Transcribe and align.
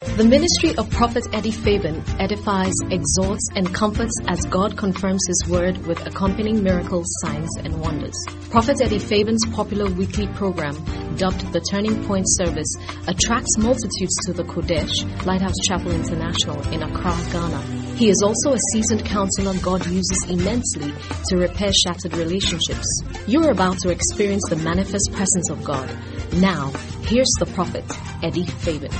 The 0.00 0.24
ministry 0.24 0.76
of 0.76 0.90
Prophet 0.90 1.26
Eddie 1.32 1.50
Fabian 1.50 2.02
edifies, 2.20 2.74
exhorts, 2.90 3.50
and 3.56 3.72
comforts 3.74 4.12
as 4.28 4.44
God 4.46 4.76
confirms 4.76 5.20
His 5.26 5.48
word 5.48 5.76
with 5.86 6.06
accompanying 6.06 6.62
miracles, 6.62 7.06
signs, 7.20 7.48
and 7.64 7.80
wonders. 7.80 8.14
Prophet 8.48 8.80
Eddie 8.80 9.00
Fabian's 9.00 9.44
popular 9.46 9.90
weekly 9.90 10.28
program, 10.28 10.74
dubbed 11.16 11.52
the 11.52 11.60
Turning 11.70 12.04
Point 12.04 12.26
Service, 12.28 12.72
attracts 13.08 13.58
multitudes 13.58 14.14
to 14.26 14.32
the 14.32 14.44
Kodesh 14.44 15.24
Lighthouse 15.26 15.58
Chapel 15.66 15.90
International 15.90 16.60
in 16.72 16.82
Accra, 16.82 17.16
Ghana. 17.32 17.62
He 17.96 18.08
is 18.08 18.22
also 18.22 18.54
a 18.54 18.58
seasoned 18.72 19.04
counselor 19.04 19.54
God 19.58 19.84
uses 19.86 20.26
immensely 20.28 20.92
to 21.28 21.36
repair 21.38 21.72
shattered 21.72 22.16
relationships. 22.16 23.02
You're 23.26 23.50
about 23.50 23.78
to 23.78 23.90
experience 23.90 24.48
the 24.48 24.56
manifest 24.56 25.10
presence 25.12 25.50
of 25.50 25.64
God. 25.64 25.88
Now, 26.34 26.70
here's 27.02 27.32
the 27.40 27.46
prophet, 27.46 27.84
Eddie 28.22 28.46
Fabian. 28.46 28.92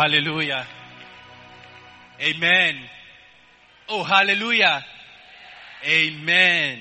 Hallelujah. 0.00 0.66
Amen. 2.22 2.74
Oh, 3.86 4.02
hallelujah. 4.02 4.82
Amen. 5.84 6.78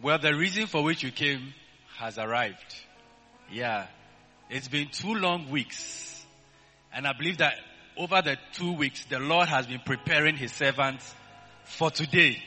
Well, 0.00 0.18
the 0.18 0.34
reason 0.34 0.68
for 0.68 0.82
which 0.82 1.02
you 1.02 1.10
came 1.10 1.52
has 1.98 2.16
arrived. 2.16 2.80
Yeah. 3.52 3.88
It's 4.48 4.68
been 4.68 4.88
two 4.90 5.16
long 5.16 5.50
weeks. 5.50 6.24
And 6.94 7.06
I 7.06 7.12
believe 7.12 7.36
that 7.38 7.56
over 7.98 8.22
the 8.22 8.38
two 8.54 8.72
weeks, 8.72 9.04
the 9.10 9.18
Lord 9.18 9.50
has 9.50 9.66
been 9.66 9.82
preparing 9.84 10.36
his 10.38 10.52
servants 10.52 11.14
for 11.64 11.90
today. 11.90 12.42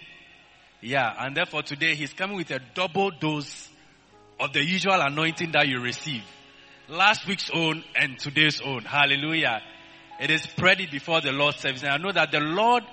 Yeah. 0.81 1.13
And 1.19 1.37
therefore 1.37 1.61
today 1.61 1.93
he's 1.93 2.13
coming 2.13 2.35
with 2.35 2.49
a 2.49 2.61
double 2.73 3.11
dose 3.11 3.69
of 4.39 4.53
the 4.53 4.65
usual 4.65 4.99
anointing 4.99 5.51
that 5.51 5.67
you 5.67 5.81
receive. 5.81 6.23
Last 6.89 7.27
week's 7.27 7.51
own 7.53 7.83
and 7.95 8.17
today's 8.17 8.61
own. 8.61 8.81
Hallelujah. 8.81 9.61
It 10.19 10.31
is 10.31 10.41
spread 10.41 10.81
it 10.81 10.89
before 10.89 11.21
the 11.21 11.31
Lord's 11.31 11.59
service. 11.59 11.83
And 11.83 11.91
I 11.91 11.97
know 11.97 12.11
that 12.11 12.31
the 12.31 12.39
Lord, 12.39 12.83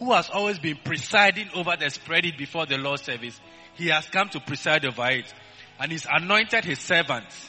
who 0.00 0.12
has 0.12 0.28
always 0.28 0.58
been 0.58 0.76
presiding 0.82 1.48
over 1.54 1.76
the 1.78 1.88
spread 1.88 2.26
it 2.26 2.36
before 2.36 2.66
the 2.66 2.78
Lord's 2.78 3.02
service, 3.02 3.40
he 3.74 3.90
has 3.90 4.08
come 4.08 4.28
to 4.30 4.40
preside 4.40 4.84
over 4.84 5.08
it. 5.10 5.32
And 5.78 5.92
he's 5.92 6.04
anointed 6.10 6.64
his 6.64 6.80
servants, 6.80 7.48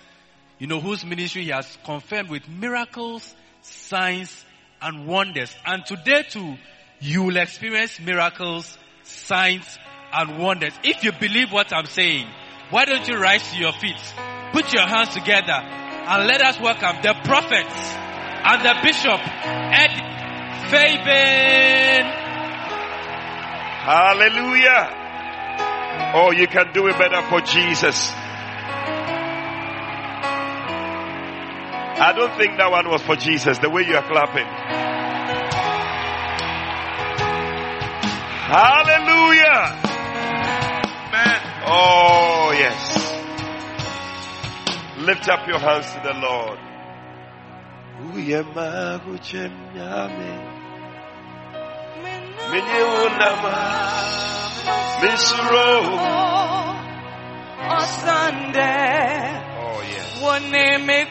you 0.60 0.68
know, 0.68 0.80
whose 0.80 1.04
ministry 1.04 1.46
he 1.46 1.50
has 1.50 1.76
confirmed 1.84 2.30
with 2.30 2.48
miracles, 2.48 3.34
signs, 3.64 4.46
and 4.84 5.08
wonders. 5.08 5.52
And 5.66 5.84
today 5.88 6.24
too, 6.30 6.56
you 7.00 7.24
will 7.24 7.38
experience 7.38 8.00
miracles, 8.00 8.78
signs, 9.02 9.80
and 10.14 10.38
wonders. 10.38 10.74
If 10.84 11.04
you 11.04 11.14
believe 11.14 11.52
what 11.52 11.74
I'm 11.74 11.88
saying, 11.88 12.28
why 12.70 12.86
don't 12.86 13.08
you 13.08 13.18
rise 13.18 13.50
to 13.52 13.58
your 13.58 13.74
feet? 13.74 14.39
Put 14.52 14.74
your 14.74 14.88
hands 14.88 15.10
together 15.10 15.54
and 15.54 16.28
let 16.28 16.42
us 16.42 16.60
welcome 16.60 16.98
the 17.04 17.14
prophets 17.24 17.76
and 18.42 18.66
the 18.66 18.74
bishop, 18.82 19.20
Ed 19.22 19.94
Fabian. 20.70 22.06
Hallelujah. 23.86 24.96
Oh, 26.16 26.32
you 26.32 26.48
can 26.48 26.72
do 26.74 26.88
it 26.88 26.98
better 26.98 27.22
for 27.30 27.42
Jesus. 27.42 28.12
I 32.02 32.14
don't 32.16 32.36
think 32.38 32.58
that 32.58 32.72
one 32.72 32.90
was 32.90 33.02
for 33.02 33.16
Jesus, 33.18 33.60
the 33.60 33.70
way 33.70 33.84
you 33.86 33.96
are 33.96 34.08
clapping. 34.08 34.48
Hallelujah. 38.50 39.78
Man. 41.12 41.42
Oh, 41.68 42.56
yes. 42.58 42.89
Lift 45.00 45.30
up 45.30 45.48
your 45.48 45.60
hands 45.60 45.90
to 45.94 46.02
the 46.04 46.14
Lord. 46.14 46.60
Uyema 48.14 49.00
unama. 53.06 53.58
Misuro. 55.02 55.70
On 57.72 57.86
Oh, 59.62 59.82
yes. 59.88 60.22
one 60.22 60.52
me 60.86 61.06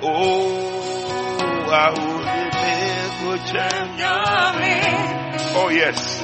Oh, 0.00 1.66
I 1.68 1.90
would 1.90 2.26
Oh, 5.58 5.68
yes. 5.70 6.20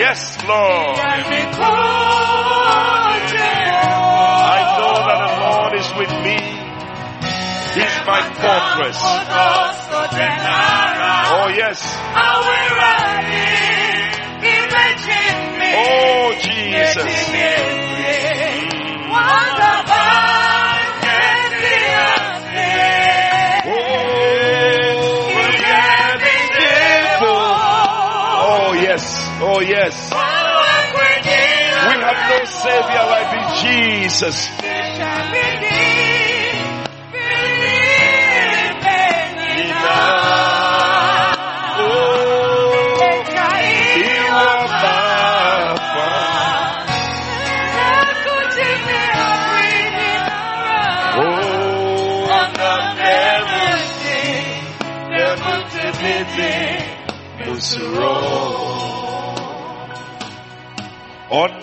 Yes, 0.00 0.38
Lord. 0.48 0.96
I 4.48 4.58
know 4.80 4.96
that 5.04 5.20
the 5.20 5.34
Lord 5.44 5.72
is 5.76 5.88
with 6.00 6.12
me. 6.24 6.40
He's 7.76 7.96
my 8.08 8.22
fortress. 8.40 8.96
Oh, 11.34 11.48
yes. 11.60 11.78
Oh, 15.74 16.34
Jesus. 16.42 17.32
Oh, 27.24 27.52
oh, 28.44 28.72
yes. 28.74 29.04
Oh, 29.40 29.60
yes. 29.60 30.10
We 31.88 31.94
have 32.02 32.20
no 32.28 32.44
Savior 32.44 33.04
like 33.06 33.30
Jesus. 33.62 34.48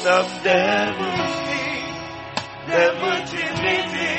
Onam 0.10 0.26
demu, 0.44 1.10
demu 2.68 3.12
timiti, 3.30 4.14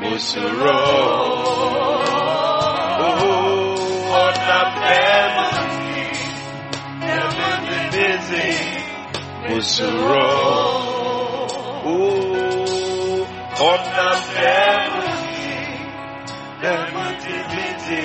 Musuro. 0.00 0.82
Oh, 3.02 4.14
onam 4.22 4.70
demu, 4.84 5.48
demu 7.02 7.50
timiti, 7.66 8.48
Musuro. 9.48 10.28
Oh, 11.84 13.26
onam 13.70 14.20
demu, 14.38 15.06
demu 16.62 17.06
timiti, 17.22 18.04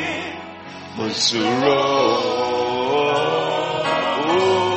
Musuro. 0.97 1.79
Oh, 4.29 4.76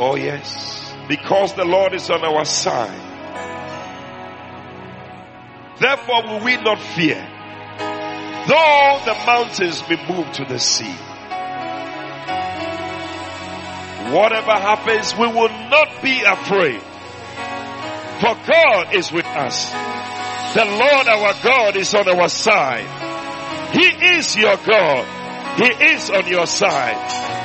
Oh 0.00 0.14
yes. 0.14 0.94
Because 1.08 1.54
the 1.54 1.64
Lord 1.64 1.92
is 1.92 2.08
on 2.08 2.24
our 2.24 2.44
side. 2.44 3.06
Therefore 5.80 6.22
will 6.22 6.44
we 6.44 6.56
not 6.56 6.78
fear. 6.80 7.26
Though 8.46 9.00
the 9.04 9.14
mountains 9.26 9.82
be 9.82 9.96
moved 10.08 10.34
to 10.34 10.44
the 10.44 10.58
sea. 10.58 10.94
Whatever 14.14 14.52
happens, 14.52 15.14
we 15.16 15.26
will 15.26 15.50
not 15.68 16.00
be 16.00 16.22
afraid. 16.22 16.80
For 18.20 18.34
God 18.46 18.94
is 18.94 19.12
with 19.12 19.26
us. 19.26 19.70
The 20.54 20.64
Lord 20.64 21.08
our 21.08 21.34
God 21.42 21.76
is 21.76 21.94
on 21.94 22.08
our 22.08 22.28
side. 22.28 23.74
He 23.74 24.16
is 24.16 24.36
your 24.36 24.56
God. 24.56 25.58
He 25.58 25.84
is 25.92 26.08
on 26.08 26.26
your 26.26 26.46
side. 26.46 26.96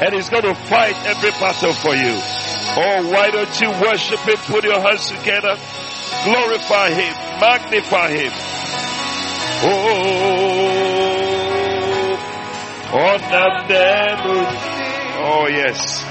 And 0.03 0.13
He's 0.13 0.29
going 0.29 0.43
to 0.43 0.55
fight 0.55 0.95
every 1.05 1.31
battle 1.31 1.74
for 1.74 1.93
you. 1.95 2.42
Oh, 2.75 3.10
why 3.12 3.29
don't 3.29 3.62
you 3.62 3.70
worship 3.70 4.20
Him? 4.22 4.38
Put 4.38 4.63
your 4.63 4.82
hands 4.82 5.10
together. 5.10 5.58
Glorify 6.24 6.89
Him. 6.89 7.13
Magnify 7.39 8.10
Him. 8.12 8.32
Oh, 9.65 10.53
them. 13.67 14.20
Oh, 15.25 15.48
yes. 15.50 16.03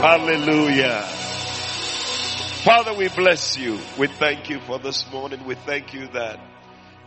Hallelujah. 0.00 1.02
Father, 2.64 2.94
we 2.94 3.08
bless 3.08 3.56
you. 3.58 3.78
We 3.98 4.06
thank 4.06 4.48
you 4.48 4.60
for 4.60 4.78
this 4.78 5.10
morning. 5.12 5.44
We 5.44 5.54
thank 5.54 5.92
you 5.94 6.06
that 6.08 6.40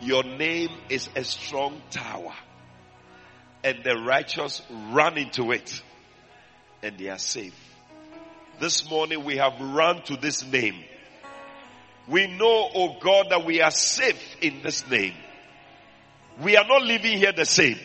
your 0.00 0.22
name 0.22 0.70
is 0.88 1.08
a 1.16 1.24
strong 1.24 1.80
tower 1.90 2.34
and 3.66 3.82
the 3.82 3.96
righteous 3.96 4.62
run 4.92 5.18
into 5.18 5.50
it 5.50 5.82
and 6.84 6.96
they 6.96 7.08
are 7.08 7.18
safe. 7.18 7.52
This 8.60 8.88
morning 8.88 9.24
we 9.24 9.38
have 9.38 9.60
run 9.60 10.02
to 10.02 10.16
this 10.16 10.46
name. 10.46 10.76
We 12.06 12.28
know, 12.28 12.70
oh 12.72 12.96
God, 13.00 13.26
that 13.30 13.44
we 13.44 13.60
are 13.60 13.72
safe 13.72 14.36
in 14.40 14.62
this 14.62 14.88
name. 14.88 15.14
We 16.40 16.56
are 16.56 16.64
not 16.64 16.82
living 16.82 17.18
here 17.18 17.32
the 17.32 17.44
same. 17.44 17.76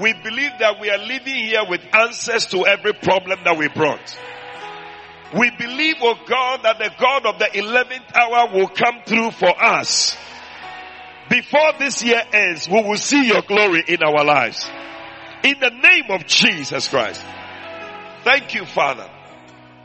We 0.00 0.12
believe 0.12 0.52
that 0.60 0.78
we 0.80 0.90
are 0.90 0.98
living 0.98 1.34
here 1.34 1.64
with 1.68 1.80
answers 1.92 2.46
to 2.46 2.64
every 2.64 2.92
problem 2.92 3.40
that 3.44 3.58
we 3.58 3.66
brought. 3.66 4.16
We 5.36 5.50
believe, 5.58 5.96
oh 6.02 6.14
God, 6.24 6.60
that 6.62 6.78
the 6.78 6.90
God 7.00 7.26
of 7.26 7.40
the 7.40 7.46
11th 7.46 8.14
hour 8.14 8.54
will 8.54 8.68
come 8.68 9.00
through 9.06 9.32
for 9.32 9.60
us. 9.60 10.16
Before 11.32 11.72
this 11.78 12.04
year 12.04 12.22
ends, 12.30 12.68
we 12.68 12.82
will 12.82 12.98
see 12.98 13.26
your 13.26 13.40
glory 13.40 13.82
in 13.88 14.02
our 14.02 14.22
lives. 14.22 14.70
In 15.42 15.58
the 15.60 15.70
name 15.70 16.10
of 16.10 16.26
Jesus 16.26 16.88
Christ. 16.88 17.22
Thank 18.22 18.54
you, 18.54 18.66
Father. 18.66 19.08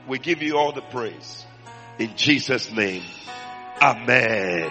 We 0.10 0.20
give 0.20 0.42
you 0.42 0.58
all 0.58 0.74
the 0.74 0.82
praise. 0.82 1.46
In 2.00 2.18
Jesus' 2.18 2.70
name. 2.70 3.02
Amen. 3.82 4.70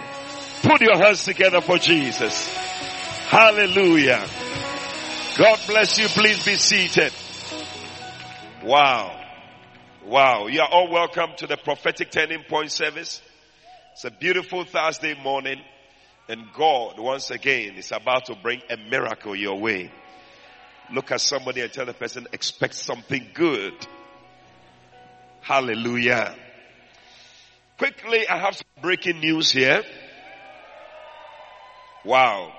Put 0.61 0.81
your 0.81 0.97
hands 0.97 1.23
together 1.23 1.61
for 1.61 1.79
Jesus. 1.79 2.47
Hallelujah. 3.25 4.23
God 5.35 5.59
bless 5.65 5.97
you. 5.97 6.07
Please 6.09 6.45
be 6.45 6.57
seated. 6.57 7.11
Wow. 8.63 9.19
Wow. 10.05 10.45
You 10.45 10.61
are 10.61 10.69
all 10.69 10.91
welcome 10.91 11.31
to 11.37 11.47
the 11.47 11.57
prophetic 11.57 12.11
turning 12.11 12.43
point 12.43 12.71
service. 12.71 13.19
It's 13.93 14.05
a 14.05 14.11
beautiful 14.11 14.63
Thursday 14.63 15.15
morning 15.19 15.59
and 16.29 16.51
God 16.53 16.99
once 16.99 17.31
again 17.31 17.75
is 17.75 17.91
about 17.91 18.25
to 18.25 18.35
bring 18.35 18.61
a 18.69 18.77
miracle 18.77 19.35
your 19.35 19.59
way. 19.59 19.91
Look 20.93 21.11
at 21.11 21.21
somebody 21.21 21.61
and 21.61 21.71
tell 21.71 21.85
the 21.85 21.93
person 21.93 22.27
expect 22.31 22.75
something 22.75 23.27
good. 23.33 23.73
Hallelujah. 25.41 26.35
Quickly, 27.77 28.27
I 28.27 28.37
have 28.37 28.55
some 28.55 28.81
breaking 28.81 29.19
news 29.19 29.51
here. 29.51 29.83
Wow. 32.03 32.51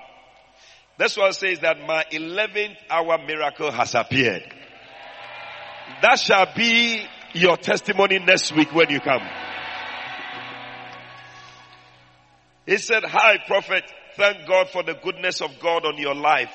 This 0.97 1.17
one 1.17 1.33
says 1.33 1.59
that 1.59 1.79
my 1.85 2.05
11th 2.11 2.77
hour 2.89 3.17
miracle 3.25 3.71
has 3.71 3.95
appeared. 3.95 4.43
That 6.01 6.19
shall 6.19 6.47
be 6.55 7.05
your 7.33 7.57
testimony 7.57 8.19
next 8.19 8.55
week 8.55 8.73
when 8.73 8.89
you 8.89 8.99
come. 8.99 9.21
He 12.69 12.77
said, 12.77 13.03
hi 13.03 13.39
prophet, 13.47 13.83
thank 14.15 14.45
God 14.45 14.69
for 14.69 14.83
the 14.83 14.93
goodness 14.93 15.41
of 15.41 15.59
God 15.59 15.87
on 15.87 15.97
your 15.97 16.13
life. 16.13 16.53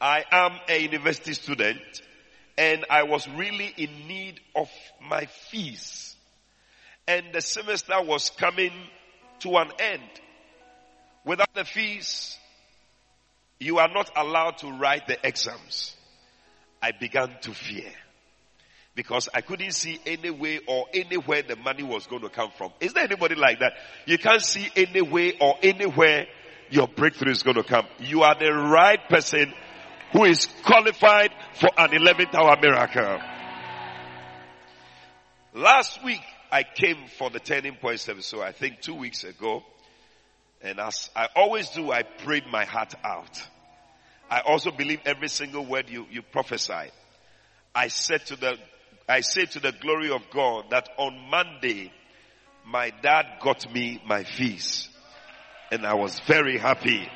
I 0.00 0.24
am 0.28 0.58
a 0.68 0.76
university 0.76 1.34
student 1.34 1.78
and 2.56 2.84
I 2.90 3.04
was 3.04 3.28
really 3.28 3.72
in 3.76 4.08
need 4.08 4.40
of 4.56 4.68
my 5.00 5.26
fees. 5.26 6.16
And 7.06 7.26
the 7.32 7.40
semester 7.40 8.02
was 8.02 8.30
coming 8.30 8.72
to 9.38 9.58
an 9.58 9.70
end. 9.78 10.02
Without 11.24 11.54
the 11.54 11.64
fees, 11.64 12.36
you 13.60 13.78
are 13.78 13.94
not 13.94 14.10
allowed 14.16 14.58
to 14.58 14.72
write 14.80 15.06
the 15.06 15.24
exams. 15.24 15.94
I 16.82 16.90
began 16.90 17.36
to 17.42 17.54
fear 17.54 17.92
because 18.98 19.28
I 19.32 19.42
couldn't 19.42 19.70
see 19.74 20.00
any 20.06 20.30
way 20.30 20.58
or 20.66 20.86
anywhere 20.92 21.42
the 21.42 21.54
money 21.54 21.84
was 21.84 22.08
going 22.08 22.22
to 22.22 22.28
come 22.28 22.50
from. 22.58 22.72
Is 22.80 22.94
there 22.94 23.04
anybody 23.04 23.36
like 23.36 23.60
that? 23.60 23.74
You 24.06 24.18
can't 24.18 24.42
see 24.42 24.68
any 24.74 25.02
way 25.02 25.34
or 25.40 25.54
anywhere 25.62 26.26
your 26.68 26.88
breakthrough 26.88 27.30
is 27.30 27.44
going 27.44 27.58
to 27.58 27.62
come. 27.62 27.86
You 28.00 28.24
are 28.24 28.34
the 28.36 28.52
right 28.52 28.98
person 29.08 29.54
who 30.12 30.24
is 30.24 30.48
qualified 30.64 31.30
for 31.54 31.70
an 31.78 31.90
11th 31.90 32.34
hour 32.34 32.56
miracle. 32.60 33.20
Last 35.54 36.02
week 36.02 36.22
I 36.50 36.64
came 36.64 37.06
for 37.18 37.30
the 37.30 37.38
turning 37.38 37.76
point 37.76 38.00
service, 38.00 38.26
so 38.26 38.42
I 38.42 38.50
think 38.50 38.80
two 38.80 38.96
weeks 38.96 39.22
ago, 39.22 39.62
and 40.60 40.80
as 40.80 41.08
I 41.14 41.28
always 41.36 41.70
do, 41.70 41.92
I 41.92 42.02
prayed 42.02 42.48
my 42.50 42.64
heart 42.64 42.94
out. 43.04 43.40
I 44.28 44.40
also 44.40 44.72
believe 44.72 44.98
every 45.04 45.28
single 45.28 45.64
word 45.64 45.88
you, 45.88 46.04
you 46.10 46.22
prophesied. 46.22 46.90
I 47.72 47.86
said 47.86 48.26
to 48.26 48.34
the, 48.34 48.58
I 49.08 49.22
say 49.22 49.46
to 49.46 49.60
the 49.60 49.72
glory 49.72 50.10
of 50.10 50.28
God 50.30 50.66
that 50.70 50.90
on 50.98 51.30
Monday, 51.30 51.90
my 52.66 52.90
dad 52.90 53.24
got 53.40 53.72
me 53.72 54.02
my 54.06 54.24
fees 54.24 54.88
and 55.72 55.86
I 55.86 55.94
was 55.94 56.20
very 56.20 56.58
happy. 56.58 57.08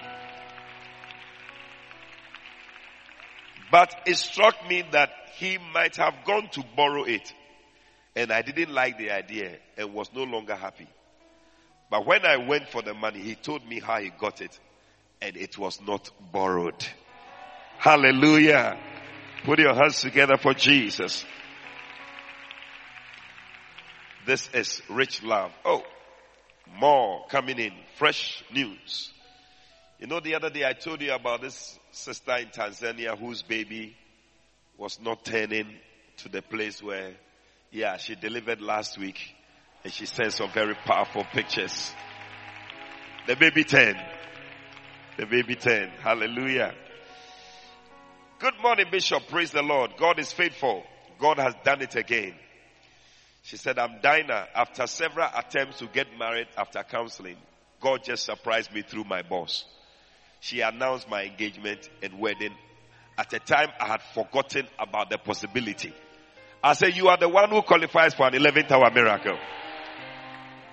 But 3.70 3.94
it 4.06 4.16
struck 4.16 4.54
me 4.68 4.84
that 4.92 5.10
he 5.36 5.58
might 5.72 5.96
have 5.96 6.14
gone 6.24 6.48
to 6.52 6.64
borrow 6.74 7.04
it 7.04 7.32
and 8.16 8.32
I 8.32 8.40
didn't 8.40 8.72
like 8.72 8.96
the 8.96 9.10
idea 9.10 9.58
and 9.76 9.92
was 9.92 10.10
no 10.14 10.24
longer 10.24 10.54
happy. 10.54 10.88
But 11.90 12.06
when 12.06 12.24
I 12.24 12.38
went 12.38 12.68
for 12.68 12.80
the 12.80 12.94
money, 12.94 13.20
he 13.20 13.34
told 13.34 13.66
me 13.66 13.80
how 13.80 14.00
he 14.00 14.10
got 14.18 14.40
it 14.40 14.58
and 15.20 15.36
it 15.36 15.58
was 15.58 15.78
not 15.86 16.10
borrowed. 16.32 16.86
Hallelujah. 17.78 18.78
Put 19.44 19.58
your 19.58 19.74
hands 19.74 20.00
together 20.00 20.38
for 20.38 20.54
Jesus. 20.54 21.26
This 24.26 24.48
is 24.54 24.80
rich 24.88 25.22
love. 25.22 25.52
Oh, 25.64 25.82
more 26.78 27.26
coming 27.28 27.58
in. 27.58 27.72
Fresh 27.96 28.44
news. 28.52 29.12
You 29.98 30.06
know, 30.06 30.20
the 30.20 30.34
other 30.34 30.50
day 30.50 30.64
I 30.64 30.72
told 30.72 31.00
you 31.00 31.12
about 31.12 31.42
this 31.42 31.78
sister 31.90 32.36
in 32.36 32.48
Tanzania 32.48 33.18
whose 33.18 33.42
baby 33.42 33.96
was 34.76 35.00
not 35.00 35.24
turning 35.24 35.66
to 36.18 36.28
the 36.28 36.42
place 36.42 36.82
where, 36.82 37.12
yeah, 37.70 37.96
she 37.96 38.14
delivered 38.14 38.60
last 38.60 38.98
week 38.98 39.18
and 39.84 39.92
she 39.92 40.06
sent 40.06 40.32
some 40.32 40.50
very 40.50 40.74
powerful 40.74 41.24
pictures. 41.32 41.92
The 43.26 43.36
baby 43.36 43.64
turned. 43.64 44.02
The 45.18 45.26
baby 45.26 45.54
turned. 45.54 45.92
Hallelujah. 46.00 46.74
Good 48.38 48.54
morning, 48.60 48.86
Bishop. 48.90 49.28
Praise 49.28 49.52
the 49.52 49.62
Lord. 49.62 49.92
God 49.96 50.18
is 50.18 50.32
faithful. 50.32 50.82
God 51.20 51.38
has 51.38 51.54
done 51.64 51.82
it 51.82 51.94
again. 51.94 52.34
She 53.42 53.56
said, 53.56 53.78
I'm 53.78 54.00
Dinah. 54.00 54.48
After 54.54 54.86
several 54.86 55.28
attempts 55.36 55.78
to 55.78 55.86
get 55.86 56.06
married 56.18 56.48
after 56.56 56.82
counseling, 56.82 57.36
God 57.80 58.04
just 58.04 58.24
surprised 58.24 58.72
me 58.72 58.82
through 58.82 59.04
my 59.04 59.22
boss. 59.22 59.64
She 60.40 60.60
announced 60.60 61.08
my 61.08 61.24
engagement 61.24 61.88
and 62.02 62.18
wedding. 62.18 62.54
At 63.18 63.32
a 63.32 63.38
time 63.38 63.68
I 63.80 63.86
had 63.88 64.02
forgotten 64.14 64.66
about 64.78 65.10
the 65.10 65.18
possibility. 65.18 65.92
I 66.64 66.74
said, 66.74 66.96
you 66.96 67.08
are 67.08 67.16
the 67.18 67.28
one 67.28 67.50
who 67.50 67.62
qualifies 67.62 68.14
for 68.14 68.26
an 68.26 68.34
11th 68.34 68.70
hour 68.70 68.90
miracle. 68.90 69.36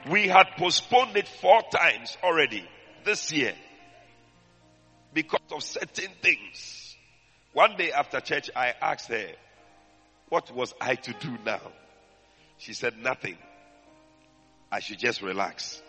We 0.10 0.28
had 0.28 0.46
postponed 0.58 1.18
it 1.18 1.28
four 1.28 1.62
times 1.72 2.18
already. 2.24 2.68
this 3.04 3.32
year 3.32 3.54
because 5.14 5.42
of 5.52 5.64
certain 5.64 6.12
things. 6.22 6.96
One 7.54 7.76
day 7.78 7.92
after 7.92 8.20
church, 8.20 8.52
I 8.56 8.74
asked 8.80 9.10
her, 9.10 9.28
what 10.30 10.54
was 10.54 10.74
I 10.80 10.96
to 10.96 11.14
do 11.14 11.38
now? 11.44 11.62
She 12.60 12.74
said 12.74 12.98
nothing. 12.98 13.38
I 14.72 14.82
should 14.82 15.00
just 15.00 15.22
relax. 15.22 15.82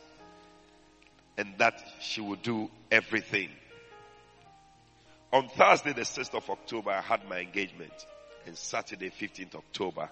And 1.37 1.55
that 1.59 1.83
she 2.00 2.21
would 2.21 2.43
do 2.43 2.71
everything. 2.91 3.50
On 5.33 5.49
Thursday, 5.49 5.93
the 5.93 6.03
6th 6.03 6.35
of 6.35 6.49
October, 6.49 6.91
I 6.91 7.00
had 7.00 7.29
my 7.29 7.41
engagement. 7.41 7.93
And 8.47 8.57
Saturday, 8.57 9.11
15th 9.11 9.57
October, 9.57 10.09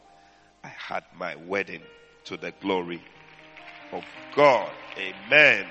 I 0.62 0.68
had 0.68 1.04
my 1.16 1.36
wedding 1.36 1.82
to 2.24 2.36
the 2.36 2.52
glory 2.60 3.02
of 3.92 4.04
God. 4.34 4.70
Amen. 4.96 5.66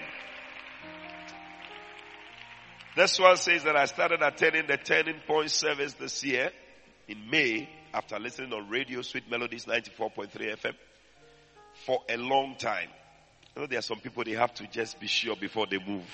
This 2.95 3.19
one 3.19 3.37
says 3.37 3.63
that 3.63 3.75
I 3.75 3.85
started 3.85 4.21
attending 4.21 4.67
the 4.67 4.77
turning 4.77 5.19
point 5.27 5.51
service 5.51 5.93
this 5.93 6.23
year 6.23 6.51
in 7.07 7.29
May 7.29 7.69
after 7.93 8.19
listening 8.19 8.53
on 8.53 8.69
radio 8.69 9.01
Sweet 9.01 9.29
Melodies 9.29 9.65
94.3 9.65 10.29
FM 10.31 10.73
for 11.85 12.01
a 12.09 12.17
long 12.17 12.55
time. 12.57 12.89
You 13.55 13.61
know, 13.61 13.67
there 13.67 13.79
are 13.79 13.83
some 13.83 13.99
people 13.99 14.23
they 14.23 14.31
have 14.31 14.53
to 14.55 14.67
just 14.67 14.99
be 14.99 15.07
sure 15.07 15.35
before 15.35 15.65
they 15.69 15.79
move. 15.79 16.05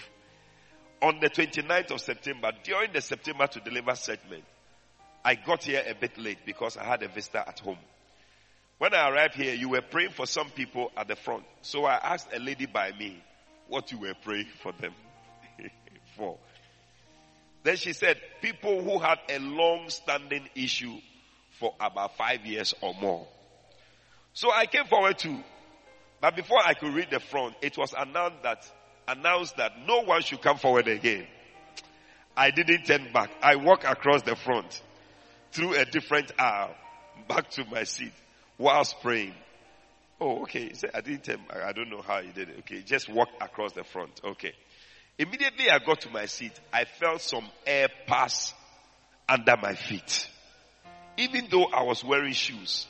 On 1.01 1.19
the 1.19 1.29
29th 1.29 1.91
of 1.91 2.01
September, 2.01 2.51
during 2.63 2.93
the 2.93 3.01
September 3.01 3.47
to 3.47 3.59
deliver 3.59 3.95
segment, 3.95 4.43
I 5.25 5.35
got 5.35 5.63
here 5.63 5.83
a 5.87 5.93
bit 5.95 6.17
late 6.17 6.39
because 6.45 6.77
I 6.77 6.83
had 6.83 7.03
a 7.03 7.07
visitor 7.07 7.43
at 7.45 7.59
home. 7.59 7.77
When 8.77 8.93
I 8.93 9.09
arrived 9.09 9.35
here, 9.35 9.53
you 9.53 9.69
were 9.69 9.81
praying 9.81 10.11
for 10.11 10.25
some 10.25 10.49
people 10.49 10.91
at 10.97 11.07
the 11.07 11.15
front. 11.15 11.43
So 11.61 11.85
I 11.85 11.95
asked 11.95 12.27
a 12.33 12.39
lady 12.39 12.65
by 12.65 12.91
me 12.91 13.21
what 13.67 13.91
you 13.91 13.99
were 13.99 14.13
praying 14.23 14.47
for 14.61 14.71
them 14.73 14.93
for. 16.17 16.37
Then 17.63 17.77
she 17.77 17.93
said, 17.93 18.17
people 18.41 18.81
who 18.83 18.99
had 18.99 19.19
a 19.29 19.39
long 19.39 19.89
standing 19.89 20.49
issue 20.55 20.97
for 21.63 21.73
about 21.79 22.17
five 22.17 22.45
years 22.45 22.73
or 22.81 22.93
more. 22.95 23.25
So 24.33 24.51
I 24.51 24.65
came 24.65 24.83
forward 24.83 25.17
too. 25.17 25.39
But 26.19 26.35
before 26.35 26.59
I 26.61 26.73
could 26.73 26.93
read 26.93 27.07
the 27.09 27.21
front, 27.21 27.55
it 27.61 27.77
was 27.77 27.93
announced 27.97 28.43
that, 28.43 28.69
announced 29.07 29.55
that 29.55 29.71
no 29.87 30.01
one 30.01 30.21
should 30.23 30.41
come 30.41 30.57
forward 30.57 30.89
again. 30.89 31.25
I 32.35 32.51
didn't 32.51 32.83
turn 32.83 33.13
back. 33.13 33.31
I 33.41 33.55
walked 33.55 33.85
across 33.85 34.23
the 34.23 34.35
front 34.35 34.81
through 35.53 35.75
a 35.75 35.85
different 35.85 36.33
aisle 36.37 36.75
back 37.29 37.49
to 37.51 37.63
my 37.71 37.85
seat 37.85 38.11
whilst 38.57 38.99
praying. 39.01 39.33
Oh, 40.19 40.41
okay. 40.41 40.69
I 40.93 40.99
didn't 40.99 41.23
turn. 41.23 41.39
I 41.49 41.71
don't 41.71 41.89
know 41.89 42.01
how 42.01 42.21
he 42.21 42.31
did 42.33 42.49
it. 42.49 42.55
Okay. 42.59 42.81
Just 42.81 43.07
walk 43.07 43.29
across 43.39 43.71
the 43.71 43.85
front. 43.85 44.19
Okay. 44.21 44.51
Immediately 45.17 45.69
I 45.69 45.79
got 45.79 46.01
to 46.01 46.09
my 46.09 46.25
seat, 46.25 46.59
I 46.73 46.83
felt 46.83 47.21
some 47.21 47.47
air 47.65 47.87
pass 48.05 48.53
under 49.29 49.55
my 49.61 49.75
feet. 49.75 50.27
Even 51.17 51.47
though 51.49 51.65
I 51.65 51.83
was 51.83 52.03
wearing 52.03 52.33
shoes, 52.33 52.87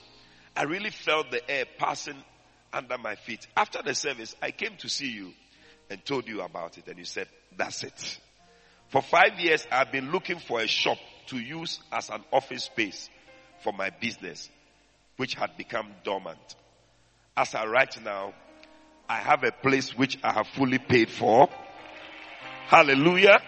I 0.56 0.64
really 0.64 0.92
felt 0.92 1.32
the 1.32 1.50
air 1.50 1.66
passing 1.78 2.24
under 2.72 2.98
my 2.98 3.16
feet. 3.16 3.46
After 3.56 3.82
the 3.82 3.94
service, 3.94 4.36
I 4.42 4.52
came 4.52 4.78
to 4.78 4.90
see 4.90 5.12
you 5.12 5.34
and 5.90 6.04
told 6.06 6.28
you 6.28 6.42
about 6.42 6.78
it 6.78 6.88
and 6.88 6.98
you 6.98 7.06
said, 7.06 7.28
that's 7.58 7.84
it. 7.84 8.20
For 8.90 9.02
five 9.02 9.40
years, 9.40 9.66
I've 9.72 9.92
been 9.92 10.12
looking 10.12 10.40
for 10.40 10.62
a 10.62 10.68
shop 10.68 10.98
to 11.28 11.38
use 11.38 11.80
as 11.92 12.10
an 12.10 12.24
office 12.32 12.66
space 12.66 13.10
for 13.64 13.74
my 13.74 13.90
business, 13.90 14.50
which 15.18 15.36
had 15.36 15.58
become 15.58 15.88
dormant. 16.04 16.56
As 17.36 17.56
I 17.56 17.66
write 17.66 18.02
now, 18.04 18.34
I 19.10 19.18
have 19.18 19.44
a 19.44 19.52
place 19.52 19.98
which 19.98 20.18
I 20.24 20.34
have 20.34 20.48
fully 20.48 20.78
paid 20.78 21.10
for. 21.10 21.50
Hallelujah. 22.68 23.40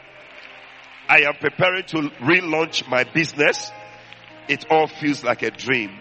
I 1.08 1.21
am 1.21 1.36
preparing 1.39 1.84
to 1.86 1.97
relaunch 2.21 2.88
my 2.89 3.04
business. 3.04 3.71
It 4.47 4.65
all 4.69 4.88
feels 4.88 5.23
like 5.23 5.41
a 5.43 5.51
dream. 5.51 5.91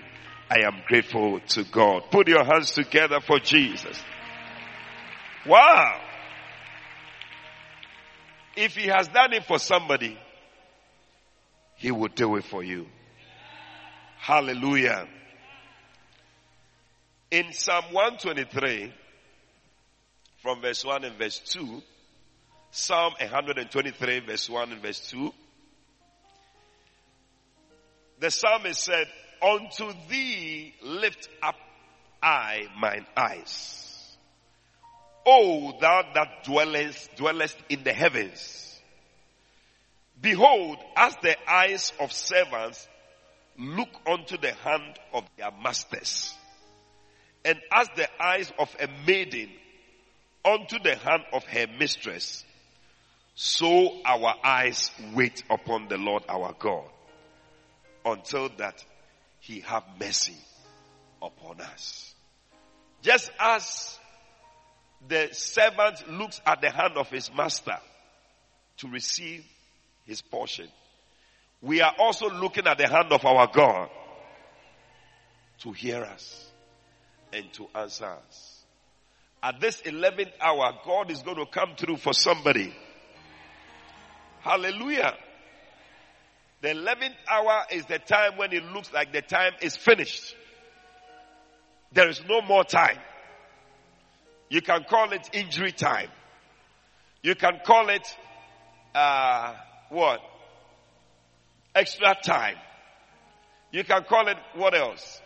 I 0.51 0.67
am 0.67 0.83
grateful 0.87 1.41
to 1.41 1.65
God. 1.65 2.11
Put 2.11 2.29
your 2.29 2.45
hands 2.45 2.73
together 2.73 3.21
for 3.21 3.39
Jesus. 3.39 4.03
Wow. 5.47 6.01
If 8.57 8.77
he 8.77 8.87
has 8.89 9.09
done 9.09 9.33
it 9.33 9.45
for 9.45 9.59
somebody, 9.59 10.19
he 11.77 11.91
will 11.91 12.09
do 12.09 12.37
it 12.37 12.45
for 12.45 12.63
you. 12.63 12.87
Hallelujah. 14.19 15.09
In 17.31 17.53
Psalm 17.53 17.85
123, 17.91 18.93
from 20.43 20.61
verse 20.61 20.85
1 20.85 21.05
and 21.05 21.17
verse 21.17 21.39
2, 21.39 21.83
Psalm 22.71 23.15
123 23.19 24.21
verse 24.21 24.49
1 24.49 24.73
and 24.73 24.83
verse 24.83 25.11
2, 25.11 25.33
the 28.19 28.31
psalmist 28.31 28.85
said, 28.85 29.07
Unto 29.43 29.93
thee 30.09 30.75
lift 30.83 31.29
up 31.43 31.57
I 32.23 32.63
mine 32.79 33.07
eyes. 33.17 34.17
O 35.27 35.79
thou 35.79 36.03
that 36.15 36.45
dwellest, 36.45 37.15
dwellest 37.17 37.57
in 37.69 37.85
the 37.85 37.93
heavens. 37.93 38.81
Behold, 40.21 40.79
as 40.97 41.15
the 41.23 41.37
eyes 41.51 41.93
of 42.01 42.13
servants 42.13 42.89
look 43.59 43.91
unto 44.07 44.39
the 44.39 44.53
hand 44.53 44.99
of 45.13 45.25
their 45.37 45.51
masters, 45.63 46.35
and 47.45 47.61
as 47.71 47.89
the 47.97 48.09
eyes 48.23 48.51
of 48.59 48.75
a 48.81 48.89
maiden 49.07 49.51
unto 50.45 50.79
the 50.79 50.95
hand 50.97 51.25
of 51.33 51.45
her 51.45 51.67
mistress, 51.79 52.45
so 53.35 54.01
our 54.05 54.35
eyes 54.43 54.91
wait 55.15 55.43
upon 55.51 55.89
the 55.89 55.99
Lord 55.99 56.23
our 56.29 56.55
God 56.59 56.89
until 58.05 58.49
that 58.59 58.85
he 59.41 59.61
have 59.61 59.85
mercy 59.99 60.37
upon 61.23 61.61
us. 61.61 62.15
Just 63.03 63.31
as 63.39 63.99
the 65.07 65.29
servant 65.33 66.11
looks 66.11 66.41
at 66.47 66.61
the 66.61 66.71
hand 66.71 66.97
of 66.97 67.11
his 67.11 67.31
master 67.35 67.79
to 68.79 68.89
receive 68.89 69.45
his 70.07 70.23
portion, 70.23 70.69
we 71.61 71.81
are 71.81 71.95
also 71.99 72.29
looking 72.31 72.67
at 72.67 72.79
the 72.79 72.89
hand 72.89 73.13
of 73.13 73.25
our 73.25 73.49
God 73.53 73.89
to 75.61 75.73
hear 75.73 76.03
us 76.03 76.51
and 77.33 77.53
to 77.55 77.67
answer 77.75 78.07
us. 78.07 78.65
At 79.43 79.61
this 79.61 79.83
11th 79.83 80.33
hour, 80.41 80.73
God 80.85 81.11
is 81.11 81.23
going 81.23 81.37
to 81.37 81.47
come 81.47 81.75
through 81.77 81.99
for 81.99 82.15
somebody. 82.15 82.75
Hallelujah. 84.41 85.15
The 86.63 86.69
11th 86.69 87.15
hour 87.29 87.65
is 87.71 87.85
the 87.87 87.99
time 87.99 88.37
when 88.37 88.53
it 88.53 88.65
looks 88.65 88.93
like 88.93 89.13
the 89.13 89.23
time 89.23 89.53
is 89.61 89.77
finished. 89.77 90.35
There 91.93 92.09
is 92.09 92.21
no 92.29 92.41
more 92.43 92.65
time. 92.65 92.99
You 94.49 94.63
can 94.63 94.85
call 94.85 95.13
it 95.13 95.29
injury 95.33 95.73
time. 95.73 96.09
You 97.23 97.35
can 97.35 97.61
call 97.65 97.89
it, 97.89 98.07
uh, 98.95 99.55
what? 99.91 100.21
Extra 101.75 102.15
time. 102.23 102.57
You 103.73 103.85
can 103.85 104.05
call 104.05 104.29
it 104.29 104.37
what 104.55 104.75
else? 104.75 105.21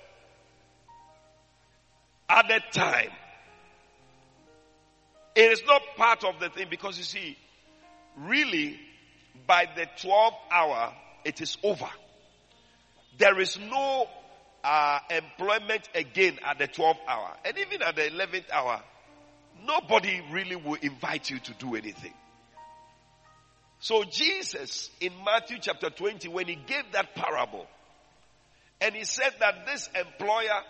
Added 2.29 2.63
time. 2.73 3.11
It 5.35 5.53
is 5.53 5.63
not 5.67 5.83
part 5.97 6.25
of 6.25 6.41
the 6.41 6.49
thing 6.49 6.67
because 6.71 6.99
you 6.99 7.05
see, 7.05 7.37
really, 8.17 8.79
by 9.47 9.67
the 9.77 9.87
12th 10.03 10.35
hour, 10.51 10.95
it 11.25 11.41
is 11.41 11.57
over. 11.63 11.89
There 13.19 13.41
is 13.41 13.59
no 13.59 14.07
uh, 14.63 14.99
employment 15.11 15.89
again 15.95 16.39
at 16.45 16.59
the 16.59 16.69
12th 16.69 16.99
hour. 17.07 17.37
And 17.45 17.59
even 17.59 17.83
at 17.83 17.97
the 17.97 18.03
11th 18.03 18.51
hour, 18.53 18.83
nobody 19.67 20.21
really 20.31 20.57
will 20.57 20.79
invite 20.81 21.31
you 21.31 21.39
to 21.39 21.53
do 21.55 21.75
anything. 21.75 22.15
So 23.81 24.05
Jesus 24.05 24.91
in 25.01 25.13
Matthew 25.25 25.59
chapter 25.61 25.91
20, 25.91 26.29
when 26.29 26.47
he 26.49 26.57
gave 26.57 26.93
that 26.93 27.15
parable, 27.15 27.67
and 28.81 28.95
he 28.95 29.05
said 29.05 29.33
that 29.41 29.67
this 29.67 29.89
employer, 29.95 30.63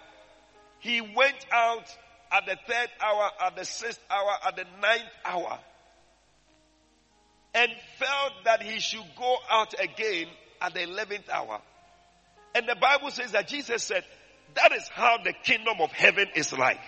he 0.81 1.01
went 1.01 1.47
out 1.53 1.85
at 2.31 2.45
the 2.47 2.57
third 2.67 2.89
hour, 3.01 3.31
at 3.47 3.57
the 3.57 3.65
sixth 3.65 4.01
hour, 4.11 4.33
at 4.47 4.57
the 4.57 4.65
ninth 4.81 5.11
hour, 5.25 5.59
and 7.55 7.71
felt 7.99 8.33
that 8.45 8.63
he 8.63 8.79
should 8.81 9.05
go 9.17 9.37
out 9.51 9.75
again 9.81 10.27
at 10.61 10.75
the 10.75 10.81
11th 10.81 11.29
hour. 11.31 11.61
And 12.55 12.69
the 12.69 12.77
Bible 12.77 13.11
says 13.11 13.33
that 13.33 13.49
Jesus 13.49 13.83
said, 13.83 14.05
that 14.55 14.73
is 14.73 14.89
how 14.89 15.19
the 15.23 15.33
kingdom 15.45 15.81
of 15.81 15.93
heaven 15.93 16.27
is 16.35 16.53
like. 16.53 16.81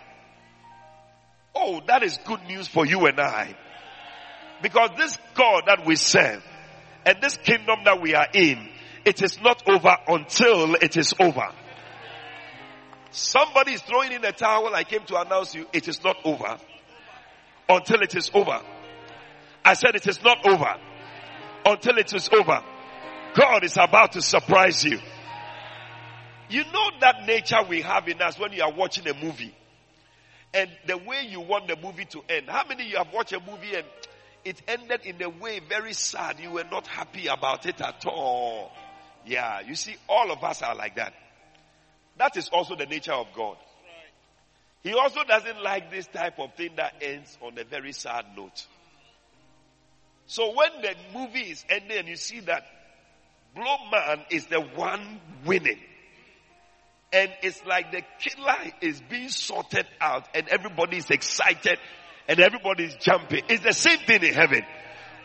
Oh, 1.54 1.80
that 1.86 2.02
is 2.02 2.18
good 2.24 2.42
news 2.44 2.68
for 2.68 2.86
you 2.86 3.06
and 3.06 3.20
I. 3.20 3.56
Because 4.62 4.90
this 4.96 5.18
God 5.34 5.64
that 5.66 5.86
we 5.86 5.96
serve 5.96 6.42
and 7.04 7.18
this 7.20 7.36
kingdom 7.36 7.80
that 7.84 8.00
we 8.00 8.14
are 8.14 8.28
in, 8.32 8.68
it 9.04 9.22
is 9.22 9.40
not 9.40 9.68
over 9.68 9.96
until 10.06 10.74
it 10.74 10.96
is 10.96 11.14
over. 11.18 11.48
Somebody 13.10 13.72
is 13.72 13.82
throwing 13.82 14.12
in 14.12 14.24
a 14.24 14.32
towel. 14.32 14.74
I 14.74 14.84
came 14.84 15.04
to 15.06 15.20
announce 15.20 15.54
you, 15.54 15.66
it 15.72 15.88
is 15.88 16.02
not 16.04 16.16
over 16.24 16.58
until 17.68 18.02
it 18.02 18.14
is 18.14 18.30
over. 18.34 18.60
I 19.64 19.74
said 19.74 19.94
it 19.94 20.06
is 20.06 20.22
not 20.22 20.46
over 20.46 20.74
until 21.66 21.98
it 21.98 22.12
is 22.14 22.28
over. 22.32 22.62
God 23.34 23.64
is 23.64 23.76
about 23.76 24.12
to 24.12 24.22
surprise 24.22 24.84
you. 24.84 24.98
You 26.48 26.64
know 26.64 26.90
that 27.00 27.26
nature 27.26 27.62
we 27.68 27.82
have 27.82 28.08
in 28.08 28.20
us 28.20 28.38
when 28.38 28.52
you 28.52 28.62
are 28.62 28.72
watching 28.72 29.08
a 29.08 29.14
movie 29.14 29.54
and 30.52 30.68
the 30.86 30.98
way 30.98 31.26
you 31.28 31.40
want 31.40 31.68
the 31.68 31.76
movie 31.76 32.06
to 32.06 32.22
end. 32.28 32.48
How 32.48 32.64
many 32.68 32.88
you 32.88 32.96
have 32.96 33.12
watched 33.12 33.32
a 33.32 33.40
movie 33.40 33.74
and 33.76 33.86
it 34.44 34.60
ended 34.66 35.02
in 35.04 35.22
a 35.22 35.28
way 35.28 35.60
very 35.60 35.92
sad. 35.92 36.40
You 36.40 36.52
were 36.52 36.64
not 36.70 36.86
happy 36.86 37.26
about 37.26 37.66
it 37.66 37.80
at 37.80 38.04
all. 38.06 38.72
Yeah, 39.26 39.60
you 39.60 39.74
see, 39.74 39.96
all 40.08 40.30
of 40.32 40.42
us 40.42 40.62
are 40.62 40.74
like 40.74 40.96
that. 40.96 41.12
That 42.16 42.36
is 42.36 42.48
also 42.48 42.74
the 42.74 42.86
nature 42.86 43.12
of 43.12 43.26
God. 43.34 43.56
He 44.82 44.94
also 44.94 45.22
doesn't 45.24 45.62
like 45.62 45.90
this 45.90 46.06
type 46.06 46.38
of 46.38 46.54
thing 46.54 46.70
that 46.76 46.94
ends 47.02 47.36
on 47.42 47.58
a 47.58 47.64
very 47.64 47.92
sad 47.92 48.24
note. 48.36 48.66
So 50.30 50.54
when 50.54 50.70
the 50.80 50.94
movie 51.12 51.50
is 51.50 51.64
ending 51.68 51.98
and 51.98 52.06
you 52.06 52.14
see 52.14 52.38
that 52.38 52.62
Blow 53.52 53.76
Man 53.90 54.20
is 54.30 54.46
the 54.46 54.60
one 54.60 55.20
winning, 55.44 55.80
and 57.12 57.32
it's 57.42 57.60
like 57.66 57.90
the 57.90 58.02
killer 58.20 58.54
is 58.80 59.02
being 59.10 59.28
sorted 59.28 59.86
out 60.00 60.28
and 60.32 60.46
everybody 60.46 60.98
is 60.98 61.10
excited 61.10 61.80
and 62.28 62.38
everybody 62.38 62.84
is 62.84 62.94
jumping. 63.00 63.42
It's 63.48 63.64
the 63.64 63.72
same 63.72 63.98
thing 64.06 64.22
in 64.22 64.32
heaven. 64.32 64.62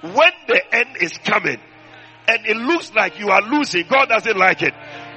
When 0.01 0.31
the 0.47 0.75
end 0.75 0.97
is 0.99 1.11
coming 1.23 1.59
and 2.27 2.45
it 2.47 2.57
looks 2.57 2.91
like 2.95 3.19
you 3.19 3.29
are 3.29 3.43
losing, 3.43 3.85
God 3.87 4.09
doesn't 4.09 4.37
like 4.37 4.63
it. 4.63 4.73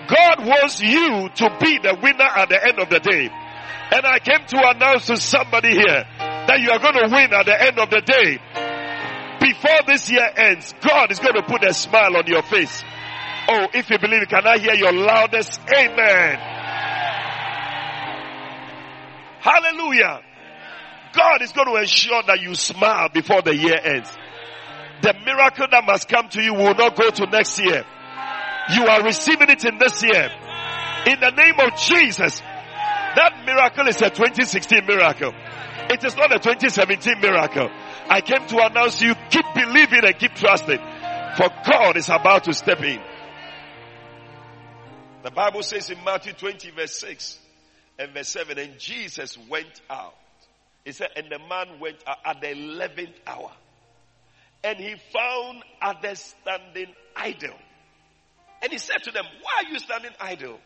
God 0.06 0.46
wants 0.46 0.82
you 0.82 1.30
to 1.34 1.56
be 1.62 1.78
the 1.78 1.96
winner 2.02 2.28
at 2.36 2.50
the 2.50 2.62
end 2.62 2.78
of 2.78 2.90
the 2.90 3.00
day. 3.00 3.30
And 3.90 4.04
I 4.04 4.18
came 4.18 4.46
to 4.48 4.68
announce 4.68 5.06
to 5.06 5.16
somebody 5.16 5.70
here 5.70 6.04
that 6.18 6.60
you 6.60 6.72
are 6.72 6.78
going 6.78 7.08
to 7.08 7.08
win 7.10 7.32
at 7.32 7.46
the 7.46 7.58
end 7.58 7.78
of 7.78 7.88
the 7.88 8.02
day. 8.02 8.67
Before 9.48 9.80
this 9.86 10.10
year 10.10 10.28
ends, 10.36 10.74
God 10.86 11.10
is 11.10 11.20
going 11.20 11.32
to 11.32 11.42
put 11.42 11.64
a 11.64 11.72
smile 11.72 12.18
on 12.18 12.26
your 12.26 12.42
face. 12.42 12.84
Oh, 13.48 13.68
if 13.72 13.88
you 13.88 13.98
believe, 13.98 14.28
can 14.28 14.46
I 14.46 14.58
hear 14.58 14.74
your 14.74 14.92
loudest 14.92 15.58
amen? 15.74 16.38
Hallelujah. 19.40 20.20
God 21.14 21.40
is 21.40 21.52
going 21.52 21.68
to 21.68 21.76
ensure 21.80 22.22
that 22.26 22.42
you 22.42 22.54
smile 22.54 23.08
before 23.08 23.40
the 23.40 23.56
year 23.56 23.80
ends. 23.82 24.14
The 25.00 25.14
miracle 25.24 25.66
that 25.70 25.84
must 25.86 26.10
come 26.10 26.28
to 26.28 26.42
you 26.42 26.52
will 26.52 26.74
not 26.74 26.94
go 26.94 27.08
to 27.08 27.26
next 27.30 27.58
year. 27.58 27.84
You 28.74 28.84
are 28.84 29.02
receiving 29.02 29.48
it 29.48 29.64
in 29.64 29.78
this 29.78 30.02
year. 30.02 30.28
In 31.06 31.20
the 31.20 31.30
name 31.30 31.58
of 31.58 31.74
Jesus. 31.80 32.42
That 33.16 33.44
miracle 33.46 33.88
is 33.88 33.96
a 34.02 34.10
2016 34.10 34.84
miracle. 34.86 35.32
It 35.88 36.04
is 36.04 36.14
not 36.16 36.34
a 36.34 36.38
2017 36.38 37.20
miracle. 37.22 37.70
I 38.10 38.20
came 38.20 38.46
to 38.46 38.64
announce 38.64 39.02
you 39.02 39.14
keep 39.30 39.44
believing 39.54 40.04
and 40.04 40.18
keep 40.18 40.34
trusting. 40.34 40.78
For 41.36 41.48
God 41.66 41.96
is 41.96 42.08
about 42.08 42.44
to 42.44 42.52
step 42.52 42.80
in. 42.80 43.00
The 45.22 45.30
Bible 45.30 45.62
says 45.62 45.90
in 45.90 46.02
Matthew 46.04 46.32
20 46.32 46.70
verse 46.70 46.98
6 47.00 47.38
and 47.98 48.12
verse 48.12 48.28
7, 48.28 48.58
and 48.58 48.78
Jesus 48.78 49.36
went 49.48 49.80
out. 49.90 50.14
He 50.84 50.92
said, 50.92 51.08
and 51.16 51.26
the 51.30 51.38
man 51.38 51.80
went 51.80 51.96
out 52.06 52.18
at 52.24 52.40
the 52.40 52.46
11th 52.48 53.14
hour. 53.26 53.52
And 54.64 54.78
he 54.78 54.94
found 55.12 55.62
others 55.82 56.34
standing 56.40 56.94
idle. 57.14 57.56
And 58.62 58.72
he 58.72 58.78
said 58.78 59.02
to 59.04 59.10
them, 59.10 59.24
why 59.42 59.62
are 59.64 59.72
you 59.72 59.78
standing 59.78 60.12
idle? 60.20 60.58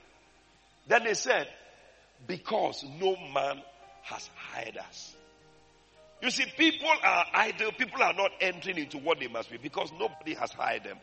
Then 0.86 1.04
they 1.04 1.14
said, 1.14 1.48
because 2.26 2.84
no 3.00 3.16
man 3.34 3.60
has 4.02 4.30
hired 4.36 4.78
us. 4.78 5.14
You 6.22 6.30
see, 6.30 6.44
people 6.56 6.88
are 7.02 7.26
idle. 7.34 7.72
People 7.72 8.00
are 8.00 8.14
not 8.14 8.30
entering 8.40 8.78
into 8.78 8.98
what 8.98 9.18
they 9.18 9.26
must 9.26 9.50
be 9.50 9.56
because 9.56 9.90
nobody 9.98 10.34
has 10.34 10.52
hired 10.52 10.84
them. 10.84 10.98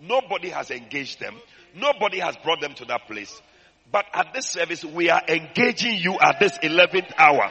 Nobody 0.00 0.48
has 0.50 0.70
engaged 0.70 1.18
them. 1.18 1.36
Nobody 1.74 2.20
has 2.20 2.36
brought 2.36 2.60
them 2.60 2.74
to 2.74 2.84
that 2.86 3.06
place. 3.08 3.42
But 3.90 4.06
at 4.14 4.32
this 4.32 4.46
service, 4.46 4.84
we 4.84 5.10
are 5.10 5.22
engaging 5.26 5.98
you 5.98 6.16
at 6.20 6.38
this 6.38 6.56
11th 6.58 7.12
hour 7.18 7.50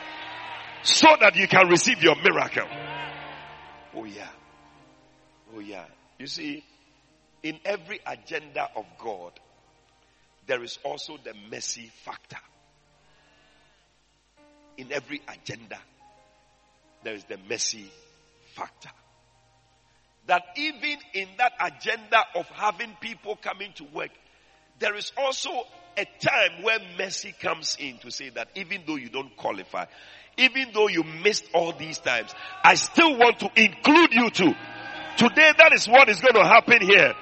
so 0.84 1.08
that 1.20 1.36
you 1.36 1.48
can 1.50 1.68
receive 1.68 2.02
your 2.02 2.16
miracle. 2.16 2.68
Oh 3.94 4.06
yeah. 4.06 4.30
Oh 5.54 5.60
yeah. 5.60 5.86
You 6.18 6.28
see, 6.28 6.64
in 7.44 7.60
every 7.66 8.00
agenda 8.06 8.70
of 8.78 8.86
God, 8.98 9.34
there 10.48 10.64
is 10.64 10.80
also 10.84 11.18
the 11.22 11.34
mercy 11.52 11.92
factor. 12.06 12.38
In 14.78 14.94
every 14.94 15.22
agenda, 15.28 15.78
there 17.04 17.14
is 17.14 17.24
the 17.26 17.38
mercy 17.50 17.92
factor. 18.56 18.90
That 20.28 20.44
even 20.58 20.98
in 21.14 21.28
that 21.38 21.54
agenda 21.60 22.24
of 22.36 22.48
having 22.50 22.96
people 23.02 23.36
coming 23.36 23.74
to 23.76 23.84
work, 23.86 24.12
there 24.80 24.96
is 24.96 25.12
also 25.18 25.50
a 25.98 26.06
time 26.20 26.64
where 26.64 26.80
mercy 26.98 27.34
comes 27.42 27.76
in 27.80 27.98
to 28.00 28.12
say 28.12 28.30
that 28.30 28.50
even 28.56 28.84
though 28.86 28.96
you 28.96 29.10
don't 29.10 29.36
qualify, 29.36 29.86
even 30.38 30.70
though 30.74 30.88
you 30.88 31.04
missed 31.04 31.46
all 31.54 31.74
these 31.74 32.00
times, 32.00 32.34
I 32.64 32.76
still 32.76 33.18
want 33.18 33.40
to 33.40 33.50
include 33.56 34.14
you 34.14 34.30
too. 34.30 34.54
Today 35.18 35.52
that 35.58 35.74
is 35.74 35.88
what 35.88 36.08
is 36.10 36.20
going 36.22 36.36
to 36.36 36.46
happen 36.46 36.82
here. 36.82 37.14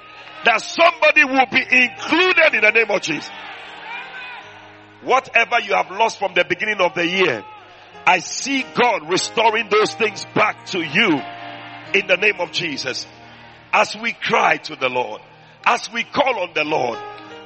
That 0.44 0.60
somebody 0.60 1.24
will 1.24 1.46
be 1.50 1.60
included 1.60 2.54
in 2.54 2.60
the 2.60 2.70
name 2.70 2.90
of 2.90 3.00
Jesus. 3.00 3.28
Whatever 5.02 5.60
you 5.60 5.74
have 5.74 5.90
lost 5.90 6.18
from 6.18 6.34
the 6.34 6.44
beginning 6.44 6.80
of 6.80 6.94
the 6.94 7.06
year, 7.06 7.44
I 8.08 8.20
see 8.20 8.64
God 8.74 9.10
restoring 9.10 9.68
those 9.68 9.92
things 9.92 10.24
back 10.34 10.64
to 10.68 10.78
you 10.80 11.20
in 11.92 12.06
the 12.06 12.16
name 12.16 12.40
of 12.40 12.52
Jesus. 12.52 13.06
As 13.70 13.94
we 13.94 14.14
cry 14.14 14.56
to 14.56 14.76
the 14.76 14.88
Lord, 14.88 15.20
as 15.66 15.92
we 15.92 16.04
call 16.04 16.38
on 16.40 16.54
the 16.54 16.64
Lord, 16.64 16.98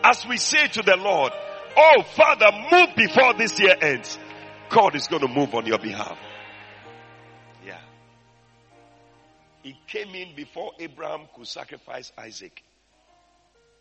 as 0.05 0.25
we 0.25 0.37
say 0.37 0.68
to 0.68 0.83
the 0.83 0.96
Lord, 0.96 1.33
Oh 1.77 2.05
Father, 2.14 2.46
move 2.70 2.94
before 2.94 3.35
this 3.35 3.59
year 3.59 3.75
ends. 3.81 4.16
God 4.70 4.94
is 4.94 5.09
going 5.09 5.22
to 5.22 5.29
move 5.29 5.53
on 5.53 5.66
your 5.66 5.79
behalf. 5.79 6.16
Yeah. 7.66 7.81
He 9.64 9.77
came 9.88 10.14
in 10.14 10.37
before 10.37 10.75
Abraham 10.79 11.22
could 11.35 11.48
sacrifice 11.48 12.12
Isaac. 12.16 12.62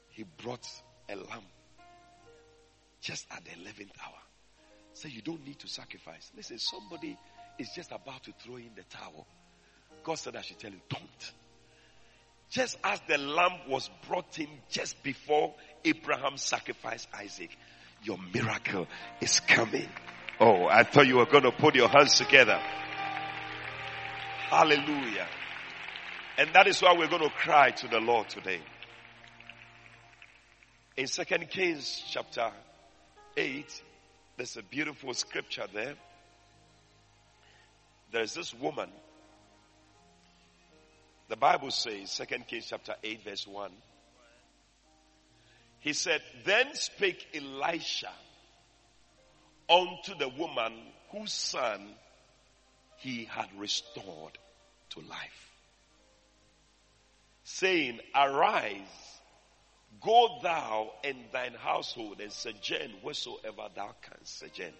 He 0.09 0.23
brought 0.23 0.67
a 1.07 1.15
lamb 1.15 1.45
just 3.01 3.27
at 3.29 3.45
the 3.45 3.51
11th 3.51 3.91
hour. 4.03 4.20
Say, 4.93 5.09
so 5.09 5.15
you 5.15 5.21
don't 5.21 5.45
need 5.45 5.59
to 5.59 5.67
sacrifice. 5.67 6.31
Listen, 6.35 6.57
somebody 6.59 7.17
is 7.57 7.69
just 7.75 7.91
about 7.91 8.23
to 8.23 8.33
throw 8.43 8.57
in 8.57 8.71
the 8.75 8.83
towel. 8.83 9.25
God 10.03 10.15
said, 10.15 10.35
I 10.35 10.41
should 10.41 10.59
tell 10.59 10.71
you, 10.71 10.81
don't. 10.89 11.31
Just 12.49 12.77
as 12.83 12.99
the 13.07 13.17
lamb 13.17 13.59
was 13.69 13.89
brought 14.07 14.37
in 14.39 14.49
just 14.69 15.01
before 15.03 15.53
Abraham 15.85 16.35
sacrificed 16.37 17.07
Isaac, 17.13 17.55
your 18.03 18.17
miracle 18.33 18.87
is 19.21 19.39
coming. 19.39 19.87
Oh, 20.39 20.65
I 20.65 20.83
thought 20.83 21.07
you 21.07 21.17
were 21.17 21.25
going 21.27 21.43
to 21.43 21.51
put 21.51 21.75
your 21.75 21.87
hands 21.87 22.17
together. 22.17 22.59
Hallelujah. 24.49 25.27
And 26.37 26.49
that 26.53 26.67
is 26.67 26.81
why 26.81 26.93
we're 26.97 27.07
going 27.07 27.21
to 27.21 27.29
cry 27.29 27.71
to 27.71 27.87
the 27.87 27.99
Lord 27.99 28.27
today. 28.27 28.59
In 30.97 31.07
Second 31.07 31.49
Kings 31.49 32.03
chapter 32.09 32.51
8, 33.37 33.81
there's 34.41 34.57
a 34.57 34.63
beautiful 34.63 35.13
scripture 35.13 35.67
there. 35.71 35.93
There's 38.11 38.33
this 38.33 38.55
woman. 38.55 38.89
The 41.29 41.35
Bible 41.35 41.69
says, 41.69 42.09
Second 42.09 42.47
Kings 42.47 42.65
chapter 42.67 42.95
8 43.03 43.23
verse 43.23 43.45
1. 43.45 43.71
He 45.81 45.93
said, 45.93 46.23
Then 46.43 46.73
spake 46.73 47.23
Elisha 47.35 48.09
unto 49.69 50.17
the 50.17 50.29
woman 50.29 50.73
whose 51.11 51.33
son 51.33 51.89
he 52.97 53.25
had 53.25 53.47
restored 53.59 54.39
to 54.89 55.01
life, 55.01 55.51
saying, 57.43 57.99
Arise, 58.15 59.10
go 60.01 60.39
thou 60.41 60.91
and 61.03 61.17
thine 61.31 61.53
household 61.53 62.19
and 62.21 62.31
sojourn 62.31 62.91
wheresoever 63.03 63.67
thou 63.75 63.95
canst 64.01 64.39
sojourn. 64.39 64.73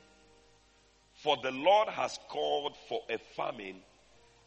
For 1.15 1.37
the 1.41 1.51
Lord 1.51 1.89
has 1.89 2.17
called 2.29 2.75
for 2.89 3.01
a 3.09 3.17
famine, 3.35 3.81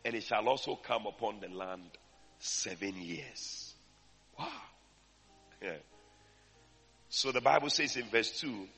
and 0.04 0.14
it 0.14 0.24
shall 0.24 0.48
also 0.48 0.76
come 0.76 1.06
upon 1.06 1.40
the 1.40 1.48
land 1.48 1.90
seven 2.38 2.94
years. 2.96 3.74
Wow. 4.38 4.48
Yeah. 5.62 5.76
So 7.08 7.30
the 7.30 7.40
Bible 7.40 7.70
says 7.70 7.96
in 7.96 8.04
verse 8.06 8.40
2 8.40 8.68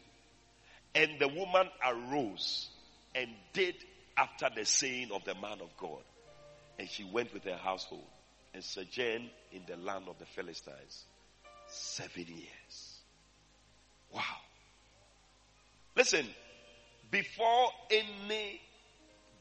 And 0.95 1.19
the 1.19 1.29
woman 1.29 1.69
arose 1.85 2.69
and 3.15 3.31
did 3.55 3.75
after 4.17 4.49
the 4.55 4.65
saying 4.67 5.11
of 5.13 5.25
the 5.25 5.35
man 5.35 5.61
of 5.63 5.75
God. 5.79 6.03
And 6.79 6.89
she 6.89 7.05
went 7.05 7.33
with 7.33 7.45
her 7.45 7.57
household 7.57 8.05
and 8.53 8.63
sojourned 8.63 9.31
in 9.53 9.63
the 9.67 9.77
land 9.77 10.05
of 10.09 10.19
the 10.19 10.27
Philistines 10.27 11.07
seven 11.77 12.27
years. 12.27 13.01
Wow. 14.13 14.23
Listen, 15.97 16.27
before 17.11 17.71
any 17.91 18.61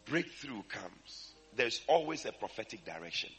breakthrough 0.06 0.64
comes, 0.70 1.34
there's 1.56 1.82
always 1.88 2.26
a 2.26 2.32
prophetic 2.32 2.86
direction. 2.86 3.30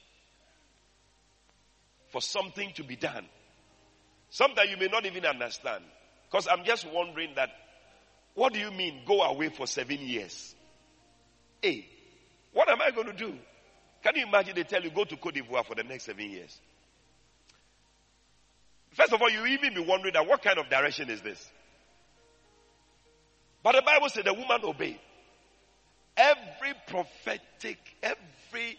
for 2.08 2.20
something 2.20 2.72
to 2.74 2.84
be 2.84 2.96
done. 2.96 3.26
Sometimes 4.30 4.70
you 4.70 4.76
may 4.76 4.88
not 4.88 5.06
even 5.06 5.26
understand. 5.26 5.84
Because 6.30 6.48
I'm 6.50 6.64
just 6.64 6.86
wondering 6.90 7.30
that, 7.36 7.50
what 8.34 8.52
do 8.52 8.58
you 8.58 8.70
mean 8.70 9.02
go 9.06 9.22
away 9.22 9.48
for 9.50 9.66
seven 9.66 9.98
years? 10.00 10.54
Hey, 11.62 11.86
what 12.52 12.68
am 12.68 12.80
I 12.82 12.90
going 12.90 13.08
to 13.08 13.12
do? 13.12 13.34
Can 14.02 14.16
you 14.16 14.26
imagine 14.26 14.54
they 14.54 14.64
tell 14.64 14.82
you 14.82 14.90
go 14.90 15.04
to 15.04 15.16
Cote 15.16 15.34
d'Ivoire 15.34 15.64
for 15.64 15.74
the 15.74 15.84
next 15.84 16.04
seven 16.04 16.30
years? 16.30 16.58
First 18.96 19.12
of 19.12 19.20
all, 19.20 19.28
you 19.28 19.44
even 19.44 19.74
be 19.74 19.80
wondering 19.80 20.14
that 20.14 20.26
what 20.26 20.42
kind 20.42 20.58
of 20.58 20.70
direction 20.70 21.10
is 21.10 21.20
this? 21.20 21.50
But 23.62 23.74
the 23.74 23.82
Bible 23.82 24.08
said 24.08 24.24
the 24.24 24.32
woman 24.32 24.60
obeyed. 24.64 24.98
Every 26.16 26.72
prophetic, 26.86 27.78
every 28.02 28.78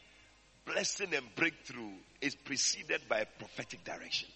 blessing 0.65 1.13
and 1.13 1.23
breakthrough 1.35 1.91
is 2.19 2.33
preceded 2.33 3.01
by 3.07 3.19
a 3.19 3.25
prophetic 3.37 3.83
direction. 3.83 4.27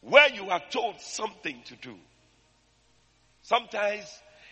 Where 0.00 0.28
you 0.28 0.50
are 0.50 0.62
told 0.70 1.00
something 1.00 1.62
to 1.66 1.76
do, 1.76 1.94
sometimes 3.42 4.06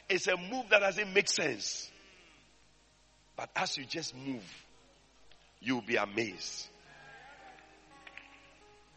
it's 0.09 0.29
a 0.29 0.37
move 0.37 0.67
that 0.71 0.81
doesn't 0.81 1.12
make 1.12 1.29
sense. 1.29 1.91
But 3.37 3.51
as 3.57 3.77
you 3.77 3.87
just 3.87 4.15
move, 4.15 4.45
you'll 5.61 5.83
be 5.83 5.97
amazed. 5.97 6.69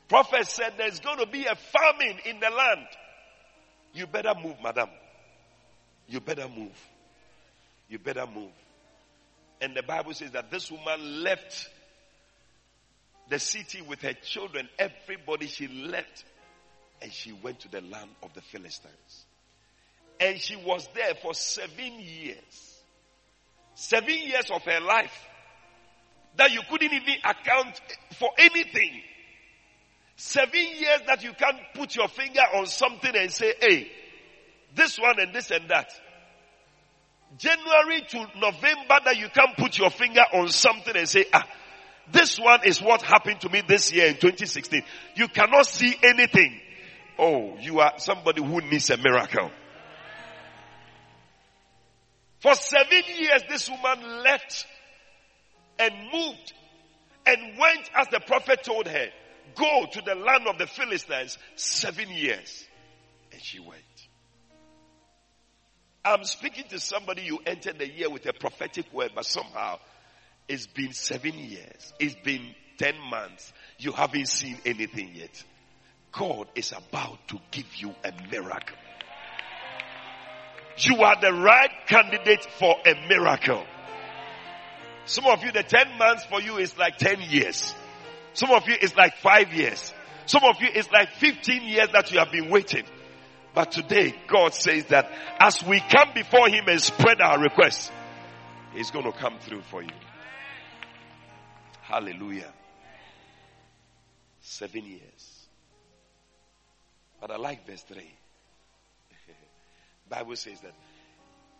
Prophet 0.09 0.47
said 0.47 0.73
there's 0.77 0.99
going 0.99 1.19
to 1.19 1.27
be 1.27 1.45
a 1.45 1.55
famine 1.55 2.17
in 2.25 2.39
the 2.39 2.49
land. 2.49 2.87
You 3.93 4.07
better 4.07 4.33
move, 4.43 4.55
madam. 4.61 4.89
You 6.07 6.19
better 6.19 6.47
move. 6.47 6.75
You 7.87 7.99
better 7.99 8.25
move. 8.25 8.51
And 9.61 9.75
the 9.75 9.83
Bible 9.83 10.13
says 10.13 10.31
that 10.31 10.49
this 10.49 10.71
woman 10.71 11.23
left 11.23 11.69
the 13.29 13.37
city 13.39 13.81
with 13.81 14.01
her 14.01 14.13
children. 14.13 14.67
Everybody 14.79 15.47
she 15.47 15.67
left. 15.67 16.25
And 17.01 17.13
she 17.13 17.31
went 17.31 17.59
to 17.61 17.69
the 17.69 17.81
land 17.81 18.09
of 18.23 18.33
the 18.33 18.41
Philistines. 18.41 19.25
And 20.19 20.37
she 20.39 20.55
was 20.55 20.87
there 20.95 21.13
for 21.21 21.33
seven 21.33 21.99
years. 21.99 22.81
Seven 23.75 24.09
years 24.09 24.49
of 24.51 24.63
her 24.63 24.81
life 24.81 25.27
that 26.35 26.51
you 26.51 26.61
couldn't 26.69 26.93
even 26.93 27.15
account 27.23 27.79
for 28.17 28.29
anything. 28.37 29.01
Seven 30.19 30.51
years 30.59 30.99
that 31.07 31.23
you 31.23 31.31
can't 31.31 31.55
put 31.73 31.95
your 31.95 32.09
finger 32.09 32.41
on 32.53 32.65
something 32.65 33.15
and 33.15 33.31
say, 33.31 33.53
hey, 33.61 33.89
this 34.75 34.99
one 34.99 35.17
and 35.17 35.33
this 35.33 35.49
and 35.49 35.69
that. 35.69 35.93
January 37.37 38.01
to 38.01 38.27
November 38.37 38.99
that 39.05 39.15
you 39.15 39.29
can't 39.29 39.55
put 39.55 39.77
your 39.77 39.89
finger 39.89 40.25
on 40.33 40.49
something 40.49 40.93
and 40.93 41.07
say, 41.07 41.23
ah, 41.31 41.47
this 42.11 42.37
one 42.37 42.65
is 42.65 42.81
what 42.81 43.01
happened 43.01 43.39
to 43.39 43.49
me 43.49 43.61
this 43.65 43.93
year 43.93 44.07
in 44.07 44.15
2016. 44.15 44.83
You 45.15 45.29
cannot 45.29 45.65
see 45.67 45.95
anything. 46.03 46.59
Oh, 47.17 47.55
you 47.61 47.79
are 47.79 47.93
somebody 47.95 48.43
who 48.43 48.59
needs 48.59 48.89
a 48.89 48.97
miracle. 48.97 49.49
For 52.41 52.55
seven 52.55 53.03
years, 53.17 53.43
this 53.47 53.69
woman 53.69 54.21
left 54.21 54.67
and 55.79 55.93
moved 56.11 56.53
and 57.25 57.57
went 57.57 57.89
as 57.95 58.07
the 58.09 58.19
prophet 58.19 58.63
told 58.63 58.85
her 58.85 59.07
go 59.55 59.85
to 59.91 60.01
the 60.01 60.15
land 60.15 60.47
of 60.47 60.57
the 60.57 60.67
Philistines 60.67 61.37
seven 61.55 62.09
years. 62.09 62.65
And 63.31 63.41
she 63.41 63.59
went. 63.59 63.83
I'm 66.03 66.23
speaking 66.23 66.65
to 66.69 66.79
somebody 66.79 67.23
you 67.23 67.39
entered 67.45 67.77
the 67.77 67.87
year 67.87 68.09
with 68.09 68.25
a 68.25 68.33
prophetic 68.33 68.91
word, 68.93 69.11
but 69.13 69.25
somehow 69.25 69.79
it's 70.47 70.67
been 70.67 70.93
seven 70.93 71.33
years. 71.37 71.93
It's 71.99 72.15
been 72.15 72.55
10 72.77 72.95
months. 73.09 73.53
You 73.77 73.91
haven't 73.91 74.27
seen 74.27 74.57
anything 74.65 75.11
yet. 75.13 75.43
God 76.11 76.47
is 76.55 76.71
about 76.71 77.27
to 77.27 77.39
give 77.51 77.75
you 77.75 77.93
a 78.03 78.11
miracle. 78.31 78.77
You 80.77 81.03
are 81.03 81.19
the 81.19 81.33
right 81.33 81.71
candidate 81.87 82.45
for 82.57 82.75
a 82.85 82.95
miracle. 83.07 83.63
Some 85.05 85.25
of 85.25 85.43
you, 85.43 85.51
the 85.51 85.63
10 85.63 85.97
months 85.97 86.23
for 86.25 86.41
you 86.41 86.57
is 86.57 86.77
like 86.77 86.97
10 86.97 87.21
years. 87.21 87.75
Some 88.33 88.51
of 88.51 88.67
you 88.67 88.75
is 88.81 88.95
like 88.95 89.17
five 89.17 89.53
years. 89.53 89.93
Some 90.25 90.43
of 90.43 90.61
you 90.61 90.69
is 90.69 90.89
like 90.91 91.09
15 91.13 91.63
years 91.63 91.89
that 91.93 92.11
you 92.11 92.19
have 92.19 92.31
been 92.31 92.49
waiting. 92.49 92.83
But 93.53 93.71
today, 93.71 94.13
God 94.27 94.53
says 94.53 94.85
that 94.85 95.11
as 95.39 95.63
we 95.63 95.79
come 95.79 96.09
before 96.13 96.49
Him 96.49 96.65
and 96.67 96.81
spread 96.81 97.19
our 97.19 97.39
requests, 97.39 97.91
He's 98.73 98.91
going 98.91 99.05
to 99.05 99.11
come 99.11 99.39
through 99.39 99.63
for 99.63 99.81
you. 99.81 99.89
Hallelujah. 101.81 102.53
Seven 104.41 104.85
years. 104.85 105.47
But 107.19 107.31
I 107.31 107.37
like 107.37 107.65
verse 107.65 107.81
3. 107.81 107.97
Bible 110.09 110.35
says 110.35 110.61
that. 110.61 110.73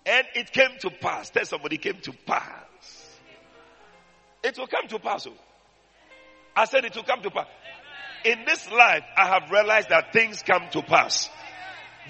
And 0.06 0.28
it 0.36 0.52
came 0.52 0.78
to 0.82 0.92
pass. 0.92 1.32
Tell 1.32 1.46
somebody 1.46 1.78
came 1.78 2.00
to 2.02 2.14
pass. 2.26 3.20
It 4.44 4.58
will 4.58 4.68
come 4.68 4.88
to 4.88 5.00
pass. 5.00 5.28
Oh. 5.28 5.34
I 6.60 6.66
said 6.66 6.84
it 6.84 6.94
will 6.94 7.04
come 7.04 7.22
to 7.22 7.32
pass. 7.32 7.48
In 8.26 8.44
this 8.46 8.70
life, 8.70 9.04
I 9.16 9.28
have 9.28 9.50
realized 9.50 9.88
that 9.90 10.12
things 10.12 10.44
come 10.44 10.64
to 10.72 10.82
pass. 10.82 11.30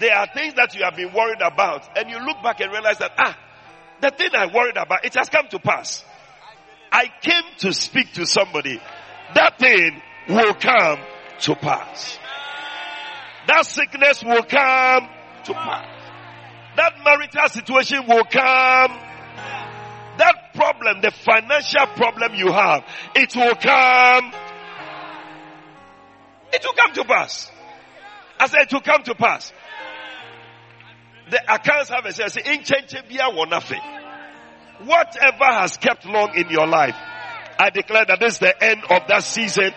There 0.00 0.12
are 0.12 0.26
things 0.34 0.54
that 0.54 0.74
you 0.74 0.82
have 0.82 0.96
been 0.96 1.12
worried 1.12 1.40
about, 1.40 1.96
and 1.96 2.10
you 2.10 2.18
look 2.18 2.42
back 2.42 2.58
and 2.58 2.72
realize 2.72 2.98
that, 2.98 3.12
ah, 3.16 3.38
the 4.00 4.10
thing 4.10 4.30
I 4.34 4.46
worried 4.46 4.76
about, 4.76 5.04
it 5.04 5.14
has 5.14 5.28
come 5.28 5.46
to 5.50 5.60
pass. 5.60 6.04
I 6.90 7.04
came 7.22 7.44
to 7.58 7.72
speak 7.72 8.14
to 8.14 8.26
somebody. 8.26 8.80
That 9.34 9.56
thing 9.60 10.02
will 10.28 10.54
come 10.54 10.98
to 11.42 11.54
pass. 11.54 12.18
That 13.46 13.64
sickness 13.66 14.24
will 14.24 14.42
come 14.42 15.08
to 15.44 15.54
pass. 15.54 15.86
That 16.74 16.94
marital 17.04 17.48
situation 17.50 18.04
will 18.08 18.24
come. 18.24 19.09
Problem, 20.60 21.00
the 21.00 21.10
financial 21.10 21.86
problem 21.96 22.34
you 22.34 22.52
have, 22.52 22.84
it 23.14 23.34
will 23.34 23.54
come. 23.54 24.30
It 26.52 26.62
will 26.62 26.74
come 26.74 26.92
to 26.92 27.04
pass. 27.04 27.50
I 28.38 28.46
said 28.46 28.60
it 28.64 28.72
will 28.74 28.82
come 28.82 29.02
to 29.04 29.14
pass. 29.14 29.54
The 31.30 31.40
accounts 31.50 31.88
have 31.88 32.04
a 32.04 32.12
say, 32.12 32.42
in 32.44 32.62
change 32.62 32.94
nothing. 33.48 33.80
Whatever 34.84 35.44
has 35.44 35.78
kept 35.78 36.04
long 36.04 36.34
in 36.36 36.50
your 36.50 36.66
life, 36.66 36.96
I 37.58 37.70
declare 37.70 38.04
that 38.04 38.20
this 38.20 38.34
is 38.34 38.38
the 38.40 38.62
end 38.62 38.82
of 38.90 39.08
that 39.08 39.24
season. 39.24 39.72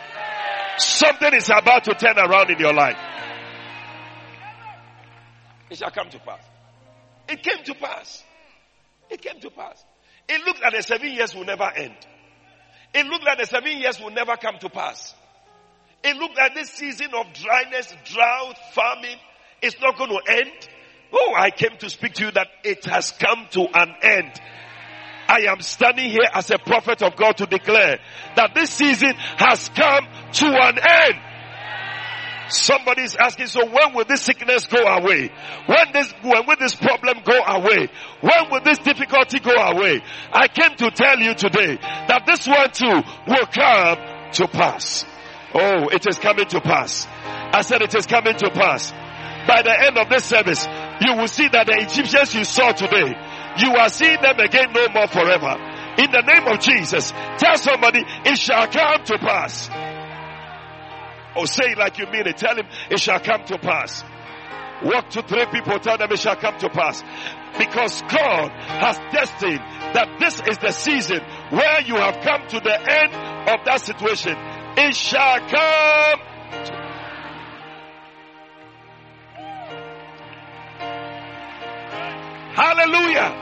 Something 0.78 1.34
is 1.34 1.50
about 1.50 1.86
to 1.86 1.93
turn 1.93 2.17
around 2.17 2.50
in 2.50 2.60
your 2.60 2.74
life. 2.74 2.98
It 5.69 5.78
shall 5.78 5.91
come 5.91 6.10
to 6.10 6.19
pass. 6.19 6.43
It 7.30 7.41
came 7.41 7.63
to 7.63 7.74
pass. 7.74 8.22
It 9.10 9.22
came 9.22 9.39
to 9.39 9.50
pass. 9.50 9.82
It 10.27 10.45
looked 10.45 10.62
like 10.62 10.73
the 10.73 10.83
seven 10.83 11.12
years 11.12 11.36
will 11.36 11.45
never 11.45 11.69
end. 11.75 11.95
It 12.93 13.05
looked 13.07 13.25
like 13.25 13.39
the 13.39 13.45
seven 13.45 13.77
years 13.77 13.99
will 13.99 14.12
never 14.12 14.38
come 14.38 14.57
to 14.59 14.69
pass. 14.69 15.13
It 16.03 16.15
looked 16.17 16.38
like 16.38 16.53
this 16.53 16.69
season 16.69 17.07
of 17.13 17.33
dryness, 17.33 17.93
drought, 18.05 18.57
famine 18.73 19.17
is 19.62 19.75
not 19.81 19.97
going 19.97 20.09
to 20.09 20.21
end. 20.31 20.69
Oh, 21.13 21.33
I 21.36 21.51
came 21.51 21.77
to 21.79 21.89
speak 21.89 22.13
to 22.15 22.25
you 22.25 22.31
that 22.31 22.47
it 22.63 22.86
has 22.86 23.12
come 23.12 23.47
to 23.51 23.62
an 23.73 23.95
end. 24.01 24.31
I 25.27 25.45
am 25.49 25.62
standing 25.62 26.09
here 26.09 26.27
as 26.33 26.51
a 26.51 26.57
prophet 26.57 27.01
of 27.01 27.15
God 27.15 27.38
to 27.38 27.45
declare 27.45 27.99
that 28.36 28.53
this 28.53 28.69
season 28.71 29.13
has 29.38 29.69
come 29.69 30.07
to 30.33 30.45
an 30.45 30.77
end. 30.77 31.19
Somebody 32.53 33.01
is 33.01 33.15
asking, 33.15 33.47
so 33.47 33.65
when 33.65 33.95
will 33.95 34.05
this 34.05 34.21
sickness 34.21 34.65
go 34.67 34.77
away? 34.85 35.31
When 35.65 35.91
this, 35.91 36.13
when 36.21 36.45
will 36.45 36.55
this 36.59 36.75
problem 36.75 37.17
go 37.23 37.39
away? 37.39 37.89
When 38.21 38.51
will 38.51 38.61
this 38.61 38.77
difficulty 38.77 39.39
go 39.39 39.53
away? 39.55 40.01
I 40.31 40.47
came 40.47 40.75
to 40.77 40.91
tell 40.91 41.19
you 41.19 41.33
today 41.33 41.77
that 42.07 42.25
this 42.27 42.47
one 42.47 42.69
too 42.71 43.01
will 43.27 43.45
come 43.47 43.97
to 44.33 44.47
pass. 44.47 45.05
Oh, 45.53 45.87
it 45.89 46.05
is 46.07 46.19
coming 46.19 46.45
to 46.45 46.61
pass. 46.61 47.07
I 47.25 47.61
said 47.61 47.81
it 47.81 47.95
is 47.95 48.05
coming 48.05 48.35
to 48.37 48.51
pass. 48.51 48.91
By 49.47 49.61
the 49.61 49.75
end 49.87 49.97
of 49.97 50.09
this 50.09 50.25
service, 50.25 50.65
you 51.01 51.15
will 51.15 51.27
see 51.27 51.47
that 51.47 51.65
the 51.67 51.77
Egyptians 51.81 52.33
you 52.35 52.43
saw 52.43 52.71
today, 52.71 53.13
you 53.57 53.75
are 53.75 53.89
seeing 53.89 54.21
them 54.21 54.39
again 54.39 54.71
no 54.73 54.87
more 54.89 55.07
forever. 55.07 55.57
In 55.97 56.11
the 56.11 56.21
name 56.21 56.47
of 56.47 56.59
Jesus, 56.59 57.11
tell 57.37 57.57
somebody, 57.57 58.03
it 58.25 58.37
shall 58.37 58.67
come 58.67 59.03
to 59.05 59.17
pass. 59.17 59.69
Or 61.36 61.48
say 61.48 61.72
it 61.72 61.78
like 61.78 61.98
you 61.98 62.06
mean 62.08 62.28
it. 62.28 62.38
Tell 62.38 62.56
him 62.56 62.67
it 62.89 63.00
shall 63.00 63.19
come 63.19 63.43
to 63.46 63.58
pass. 63.58 64.04
Walk 64.84 65.10
to 65.12 65.22
three 65.22 65.46
people, 65.48 65.80
tell 65.80 65.98
them 65.98 66.12
it 66.12 66.19
shall 66.19 66.36
come 66.36 66.58
to 66.60 66.69
pass. 66.69 67.04
Because 67.58 68.02
God 68.02 68.52
has 68.52 68.98
destined 69.12 69.60
that 69.93 70.17
this 70.19 70.41
is 70.41 70.58
the 70.58 70.72
season 70.72 71.22
where 71.52 71.82
you 71.82 71.96
have 71.96 72.19
come 72.22 72.48
to 72.50 72.60
the 72.60 72.74
end 72.74 73.13
of 73.50 73.65
that 73.65 73.82
situation. 73.82 74.36
It 74.76 74.96
shall 74.96 75.39
come 75.48 76.19
Hallelujah. 82.56 83.34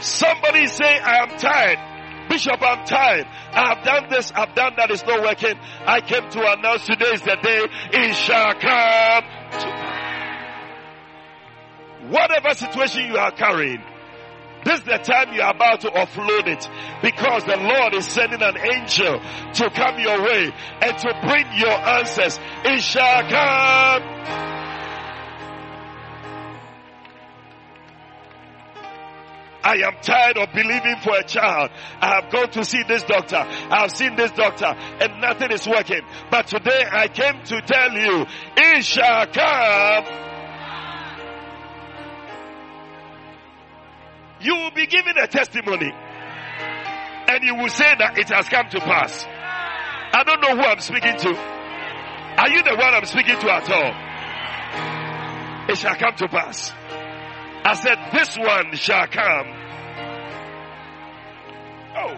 Somebody 0.00 0.68
say, 0.68 0.98
I 1.00 1.22
am 1.22 1.38
tired 1.38 1.97
Bishop, 2.28 2.60
I'm 2.60 2.84
tired. 2.86 3.26
I've 3.52 3.84
done 3.84 4.10
this, 4.10 4.32
I've 4.32 4.54
done 4.54 4.74
that, 4.76 4.90
it's 4.90 5.04
not 5.04 5.22
working. 5.22 5.58
I 5.86 6.00
came 6.00 6.28
to 6.30 6.52
announce 6.52 6.86
today 6.86 7.12
is 7.12 7.22
the 7.22 7.36
day 7.42 7.66
it 7.92 8.14
shall 8.14 8.54
come 8.54 9.24
to 9.60 9.88
Whatever 12.08 12.54
situation 12.54 13.06
you 13.06 13.16
are 13.18 13.32
carrying, 13.32 13.82
this 14.64 14.80
is 14.80 14.84
the 14.86 14.98
time 14.98 15.34
you 15.34 15.42
are 15.42 15.54
about 15.54 15.80
to 15.82 15.88
offload 15.88 16.46
it 16.46 16.68
because 17.02 17.44
the 17.44 17.56
Lord 17.56 17.94
is 17.94 18.06
sending 18.06 18.42
an 18.42 18.56
angel 18.56 19.20
to 19.54 19.70
come 19.70 19.98
your 19.98 20.22
way 20.22 20.52
and 20.80 20.98
to 20.98 21.20
bring 21.26 21.46
your 21.58 21.70
answers. 21.70 22.40
It 22.64 22.80
shall 22.80 23.28
come. 23.28 24.57
I 29.62 29.76
am 29.86 29.96
tired 30.02 30.38
of 30.38 30.52
believing 30.52 30.96
for 31.02 31.16
a 31.16 31.24
child. 31.24 31.70
I 32.00 32.20
have 32.20 32.32
gone 32.32 32.50
to 32.50 32.64
see 32.64 32.82
this 32.86 33.02
doctor. 33.02 33.36
I 33.36 33.80
have 33.82 33.90
seen 33.90 34.16
this 34.16 34.30
doctor 34.32 34.66
and 34.66 35.20
nothing 35.20 35.50
is 35.50 35.66
working. 35.66 36.02
But 36.30 36.46
today 36.46 36.84
I 36.90 37.08
came 37.08 37.42
to 37.44 37.60
tell 37.62 37.92
you, 37.92 38.26
it 38.56 38.84
shall 38.84 39.26
come 39.26 40.28
you 44.40 44.54
will 44.54 44.70
be 44.70 44.86
given 44.86 45.18
a 45.18 45.26
testimony 45.26 45.90
and 45.90 47.44
you 47.44 47.54
will 47.56 47.68
say 47.68 47.92
that 47.98 48.16
it 48.18 48.28
has 48.28 48.48
come 48.48 48.68
to 48.70 48.80
pass. 48.80 49.26
I 49.26 50.22
don't 50.24 50.40
know 50.40 50.56
who 50.56 50.62
I'm 50.62 50.80
speaking 50.80 51.16
to. 51.16 51.36
Are 51.36 52.48
you 52.48 52.62
the 52.62 52.76
one 52.76 52.94
I'm 52.94 53.04
speaking 53.04 53.38
to 53.38 53.52
at 53.52 53.68
all? 53.68 53.92
It 55.68 55.76
shall 55.76 55.96
come 55.96 56.14
to 56.16 56.28
pass. 56.28 56.72
I 57.64 57.74
said, 57.74 57.98
this 58.12 58.36
one 58.38 58.74
shall 58.76 59.06
come. 59.08 59.46
Oh. 61.96 62.16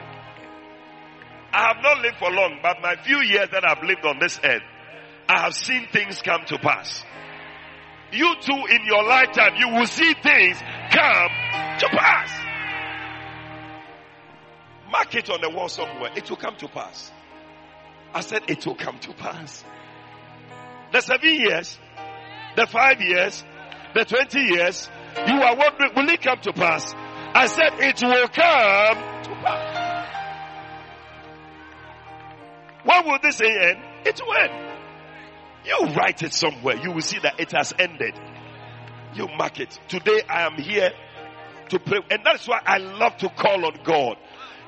I 1.52 1.66
have 1.74 1.82
not 1.82 1.98
lived 2.02 2.16
for 2.18 2.30
long, 2.30 2.58
but 2.62 2.80
my 2.80 2.96
few 2.96 3.20
years 3.22 3.48
that 3.50 3.64
I've 3.64 3.82
lived 3.82 4.04
on 4.04 4.18
this 4.20 4.38
earth, 4.44 4.62
I 5.28 5.40
have 5.40 5.54
seen 5.54 5.88
things 5.92 6.22
come 6.22 6.44
to 6.46 6.58
pass. 6.58 7.04
You 8.12 8.34
too 8.40 8.66
in 8.70 8.84
your 8.86 9.04
lifetime, 9.04 9.54
you 9.58 9.68
will 9.68 9.86
see 9.86 10.14
things 10.14 10.58
come 10.90 11.30
to 11.78 11.88
pass. 11.88 12.30
Mark 14.90 15.14
it 15.14 15.30
on 15.30 15.40
the 15.40 15.50
wall 15.50 15.68
somewhere. 15.68 16.10
It 16.16 16.28
will 16.28 16.36
come 16.36 16.56
to 16.56 16.68
pass. 16.68 17.12
I 18.12 18.20
said 18.20 18.42
it 18.48 18.66
will 18.66 18.74
come 18.74 18.98
to 19.00 19.12
pass. 19.12 19.64
The 20.92 21.00
seven 21.00 21.34
years, 21.34 21.78
the 22.56 22.66
five 22.66 23.00
years, 23.00 23.44
the 23.94 24.04
20 24.04 24.40
years, 24.40 24.88
you 25.26 25.42
are 25.42 25.56
wondering, 25.56 25.92
will 25.94 26.08
it 26.08 26.22
come 26.22 26.40
to 26.40 26.52
pass? 26.52 26.94
I 27.34 27.46
said 27.46 27.72
it 27.78 28.02
will 28.02 28.28
come 28.28 29.22
to 29.24 29.30
pass. 29.42 29.90
When 32.84 33.06
will 33.06 33.18
this 33.22 33.40
end? 33.40 33.78
It 34.04 34.20
will 34.24 34.34
end. 34.34 34.70
You 35.64 35.94
write 35.94 36.22
it 36.22 36.32
somewhere. 36.32 36.76
You 36.76 36.92
will 36.92 37.02
see 37.02 37.18
that 37.20 37.38
it 37.38 37.52
has 37.52 37.74
ended. 37.78 38.14
You 39.14 39.28
mark 39.36 39.60
it. 39.60 39.78
Today 39.88 40.22
I 40.28 40.46
am 40.46 40.54
here 40.54 40.90
to 41.68 41.78
pray. 41.78 41.98
And 42.10 42.22
that's 42.24 42.48
why 42.48 42.60
I 42.64 42.78
love 42.78 43.16
to 43.18 43.28
call 43.28 43.66
on 43.66 43.78
God. 43.84 44.16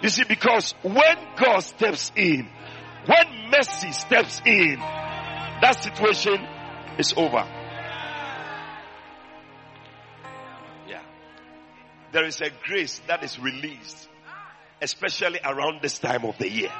You 0.03 0.09
see, 0.09 0.25
because 0.25 0.75
when 0.83 1.17
God 1.37 1.61
steps 1.61 2.13
in, 2.17 2.49
when 3.07 3.51
mercy 3.51 3.93
steps 3.93 4.43
in, 4.45 4.79
that 4.79 5.79
situation 5.81 6.47
is 6.99 7.15
over. 7.17 7.47
There 12.13 12.27
is 12.27 12.41
a 12.43 12.51
grace 12.67 13.01
that 13.07 13.25
is 13.25 13.39
released, 13.39 14.09
especially 14.83 15.41
around 15.43 15.81
this 15.81 15.99
time 15.99 16.25
of 16.25 16.37
the 16.39 16.51
year. 16.51 16.73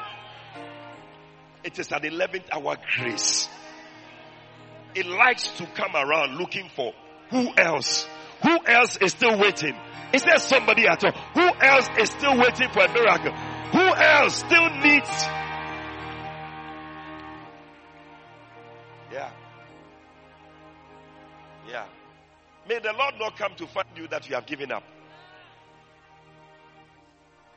It 1.65 1.79
is 1.79 1.91
an 1.91 2.01
11th 2.01 2.45
hour 2.53 2.77
grace. 2.97 3.49
It 4.95 5.07
likes 5.07 5.49
to 5.53 5.67
come 5.67 5.97
around 5.97 6.37
looking 6.37 6.69
for 6.77 6.93
who 7.31 7.51
else? 7.57 8.07
Who 8.43 8.59
else 8.67 8.99
is 8.99 9.13
still 9.13 9.39
waiting? 9.39 9.75
Is 10.13 10.23
there 10.23 10.39
somebody 10.39 10.87
at 10.87 11.03
all? 11.03 11.13
Who 11.33 11.49
else 11.61 11.89
is 11.99 12.11
still 12.11 12.37
waiting 12.37 12.69
for 12.71 12.85
a 12.85 12.93
miracle? 12.93 13.33
Who 13.33 13.95
else 13.95 14.35
still 14.35 14.69
needs? 14.81 15.09
Yeah. 19.11 19.31
Yeah. 21.67 21.87
May 22.69 22.81
the 22.81 22.93
Lord 22.93 23.15
not 23.19 23.39
come 23.39 23.55
to 23.57 23.67
find 23.67 23.87
you 23.97 24.09
that 24.09 24.29
you 24.29 24.35
have 24.35 24.45
given 24.45 24.71
up. 24.71 24.83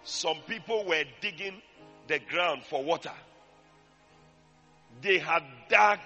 Some 0.06 0.38
people 0.48 0.86
were 0.86 1.04
digging 1.20 1.62
the 2.08 2.20
ground 2.20 2.63
for 2.63 2.84
water. 2.84 3.12
They 5.02 5.18
had 5.18 5.44
dug 5.68 6.00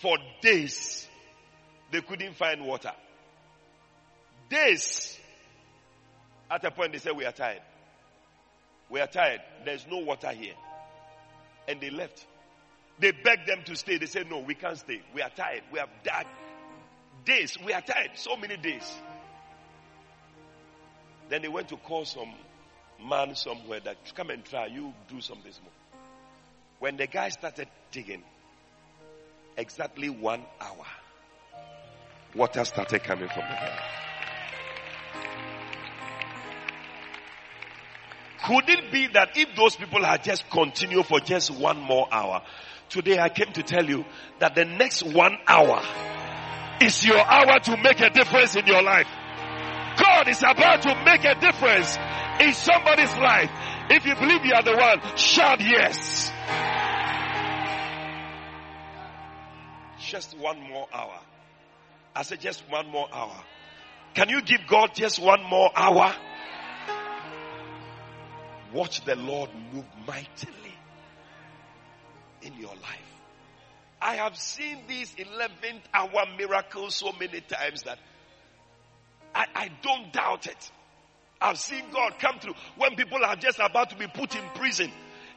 for 0.00 0.18
days. 0.42 1.08
They 1.90 2.02
couldn't 2.02 2.36
find 2.36 2.66
water. 2.66 2.92
Days. 4.50 5.18
At 6.50 6.64
a 6.64 6.70
point 6.70 6.92
they 6.92 6.98
said, 6.98 7.16
we 7.16 7.24
are 7.24 7.32
tired. 7.32 7.62
We 8.90 9.00
are 9.00 9.06
tired. 9.06 9.40
There's 9.64 9.86
no 9.90 9.98
water 9.98 10.30
here. 10.30 10.54
And 11.66 11.80
they 11.80 11.90
left. 11.90 12.26
They 12.98 13.12
begged 13.12 13.48
them 13.48 13.62
to 13.64 13.76
stay. 13.76 13.96
They 13.96 14.06
said, 14.06 14.28
no, 14.30 14.40
we 14.40 14.54
can't 14.54 14.78
stay. 14.78 15.00
We 15.14 15.22
are 15.22 15.30
tired. 15.30 15.62
We 15.72 15.78
have 15.78 15.90
dug 16.04 16.26
days. 17.24 17.56
We 17.64 17.72
are 17.72 17.82
tired. 17.82 18.10
So 18.14 18.36
many 18.36 18.58
days. 18.58 18.90
Then 21.30 21.42
they 21.42 21.48
went 21.48 21.68
to 21.68 21.76
call 21.76 22.04
some 22.04 22.34
man 23.06 23.34
somewhere 23.34 23.80
that 23.80 23.96
come 24.14 24.30
and 24.30 24.44
try. 24.44 24.66
You 24.66 24.92
do 25.08 25.20
something 25.20 25.52
small. 25.52 25.72
When 26.78 26.96
the 26.96 27.06
guy 27.06 27.28
started 27.30 27.68
digging, 27.90 28.22
exactly 29.56 30.08
one 30.08 30.42
hour, 30.60 30.86
water 32.34 32.64
started 32.64 33.02
coming 33.02 33.28
from 33.28 33.42
the 33.42 33.56
ground. 33.56 33.80
Could 38.46 38.68
it 38.68 38.92
be 38.92 39.08
that 39.08 39.36
if 39.36 39.56
those 39.56 39.76
people 39.76 40.04
had 40.04 40.22
just 40.22 40.48
continued 40.48 41.04
for 41.06 41.20
just 41.20 41.50
one 41.50 41.78
more 41.80 42.06
hour, 42.10 42.42
today 42.88 43.18
I 43.18 43.28
came 43.28 43.52
to 43.52 43.62
tell 43.62 43.84
you 43.84 44.04
that 44.38 44.54
the 44.54 44.64
next 44.64 45.02
one 45.02 45.36
hour 45.46 45.82
is 46.80 47.04
your 47.04 47.18
hour 47.18 47.58
to 47.58 47.76
make 47.76 48.00
a 48.00 48.10
difference 48.10 48.54
in 48.54 48.66
your 48.66 48.82
life. 48.82 49.08
God 49.98 50.28
is 50.28 50.38
about 50.38 50.82
to 50.82 50.94
make 51.04 51.24
a 51.24 51.34
difference 51.40 51.98
in 52.40 52.52
somebody's 52.54 53.14
life. 53.16 53.50
If 53.90 54.04
you 54.04 54.14
believe 54.14 54.44
you 54.44 54.54
are 54.54 54.62
the 54.62 54.76
one, 54.76 55.16
shout 55.16 55.60
yes. 55.60 56.30
Just 59.98 60.36
one 60.38 60.60
more 60.60 60.86
hour. 60.92 61.20
I 62.14 62.22
said 62.22 62.40
just 62.40 62.62
one 62.68 62.88
more 62.88 63.08
hour. 63.12 63.36
Can 64.14 64.28
you 64.28 64.42
give 64.42 64.60
God 64.66 64.94
just 64.94 65.20
one 65.20 65.42
more 65.42 65.70
hour? 65.76 66.14
Watch 68.72 69.04
the 69.04 69.16
Lord 69.16 69.50
move 69.72 69.84
mightily 70.06 70.74
in 72.42 72.54
your 72.54 72.74
life. 72.74 73.08
I 74.00 74.16
have 74.16 74.36
seen 74.36 74.78
these 74.86 75.14
11th 75.14 75.82
hour 75.92 76.24
miracles 76.36 76.94
so 76.94 77.12
many 77.18 77.40
times 77.40 77.82
that 77.82 77.98
I, 79.34 79.46
I 79.54 79.70
don't 79.82 80.12
doubt 80.12 80.46
it. 80.46 80.70
I've 81.40 81.58
seen 81.58 81.84
God 81.92 82.14
come 82.18 82.38
through 82.40 82.54
when 82.76 82.96
people 82.96 83.24
are 83.24 83.36
just 83.36 83.58
about 83.58 83.90
to 83.90 83.96
be 83.96 84.06
put 84.06 84.34
in 84.34 84.42
prison 84.54 84.90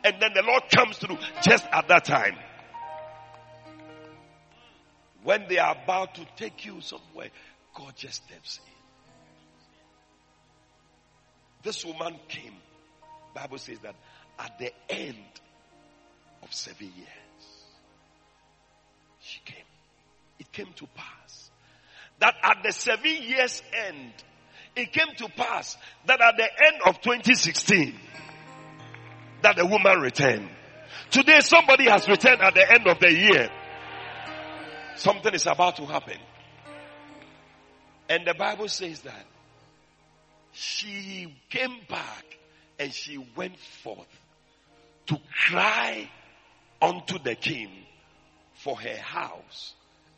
and 0.04 0.16
then 0.20 0.32
the 0.34 0.42
Lord 0.42 0.64
comes 0.76 0.98
through 0.98 1.18
just 1.44 1.66
at 1.72 1.88
that 1.90 2.06
time. 2.06 2.36
When 5.24 5.48
they 5.48 5.60
are 5.60 5.78
about 5.84 6.16
to 6.16 6.26
take 6.36 6.66
you 6.66 6.82
somewhere, 6.82 7.30
God 7.76 7.96
just 7.96 8.24
steps 8.24 8.60
in. 8.66 8.74
This 11.64 11.86
woman 11.86 12.16
came. 12.28 12.56
Bible 13.36 13.60
says 13.60 13.78
that 13.80 13.96
at 14.40 14.58
the 14.58 14.74
end 14.90 15.16
of 16.42 16.52
seven 16.52 16.92
years, 16.98 17.66
she 19.20 19.40
came. 19.46 19.64
It 20.40 20.52
came 20.52 20.74
to 20.78 20.88
pass 20.96 21.52
that 22.22 22.36
at 22.44 22.62
the 22.64 22.72
seven 22.72 23.24
years 23.24 23.62
end, 23.88 24.14
it 24.76 24.92
came 24.92 25.14
to 25.18 25.28
pass 25.30 25.78
that 26.06 26.22
at 26.22 26.38
the 26.38 26.44
end 26.68 26.82
of 26.86 27.02
2016, 27.02 27.96
that 29.42 29.56
the 29.56 29.66
woman 29.66 30.00
returned. 30.00 30.50
Today 31.10 31.42
somebody 31.42 31.90
has 31.90 32.08
returned 32.08 32.42
at 32.42 32.54
the 32.54 32.72
end 32.72 32.88
of 32.88 33.00
the 33.00 33.12
year. 33.12 33.50
Something 34.96 35.34
is 35.34 35.48
about 35.48 35.78
to 35.78 35.86
happen. 35.86 36.18
And 38.10 38.26
the 38.26 38.34
Bible 38.34 38.68
says 38.68 39.02
that 39.02 39.26
she 40.52 41.34
came 41.50 41.78
back 41.90 42.26
and 42.78 42.94
she 42.94 43.18
went 43.36 43.58
forth 43.58 44.08
to 45.08 45.20
cry 45.48 46.10
unto 46.82 47.20
the 47.20 47.36
king 47.36 47.70
for 48.56 48.80
her 48.80 48.98
house 48.98 49.74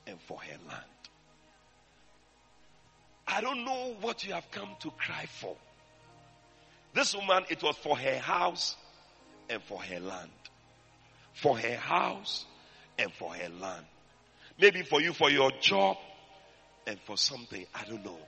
and 0.08 0.20
for 0.22 0.40
her 0.40 0.58
land. 0.68 0.84
I 3.28 3.42
don't 3.42 3.66
know 3.66 3.96
what 4.02 4.26
you 4.26 4.34
have 4.34 4.50
come 4.52 4.70
to 4.82 4.92
cry 4.92 5.26
for. 5.26 5.56
This 6.94 7.16
woman, 7.16 7.46
it 7.50 7.64
was 7.64 7.76
for 7.78 7.98
her 7.98 8.20
house 8.20 8.76
and 9.50 9.62
for 9.64 9.82
her 9.82 10.00
land. 10.00 10.30
For 11.34 11.58
her 11.58 11.76
house 11.76 12.46
and 12.98 13.12
for 13.14 13.34
her 13.34 13.50
land. 13.50 13.86
Maybe 14.60 14.84
for 14.84 15.02
you, 15.02 15.14
for 15.14 15.32
your 15.32 15.52
job 15.60 15.98
and 16.86 17.00
for 17.06 17.18
something. 17.18 17.66
I 17.74 17.86
don't 17.86 18.06
know. 18.06 18.20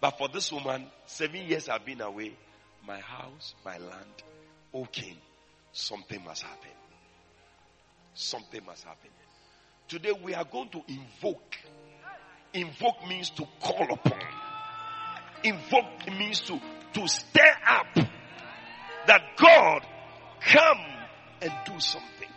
But 0.00 0.18
for 0.18 0.28
this 0.28 0.52
woman, 0.52 0.86
seven 1.06 1.42
years 1.42 1.68
I've 1.68 1.84
been 1.84 2.00
away. 2.00 2.36
My 2.86 3.00
house, 3.00 3.54
my 3.64 3.78
land. 3.78 4.22
Okay. 4.72 5.16
something 5.72 6.22
must 6.24 6.42
happen. 6.42 6.70
Something 8.14 8.64
must 8.64 8.84
happen. 8.84 9.10
Today 9.88 10.12
we 10.12 10.34
are 10.34 10.44
going 10.44 10.68
to 10.70 10.82
invoke. 10.88 11.56
Invoke 12.56 13.06
means 13.06 13.28
to 13.30 13.46
call 13.60 13.92
upon. 13.92 14.18
Invoke 15.44 16.10
means 16.18 16.40
to, 16.40 16.58
to 16.94 17.06
stir 17.06 17.52
up 17.66 17.94
that 19.06 19.22
God 19.36 19.86
come 20.40 20.80
and 21.42 21.52
do 21.66 21.78
something. 21.78 22.28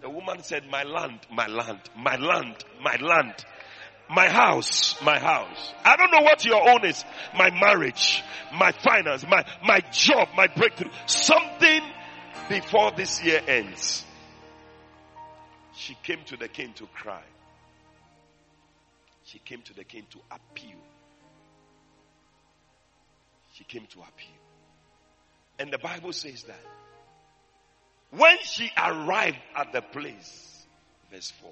The 0.00 0.08
woman 0.08 0.42
said, 0.42 0.62
my 0.70 0.84
land, 0.84 1.20
my 1.30 1.46
land, 1.48 1.80
my 1.96 2.16
land, 2.16 2.56
my 2.82 2.96
land, 2.96 3.34
my 4.08 4.26
house, 4.26 4.96
my 5.02 5.18
house. 5.18 5.74
I 5.84 5.96
don't 5.96 6.10
know 6.10 6.22
what 6.22 6.46
your 6.46 6.70
own 6.70 6.86
is. 6.86 7.04
My 7.36 7.50
marriage, 7.50 8.22
my 8.54 8.72
finance, 8.72 9.26
my, 9.28 9.44
my 9.62 9.80
job, 9.92 10.28
my 10.34 10.46
breakthrough. 10.46 10.90
Something 11.04 11.82
before 12.48 12.92
this 12.92 13.22
year 13.22 13.42
ends. 13.46 14.06
She 15.74 15.94
came 16.02 16.20
to 16.26 16.38
the 16.38 16.48
king 16.48 16.72
to 16.76 16.86
cry. 16.86 17.22
She 19.30 19.38
came 19.40 19.60
to 19.62 19.74
the 19.74 19.84
king 19.84 20.06
to 20.10 20.18
appeal. 20.30 20.78
She 23.54 23.64
came 23.64 23.86
to 23.86 23.98
appeal. 23.98 24.38
And 25.58 25.70
the 25.70 25.78
Bible 25.78 26.14
says 26.14 26.44
that 26.44 26.60
when 28.10 28.38
she 28.42 28.70
arrived 28.76 29.38
at 29.54 29.72
the 29.72 29.82
place, 29.82 30.66
verse 31.12 31.30
4, 31.42 31.50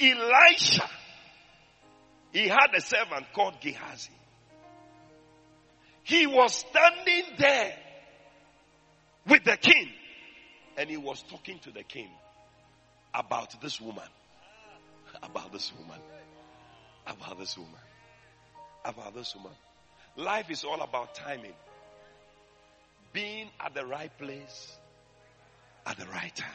Elisha, 0.00 0.90
he 2.32 2.48
had 2.48 2.74
a 2.76 2.80
servant 2.82 3.26
called 3.32 3.54
Gehazi. 3.62 4.12
He 6.02 6.26
was 6.26 6.52
standing 6.54 7.24
there 7.38 7.74
with 9.28 9.44
the 9.44 9.56
king 9.56 9.88
and 10.76 10.90
he 10.90 10.98
was 10.98 11.22
talking 11.30 11.58
to 11.60 11.70
the 11.70 11.84
king 11.84 12.10
about 13.14 13.58
this 13.62 13.80
woman. 13.80 14.08
About 15.22 15.52
this 15.52 15.72
woman. 15.78 16.00
About 17.06 17.38
this 17.38 17.56
woman. 17.56 17.80
About 18.84 19.14
this 19.14 19.34
woman. 19.34 19.52
Life 20.16 20.50
is 20.50 20.64
all 20.64 20.80
about 20.80 21.14
timing. 21.14 21.54
Being 23.12 23.48
at 23.60 23.74
the 23.74 23.86
right 23.86 24.16
place 24.18 24.78
at 25.86 25.98
the 25.98 26.06
right 26.06 26.34
time. 26.34 26.48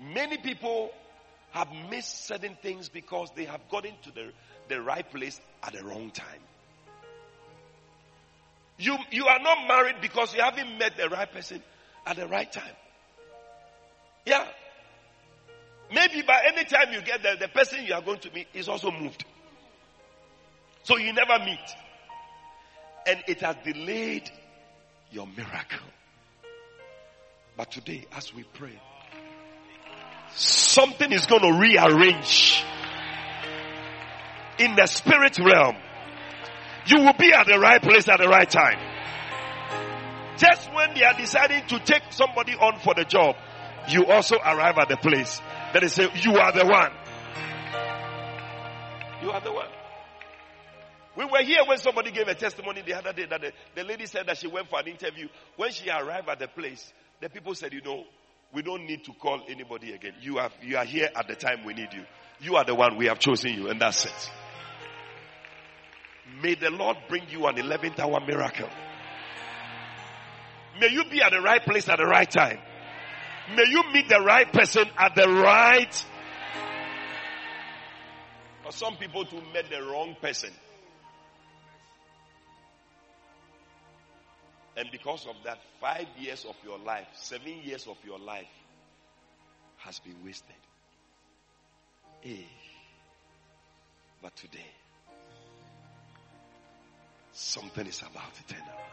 Many 0.00 0.38
people 0.38 0.90
have 1.50 1.68
missed 1.90 2.26
certain 2.26 2.56
things 2.62 2.88
because 2.88 3.30
they 3.34 3.44
have 3.46 3.60
gotten 3.70 3.92
to 4.04 4.12
the, 4.12 4.32
the 4.68 4.80
right 4.80 5.08
place 5.10 5.40
at 5.62 5.72
the 5.72 5.84
wrong 5.84 6.10
time. 6.10 6.40
You, 8.78 8.96
you 9.10 9.26
are 9.26 9.40
not 9.40 9.66
married 9.66 9.96
because 10.00 10.34
you 10.34 10.40
haven't 10.40 10.78
met 10.78 10.96
the 10.96 11.08
right 11.08 11.30
person 11.30 11.62
at 12.06 12.16
the 12.16 12.28
right 12.28 12.50
time. 12.50 12.76
Yeah. 14.24 14.46
Maybe 15.92 16.22
by 16.22 16.42
any 16.52 16.64
time 16.64 16.92
you 16.92 17.00
get 17.00 17.22
there, 17.22 17.36
the 17.36 17.48
person 17.48 17.84
you 17.84 17.94
are 17.94 18.02
going 18.02 18.20
to 18.20 18.30
meet 18.32 18.48
is 18.52 18.68
also 18.68 18.90
moved. 18.90 19.24
So 20.82 20.96
you 20.96 21.12
never 21.12 21.38
meet. 21.44 21.58
And 23.06 23.22
it 23.26 23.40
has 23.40 23.56
delayed 23.64 24.30
your 25.10 25.26
miracle. 25.26 25.86
But 27.56 27.70
today, 27.70 28.06
as 28.16 28.34
we 28.34 28.44
pray, 28.44 28.78
something 30.34 31.10
is 31.10 31.26
going 31.26 31.42
to 31.42 31.58
rearrange 31.58 32.64
in 34.58 34.76
the 34.76 34.86
spirit 34.86 35.38
realm. 35.38 35.76
You 36.86 37.00
will 37.00 37.14
be 37.14 37.32
at 37.32 37.46
the 37.46 37.58
right 37.58 37.82
place 37.82 38.08
at 38.08 38.18
the 38.18 38.28
right 38.28 38.48
time. 38.48 38.78
Just 40.36 40.72
when 40.72 40.94
they 40.94 41.02
are 41.02 41.14
deciding 41.14 41.66
to 41.68 41.78
take 41.80 42.02
somebody 42.10 42.52
on 42.52 42.78
for 42.78 42.94
the 42.94 43.04
job, 43.04 43.36
you 43.88 44.06
also 44.06 44.36
arrive 44.36 44.78
at 44.78 44.88
the 44.88 44.96
place 44.96 45.40
that 45.72 45.80
they 45.80 45.88
say, 45.88 46.08
you 46.22 46.36
are 46.36 46.52
the 46.52 46.66
one. 46.66 46.92
You 49.22 49.30
are 49.30 49.40
the 49.40 49.52
one. 49.52 49.68
We 51.16 51.24
were 51.24 51.42
here 51.42 51.60
when 51.66 51.78
somebody 51.78 52.12
gave 52.12 52.28
a 52.28 52.34
testimony 52.34 52.82
the 52.86 52.94
other 52.94 53.12
day 53.12 53.26
that 53.28 53.40
the, 53.40 53.52
the 53.74 53.82
lady 53.82 54.06
said 54.06 54.26
that 54.26 54.38
she 54.38 54.46
went 54.46 54.68
for 54.68 54.78
an 54.78 54.86
interview. 54.86 55.26
When 55.56 55.72
she 55.72 55.90
arrived 55.90 56.28
at 56.28 56.38
the 56.38 56.46
place, 56.46 56.92
the 57.20 57.28
people 57.28 57.54
said, 57.56 57.72
you 57.72 57.82
know, 57.82 58.04
we 58.54 58.62
don't 58.62 58.86
need 58.86 59.04
to 59.04 59.12
call 59.12 59.42
anybody 59.48 59.92
again. 59.92 60.12
You 60.20 60.36
have, 60.36 60.52
you 60.62 60.76
are 60.76 60.84
here 60.84 61.08
at 61.14 61.26
the 61.26 61.34
time 61.34 61.64
we 61.64 61.74
need 61.74 61.88
you. 61.92 62.04
You 62.40 62.56
are 62.56 62.64
the 62.64 62.74
one 62.74 62.96
we 62.96 63.06
have 63.06 63.18
chosen 63.18 63.52
you 63.52 63.68
and 63.68 63.80
that's 63.80 64.04
it. 64.04 64.30
May 66.40 66.54
the 66.54 66.70
Lord 66.70 66.96
bring 67.08 67.24
you 67.30 67.46
an 67.46 67.56
11th 67.56 67.98
hour 67.98 68.20
miracle. 68.24 68.68
May 70.80 70.90
you 70.90 71.04
be 71.10 71.20
at 71.20 71.32
the 71.32 71.40
right 71.40 71.64
place 71.64 71.88
at 71.88 71.98
the 71.98 72.06
right 72.06 72.30
time. 72.30 72.58
May 73.56 73.64
you 73.68 73.82
meet 73.92 74.08
the 74.08 74.20
right 74.20 74.52
person 74.52 74.86
at 74.96 75.14
the 75.14 75.28
right. 75.28 76.04
For 78.62 78.72
some 78.72 78.96
people 78.96 79.24
to 79.24 79.36
meet 79.36 79.70
the 79.70 79.82
wrong 79.82 80.16
person. 80.20 80.50
And 84.76 84.88
because 84.92 85.26
of 85.26 85.34
that, 85.44 85.58
five 85.80 86.06
years 86.18 86.44
of 86.48 86.54
your 86.64 86.78
life, 86.78 87.08
seven 87.14 87.60
years 87.64 87.86
of 87.88 87.96
your 88.04 88.18
life 88.18 88.46
has 89.78 89.98
been 89.98 90.16
wasted. 90.24 90.54
Eh. 92.24 92.44
But 94.22 94.36
today, 94.36 94.70
something 97.32 97.86
is 97.86 98.00
about 98.02 98.34
to 98.34 98.54
turn 98.54 98.62
around. 98.62 98.88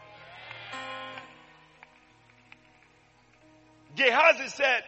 Gehazi 3.96 4.48
said, 4.48 4.82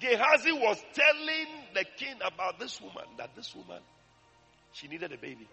Gehazi 0.00 0.52
was 0.52 0.82
telling 0.94 1.46
the 1.74 1.84
king 1.96 2.16
about 2.24 2.58
this 2.58 2.80
woman, 2.80 3.04
that 3.18 3.34
this 3.36 3.54
woman, 3.54 3.80
she 4.72 4.88
needed 4.88 5.12
a 5.12 5.18
baby. 5.18 5.48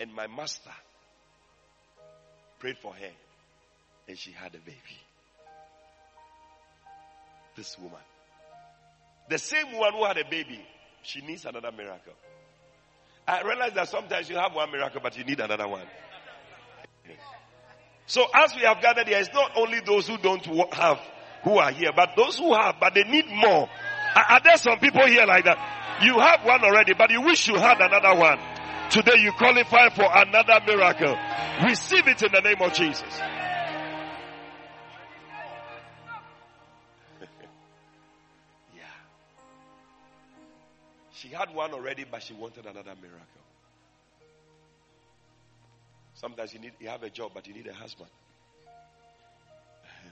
And 0.00 0.14
my 0.14 0.26
master 0.26 0.70
prayed 2.58 2.78
for 2.78 2.92
her, 2.92 3.10
and 4.06 4.16
she 4.18 4.32
had 4.32 4.54
a 4.54 4.58
baby. 4.58 4.78
This 7.56 7.76
woman. 7.78 8.00
The 9.28 9.38
same 9.38 9.72
woman 9.72 9.94
who 9.94 10.04
had 10.04 10.18
a 10.18 10.24
baby, 10.24 10.64
she 11.02 11.20
needs 11.20 11.44
another 11.44 11.72
miracle. 11.72 12.14
I 13.26 13.42
realize 13.42 13.72
that 13.74 13.88
sometimes 13.88 14.30
you 14.30 14.36
have 14.36 14.54
one 14.54 14.70
miracle, 14.70 15.00
but 15.02 15.16
you 15.18 15.24
need 15.24 15.40
another 15.40 15.68
one. 15.68 15.86
So 18.08 18.24
as 18.34 18.54
we 18.56 18.62
have 18.62 18.80
gathered 18.80 19.06
here, 19.06 19.18
it's 19.18 19.32
not 19.34 19.52
only 19.54 19.80
those 19.80 20.08
who 20.08 20.16
don't 20.16 20.42
have 20.72 20.98
who 21.44 21.58
are 21.58 21.70
here, 21.70 21.90
but 21.94 22.10
those 22.16 22.38
who 22.38 22.54
have, 22.54 22.76
but 22.80 22.94
they 22.94 23.04
need 23.04 23.26
more. 23.28 23.68
Are, 24.16 24.24
are 24.30 24.40
there 24.42 24.56
some 24.56 24.78
people 24.78 25.06
here 25.06 25.26
like 25.26 25.44
that? 25.44 25.58
You 26.02 26.18
have 26.18 26.42
one 26.42 26.64
already, 26.64 26.94
but 26.94 27.10
you 27.10 27.20
wish 27.20 27.46
you 27.48 27.56
had 27.56 27.78
another 27.80 28.18
one. 28.18 28.38
Today 28.90 29.16
you 29.18 29.32
qualify 29.32 29.90
for 29.90 30.06
another 30.10 30.58
miracle. 30.66 31.18
Receive 31.64 32.08
it 32.08 32.22
in 32.22 32.32
the 32.32 32.40
name 32.40 32.62
of 32.62 32.72
Jesus. 32.72 33.02
yeah. 38.74 38.84
She 41.12 41.28
had 41.28 41.54
one 41.54 41.72
already, 41.74 42.06
but 42.10 42.22
she 42.22 42.32
wanted 42.32 42.64
another 42.64 42.94
miracle. 43.02 43.37
Sometimes 46.20 46.52
you 46.52 46.58
need 46.58 46.72
you 46.80 46.88
have 46.88 47.04
a 47.04 47.10
job, 47.10 47.30
but 47.32 47.46
you 47.46 47.54
need 47.54 47.68
a 47.68 47.72
husband. 47.72 48.10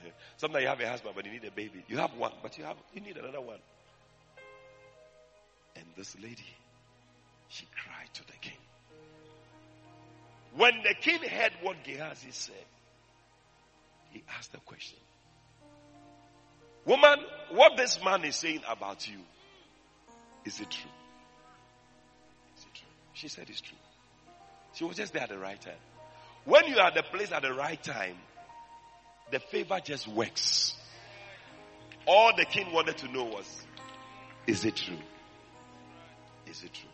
Sometimes 0.37 0.63
you 0.63 0.69
have 0.69 0.81
a 0.81 0.89
husband, 0.89 1.15
but 1.17 1.27
you 1.27 1.33
need 1.33 1.45
a 1.45 1.51
baby. 1.51 1.83
You 1.89 1.97
have 1.99 2.15
one, 2.15 2.31
but 2.43 2.57
you 2.57 2.65
have 2.65 2.77
you 2.95 3.01
need 3.01 3.17
another 3.17 3.41
one. 3.41 3.59
And 5.75 5.85
this 5.97 6.15
lady, 6.23 6.47
she 7.49 7.67
cried 7.75 8.09
to 8.15 8.27
the 8.29 8.35
king. 8.41 8.57
When 10.57 10.75
the 10.85 10.95
king 10.95 11.29
heard 11.29 11.53
what 11.61 11.83
Gehazi 11.83 12.31
said, 12.31 12.55
he 14.11 14.23
asked 14.39 14.55
a 14.55 14.61
question. 14.61 14.99
Woman, 16.87 17.19
what 17.51 17.77
this 17.77 18.03
man 18.03 18.25
is 18.25 18.37
saying 18.37 18.63
about 18.69 19.09
you, 19.09 19.19
is 20.45 20.61
it 20.61 20.71
true? 20.71 20.91
Is 22.57 22.63
it 22.63 22.75
true? 22.75 22.89
She 23.15 23.27
said 23.27 23.47
it's 23.49 23.61
true. 23.61 23.77
She 24.75 24.85
was 24.85 24.97
just 24.97 25.13
there 25.13 25.23
at 25.23 25.31
the 25.31 25.39
right 25.39 25.61
time. 25.61 25.75
When 26.47 26.69
you 26.69 26.79
are 26.79 26.87
at 26.87 26.95
the 26.95 27.03
place 27.03 27.33
at 27.33 27.43
the 27.43 27.53
right 27.53 27.83
time, 27.83 28.17
the 29.33 29.41
favor 29.41 29.81
just 29.85 30.07
works. 30.07 30.77
All 32.07 32.35
the 32.37 32.45
king 32.45 32.73
wanted 32.73 32.97
to 32.99 33.09
know 33.09 33.25
was, 33.25 33.65
is 34.47 34.65
it 34.65 34.77
true? 34.77 34.99
Is 36.49 36.63
it 36.63 36.73
true? 36.73 36.89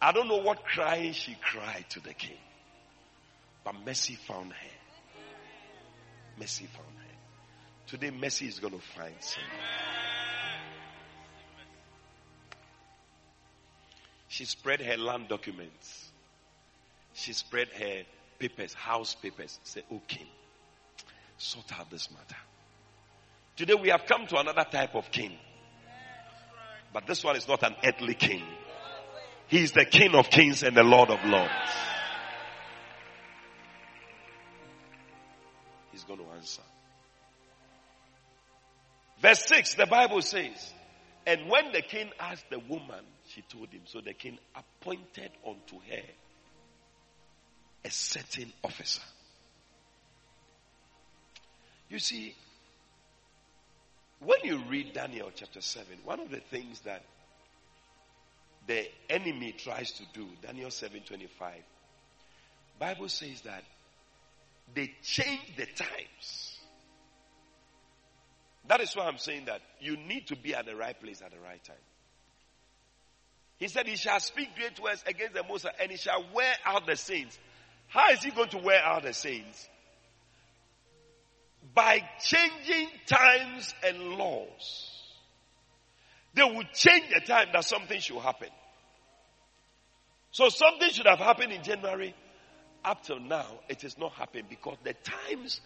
I 0.00 0.12
don't 0.12 0.28
know 0.28 0.38
what 0.38 0.64
crying 0.64 1.12
she 1.12 1.36
cried 1.42 1.84
to 1.90 2.00
the 2.00 2.14
king, 2.14 2.38
but 3.64 3.74
mercy 3.84 4.14
found 4.14 4.52
her. 4.52 4.70
Mercy 6.38 6.66
found 6.66 6.96
her. 6.96 7.14
Today, 7.86 8.10
mercy 8.10 8.46
is 8.46 8.60
going 8.60 8.72
to 8.72 8.80
find 8.96 9.14
someone. 9.20 9.50
She 14.28 14.46
spread 14.46 14.80
her 14.80 14.96
land 14.96 15.28
documents. 15.28 16.07
She 17.18 17.32
spread 17.32 17.66
her 17.70 18.02
papers, 18.38 18.74
house 18.74 19.16
papers. 19.16 19.58
Say, 19.64 19.82
king, 20.06 20.28
sort 21.36 21.66
out 21.76 21.90
this 21.90 22.08
matter. 22.12 22.40
Today 23.56 23.74
we 23.74 23.88
have 23.88 24.04
come 24.06 24.28
to 24.28 24.38
another 24.38 24.64
type 24.70 24.94
of 24.94 25.10
king. 25.10 25.32
But 26.92 27.08
this 27.08 27.24
one 27.24 27.34
is 27.34 27.48
not 27.48 27.64
an 27.64 27.74
earthly 27.84 28.14
king. 28.14 28.44
He 29.48 29.64
is 29.64 29.72
the 29.72 29.84
king 29.84 30.14
of 30.14 30.30
kings 30.30 30.62
and 30.62 30.76
the 30.76 30.84
lord 30.84 31.10
of 31.10 31.18
lords. 31.24 31.50
He's 35.90 36.04
going 36.04 36.20
to 36.20 36.26
answer. 36.36 36.62
Verse 39.20 39.44
6, 39.44 39.74
the 39.74 39.86
Bible 39.86 40.22
says, 40.22 40.72
And 41.26 41.50
when 41.50 41.72
the 41.72 41.82
king 41.82 42.10
asked 42.20 42.48
the 42.48 42.60
woman, 42.60 43.04
she 43.26 43.42
told 43.42 43.70
him. 43.70 43.82
So 43.86 44.00
the 44.00 44.12
king 44.12 44.38
appointed 44.54 45.32
unto 45.44 45.80
her 45.90 46.02
a 47.88 47.90
certain 47.90 48.52
officer. 48.62 49.00
You 51.88 51.98
see, 51.98 52.34
when 54.20 54.38
you 54.44 54.58
read 54.68 54.92
Daniel 54.92 55.30
chapter 55.34 55.62
7, 55.62 55.86
one 56.04 56.20
of 56.20 56.30
the 56.30 56.40
things 56.50 56.80
that 56.80 57.02
the 58.66 58.86
enemy 59.08 59.52
tries 59.52 59.92
to 59.92 60.02
do, 60.12 60.26
Daniel 60.42 60.68
7:25, 60.68 61.62
Bible 62.78 63.08
says 63.08 63.40
that 63.42 63.64
they 64.74 64.94
change 65.02 65.56
the 65.56 65.64
times. 65.64 66.58
That 68.66 68.82
is 68.82 68.94
why 68.94 69.06
I'm 69.06 69.16
saying 69.16 69.46
that 69.46 69.62
you 69.80 69.96
need 69.96 70.26
to 70.26 70.36
be 70.36 70.54
at 70.54 70.66
the 70.66 70.76
right 70.76 71.00
place 71.00 71.22
at 71.22 71.30
the 71.30 71.40
right 71.40 71.64
time. 71.64 71.76
He 73.56 73.68
said, 73.68 73.86
He 73.86 73.96
shall 73.96 74.20
speak 74.20 74.54
great 74.56 74.78
words 74.78 75.02
against 75.06 75.32
the 75.32 75.42
Most 75.42 75.64
and 75.80 75.90
he 75.90 75.96
shall 75.96 76.22
wear 76.34 76.54
out 76.66 76.86
the 76.86 76.96
saints. 76.96 77.38
How 77.88 78.10
is 78.12 78.22
he 78.22 78.30
going 78.30 78.50
to 78.50 78.58
wear 78.58 78.82
out 78.82 79.02
the 79.02 79.12
saints? 79.12 79.68
By 81.74 82.02
changing 82.24 82.88
times 83.06 83.74
and 83.84 84.14
laws. 84.14 84.94
They 86.34 86.42
will 86.42 86.64
change 86.74 87.06
the 87.12 87.20
time 87.20 87.48
that 87.52 87.64
something 87.64 87.98
should 88.00 88.18
happen. 88.18 88.48
So 90.30 90.48
something 90.50 90.90
should 90.90 91.06
have 91.06 91.18
happened 91.18 91.52
in 91.52 91.62
January. 91.62 92.14
Up 92.84 93.02
till 93.02 93.18
now, 93.18 93.46
it 93.68 93.82
has 93.82 93.98
not 93.98 94.12
happened 94.12 94.44
because 94.48 94.76
the 94.84 94.94
times 94.94 95.60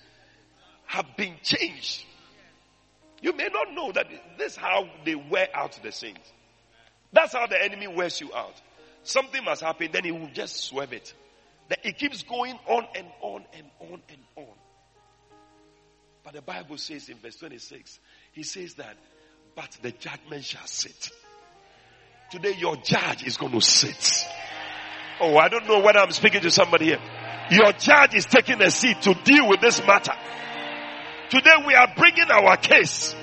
have 0.86 1.16
been 1.16 1.34
changed. 1.42 2.04
You 3.20 3.32
may 3.32 3.48
not 3.52 3.74
know 3.74 3.92
that 3.92 4.06
this 4.38 4.52
is 4.52 4.56
how 4.56 4.88
they 5.04 5.14
wear 5.14 5.48
out 5.54 5.78
the 5.82 5.92
saints. 5.92 6.32
That's 7.12 7.32
how 7.32 7.46
the 7.46 7.62
enemy 7.62 7.86
wears 7.86 8.20
you 8.20 8.34
out. 8.34 8.54
Something 9.04 9.44
must 9.44 9.62
happen, 9.62 9.90
then 9.92 10.04
he 10.04 10.12
will 10.12 10.30
just 10.32 10.56
swerve 10.56 10.92
it. 10.92 11.12
That 11.68 11.84
it 11.84 11.98
keeps 11.98 12.22
going 12.22 12.58
on 12.66 12.86
and 12.94 13.06
on 13.20 13.44
and 13.54 13.66
on 13.80 14.02
and 14.08 14.22
on. 14.36 14.54
But 16.24 16.34
the 16.34 16.42
Bible 16.42 16.76
says 16.78 17.08
in 17.08 17.16
verse 17.16 17.36
26, 17.36 17.98
he 18.32 18.42
says 18.42 18.74
that, 18.74 18.96
but 19.54 19.76
the 19.82 19.90
judgment 19.90 20.44
shall 20.44 20.66
sit. 20.66 21.10
Today 22.30 22.54
your 22.58 22.76
judge 22.76 23.26
is 23.26 23.36
going 23.36 23.52
to 23.52 23.60
sit. 23.60 24.26
Oh, 25.20 25.36
I 25.36 25.48
don't 25.48 25.66
know 25.66 25.80
whether 25.80 25.98
I'm 25.98 26.12
speaking 26.12 26.40
to 26.42 26.50
somebody 26.50 26.86
here. 26.86 27.00
Your 27.50 27.72
judge 27.72 28.14
is 28.14 28.24
taking 28.26 28.62
a 28.62 28.70
seat 28.70 29.02
to 29.02 29.14
deal 29.24 29.48
with 29.48 29.60
this 29.60 29.84
matter. 29.86 30.14
Today 31.28 31.56
we 31.66 31.74
are 31.74 31.88
bringing 31.96 32.30
our 32.30 32.56
case 32.56 33.14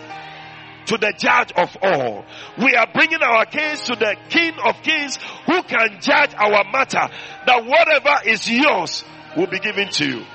to 0.89 0.97
the 0.97 1.13
judge 1.15 1.51
of 1.55 1.77
all. 1.83 2.25
We 2.57 2.73
are 2.75 2.87
bringing 2.91 3.21
our 3.21 3.45
case 3.45 3.85
to 3.85 3.95
the 3.95 4.15
king 4.29 4.53
of 4.65 4.81
kings 4.81 5.17
who 5.45 5.61
can 5.61 6.01
judge 6.01 6.33
our 6.33 6.63
matter 6.71 7.07
that 7.45 7.65
whatever 7.65 8.27
is 8.27 8.49
yours 8.49 9.05
will 9.37 9.45
be 9.45 9.59
given 9.59 9.89
to 9.89 10.05
you. 10.05 10.25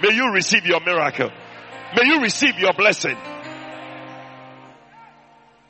May 0.00 0.14
you 0.14 0.32
receive 0.32 0.66
your 0.66 0.80
miracle. 0.80 1.30
May 1.96 2.06
you 2.06 2.20
receive 2.20 2.58
your 2.58 2.72
blessing. 2.74 3.16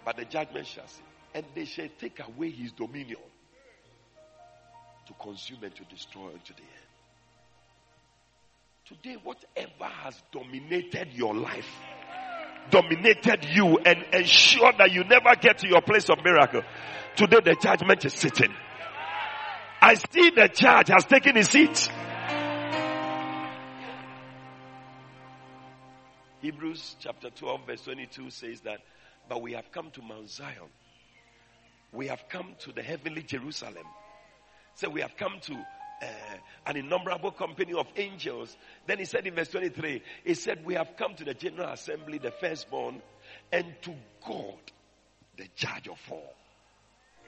But 0.04 0.16
the 0.16 0.26
judgment 0.26 0.66
shall 0.66 0.86
say, 0.86 1.02
and 1.34 1.46
they 1.54 1.64
shall 1.64 1.88
take 1.98 2.20
away 2.20 2.50
his 2.50 2.72
dominion 2.72 3.16
to 5.06 5.14
consume 5.14 5.62
and 5.62 5.74
to 5.74 5.84
destroy 5.84 6.26
unto 6.26 6.52
the 6.52 6.60
end. 6.60 6.68
Today, 8.84 9.16
whatever 9.22 9.84
has 10.02 10.22
dominated 10.32 11.08
your 11.14 11.34
life, 11.34 11.70
dominated 12.70 13.44
you 13.44 13.78
and 13.78 14.04
ensure 14.12 14.72
that 14.78 14.92
you 14.92 15.04
never 15.04 15.34
get 15.36 15.58
to 15.58 15.68
your 15.68 15.82
place 15.82 16.08
of 16.08 16.18
miracle. 16.24 16.62
Today 17.16 17.40
the 17.44 17.54
judgment 17.54 18.04
is 18.04 18.14
sitting. 18.14 18.54
I 19.80 19.94
see 19.94 20.30
the 20.30 20.48
judge 20.48 20.88
has 20.88 21.04
taken 21.04 21.36
his 21.36 21.48
seat. 21.48 21.90
Hebrews 26.40 26.96
chapter 26.98 27.30
12 27.30 27.66
verse 27.66 27.82
22 27.82 28.30
says 28.30 28.60
that, 28.62 28.80
but 29.28 29.42
we 29.42 29.52
have 29.52 29.70
come 29.70 29.90
to 29.92 30.02
Mount 30.02 30.28
Zion. 30.30 30.70
We 31.92 32.08
have 32.08 32.24
come 32.28 32.54
to 32.60 32.72
the 32.72 32.82
heavenly 32.82 33.22
Jerusalem. 33.22 33.86
So 34.74 34.88
we 34.88 35.02
have 35.02 35.16
come 35.16 35.34
to 35.42 35.64
uh, 36.02 36.06
an 36.66 36.76
innumerable 36.76 37.30
company 37.30 37.74
of 37.74 37.86
angels. 37.96 38.56
Then 38.86 38.98
he 38.98 39.04
said 39.04 39.26
in 39.26 39.34
verse 39.34 39.48
23, 39.48 40.02
he 40.24 40.34
said, 40.34 40.64
We 40.64 40.74
have 40.74 40.96
come 40.96 41.14
to 41.14 41.24
the 41.24 41.34
general 41.34 41.70
assembly, 41.70 42.18
the 42.18 42.30
firstborn, 42.30 43.02
and 43.52 43.66
to 43.82 43.94
God, 44.26 44.58
the 45.36 45.46
judge 45.54 45.88
of 45.88 45.98
all. 46.10 46.34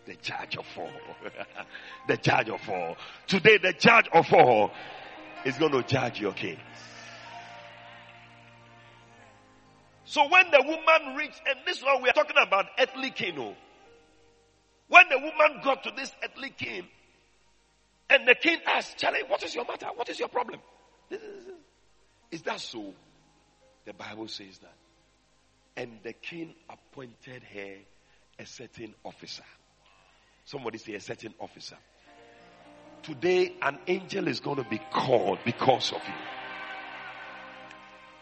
The 0.07 0.16
judge 0.16 0.57
of 0.57 0.66
all. 0.77 0.91
the 2.09 2.16
judge 2.16 2.51
of 2.51 2.68
all. 2.68 2.97
Today, 3.27 3.59
the 3.59 3.72
judge 3.72 4.09
of 4.12 4.33
all 4.33 4.70
is 5.45 5.57
going 5.57 5.72
to 5.72 5.83
judge 5.83 6.20
your 6.20 6.33
case. 6.33 6.59
So 10.05 10.29
when 10.29 10.51
the 10.51 10.62
woman 10.62 11.16
reached, 11.16 11.41
and 11.47 11.61
this 11.66 11.83
one 11.83 12.03
we 12.03 12.11
are 12.11 12.12
talking 12.12 12.37
about 12.41 12.66
earthly 12.79 13.11
king. 13.11 13.57
When 14.89 15.09
the 15.09 15.18
woman 15.18 15.61
got 15.62 15.83
to 15.85 15.93
this 15.97 16.12
earthly 16.22 16.51
king, 16.51 16.87
and 18.11 18.26
the 18.26 18.34
king 18.34 18.59
asked, 18.66 18.98
Charlie, 18.98 19.22
what 19.26 19.42
is 19.42 19.55
your 19.55 19.64
matter? 19.64 19.86
What 19.94 20.09
is 20.09 20.18
your 20.18 20.28
problem? 20.28 20.61
Is 22.30 22.42
that 22.42 22.61
so? 22.61 22.92
The 23.84 23.92
Bible 23.92 24.28
says 24.28 24.59
that. 24.59 24.74
And 25.76 25.98
the 26.02 26.12
king 26.12 26.55
appointed 26.68 27.42
her 27.52 27.74
a 28.38 28.46
certain 28.46 28.94
officer. 29.05 29.44
Somebody 30.44 30.78
say 30.78 30.94
a 30.94 31.00
certain 31.00 31.34
officer. 31.40 31.76
Today, 33.02 33.55
an 33.61 33.78
angel 33.86 34.28
is 34.28 34.40
going 34.40 34.57
to 34.57 34.68
be 34.68 34.80
called 34.92 35.38
because 35.44 35.92
of 35.92 36.00
you. 36.07 36.14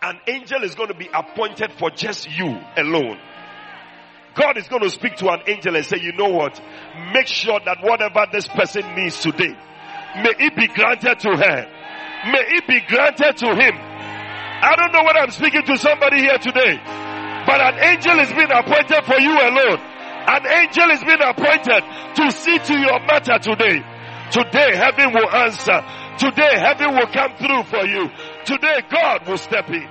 An 0.02 0.18
angel 0.26 0.64
is 0.64 0.74
going 0.74 0.88
to 0.88 0.94
be 0.94 1.08
appointed 1.12 1.72
for 1.78 1.90
just 1.90 2.28
you 2.36 2.58
alone. 2.76 3.18
God 4.34 4.56
is 4.56 4.66
going 4.66 4.82
to 4.82 4.90
speak 4.90 5.16
to 5.16 5.28
an 5.28 5.42
angel 5.46 5.76
and 5.76 5.84
say, 5.84 5.98
you 6.00 6.12
know 6.12 6.30
what? 6.30 6.60
Make 7.12 7.26
sure 7.26 7.60
that 7.64 7.78
whatever 7.82 8.26
this 8.32 8.48
person 8.48 8.94
needs 8.96 9.20
today, 9.20 9.56
May 10.16 10.34
it 10.46 10.56
be 10.56 10.66
granted 10.68 11.18
to 11.20 11.30
her. 11.36 11.68
May 12.30 12.44
it 12.56 12.66
be 12.66 12.80
granted 12.86 13.36
to 13.38 13.54
him. 13.54 13.74
I 14.62 14.76
don't 14.76 14.92
know 14.92 15.02
whether 15.02 15.20
I'm 15.20 15.30
speaking 15.30 15.64
to 15.66 15.76
somebody 15.76 16.20
here 16.20 16.38
today, 16.38 16.78
but 17.46 17.60
an 17.60 17.78
angel 17.82 18.18
is 18.20 18.28
being 18.30 18.52
appointed 18.52 19.04
for 19.04 19.18
you 19.18 19.32
alone. 19.32 19.80
An 20.28 20.46
angel 20.46 20.90
is 20.90 21.02
being 21.02 21.20
appointed 21.20 21.82
to 22.14 22.30
see 22.30 22.58
to 22.58 22.78
your 22.78 23.00
matter 23.00 23.38
today. 23.40 23.82
Today 24.30 24.76
heaven 24.76 25.12
will 25.12 25.28
answer. 25.34 25.82
Today 26.18 26.58
heaven 26.58 26.94
will 26.94 27.08
come 27.08 27.36
through 27.36 27.64
for 27.64 27.84
you. 27.84 28.08
Today 28.44 28.82
God 28.88 29.26
will 29.26 29.36
step 29.36 29.68
in. 29.68 29.88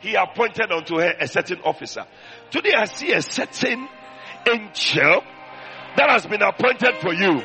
He 0.00 0.14
appointed 0.14 0.72
unto 0.72 0.98
her 0.98 1.14
a 1.20 1.28
certain 1.28 1.60
officer. 1.60 2.06
Today 2.50 2.72
I 2.76 2.86
see 2.86 3.12
a 3.12 3.22
certain 3.22 3.86
angel 4.50 5.22
that 6.00 6.08
has 6.08 6.26
been 6.26 6.40
appointed 6.40 6.96
for 7.02 7.12
you. 7.12 7.42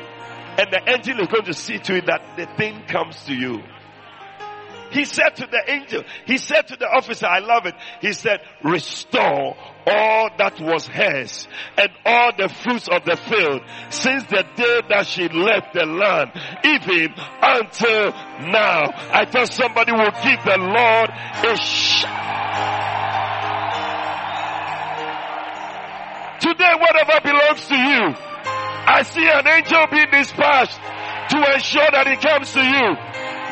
And 0.58 0.72
the 0.72 0.80
angel 0.88 1.20
is 1.20 1.28
going 1.28 1.44
to 1.44 1.52
see 1.52 1.78
to 1.78 1.96
it 1.96 2.06
that 2.06 2.22
the 2.38 2.46
thing 2.56 2.84
comes 2.88 3.22
to 3.26 3.34
you. 3.34 3.60
He 4.90 5.04
said 5.04 5.36
to 5.36 5.46
the 5.46 5.62
angel, 5.70 6.04
he 6.24 6.38
said 6.38 6.68
to 6.68 6.76
the 6.76 6.86
officer, 6.86 7.26
I 7.26 7.40
love 7.40 7.66
it. 7.66 7.74
He 8.00 8.14
said, 8.14 8.40
restore 8.64 9.56
all 9.86 10.30
that 10.38 10.58
was 10.58 10.86
hers 10.86 11.46
and 11.76 11.90
all 12.06 12.32
the 12.38 12.48
fruits 12.48 12.88
of 12.88 13.04
the 13.04 13.16
field 13.16 13.60
since 13.90 14.24
the 14.24 14.44
day 14.56 14.80
that 14.88 15.06
she 15.06 15.28
left 15.28 15.74
the 15.74 15.84
land, 15.84 16.30
even 16.64 17.12
until 17.42 18.12
now. 18.50 18.84
I 19.12 19.26
thought 19.30 19.52
somebody 19.52 19.92
will 19.92 20.12
give 20.22 20.42
the 20.46 20.56
Lord 20.56 21.10
a 21.10 21.56
shout. 21.58 22.86
Today, 26.40 26.72
whatever 26.78 27.20
belongs 27.22 27.66
to 27.66 27.76
you, 27.76 28.14
I 28.86 29.02
see 29.02 29.26
an 29.26 29.46
angel 29.46 29.86
being 29.90 30.10
dispatched 30.10 30.78
to 31.30 31.38
ensure 31.54 31.90
that 31.90 32.06
it 32.06 32.20
comes 32.22 32.52
to 32.54 32.62
you. 32.62 32.88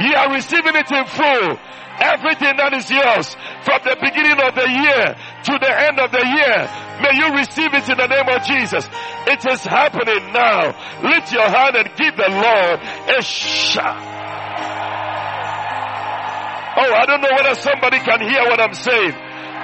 You 0.07 0.14
are 0.14 0.30
receiving 0.32 0.74
it 0.74 0.91
in 0.91 1.05
full. 1.07 1.59
Everything 1.95 2.57
that 2.59 2.74
is 2.74 2.91
yours 2.91 3.37
from 3.62 3.78
the 3.87 3.95
beginning 4.03 4.39
of 4.43 4.55
the 4.55 4.66
year 4.66 5.14
to 5.14 5.53
the 5.59 5.70
end 5.70 5.99
of 6.03 6.11
the 6.11 6.26
year, 6.26 6.59
may 7.03 7.14
you 7.18 7.35
receive 7.39 7.70
it 7.70 7.87
in 7.87 7.99
the 7.99 8.11
name 8.11 8.26
of 8.30 8.43
Jesus. 8.43 8.89
It 9.26 9.47
is 9.47 9.62
happening 9.62 10.32
now. 10.35 10.74
Lift 11.03 11.30
your 11.30 11.47
hand 11.47 11.76
and 11.78 11.91
give 11.95 12.16
the 12.18 12.30
Lord 12.30 12.78
a 13.18 13.22
shout. 13.22 14.03
Oh, 16.76 16.93
I 16.95 17.07
don't 17.07 17.20
know 17.22 17.30
whether 17.30 17.55
somebody 17.55 17.99
can 18.01 18.20
hear 18.22 18.43
what 18.51 18.61
I'm 18.61 18.74
saying. 18.74 19.14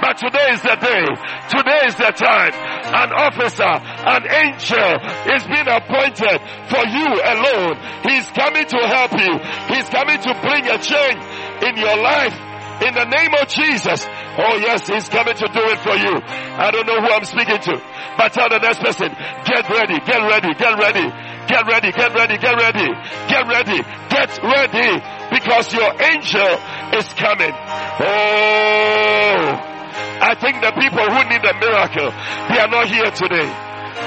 But 0.01 0.17
today 0.17 0.49
is 0.49 0.61
the 0.65 0.75
day. 0.81 1.05
Today 1.53 1.81
is 1.85 1.95
the 1.95 2.09
time. 2.09 2.53
An 2.89 3.13
officer, 3.13 3.69
an 3.69 4.23
angel 4.25 4.97
is 5.29 5.45
being 5.45 5.69
appointed 5.69 6.41
for 6.73 6.83
you 6.89 7.07
alone. 7.21 7.77
He's 8.09 8.25
coming 8.33 8.65
to 8.65 8.79
help 8.89 9.13
you. 9.13 9.37
He's 9.69 9.87
coming 9.89 10.17
to 10.17 10.31
bring 10.41 10.65
a 10.65 10.77
change 10.81 11.21
in 11.69 11.77
your 11.77 11.97
life. 12.01 12.33
In 12.81 12.95
the 12.95 13.05
name 13.05 13.29
of 13.39 13.47
Jesus. 13.47 14.07
Oh 14.41 14.57
yes, 14.57 14.89
he's 14.89 15.07
coming 15.07 15.35
to 15.35 15.47
do 15.53 15.61
it 15.69 15.79
for 15.85 15.93
you. 15.93 16.17
I 16.17 16.71
don't 16.71 16.87
know 16.87 16.99
who 16.99 17.13
I'm 17.13 17.25
speaking 17.25 17.59
to. 17.61 17.77
But 18.17 18.33
tell 18.33 18.49
the 18.49 18.57
next 18.57 18.81
person, 18.81 19.13
get 19.45 19.69
ready, 19.69 19.99
get 20.01 20.17
ready, 20.17 20.53
get 20.57 20.77
ready, 20.79 21.05
get 21.45 21.67
ready, 21.67 21.91
get 21.91 22.13
ready, 22.13 22.37
get 22.37 22.57
ready, 22.57 22.87
get 23.29 23.45
ready, 23.47 23.83
get 24.09 24.39
ready, 24.41 25.01
because 25.29 25.71
your 25.71 25.93
angel 26.01 26.57
is 26.97 27.13
coming. 27.13 27.53
Oh, 28.01 29.70
I 30.21 30.35
think 30.37 30.61
the 30.61 30.71
people 30.77 31.01
who 31.01 31.21
need 31.29 31.41
a 31.41 31.53
miracle, 31.57 32.11
they 32.49 32.59
are 32.61 32.69
not 32.69 32.85
here 32.87 33.09
today. 33.09 33.49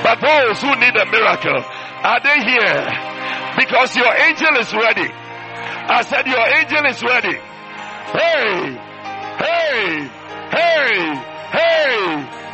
But 0.03 0.21
those 0.23 0.63
who 0.63 0.71
need 0.79 0.95
a 0.95 1.07
miracle, 1.11 1.59
are 1.59 2.21
they 2.23 2.39
here? 2.39 2.87
Because 3.59 3.97
your 3.97 4.15
angel 4.15 4.55
is 4.63 4.73
ready. 4.73 5.11
I 5.11 6.03
said 6.03 6.27
your 6.27 6.47
angel 6.55 6.87
is 6.87 7.03
ready. 7.03 7.35
Hey, 8.15 8.79
hey, 9.43 10.11
hey, 10.55 10.95
hey, 11.51 11.99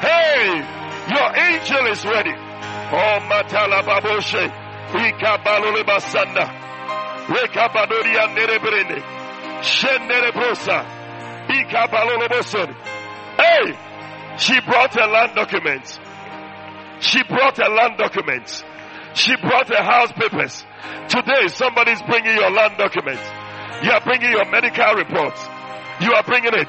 hey. 0.01 0.47
Your 1.13 1.29
angel 1.37 1.87
is 1.93 2.05
ready. 2.05 2.33
Oh, 2.33 3.19
matala 3.29 3.83
baboshe. 3.85 4.49
Ika 4.97 5.39
balole 5.45 5.85
basanda. 5.85 6.49
Reka 7.29 7.69
badori 7.69 8.17
andere 8.17 8.59
brene. 8.59 9.03
Shendere 9.63 10.33
brosa. 10.33 11.01
Hey, 13.41 14.37
she 14.37 14.61
brought 14.61 14.95
a 14.97 15.07
land 15.07 15.35
document. 15.35 15.99
She 17.01 17.23
brought 17.25 17.59
a 17.59 17.69
land 17.71 17.97
document. 17.97 18.65
She 19.15 19.35
brought 19.37 19.71
a 19.71 19.83
house 19.83 20.13
papers. 20.13 20.65
Today, 21.09 21.49
somebody's 21.49 22.03
bringing 22.03 22.37
your 22.37 22.51
land 22.51 22.77
document. 22.77 23.21
You 23.83 23.93
are 23.93 24.01
bringing 24.03 24.31
your 24.31 24.45
medical 24.45 24.93
reports. 24.95 25.41
You 26.01 26.13
are 26.13 26.23
bringing 26.23 26.53
it. 26.53 26.69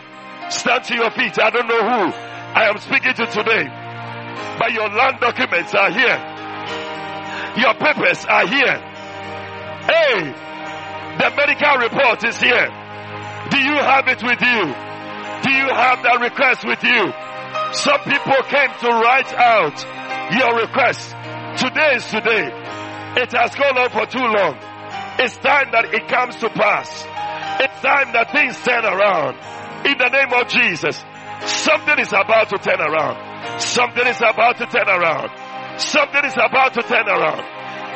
Stand 0.49 0.85
to 0.85 0.95
your 0.95 1.11
feet. 1.11 1.37
I 1.39 1.49
don't 1.49 1.67
know 1.67 1.83
who 1.83 2.13
I 2.55 2.69
am 2.69 2.77
speaking 2.79 3.13
to 3.15 3.25
today, 3.25 3.67
but 4.57 4.71
your 4.71 4.89
land 4.89 5.19
documents 5.19 5.75
are 5.75 5.91
here. 5.91 6.19
Your 7.57 7.73
papers 7.75 8.25
are 8.25 8.47
here. 8.47 8.79
Hey, 9.91 10.31
the 11.19 11.35
medical 11.35 11.77
report 11.77 12.23
is 12.23 12.39
here. 12.39 12.67
Do 13.49 13.59
you 13.59 13.75
have 13.75 14.07
it 14.07 14.23
with 14.23 14.41
you? 14.41 14.90
Do 15.43 15.49
you 15.49 15.67
have 15.73 16.03
that 16.03 16.19
request 16.21 16.65
with 16.65 16.83
you? 16.83 17.09
Some 17.73 18.01
people 18.05 18.41
came 18.45 18.71
to 18.85 18.89
write 19.01 19.33
out 19.33 19.75
your 20.37 20.61
request. 20.61 21.15
Today 21.57 21.95
is 21.95 22.05
today. 22.05 22.51
It 23.17 23.31
has 23.33 23.55
gone 23.55 23.77
on 23.77 23.89
for 23.89 24.05
too 24.05 24.23
long. 24.23 24.55
It's 25.19 25.37
time 25.37 25.71
that 25.71 25.93
it 25.93 26.07
comes 26.07 26.35
to 26.37 26.49
pass. 26.49 26.87
It's 27.59 27.81
time 27.81 28.13
that 28.13 28.31
things 28.31 28.55
turn 28.61 28.85
around. 28.85 29.35
In 29.85 29.97
the 29.97 30.09
name 30.09 30.31
of 30.33 30.47
Jesus. 30.47 31.03
Something 31.45 31.99
is 31.99 32.13
about 32.13 32.49
to 32.49 32.57
turn 32.57 32.79
around. 32.79 33.59
Something 33.59 34.07
is 34.07 34.21
about 34.21 34.57
to 34.57 34.65
turn 34.67 34.87
around. 34.87 35.29
Something 35.79 36.25
is 36.25 36.33
about 36.37 36.73
to 36.75 36.83
turn 36.83 37.07
around. 37.07 37.43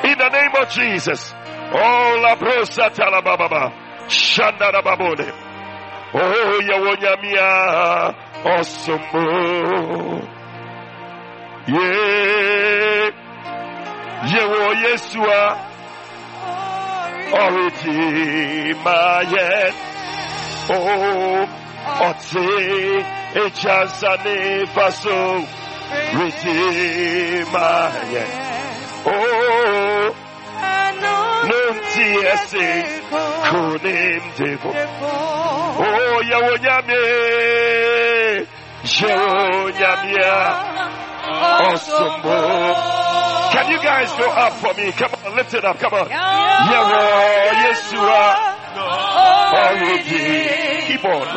In 0.06 0.18
the 0.18 0.30
name 0.30 0.52
of 0.60 0.70
Jesus. 0.70 1.32
Oh, 1.34 2.20
la 2.22 2.36
brosa 2.36 2.90
talababa. 2.90 3.72
Shandara. 4.08 5.45
Oh, 6.18 6.62
Yawonyamia, 6.64 8.16
awesome. 8.46 9.02
Yeah, 11.68 13.12
Yawo 14.32 14.62
Yeshua, 14.84 15.42
already 17.34 18.74
my 18.76 19.22
yet. 19.30 19.76
Oh, 20.70 21.46
Otse, 22.08 22.48
a 23.36 23.50
chance 23.50 24.04
and 24.04 24.26
a 24.26 24.66
faso, 24.68 25.18
redeem 26.16 27.52
my 27.52 28.12
yet. 28.12 28.32
Oh, 29.06 30.25
nom 31.50 31.76
ti 31.94 32.08
ese 32.34 32.68
kunim 33.50 34.24
devo 34.38 34.72
o 35.80 36.22
ya 36.30 36.38
wo 36.46 36.54
nyame 36.64 37.02
can 43.54 43.72
you 43.72 43.80
guys 43.82 44.12
go 44.14 44.30
up 44.30 44.54
for 44.54 44.74
me? 44.76 44.92
Come 44.92 45.12
on 45.26 45.36
lift 45.36 45.54
it 45.56 45.66
up 45.66 45.80
come 45.80 45.94
on. 45.94 46.10
Ya 46.10 46.82
wo 46.86 47.00
ah. 48.12 48.56
Keep 50.88 51.06
on. 51.06 51.28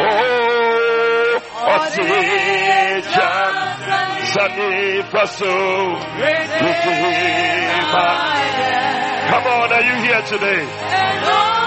Oh, 0.00 1.40
oh, 1.54 2.67
Sani 4.38 5.02
Faso. 5.10 5.50
Redeemer. 6.14 6.78
Come 9.30 9.46
on, 9.46 9.72
are 9.72 9.82
you 9.82 9.96
here 10.04 10.22
today? 10.22 11.57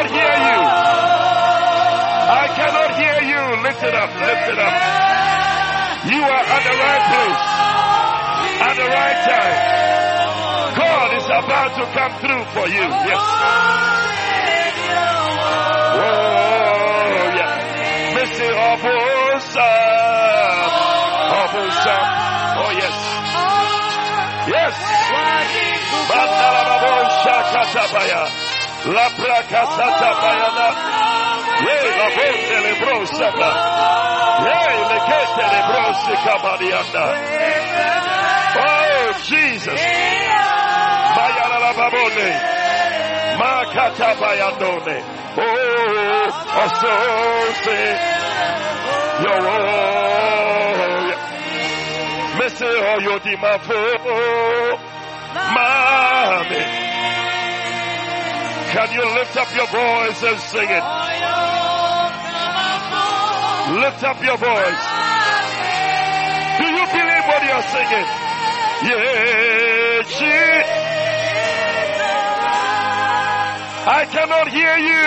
Cannot 0.00 0.16
hear 0.16 0.32
you. 0.48 0.60
I 2.30 2.48
cannot 2.56 2.90
hear 2.96 3.18
you. 3.28 3.42
Lift 3.62 3.82
it 3.82 3.94
up. 3.94 4.10
Lift 4.16 4.48
it 4.48 4.58
up. 4.58 4.72
You 6.08 6.22
are 6.24 6.44
at 6.56 6.62
the 6.64 6.76
right 6.80 7.04
place. 7.12 7.42
At 8.64 8.74
the 8.80 8.88
right 8.88 9.18
time. 9.28 9.56
God 10.76 11.08
is 11.20 11.26
about 11.26 11.76
to 11.76 11.84
come 11.92 12.12
through 12.20 12.44
for 12.54 12.66
you. 12.68 12.80
Yes. 12.80 13.20
Oh, 16.00 16.08
yeah. 17.36 18.16
Missy 18.16 18.48
Obosa. 18.48 19.70
Obosa. 21.40 21.96
Oh, 22.56 22.72
yes. 22.72 22.96
Yes. 24.48 24.74
La 28.86 29.10
bracasata 29.10 30.10
bayana. 30.22 30.68
Ye 31.60 31.78
la 31.98 32.08
voce 32.16 32.56
le 32.64 32.72
brosata. 32.80 33.50
Ye 34.44 34.60
le 34.88 34.98
gete 35.08 35.44
le 35.52 35.60
brosi 35.68 36.14
cabarianda. 36.24 37.04
Oh 38.56 39.08
Jesus. 39.28 39.80
Bayana 41.16 41.58
la 41.60 41.72
babone. 41.74 42.30
Makata 43.38 44.10
bayandone. 44.18 44.96
Oh, 45.36 45.42
oh, 46.56 46.70
Your 49.20 49.40
oh, 49.42 49.90
Missy, 52.38 52.64
oh, 52.64 52.98
your 53.00 53.20
dimafo. 53.20 53.80
Mami. 55.54 56.79
Can 58.70 58.88
you 58.92 59.04
lift 59.18 59.36
up 59.36 59.50
your 59.54 59.66
voice 59.66 60.22
and 60.22 60.38
sing 60.38 60.68
it? 60.70 60.84
Lift 63.82 64.02
up 64.04 64.22
your 64.22 64.36
voice. 64.38 64.82
Do 66.58 66.66
you 66.66 66.86
believe 66.86 67.24
what 67.30 67.42
you're 67.48 67.66
singing? 67.74 68.06
She. 70.06 70.34
I 73.86 74.04
cannot 74.10 74.48
hear 74.48 74.76
you. 74.76 75.06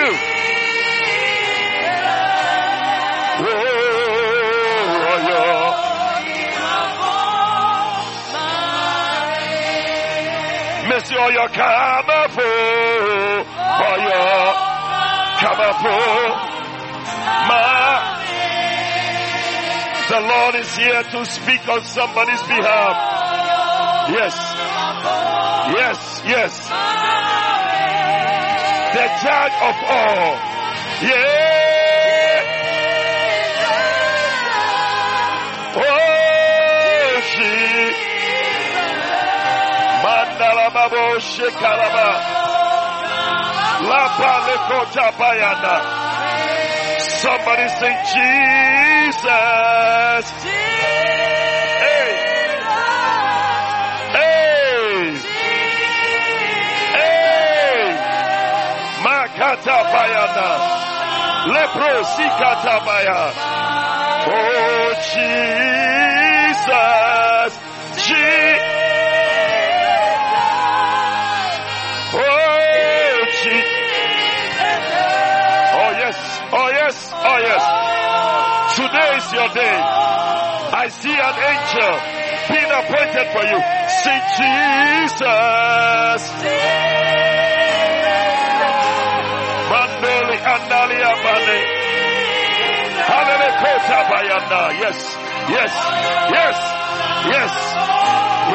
Oh, 3.46 5.18
yeah. 5.28 5.84
Monsieur, 10.88 11.18
Oyo 11.18 11.48
Kamapo. 13.84 13.92
Oyo 13.92 14.22
Kamapo. 15.40 15.96
Ma. 17.48 17.62
The 20.08 20.20
Lord 20.20 20.54
is 20.56 20.76
here 20.76 21.02
to 21.02 21.24
speak 21.24 21.68
on 21.68 21.82
somebody's 21.84 22.42
behalf. 22.42 22.96
Yes. 24.10 24.36
Yes, 25.74 26.22
yes. 26.26 26.68
The 28.94 29.06
judge 29.24 29.56
of 29.68 29.76
all. 29.88 30.36
Yeah. 31.02 31.44
Oh, 35.76 37.20
she. 37.32 37.50
Mandala 40.04 40.66
babo 40.74 41.18
shekalaba. 41.18 42.43
Somebody 47.24 47.68
say 47.68 47.94
Jesus. 48.12 49.24
Hey. 51.84 52.10
Hey. 54.16 54.92
Hey. 56.96 57.84
Makata 59.04 59.78
bayana. 59.92 60.48
Lepro 61.54 61.94
sikata 62.14 62.76
baya. 62.86 63.20
Oh 64.26 64.88
Jesus. 66.44 67.52
Jesus. 68.06 68.63
Your 79.34 79.48
day. 79.54 79.76
I 80.74 80.88
see 80.88 81.14
an 81.14 81.36
angel 81.50 81.94
being 82.50 82.72
appointed 82.80 83.26
for 83.34 83.44
you. 83.50 83.58
Say 84.02 84.18
Jesus. 84.38 86.20
Mandoli 89.70 90.36
andali 90.54 90.98
abale. 91.12 91.58
Halele 93.10 93.50
kota 93.62 93.98
bayanda. 94.10 94.62
Yes. 94.82 94.98
Yes. 95.54 95.72
Yes. 96.36 96.58
Yes. 97.32 97.54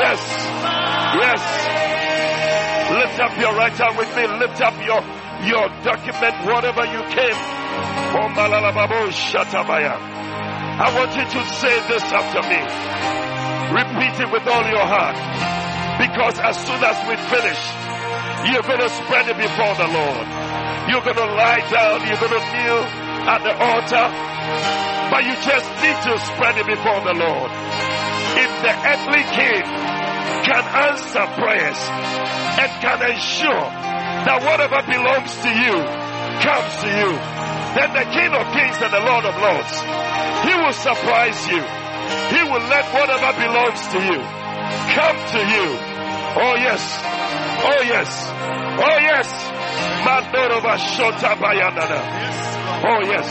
Yes. 0.01 0.21
Yes. 1.21 1.43
Lift 2.99 3.19
up 3.19 3.33
your 3.39 3.53
right 3.55 3.73
hand 3.81 3.97
with 3.97 4.11
me. 4.15 4.23
Lift 4.41 4.61
up 4.61 4.75
your 4.85 5.01
your 5.51 5.67
document, 5.83 6.35
whatever 6.45 6.85
you 6.85 7.01
came. 7.15 7.39
Oh, 8.17 8.27
malalababo 8.35 9.07
shatabaya. 9.11 9.95
I 10.79 10.95
want 10.95 11.11
you 11.11 11.27
to 11.27 11.41
say 11.59 11.75
this 11.91 12.07
after 12.07 12.39
me. 12.47 12.63
Repeat 13.75 14.15
it 14.23 14.31
with 14.31 14.47
all 14.47 14.63
your 14.63 14.87
heart. 14.87 15.19
Because 15.99 16.39
as 16.39 16.55
soon 16.55 16.79
as 16.79 16.95
we 17.03 17.19
finish, 17.27 17.61
you're 18.47 18.63
going 18.63 18.79
to 18.79 18.87
spread 18.87 19.27
it 19.27 19.35
before 19.35 19.75
the 19.75 19.91
Lord. 19.91 20.25
You're 20.87 21.03
going 21.03 21.19
to 21.19 21.31
lie 21.35 21.67
down. 21.67 22.07
You're 22.07 22.23
going 22.23 22.31
to 22.31 22.45
kneel 22.47 22.81
at 23.27 23.43
the 23.43 23.53
altar. 23.59 24.07
But 25.11 25.27
you 25.27 25.35
just 25.43 25.67
need 25.83 25.99
to 25.99 26.13
spread 26.31 26.55
it 26.55 26.67
before 26.71 27.03
the 27.03 27.11
Lord. 27.11 27.51
If 28.39 28.51
the 28.63 28.71
earthly 28.71 29.23
king 29.35 29.63
can 30.47 30.63
answer 30.63 31.27
prayers 31.35 31.79
and 32.55 32.71
can 32.79 32.99
ensure 33.03 33.67
that 34.31 34.39
whatever 34.47 34.79
belongs 34.87 35.35
to 35.43 35.51
you 35.51 35.75
comes 36.39 36.71
to 36.81 36.89
you, 37.03 37.38
then 37.75 37.89
the 37.93 38.05
King 38.11 38.31
of 38.33 38.45
Kings 38.53 38.77
and 38.81 38.91
the 38.93 39.03
Lord 39.03 39.25
of 39.25 39.35
Lords, 39.37 39.73
He 40.47 40.53
will 40.55 40.73
surprise 40.73 41.39
you. 41.47 41.61
He 42.33 42.41
will 42.43 42.65
let 42.69 42.85
whatever 42.93 43.29
belongs 43.37 43.81
to 43.93 43.99
you 44.01 44.39
come 44.95 45.17
to 45.33 45.39
you. 45.39 45.67
Oh 46.41 46.55
yes. 46.57 46.83
Oh 47.63 47.81
yes. 47.93 48.09
Oh 48.87 48.97
yes. 49.09 49.27
Mandorova 50.05 50.75
Shota 50.77 51.35
Bayanana. 51.41 51.99
Oh 52.85 53.01
yes. 53.05 53.27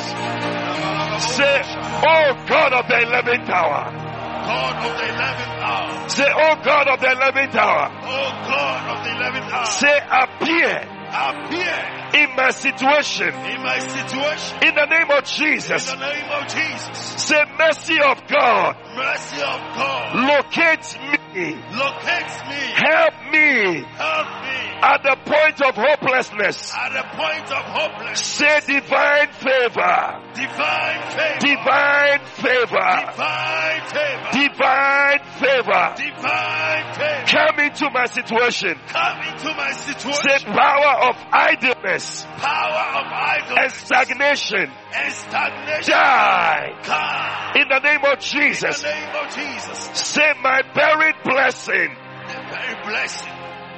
Say, 1.37 1.63
Oh 2.07 2.31
God 2.47 2.73
of 2.75 2.89
the 2.89 2.99
eleventh 3.03 3.49
hour. 3.49 3.91
God 3.91 4.77
of 4.87 4.97
the 4.99 5.05
eleventh 5.15 5.59
hour. 5.63 6.09
Say, 6.09 6.31
Oh 6.33 6.55
God 6.65 6.89
of 6.89 7.01
the 7.01 7.11
eleventh 7.13 7.55
hour. 7.55 7.91
Oh 8.03 8.31
God 8.49 8.99
of 8.99 9.05
the 9.05 9.11
eleventh 9.17 9.53
hour. 9.53 9.67
Say, 9.67 9.99
appear 10.23 10.95
Appear 11.11 11.98
in 12.15 12.37
my 12.37 12.51
situation. 12.51 13.29
in 13.29 13.63
my 13.63 13.79
situation. 13.79 14.59
In 14.67 14.75
the 14.75 14.87
name 14.87 15.11
of 15.11 15.25
Jesus. 15.25 15.93
In 15.93 15.99
the 15.99 16.07
name 16.13 16.31
of 16.31 16.47
Jesus. 16.49 16.99
Say, 17.23 17.43
mercy 17.59 17.97
of 18.01 18.27
God. 18.27 18.77
Mercy 18.97 19.43
of 19.43 19.61
God. 19.77 20.15
Locate 20.17 20.99
me. 21.35 21.55
Locate 21.73 22.35
me. 22.49 22.63
Help 22.75 23.15
me 23.31 23.85
Help 23.85 24.29
me. 24.43 24.59
at 24.83 25.03
the 25.03 25.17
point 25.25 25.61
of 25.63 25.75
hopelessness. 25.77 26.73
At 26.75 26.93
the 26.93 27.05
point 27.17 27.47
of 27.53 27.65
hopelessness. 27.65 28.21
Say 28.21 28.61
divine 28.81 29.31
favor. 29.33 30.23
Divine 30.35 31.03
favor. 31.13 31.39
Divine 31.41 32.25
favor. 32.25 32.91
Divine 33.13 33.83
favor. 33.93 34.31
Divine 34.33 35.21
favor. 35.39 35.95
Divine 35.97 36.95
favor. 36.95 37.27
Come 37.27 37.59
into 37.61 37.91
my 37.91 38.07
situation. 38.07 38.75
Come 38.89 39.19
into 39.29 39.55
my 39.55 39.71
situation. 39.73 40.23
Say 40.23 40.45
power 40.47 41.11
of 41.11 41.17
idleness 41.33 41.98
Power 42.39 43.01
of 43.01 43.59
and 43.59 43.73
stagnation. 43.73 44.71
and 44.95 45.13
stagnation. 45.13 45.93
Die 45.93 47.29
in 47.57 47.69
the 47.69 47.81
name 47.81 48.05
of 48.05 48.19
Jesus. 48.21 48.83
In 48.83 48.89
the 48.89 48.95
name 48.95 49.17
of 49.17 49.35
Jesus. 49.35 49.91
Say 49.95 50.33
my 50.43 50.63
buried 50.75 51.17
blessing 51.25 51.97
The 52.29 52.35
very 52.51 52.83
blessing 52.85 53.33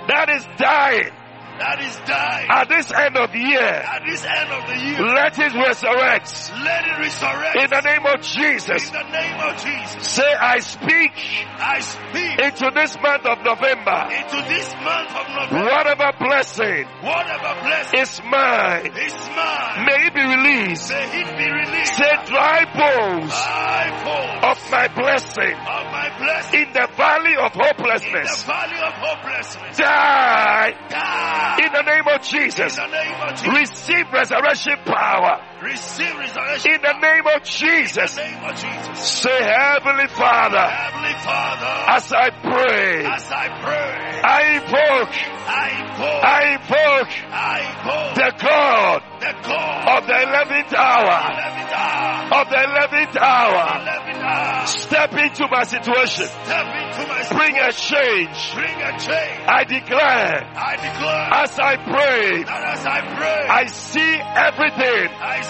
that 0.08 0.28
is 0.30 0.44
dying 0.56 1.12
that 1.61 1.78
is 1.84 1.96
dying 2.08 2.48
at 2.48 2.68
this 2.68 2.88
end 2.90 3.16
of 3.16 3.30
the 3.32 3.38
year. 3.38 3.61
at 3.84 4.02
this 4.08 4.24
end 4.24 4.50
of 4.50 4.62
the 4.66 4.76
year. 4.80 5.00
Let 5.12 5.36
it 5.38 5.52
resurrect 5.52 6.52
Let 6.64 6.82
it 6.88 6.96
resurrect. 6.98 7.56
in 7.61 7.68
the 7.68 7.82
name 7.84 8.04
of 8.08 8.18
Jesus. 8.24 8.88
In 8.88 8.94
the 8.96 9.08
name 9.12 9.38
of 9.44 9.52
Jesus. 9.61 10.00
Say 10.08 10.32
I 10.34 10.58
speak 10.61 11.12
I 11.61 11.80
speak 11.80 12.38
into 12.40 12.70
this 12.74 12.96
month 13.00 13.26
of 13.26 13.44
November. 13.44 14.08
into 14.08 14.40
this 14.48 14.72
month 14.80 15.12
of 15.14 15.26
November. 15.28 15.68
Whatever 15.68 16.08
blessing 16.18 16.84
Whatever 17.04 17.52
blessing 17.61 18.00
is 18.00 18.20
mine, 18.24 18.92
is 18.96 19.14
mine. 19.36 19.84
may 19.84 19.98
it 20.08 20.14
be 20.16 20.24
released. 20.24 20.90
May 20.90 21.20
it 21.20 21.30
be 21.36 21.48
released. 21.52 21.94
Say 21.96 22.12
dry 22.26 22.64
bones 22.72 23.32
I 23.36 23.84
fall 24.04 24.50
of 24.50 24.58
my 24.70 24.88
blessing 24.88 25.54
of 25.61 25.84
my 25.92 26.08
blessing 26.18 26.61
in 26.62 26.72
the 26.72 26.88
valley 26.96 27.36
of 27.36 27.52
hopelessness. 27.52 28.32
in 28.32 28.46
the 28.48 28.52
valley 28.52 28.80
of 28.80 28.92
hopelessness. 28.96 29.76
Die 29.76 30.72
Die. 30.88 31.49
In 31.59 31.72
the 31.72 31.82
name 31.82 32.07
of 32.07 32.16
In 32.16 32.22
Jesus. 32.22 32.76
the 32.76 32.86
name 32.86 33.20
of 33.22 33.30
Jesus. 33.36 33.48
Receive 33.59 34.12
resurrection 34.12 34.76
power 34.84 35.49
Receive 35.62 36.16
resurrection. 36.16 36.72
in 36.72 36.80
the 36.82 36.92
name 37.00 37.26
of 37.26 37.34
In 37.34 37.40
the 37.42 37.48
Jesus. 37.48 38.16
name 38.16 38.44
of 38.44 38.54
Jesus. 38.56 38.98
Say, 38.98 39.42
Heavenly 39.44 40.08
Father, 40.08 40.58
Heavenly 40.58 41.14
Father, 41.20 41.74
as 41.92 42.12
I 42.12 42.30
pray, 42.30 43.04
as 43.04 43.26
I 43.30 43.46
pray, 43.61 44.20
I 44.24 44.40
invoke, 44.56 45.12
I 45.48 45.68
invoke, 45.80 46.24
I 46.24 46.40
invoke 46.56 47.12
I 47.30 47.58
invoke 47.70 48.14
the 48.16 48.30
God 48.40 49.02
the 49.20 49.32
God 49.44 50.00
of 50.00 50.06
the 50.08 50.16
eleventh 50.16 50.72
hour, 50.72 51.16
eleventh 51.28 51.72
hour, 51.76 52.40
of 52.40 52.48
the 52.48 52.61
eleventh 52.64 53.16
hour. 53.20 53.80
eleventh 53.82 54.24
hour. 54.24 54.66
Step 54.66 55.12
into 55.12 55.46
my 55.50 55.64
situation. 55.64 56.24
Step 56.24 56.66
into 56.72 57.06
my 57.08 57.20
Bring 57.36 57.56
a 57.58 57.72
change. 57.72 58.54
Bring 58.54 58.80
a 58.80 58.92
change. 58.98 59.44
I 59.44 59.64
declare 59.64 60.40
I 60.56 60.76
declare 60.76 61.28
as 61.36 61.58
I 61.58 61.76
pray, 61.76 62.44
as 62.48 62.86
I 62.86 63.00
pray, 63.16 63.46
I 63.48 63.66
see 63.66 64.00
everything 64.00 65.08
I 65.20 65.40
see 65.42 65.49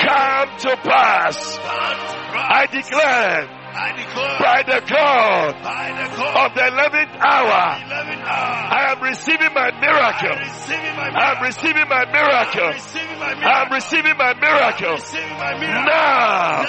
come 0.00 0.58
to 0.58 0.76
pass. 0.82 1.56
come 1.56 1.98
to 1.98 2.16
pass. 2.32 2.46
I 2.48 2.66
declare 2.70 3.56
I 3.76 3.92
declare 3.92 4.38
by 4.40 4.62
the 4.64 4.80
God 4.88 5.62
by 5.62 5.92
the 6.00 6.08
call 6.16 6.46
of 6.46 6.54
the 6.54 6.62
11th 6.62 7.12
hour, 7.20 7.76
I 8.72 8.94
am 8.96 9.02
receiving 9.02 9.52
my 9.52 9.70
miracle. 9.78 10.32
am 10.32 10.48
receiving 10.48 10.96
my 10.96 11.10
I 11.12 11.36
am 11.36 11.42
receiving 11.42 11.88
my 11.88 12.04
miracle. 12.08 12.72
I 13.44 13.62
am 13.64 13.72
receiving 13.72 14.16
my 14.16 14.32
miracle. 14.32 14.92
receiving 14.92 15.36
my 15.36 15.54
miracle. 15.60 15.84
Now, 15.84 16.62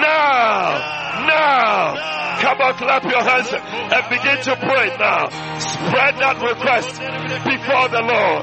now, 0.00 1.26
now. 1.26 2.25
Come 2.40 2.60
on, 2.60 2.74
clap 2.74 3.02
your 3.04 3.22
hands 3.22 3.50
and 3.52 4.04
begin 4.10 4.38
to 4.44 4.54
pray 4.56 4.88
now. 4.98 5.28
Spread 5.58 6.14
that 6.20 6.36
request 6.42 7.00
before 7.48 7.88
the 7.88 8.02
Lord. 8.04 8.42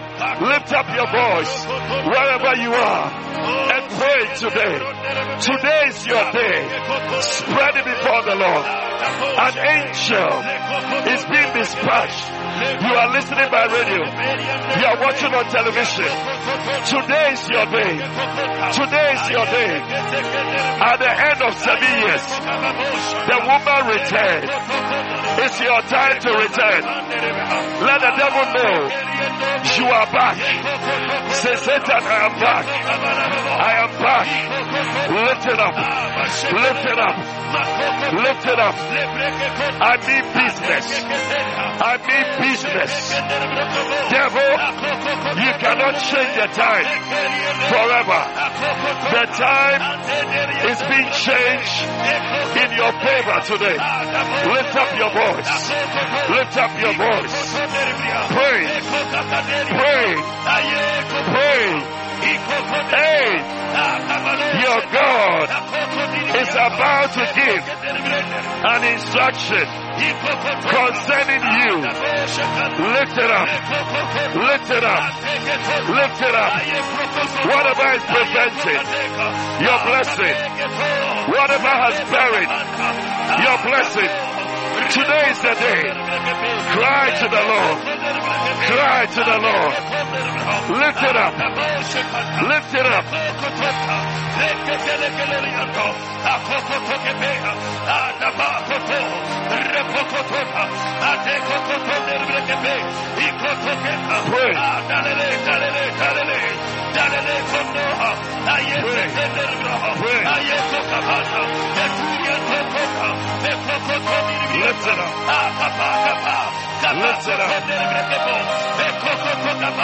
Lift 0.49 0.73
up 0.73 0.87
your 0.97 1.07
voice 1.13 1.53
wherever 2.09 2.51
you 2.57 2.73
are 2.73 3.05
and 3.43 3.83
pray 3.99 4.21
today. 4.35 4.75
Today 5.39 5.81
is 5.93 6.05
your 6.07 6.25
day. 6.31 6.57
Spread 7.21 7.73
it 7.77 7.85
before 7.85 8.21
the 8.23 8.35
Lord. 8.35 8.65
An 9.03 9.55
angel 9.61 10.31
is 11.11 11.21
being 11.27 11.51
dispatched. 11.53 12.23
You 12.63 12.93
are 12.95 13.09
listening 13.11 13.49
by 13.51 13.65
radio. 13.67 14.03
You 14.79 14.85
are 14.87 14.99
watching 15.01 15.33
on 15.33 15.45
television. 15.51 16.07
Today 16.87 17.33
is 17.33 17.43
your 17.49 17.65
day. 17.67 17.93
Today 18.71 19.09
is 19.17 19.25
your 19.29 19.45
day. 19.45 19.73
At 20.79 20.97
the 20.99 21.11
end 21.11 21.39
of 21.43 21.53
seven 21.59 21.91
years, 21.99 22.23
the 23.27 23.39
woman 23.43 23.81
returned. 23.87 24.49
It's 25.43 25.59
your 25.59 25.81
time 25.89 26.19
to 26.21 26.29
return. 26.29 26.81
Let 27.83 27.99
the 27.99 28.13
devil 28.15 28.43
know 28.53 28.75
you 29.77 29.85
are 29.87 30.07
back. 30.11 30.37
Say, 31.33 31.55
Satan, 31.55 32.01
I 32.03 32.19
am 32.27 32.33
back. 32.39 32.65
I 32.67 33.71
am 33.83 33.91
back. 34.01 34.27
Lift 35.09 35.45
it 35.47 35.59
up. 35.59 35.75
Lift 36.53 36.85
it 36.85 36.99
up. 36.99 37.17
Lift 38.13 38.45
it 38.47 38.59
up. 38.59 38.75
I 39.83 39.93
mean 40.07 40.25
business. 40.33 40.85
I 41.03 41.93
mean 42.07 42.27
business. 42.43 42.93
Devil, 44.09 44.51
you 45.43 45.51
cannot 45.59 45.95
change 45.99 46.33
the 46.37 46.47
time 46.53 46.87
forever. 47.71 48.21
The 49.13 49.25
time 49.37 49.81
is 50.71 50.79
being 50.87 51.09
changed 51.13 51.77
in 52.63 52.69
your 52.77 52.91
favor 53.03 53.37
today. 53.45 53.72
Lift 53.73 54.75
up 54.75 54.97
your 54.97 55.11
voice. 55.11 55.49
Lift 56.29 56.57
up 56.57 56.73
your 56.81 56.93
voice. 56.93 57.33
Pray. 58.29 58.61
Pray. 59.79 60.15
Pray. 61.33 62.02
Hey, 62.33 63.29
your 64.63 64.81
God 64.89 65.45
is 66.33 66.49
about 66.49 67.13
to 67.13 67.23
give 67.37 67.63
an 68.65 68.81
instruction 68.89 69.65
concerning 70.65 71.43
you. 71.61 71.73
Lift 72.89 73.17
it 73.17 73.29
up. 73.29 73.47
Lift 74.33 74.69
it 74.71 74.83
up. 74.83 75.03
Lift 75.93 76.21
it 76.21 76.35
up. 76.35 76.53
Whatever 77.45 77.87
is 77.93 78.03
preventing 78.09 78.81
your 79.61 79.79
blessing, 79.85 80.35
whatever 81.29 81.69
has 81.69 81.97
buried 82.09 82.49
your 83.45 83.57
blessing, 83.61 84.09
today 84.91 85.25
is 85.29 85.39
the 85.41 85.53
day. 85.53 85.81
Cry 86.73 87.05
to 87.21 87.27
the 87.29 87.43
Lord. 87.51 87.77
Cry 88.69 89.05
to 89.05 89.21
the 89.23 89.37
Lord. 89.39 89.73
Lift 90.79 91.03
it 91.03 91.15
up. 91.15 91.33
Lift 92.47 92.73
it 92.73 92.85
up. 92.85 93.05
Lift 114.63 114.87
it 114.87 114.99
up. 114.99 115.11
Lift 116.93 117.27
it 117.27 117.39
up. 117.39 117.49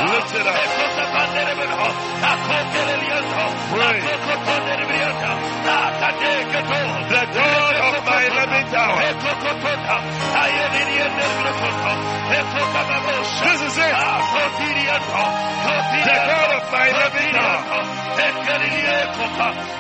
Lift 0.10 0.34
it 0.36 0.48
up. 0.48 0.56
The 7.10 7.24
God 7.34 7.76
of 7.76 8.06
my 8.06 8.22
11th 8.30 8.74
hour. 8.74 8.98
This 13.44 13.62
is 13.68 13.78
it. 13.78 13.94
The 16.06 16.16
God 16.30 16.50
of 16.60 16.66
my 16.72 16.86
11th 16.90 17.34
hour. 17.40 17.64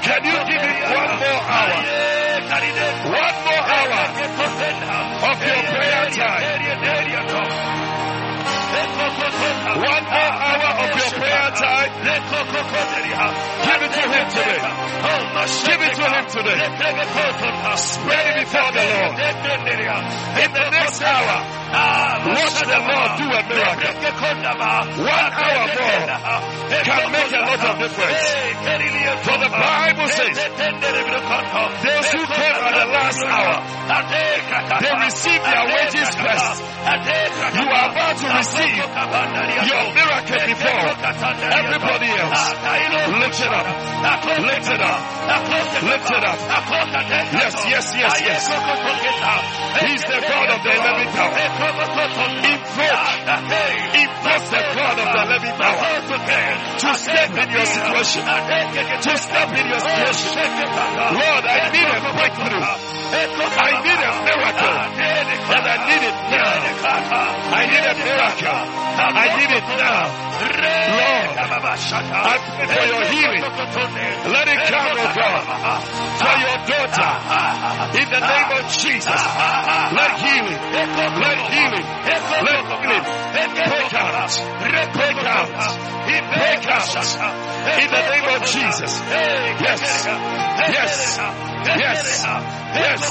Can 0.03 0.21
you 0.25 0.37
give 0.49 0.61
me 0.63 0.73
one 0.95 1.13
more 1.19 1.43
hour? 1.49 1.77
One 3.09 3.37
more 3.45 3.63
hour 3.69 3.99
of 5.29 5.37
your 5.45 5.63
prayer 5.69 6.05
time. 6.15 6.43
One 9.79 10.03
more 10.09 10.33
hour 10.39 10.71
of 10.83 10.91
your 10.99 11.11
prayer 11.19 11.51
time. 11.51 11.91
Give 13.65 13.81
it 13.85 13.91
to 13.97 14.03
him 14.09 14.27
today. 14.29 14.59
Give 15.67 15.81
it 15.81 15.93
to 15.99 16.05
him 16.09 16.25
today. 16.29 16.57
Spread 17.77 18.25
it 18.29 18.35
before 18.43 18.71
the 18.71 18.83
Lord. 18.89 19.13
In 20.43 20.49
the 20.53 20.65
next 20.69 21.01
hour, 21.01 21.37
watch 21.73 22.59
the 22.65 22.79
Lord 22.89 23.11
do 23.19 23.25
a 23.29 23.41
miracle. 23.49 23.93
One 24.99 25.31
hour 25.37 25.65
more 25.69 26.09
can 26.83 27.11
make 27.11 27.31
a 27.31 27.41
lot 27.45 27.61
of 27.69 27.75
difference. 27.79 28.21
For 29.23 29.37
the 29.37 29.49
Bible 29.49 30.07
says, 30.09 30.35
those 31.83 32.07
who 32.13 32.21
came 32.25 32.57
at 32.57 32.73
the 32.73 32.87
last 32.89 33.21
hour, 33.25 33.55
they 34.81 34.93
received 35.05 35.43
their 35.45 35.65
wages 35.69 36.09
first. 36.15 36.63
You 37.53 37.65
are 37.69 37.87
about 37.91 38.15
to 38.17 38.27
receive 38.39 38.75
your 39.69 39.83
miracle 39.93 40.41
before 40.49 40.89
everybody 41.53 42.09
else. 42.17 42.53
Lift 43.19 43.39
it 43.41 43.51
up. 43.53 43.65
Lift 44.39 44.69
it 44.69 44.81
up. 44.81 44.99
Lift 45.83 46.09
it 46.11 46.23
up. 46.23 46.39
Yes, 47.33 47.53
yes, 47.69 47.93
yes, 47.97 48.21
yes. 48.25 48.49
He's 49.79 50.03
the 50.03 50.19
God 50.19 50.49
of 50.49 50.59
the 50.63 50.69
11th 50.75 51.15
hour. 51.15 51.31
Invoke, 52.49 52.99
invoke 53.95 54.45
the 54.49 54.61
God 54.75 54.97
of 54.99 55.07
the 55.13 55.21
11th 55.29 55.59
hour 55.61 55.85
to 56.79 56.89
step 56.95 57.29
in 57.37 57.47
your 57.53 57.65
situation. 57.65 58.23
To 59.01 59.13
step 59.17 59.49
in 59.55 59.65
your 59.69 59.79
situation. 59.79 60.29
Lord, 61.15 61.43
I 61.47 61.69
need 61.71 61.87
a 61.87 61.99
breakthrough. 62.17 62.65
I 63.09 63.71
need 63.81 64.01
a 64.03 64.11
miracle. 64.25 64.75
And 65.49 65.65
I 65.65 65.77
need 65.89 66.03
it 66.09 66.17
now. 66.29 66.45
I 67.49 67.65
need 67.65 67.85
a 67.89 67.95
miracle. 67.95 68.59
I 68.99 69.27
need 69.39 69.51
it 69.55 69.65
now. 69.79 70.03
Lord, 70.99 71.29
I 71.39 72.37
pray 72.57 72.67
for 72.69 72.85
your 72.85 73.03
healing. 73.09 73.43
Let 74.29 74.47
it 74.47 74.59
come, 74.69 74.93
oh 74.93 75.09
God, 75.15 75.43
for 76.19 76.35
your 76.37 76.57
daughter. 76.69 77.11
In 77.99 78.07
the 78.09 78.19
name 78.19 78.49
of 78.59 78.63
Jesus. 78.71 79.21
Let 79.93 80.11
healing, 80.19 80.59
let 80.73 80.89
healing, 81.53 81.85
let 82.05 82.59
healing 82.69 83.19
break 83.69 83.93
out. 83.93 84.31
Break 84.59 85.23
out. 85.25 85.49
Break 86.39 86.67
out. 86.67 86.95
In 87.79 87.89
the 87.91 88.01
name 88.09 88.27
of 88.35 88.47
Jesus. 88.47 88.99
Yes. 89.61 90.05
Yes. 90.73 91.48
Yes. 91.79 92.23
Yes. 92.75 93.01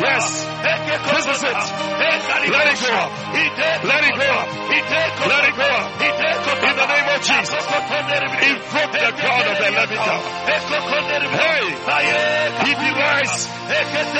Yes. 0.00 0.46
This 1.10 1.26
is 1.36 1.42
it. 1.42 1.56
Let 2.50 2.66
it 2.70 2.78
go 2.80 2.90
up. 2.90 3.10
Let 3.86 4.02
it 4.04 4.14
go 4.16 4.26
up. 4.30 4.48
Let 5.30 5.44
it 5.48 5.54
go 5.56 5.64
up. 5.64 5.86
In 6.60 6.76
the 6.76 6.86
name 6.86 7.08
of 7.14 7.20
Jesus. 7.22 7.62
Invoke 8.50 8.92
the 8.92 9.12
God 9.20 9.44
of 9.46 9.56
the 9.58 9.68
11th. 9.70 10.04
Hey, 11.40 11.64
He 12.64 12.72
delights 12.74 13.46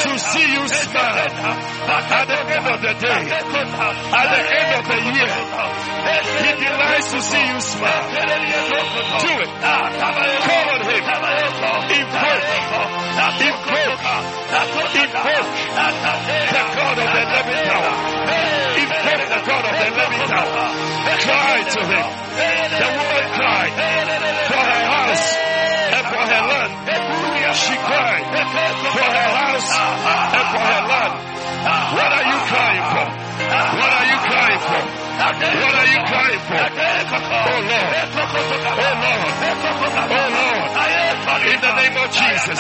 to 0.05 0.13
see 0.19 0.47
you 0.55 0.65
smile 0.69 1.17
at 1.21 2.27
the 2.29 2.39
end 2.55 2.67
of 2.71 2.81
the 2.81 2.95
day, 2.95 3.21
at 3.31 4.29
the 4.31 4.43
end 4.61 4.71
of 4.79 4.85
the 4.89 4.99
year. 5.11 5.35
He 6.41 6.51
delights 6.65 7.09
to 7.13 7.21
see 7.23 7.45
you 7.51 7.61
smile. 7.61 8.05
Do 9.21 9.33
it. 9.43 9.51
Call 10.47 10.67
on 10.71 10.81
Him. 10.87 11.03
Invoke. 11.91 13.50
Invoke. 13.51 13.99
Invoke 14.71 15.35
the 16.51 16.63
God 16.77 16.99
of 16.99 17.09
the 17.11 17.23
living 17.35 17.63
tower. 17.67 17.95
Invoke 18.81 19.27
the 19.31 19.41
God 19.47 19.65
of 19.67 19.75
the 19.81 19.89
living 19.99 20.25
tower. 20.31 20.71
Cry 21.21 21.59
to 21.75 21.81
him. 21.91 22.07
The 22.81 22.89
woman 22.97 23.27
cried 23.37 23.73
for 24.51 24.63
her 24.63 24.83
house 24.91 25.27
and 25.91 26.05
for 26.07 26.23
her 26.31 26.43
land. 26.51 26.73
She 27.51 27.75
cried 27.75 28.25
for 28.95 29.09
her 29.11 29.31
house 29.43 29.71
and 29.75 30.47
for 30.55 30.63
her 30.71 30.83
land. 30.91 31.15
What 31.95 32.11
are 32.17 32.27
you 32.31 32.39
crying 32.51 32.85
for? 32.95 33.07
What 33.51 33.93
are 33.99 34.07
you 34.11 34.19
crying 34.31 34.63
for? 34.71 34.83
What 35.21 35.75
are 35.75 35.91
you 35.91 36.01
crying 36.09 36.41
for? 36.49 36.57
Oh 36.61 37.61
Lord. 37.71 37.93
Oh 38.71 38.95
Lord. 39.05 39.31
Oh 40.11 40.27
Lord. 40.39 40.69
In 41.41 41.59
the 41.61 41.73
name 41.75 41.97
of 41.97 42.09
Jesus. 42.13 42.59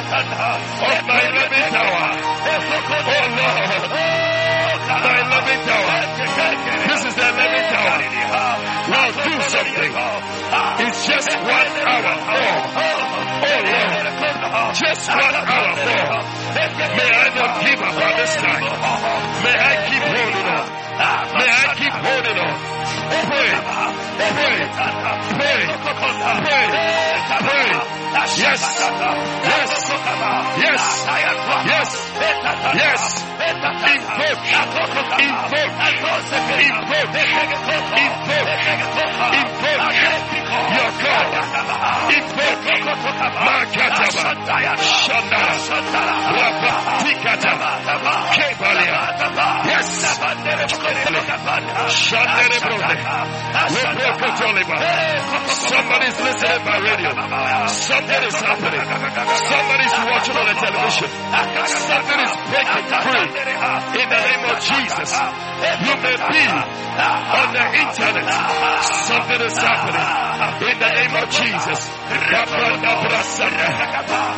Oh 0.00 0.98
my 1.06 1.22
living 1.30 1.66
tower. 1.70 2.06
Oh 2.40 3.26
Lord. 3.36 3.80
My 4.90 5.20
living 5.30 5.60
tower. 5.68 6.00
This 6.88 7.02
is 7.04 7.14
the 7.14 7.28
living 7.38 7.66
tower. 7.70 7.98
Now 8.90 9.06
do 9.10 9.32
something. 9.50 9.92
It's 10.86 11.00
just 11.06 11.30
one 11.30 11.70
hour 11.86 12.14
more. 12.30 12.58
Oh 13.40 13.58
Lord. 13.70 14.29
Just 14.50 15.06
one 15.08 15.34
hour 15.34 15.74
more. 15.78 16.10
May 16.98 17.10
I 17.10 17.30
not 17.38 17.62
give 17.62 17.78
up 17.78 17.94
at 17.94 18.16
this 18.18 18.34
time. 18.34 18.62
May 19.46 19.54
I 19.54 19.74
keep 19.86 20.02
holding 20.02 20.46
on. 20.50 20.66
May 21.38 21.50
I 21.50 21.74
keep 21.78 21.94
holding 21.94 22.38
on. 22.38 22.54
Pray. 23.30 23.89
Pray. 24.20 25.64
Pray. 27.40 27.72
Yes. 28.36 28.40
Yes. 28.40 29.72
Yes. 30.60 30.84
Yes. 31.66 31.90
Yes. 32.76 33.02
Invoke. 33.90 34.44
Invoke. 34.52 35.74
Invoke. 35.80 36.18
Invoke. 36.60 37.16
Invoke. 39.10 39.90
Your 40.76 40.90
God. 41.00 41.28
Invoke. 42.10 42.68
Makataba. 43.46 44.24
Shandara. 44.76 45.54
Rapa. 46.36 46.70
Tikata. 47.04 47.52
Kebalia. 48.36 48.98
Yes. 49.66 49.88
Somebody's 55.70 56.18
listening 56.20 56.62
by 56.64 56.78
radio. 56.82 57.10
Something 57.68 58.22
is 58.26 58.34
happening. 58.34 58.82
Somebody's 58.82 59.94
watching 60.10 60.36
on 60.36 60.46
the 60.50 60.56
television. 60.58 61.08
Something 61.66 62.20
is 62.26 62.32
breaking 62.50 62.86
free. 63.06 63.28
In 64.00 64.06
the 64.10 64.20
name 64.20 64.44
of 64.50 64.56
Jesus. 64.60 65.10
You 65.84 65.94
may 66.02 66.16
be 66.16 66.44
on 66.50 67.48
the 67.54 67.64
internet. 67.78 68.28
Something 68.82 69.40
is 69.46 69.56
happening. 69.58 70.29
In 70.40 70.78
the 70.80 70.88
name 70.88 71.14
of 71.20 71.28
Jesus. 71.28 71.80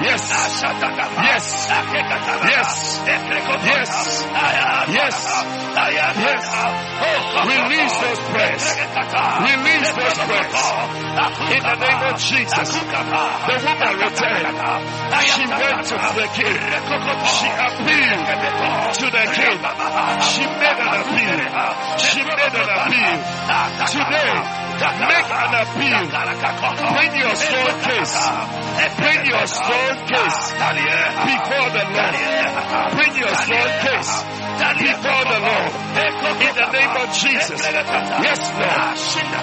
Yes. 0.02 0.22
Yes. 1.22 1.44
Yes. 2.50 2.98
Yes. 3.62 3.90
Yes. 4.90 5.16
Yes. 6.18 6.42
Release 7.46 7.94
those 8.02 8.20
prayers. 8.34 8.64
Release 9.46 9.90
those 9.94 10.18
prayers. 10.26 10.58
In 11.54 11.62
the 11.62 11.76
name 11.78 12.02
of 12.10 12.18
Jesus. 12.18 12.68
The 13.46 13.56
woman 13.62 13.94
returned. 14.02 14.58
She 15.22 15.44
went 15.46 15.86
to 15.86 15.96
the 16.18 16.26
king. 16.34 16.58
She 17.30 17.46
appealed 17.46 18.26
to 18.98 19.06
the 19.06 19.24
king. 19.38 19.58
She 20.22 20.44
made 20.50 20.78
an 20.82 20.92
appeal. 20.98 21.38
She 21.98 22.20
made 22.26 22.54
an 22.58 22.68
appeal. 22.74 23.18
Today, 23.86 24.32
make 24.82 25.30
an 25.30 25.54
appeal. 25.62 26.02
Bring 26.92 27.12
your 27.22 27.34
soul 27.36 27.70
case. 27.86 28.16
Bring 28.98 29.20
your 29.26 29.46
soul 29.46 29.90
case 30.10 30.40
before 30.52 31.68
the 31.70 31.84
Lord. 31.92 32.14
Bring 32.96 33.14
your 33.16 33.34
soul 33.34 33.68
case 33.84 34.12
before 34.78 35.24
the 35.30 35.38
Lord. 35.42 35.72
In 36.42 36.54
the 36.54 36.66
name 36.72 36.94
of 37.02 37.08
Jesus. 37.14 37.60
Yes, 37.62 38.40
Lord. 38.58 38.98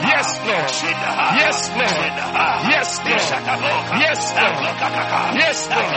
Yes, 0.10 0.28
Lord. 0.46 0.70
Yes, 1.40 1.70
Lord. 1.76 2.14
Yes, 2.70 3.00
Lord. 3.06 3.24
Yes, 4.00 4.22
Lord. 4.36 4.60
Yes, 5.40 5.60
Lord. 5.70 5.94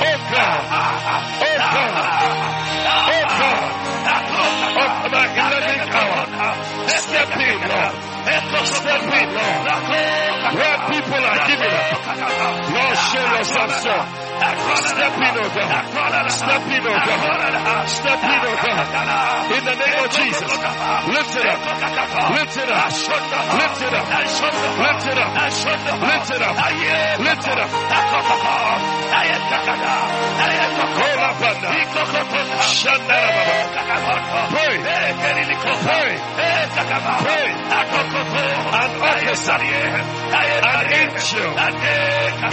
Oh 0.00 0.18
God. 0.30 0.58
Oh 1.40 1.58
God. 1.58 1.94
Oh 3.10 3.24
God. 3.40 3.62
Of 4.80 5.12
my 5.12 5.26
11th 5.26 5.92
hour. 5.94 6.22
Step 6.88 7.30
in, 7.36 7.58
Lord. 7.68 7.94
Step 8.66 9.00
in, 9.00 9.28
Lord. 9.34 9.64
Where 10.50 10.78
people 10.90 11.22
are 11.24 11.40
giving 11.46 11.72
up. 11.72 12.00
Lord, 12.70 12.96
show 12.96 13.24
yourself 13.36 13.70
strong. 13.80 14.06
Step 14.76 15.14
in, 15.20 15.34
oh 15.36 15.48
God. 15.54 16.30
Step 16.30 16.64
in, 16.70 16.82
oh 16.86 16.96
God. 16.96 17.88
Step 17.88 18.20
in, 18.24 18.40
oh 18.40 18.56
God. 18.60 18.86
In 19.50 19.64
the 19.64 19.74
name 19.76 19.98
of 20.04 20.10
Jesus. 20.10 20.50
Lift 20.50 21.36
it 21.36 21.46
up. 21.46 21.60
Lift 22.34 22.56
it 22.56 22.70
up. 22.70 22.90
Lift 23.60 23.80
it 23.80 23.92
up. 23.94 24.08
Lift 24.80 25.06
it 25.06 25.18
up. 25.18 25.34
Lift 26.00 26.30
it 26.30 26.42
up. 26.42 26.56
Lift 27.20 27.46
it 27.48 27.58
up. 27.58 27.70
Pray. 34.50 34.76
Pray. 35.82 36.10
Pray. 37.24 38.09
An 38.10 38.90
officer, 39.02 39.54
an 39.54 40.86
angel 40.98 41.54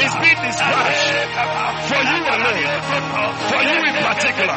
is 0.05 0.13
being 0.21 0.41
dispatched 0.45 1.09
for 1.89 1.97
you 1.97 2.21
alone, 2.29 2.61
for 3.49 3.61
you 3.65 3.77
in 3.89 3.95
particular. 4.05 4.53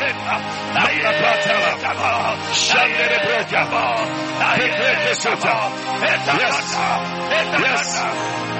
Yes. 6.39 6.57
Yes. 7.65 8.60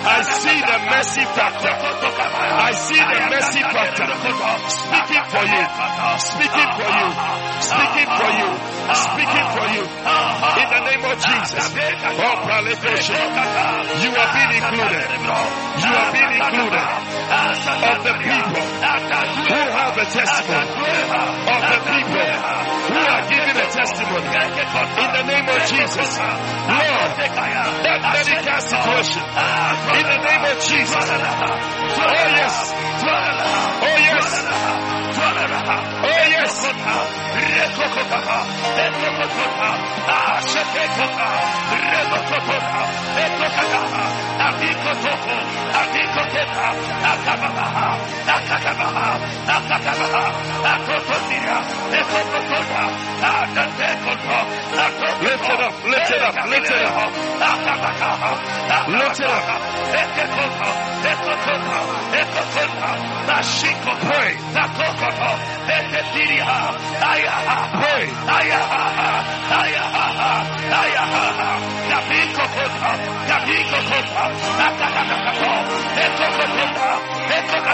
I 0.00 0.22
see 0.22 0.58
the 0.60 0.78
mercy 0.90 1.24
factor. 1.36 1.68
I 1.70 2.72
see 2.72 2.96
the 3.00 3.20
mercy 3.30 3.60
factor. 3.60 4.06
Speaking 4.70 5.24
for 5.28 5.44
you. 5.44 5.62
Speaking 6.18 6.70
for 6.78 6.88
you. 6.88 7.08
Speaking 7.60 8.08
for 8.16 8.30
you. 8.40 8.48
Speaking 8.90 9.46
for 9.54 9.66
you. 9.76 9.84
In 10.60 10.66
the 10.70 10.80
name 10.88 11.04
of 11.04 11.16
Jesus. 11.20 11.74
You 14.00 14.10
are 14.14 14.30
being 14.32 14.52
included. 14.56 15.04
You 15.10 15.90
are 15.90 16.10
being 16.14 16.34
included 16.38 16.86
of 17.30 17.98
the 18.02 18.14
people 18.18 18.62
who 19.50 19.60
have 19.70 19.94
a 19.98 20.06
testimony. 20.06 20.70
Of 21.50 21.60
the 21.60 21.78
people 21.90 22.26
who 22.90 22.98
are 22.98 23.22
giving 23.30 23.58
a 23.58 23.68
testimony. 23.70 24.26
In 24.30 25.10
the 25.12 25.22
name 25.28 25.46
of 25.50 25.60
Jesus. 25.70 26.10
Lord, 26.18 27.10
that 27.84 28.00
medical 28.14 28.60
situation. 28.60 29.22
In 29.80 30.04
the 30.06 30.18
name 30.28 30.44
of 30.44 30.56
Jesus. 30.60 30.94
Oh 30.94 32.26
yes. 32.40 32.54
Oh 33.82 33.96
yes. 34.08 34.26
Oh 36.04 36.24
yes. 36.34 36.52
Ashetekota, 40.08 41.28
Rebokotota, 41.72 42.82
Ekokaka, 43.24 44.29
Abikotoko, 44.40 45.36
Abikoteta, 45.80 46.66
Akabaha, 47.10 47.88
Akatabaha, 48.34 49.08
Akatabaha, 49.54 50.24
Akotonia, 50.72 51.56
Ekokotota, 52.00 52.82
Akatekoto, 53.20 54.38
Lift 55.20 55.44
it 55.44 55.60
up, 55.60 55.74
lift 55.84 56.10
it 56.10 56.22
up, 56.22 56.34
lift 56.48 56.70
it 56.70 56.86
up. 56.88 57.12
Lift 58.88 59.20
it 59.20 59.28
up. 59.28 59.60
Ekokota, 60.00 60.68
Ekokota, 61.10 61.78
Ekokota, 62.20 62.90
Nashiko, 63.28 63.92
Pray. 64.06 64.32
Nakokoto, 64.56 65.30
Eketiria, 65.76 66.56
Ayaha, 67.10 67.58
Pray. 67.80 68.06
Ayaha, 68.36 68.82
Ayaha, 69.60 70.59
Ayaha, 70.70 71.50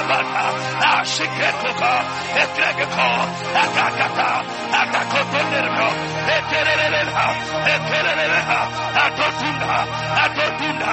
Ekokabata, 0.07 0.47
Ashikekoka, 1.01 1.93
Ekregeko, 2.43 3.09
Akakata, 3.63 4.29
Akakotonermo, 4.81 5.89
Ekereleha, 6.37 7.27
Ekereleha, 7.75 8.61
Atotunda, 9.03 9.77
Atotunda, 10.23 10.93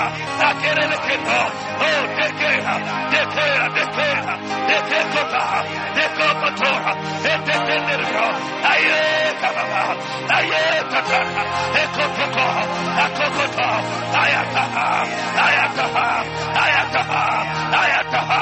Akereleketo, 0.49 1.41
Oh, 1.86 2.03
Tekea, 2.16 2.76
Tekea, 3.11 3.66
Tekea, 3.76 4.34
Tekekota, 4.68 5.43
Tekokotora, 5.95 6.93
Etetenermo, 7.32 8.28
Aye, 8.66 9.34
Kababa, 9.41 9.84
Aye, 10.38 10.64
Tatana, 10.89 11.43
Ekokoko, 11.82 12.45
Akokoto, 13.03 13.70
Ayataha, 14.14 14.88
Ayataha, 15.45 16.07
Ayataha, 16.64 17.24
Ayataha, 17.74 18.41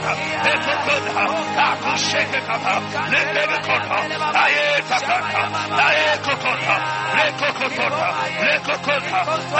Ekokota, 0.50 1.24
Akushekekata, 1.66 2.74
Lekregekota, 3.12 3.96
Ayetakata, 4.42 5.42
Ayekokota, 5.86 6.76
Lekokota, 7.16 8.08
Lekokota, 8.40 8.70
Akakakaka, 8.70 8.88
Lekokota, 8.90 9.59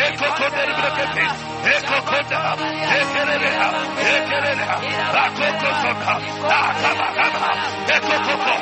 Ekokoterbreketi, 0.11 1.25
Ekokoda, 1.75 2.39
Ekerereha, 2.99 3.67
Ekerereha, 4.11 4.77
Akokokota, 5.23 6.13
Akabakaba, 6.59 7.49
Ekokoko, 7.95 8.55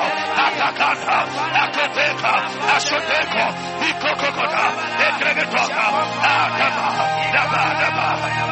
Akakata, 0.45 1.17
Akoteka, 1.63 2.33
Ashoteko, 2.75 3.45
Ikokokota, 3.89 4.63
Ekregetoka, 5.07 5.85
Akaba, 6.21 6.85
Daba, 7.33 7.63
Daba, 7.81 8.07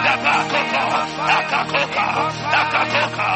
Daba, 0.06 0.34
Koko, 0.52 0.84
Akakoka, 1.38 2.06
Akakoka, 2.62 3.28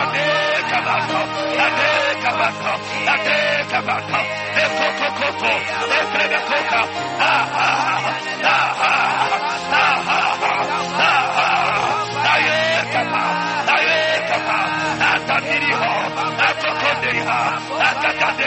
Adekabato, 0.00 1.20
Adekabato, 1.64 2.72
Adekabato, 3.12 4.20
Ekokokoto, 4.64 5.52
Ekregekoka, 6.00 6.80
Aha, 7.20 7.50
Aha, 7.60 7.89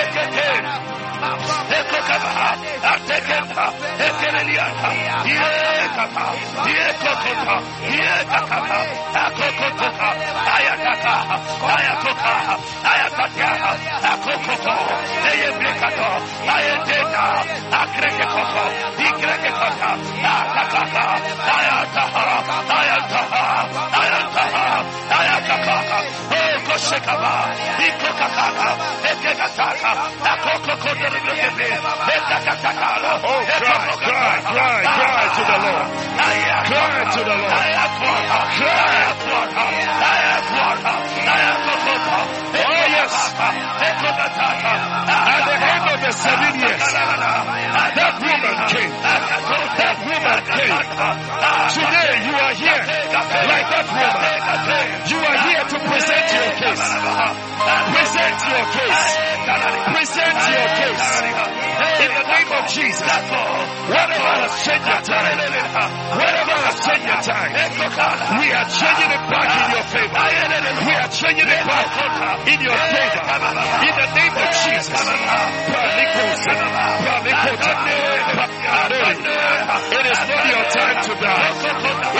Ekete, 0.00 0.48
Koshekaba, 27.02 27.34
Ikokakaka, 27.86 28.68
Ekekataka, 29.10 29.90
Akokokoto, 30.22 31.08
Oh, 33.24 33.42
cry, 33.58 33.86
cry, 34.06 34.38
cry, 34.52 34.82
cry 34.82 35.24
to 35.34 35.42
the 35.50 35.58
Lord. 35.62 35.88
Cry 36.68 37.02
to 37.12 37.20
the 37.24 37.36
Lord. 37.42 37.52
Oh, 42.54 42.86
yes. 42.92 43.12
At 45.12 45.42
the 45.46 45.56
end 45.58 45.86
of 45.92 45.98
the 46.02 46.12
seven 46.12 46.54
years, 46.60 46.82
that 47.98 48.14
woman 48.22 48.56
came. 48.70 48.92
That 49.02 49.98
woman 50.06 50.38
came. 50.52 50.78
Today 51.72 52.12
you 52.26 52.34
are 52.36 52.54
here. 52.54 52.84
Like 53.42 53.66
that 53.72 53.86
woman. 53.90 54.22
You 55.10 55.18
are 55.18 55.38
here 55.48 55.51
to 55.68 55.78
present 55.78 56.26
your 56.32 56.50
case. 56.58 56.82
Present 56.82 58.38
your 58.50 58.64
case. 58.72 59.02
Present 59.92 60.36
your 60.52 60.68
case. 60.80 61.04
In 62.02 62.10
the 62.10 62.24
name 62.26 62.50
of 62.52 62.64
Jesus. 62.68 63.02
Whatever 63.02 64.32
has 64.42 64.54
changed 64.64 64.86
your 64.86 65.02
time, 65.02 65.38
whatever 66.18 66.56
has 66.66 66.76
changed 66.82 67.06
your 67.06 67.22
time, 67.22 67.52
we 68.40 68.46
are 68.52 68.68
changing 68.70 69.10
it 69.12 69.24
back 69.30 69.48
in 69.52 69.68
your 69.72 69.86
favor. 69.92 70.18
We 70.86 70.94
are 70.98 71.10
changing 71.12 71.48
it 71.48 71.62
back 71.66 71.86
in 72.48 72.58
your 72.62 72.76
favor. 72.76 73.22
In 73.82 73.94
the 73.98 74.08
name 74.18 74.34
of 74.34 74.48
Jesus. 74.66 74.98
It 79.92 80.06
is 80.06 80.20
not 80.28 80.44
your 80.48 80.64
time 80.72 80.98
to 81.04 81.12
die. 81.20 82.11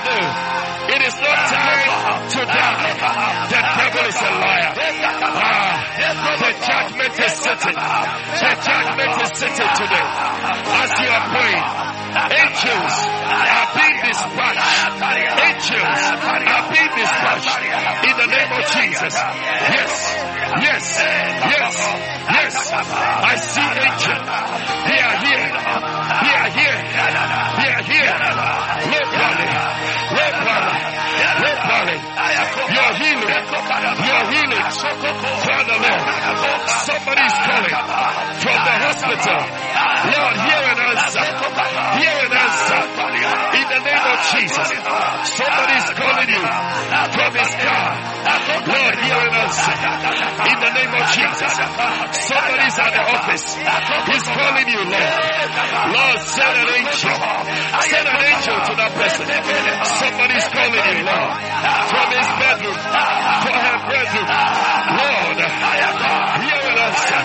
It 0.00 1.02
is 1.06 1.14
not 1.20 1.38
time 1.52 2.28
to 2.30 2.40
die. 2.46 2.90
The 3.52 3.60
devil 3.60 4.04
is 4.08 4.16
a 4.16 4.30
liar. 4.40 4.72
Ah, 4.74 5.90
the 6.40 6.52
judgment 6.56 7.14
is 7.20 7.32
sitting. 7.36 7.76
The 7.76 8.52
judgment 8.64 9.12
is 9.20 9.30
sitting 9.36 9.70
today. 9.76 10.06
As 10.80 10.90
you 10.98 11.10
are 11.12 11.26
praying, 11.30 11.66
angels 12.32 12.94
are 12.96 13.68
being 13.76 13.98
dispatched. 14.08 14.66
Angels 15.36 16.00
are 16.48 16.64
being 16.72 16.92
dispatched 16.96 17.56
in 18.08 18.14
the 18.16 18.28
name 18.32 18.50
of 18.56 18.62
Jesus. 18.72 19.14
Yes, 19.14 19.92
yes, 20.64 20.84
yes, 21.44 21.74
yes. 22.34 22.54
I 22.72 23.36
see 23.36 23.68
angels. 23.84 24.26
They 24.88 25.00
are 25.06 25.16
here. 25.28 25.46
They 26.24 26.34
are 26.40 26.50
here. 26.56 26.78
They 27.60 27.68
are 27.68 27.84
here. 27.84 28.14
No 28.90 29.00
healing. 33.50 34.06
Your 34.06 34.22
healing. 34.30 34.62
Father 34.70 35.78
Lord. 35.82 36.02
Somebody 36.86 37.22
is 37.26 37.34
calling 37.34 37.76
from 38.40 38.58
the 38.62 38.74
hospital. 38.86 39.40
Lord, 40.00 40.36
hear 40.40 40.62
an 40.64 40.78
answer. 40.80 41.20
Hear 41.20 42.16
an 42.24 42.32
answer. 42.32 42.80
In 43.60 43.66
the 43.68 43.80
name 43.84 44.04
of 44.10 44.18
Jesus. 44.32 44.68
Somebody 45.36 45.74
is 45.76 45.88
calling 45.92 46.30
you 46.30 46.42
from 47.12 47.30
his 47.36 47.52
car. 47.60 47.88
Lord, 48.64 48.94
hear 49.04 49.20
an 49.20 49.34
answer. 49.44 49.74
In 50.40 50.56
the 50.56 50.72
name 50.72 50.92
of 50.96 51.04
Jesus. 51.12 51.52
Somebody 52.16 52.64
is 52.64 52.78
at 52.80 52.92
the 52.96 53.02
office. 53.12 53.44
He's 53.54 54.26
calling 54.30 54.68
you, 54.72 54.82
Lord. 54.88 55.10
Lord, 55.90 56.18
send 56.24 56.54
an 56.56 56.68
angel. 56.80 57.16
Send 57.84 58.06
an 58.08 58.22
angel 58.24 58.56
to 58.56 58.72
that 58.80 58.92
person. 58.96 59.26
Somebody 59.28 60.34
is 60.40 60.48
calling 60.48 60.84
you, 60.96 60.98
Lord. 61.04 61.30
From 61.92 62.06
his 62.16 62.28
bedroom. 62.40 62.78
For 63.44 63.56
her 63.56 63.78
bedroom. 63.84 64.28
Lord, 64.96 65.36
hear 66.40 66.60
an 66.72 66.78
answer. 66.88 67.20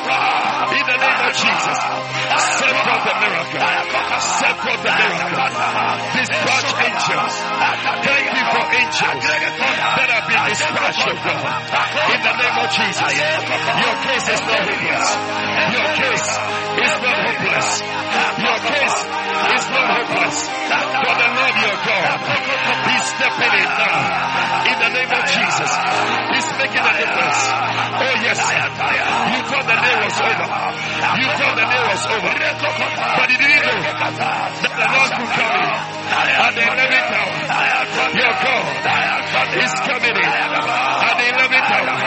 In 0.76 0.84
the 0.86 0.98
name 1.00 1.20
of 1.24 1.34
Jesus. 1.40 1.80
Send 2.46 2.78
forth 2.86 3.04
the 3.06 3.16
miracle. 3.26 3.66
Send 4.22 4.56
forth 4.62 4.82
miracle. 4.86 5.46
Dispatch 6.16 6.70
angels. 6.86 7.34
Thank 8.06 8.26
you 8.38 8.46
for 8.54 8.64
angels 8.70 9.22
that 9.26 10.10
have 10.14 10.26
been 10.30 10.44
dispatched, 10.50 11.06
oh 11.06 11.18
God. 11.26 11.42
In 12.14 12.22
the 12.22 12.34
name 12.38 12.58
of 12.62 12.70
Jesus. 12.70 13.12
Your 13.16 13.96
case 14.06 14.28
is 14.30 14.42
not 14.46 14.62
hopeless. 14.70 15.10
Your 15.74 15.90
case 15.98 16.30
is 16.86 16.96
not 17.02 17.18
hopeless. 17.26 17.70
Your 18.36 18.60
case 18.70 18.98
is 19.56 19.66
not 19.74 19.88
hopeless. 19.96 20.38
For 20.46 21.16
the 21.18 21.30
Lord 21.36 21.56
your 21.66 21.78
God, 21.86 22.18
He's 22.86 23.06
stepping 23.10 23.54
in 23.58 23.70
now. 23.74 24.35
In 24.66 24.78
the 24.82 24.90
name 24.98 25.12
of 25.14 25.24
Jesus. 25.30 25.72
He's 26.34 26.50
making 26.58 26.82
a 26.82 26.94
difference. 26.98 27.42
Oh 27.96 28.16
yes. 28.26 28.40
You 28.42 29.40
thought 29.46 29.66
the 29.70 29.78
day 29.78 29.96
was 30.02 30.18
over. 30.26 30.48
You 31.16 31.28
thought 31.38 31.56
the 31.56 31.68
day 31.70 31.84
was 31.86 32.04
over. 32.10 32.32
But 32.34 33.28
you 33.30 33.38
didn't 33.38 33.64
know 33.66 33.80
that 33.86 34.74
the 34.76 34.88
Lord 34.90 35.12
could 35.16 35.32
come 35.38 35.54
in. 35.56 35.70
At 36.06 36.54
the 36.54 36.62
11th 36.62 37.12
hour, 37.16 37.34
your 38.16 38.34
God 38.46 38.66
is 39.58 39.74
coming 39.86 40.16
in. 40.16 40.30
At 40.30 41.16
the 41.18 41.28
11th 41.34 41.70
hour, 41.76 41.98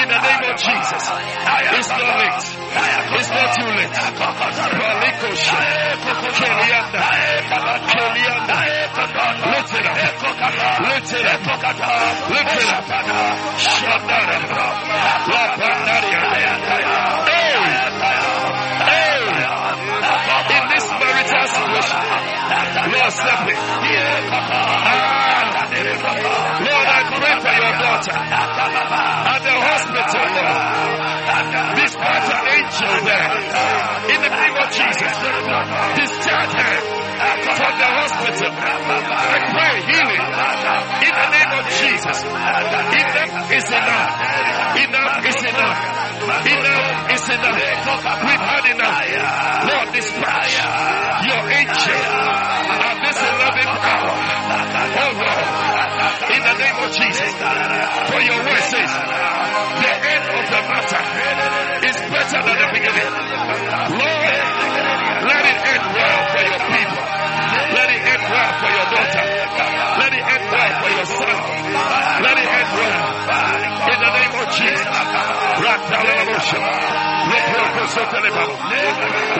in 0.00 0.06
the 0.08 0.20
name 0.20 0.42
of 0.48 0.56
Jesus. 0.56 1.04
It's 1.72 1.88
not 1.88 2.12
late. 2.20 2.44
It's 3.20 3.30
not 3.30 3.48
too 3.56 3.70
late. 3.72 3.92
In 20.52 20.68
this 20.68 20.86
Lord, 20.86 21.12
Lord, 26.62 26.86
I 26.86 27.00
pray 27.16 27.34
for 27.40 27.54
your 27.56 27.74
daughter 27.80 28.12
at 28.12 29.40
the 29.42 29.54
hospital, 29.56 30.26
Lord. 30.36 30.82
Dispatch 31.80 32.28
an 32.28 32.44
angel 32.52 32.94
there. 33.08 33.30
In 34.12 34.20
the 34.20 34.30
name 34.30 34.56
of 34.56 34.68
Jesus. 34.70 36.11
Discharge 37.72 37.78
the 37.78 37.88
hospital. 37.88 38.52
I 38.52 39.38
pray 39.52 39.74
healing. 39.88 40.22
In 41.02 41.12
the 41.16 41.28
name 41.32 41.52
of 41.56 41.64
Jesus. 41.80 42.18
Enough 42.22 43.52
is 43.52 43.66
enough. 43.72 44.12
Enough 44.76 45.24
is 45.24 45.40
enough. 45.42 45.78
Enough 46.22 47.12
is 47.12 47.24
enough. 47.32 47.56
We've 48.22 48.44
had 48.44 48.64
enough. 48.72 48.98
Lord, 49.68 49.88
dispatch 49.92 50.52
your 51.24 51.42
angel 51.48 52.00
at 52.82 52.96
this 53.02 53.18
11th 53.24 53.76
hour. 53.88 54.12
Oh 54.92 55.12
Lord. 55.16 55.46
In 56.32 56.42
the 56.42 56.56
name 56.60 56.76
of 56.76 56.90
Jesus. 56.92 57.32
For 57.32 58.20
your 58.20 58.40
word 58.42 58.64
says, 58.68 58.92
the 58.92 59.92
end 60.12 60.24
of 60.28 60.44
the 60.52 60.60
matter 60.68 61.02
is 61.88 61.96
better 61.96 62.40
than 62.42 62.56
the 62.60 62.68
beginning. 62.72 63.10
Lord, 63.96 64.42
let 65.24 65.44
it 65.46 65.58
end 65.72 65.84
well 65.96 66.20
for 66.32 66.42
your 66.42 66.60
people. 66.68 67.21
Well 68.52 68.60
for 68.60 68.68
your 68.68 68.84
daughter. 68.92 69.24
Let 69.96 70.12
it 70.12 70.20
end 70.20 70.44
well 70.52 70.72
for 70.82 70.90
your 70.92 71.06
son. 71.08 71.36
Let 72.20 72.36
it 72.36 72.48
end 72.52 72.70
well. 72.76 73.00
In 73.88 73.98
the 73.98 74.12
name 74.12 74.34
of 74.36 74.46
Jesus. 74.52 74.96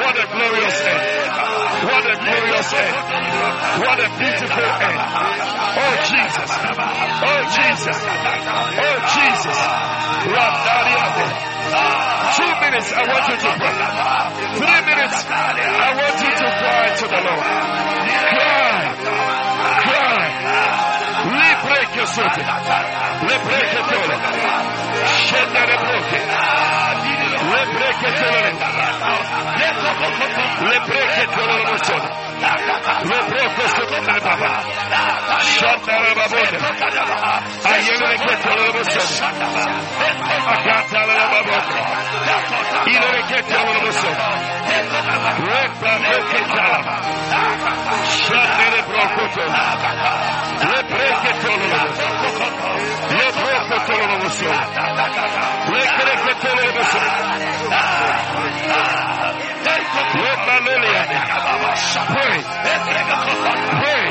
What 0.00 0.16
a 0.16 0.26
glorious 0.32 0.80
end. 0.80 1.12
What 1.84 2.04
a 2.08 2.16
glorious 2.24 2.72
end. 2.72 2.96
What 3.84 3.98
a 4.00 4.08
beautiful 4.16 4.68
end. 4.80 5.00
Oh 5.76 5.94
Jesus. 6.08 6.50
Oh 7.22 7.40
Jesus. 7.52 7.98
Oh 8.80 8.96
Jesus. 9.12 9.58
Two 11.62 12.52
minutes, 12.60 12.90
I 12.92 13.02
want 13.06 13.28
you 13.28 13.36
to 13.36 13.50
pray. 13.54 13.74
Three 14.58 14.82
minutes, 14.82 15.18
I 15.28 15.94
want 15.94 16.16
you 16.22 16.32
to 16.32 16.46
cry 16.58 16.86
to 16.96 17.06
the 17.06 17.20
Lord. 17.22 17.44
Cry. 18.32 18.82
Cry. 19.82 20.24
Libre 21.22 21.86
che 21.92 22.06
sote. 22.06 22.42
Libre 23.22 23.60
che 23.68 23.80
tole. 23.86 24.16
Scendere 25.06 25.76
broche. 25.76 26.18
Libre 26.18 26.91
che 56.42 56.61
Pray. 60.12 60.20
Pray. 63.80 64.04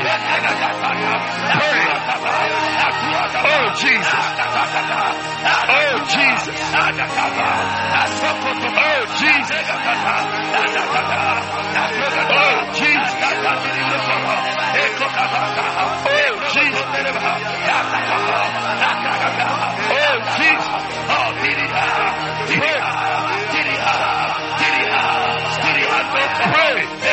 Pray. 1.58 1.84
Oh, 3.44 3.66
Jesus. 3.78 4.24
Oh 5.68 5.96
Jesus. 6.10 6.58
Oh 8.74 9.06
Jesus. 9.20 9.66
Oh 12.30 12.32
Jesus. 12.32 12.32
Oh 12.32 12.72
Jesus. 12.74 13.14
Oh 16.04 16.34
Jesus. 16.52 16.86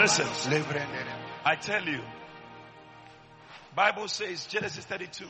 Listen. 0.00 0.26
I 1.44 1.56
tell 1.56 1.84
you, 1.84 2.00
Bible 3.74 4.08
says 4.08 4.46
Genesis 4.46 4.84
32 4.84 5.26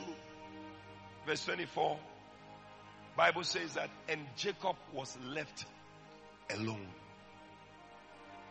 verse 1.25 1.45
24 1.45 1.97
Bible 3.15 3.43
says 3.43 3.73
that 3.73 3.89
and 4.09 4.21
Jacob 4.35 4.75
was 4.93 5.17
left 5.25 5.65
alone 6.49 6.87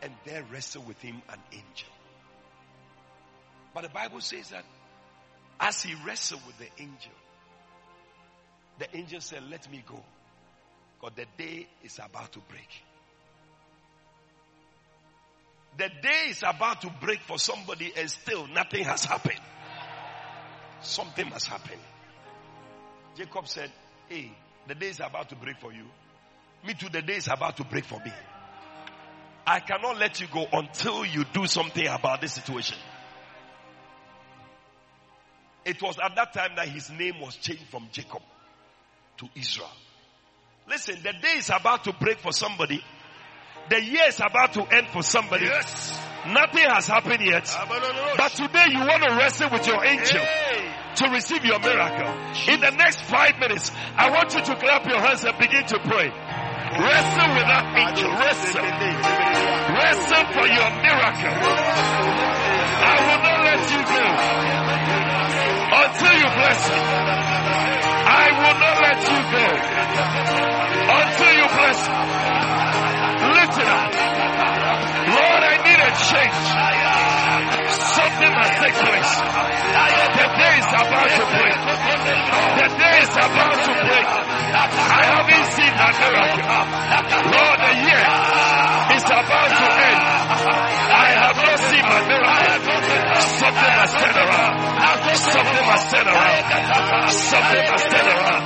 and 0.02 0.12
there 0.24 0.44
wrestled 0.50 0.86
with 0.86 1.00
him 1.00 1.20
an 1.28 1.38
angel. 1.52 1.88
But 3.74 3.82
the 3.82 3.88
Bible 3.90 4.20
says 4.20 4.50
that 4.50 4.64
as 5.58 5.82
he 5.82 5.94
wrestled 6.06 6.40
with 6.46 6.58
the 6.58 6.68
angel, 6.82 7.12
the 8.78 8.96
angel 8.96 9.20
said, 9.20 9.42
Let 9.50 9.70
me 9.70 9.82
go. 9.86 10.02
Because 11.00 11.16
the 11.16 11.42
day 11.42 11.66
is 11.84 11.98
about 11.98 12.32
to 12.32 12.40
break. 12.40 12.68
The 15.78 15.88
day 16.02 16.30
is 16.30 16.42
about 16.46 16.82
to 16.82 16.92
break 17.00 17.20
for 17.20 17.38
somebody 17.38 17.92
and 17.96 18.10
still 18.10 18.46
nothing 18.48 18.84
has 18.84 19.04
happened. 19.04 19.40
Something 20.80 21.28
must 21.28 21.46
happen. 21.46 21.78
Jacob 23.16 23.46
said, 23.46 23.70
Hey, 24.08 24.30
the 24.66 24.74
day 24.74 24.88
is 24.88 25.00
about 25.00 25.28
to 25.28 25.36
break 25.36 25.58
for 25.60 25.72
you. 25.72 25.84
Me 26.66 26.74
too, 26.74 26.88
the 26.88 27.02
day 27.02 27.16
is 27.16 27.28
about 27.28 27.56
to 27.56 27.64
break 27.64 27.84
for 27.84 27.98
me. 28.00 28.12
I 29.46 29.60
cannot 29.60 29.98
let 29.98 30.20
you 30.20 30.26
go 30.32 30.46
until 30.52 31.04
you 31.04 31.24
do 31.32 31.46
something 31.46 31.86
about 31.86 32.20
this 32.20 32.34
situation. 32.34 32.76
It 35.64 35.80
was 35.82 35.98
at 36.02 36.14
that 36.16 36.32
time 36.32 36.52
that 36.56 36.68
his 36.68 36.90
name 36.90 37.20
was 37.20 37.36
changed 37.36 37.66
from 37.70 37.88
Jacob 37.92 38.22
to 39.18 39.28
Israel. 39.34 39.70
Listen, 40.68 40.96
the 41.02 41.12
day 41.12 41.36
is 41.36 41.50
about 41.50 41.84
to 41.84 41.92
break 41.92 42.18
for 42.18 42.32
somebody. 42.32 42.82
The 43.68 43.82
year 43.82 44.04
is 44.08 44.20
about 44.20 44.52
to 44.54 44.62
end 44.74 44.88
for 44.88 45.02
somebody. 45.02 45.46
Yes. 45.46 46.09
Nothing 46.26 46.68
has 46.68 46.86
happened 46.86 47.24
yet. 47.24 47.48
But 48.16 48.32
today 48.32 48.66
you 48.68 48.80
want 48.80 49.02
to 49.02 49.16
wrestle 49.16 49.48
with 49.50 49.66
your 49.66 49.82
angel 49.84 50.20
to 50.20 51.08
receive 51.10 51.44
your 51.44 51.58
miracle. 51.60 52.12
In 52.48 52.60
the 52.60 52.70
next 52.76 53.00
five 53.02 53.38
minutes, 53.40 53.70
I 53.96 54.10
want 54.10 54.34
you 54.34 54.42
to 54.42 54.56
clap 54.56 54.84
your 54.86 55.00
hands 55.00 55.24
and 55.24 55.38
begin 55.38 55.64
to 55.66 55.78
pray. 55.80 56.12
Wrestle 56.12 57.30
with 57.34 57.48
that 57.48 57.64
angel. 57.72 58.10
Wrestle. 58.20 58.60
Wrestle 58.60 60.24
for 60.36 60.46
your 60.46 60.70
miracle. 60.84 61.34
I 62.80 62.96
will 63.00 63.22
not 63.24 63.40
let 63.48 63.64
you 63.72 63.80
go 63.80 64.04
until 65.72 66.14
you 66.20 66.28
bless 66.36 66.60
me. 66.68 66.76
I 68.10 68.26
will 68.36 68.56
not 68.60 68.76
let 68.76 69.00
you 69.08 69.20
go 69.24 69.46
until 71.00 71.32
you 71.32 71.46
bless 71.48 71.80
me. 71.88 71.96
Lift 73.40 73.56
it 73.56 73.68
up. 73.68 73.92
Lord, 75.10 75.39
a 75.90 75.94
change. 76.06 76.46
Something 77.70 78.32
must 78.38 78.54
take 78.62 78.76
place. 78.78 79.12
The 80.20 80.26
day 80.38 80.54
is 80.62 80.70
about 80.70 81.10
to 81.18 81.24
break. 81.34 81.58
The 82.60 82.68
day 82.78 82.96
is 83.02 83.14
about 83.18 83.58
to 83.66 83.72
break. 83.74 84.06
I 84.50 85.02
haven't 85.10 85.46
seen 85.56 85.72
that 85.74 85.94
miracle. 85.98 86.46
Lord, 87.34 87.58
the 87.58 87.74
year 87.86 88.79
about 89.10 89.50
to 89.50 89.66
end. 89.66 90.00
I 90.90 91.08
have 91.18 91.36
not 91.36 91.58
seen 91.58 91.84
my 91.84 92.00
miracle. 92.06 92.80
Something 93.40 93.72
must 93.80 93.94
turn 93.98 94.16
around. 94.16 94.54
Something 95.16 95.66
must 95.66 95.86
turn 95.90 96.06
around. 96.06 97.10
Something 97.10 97.64
must 97.70 97.86
turn 97.90 98.08
around. 98.10 98.42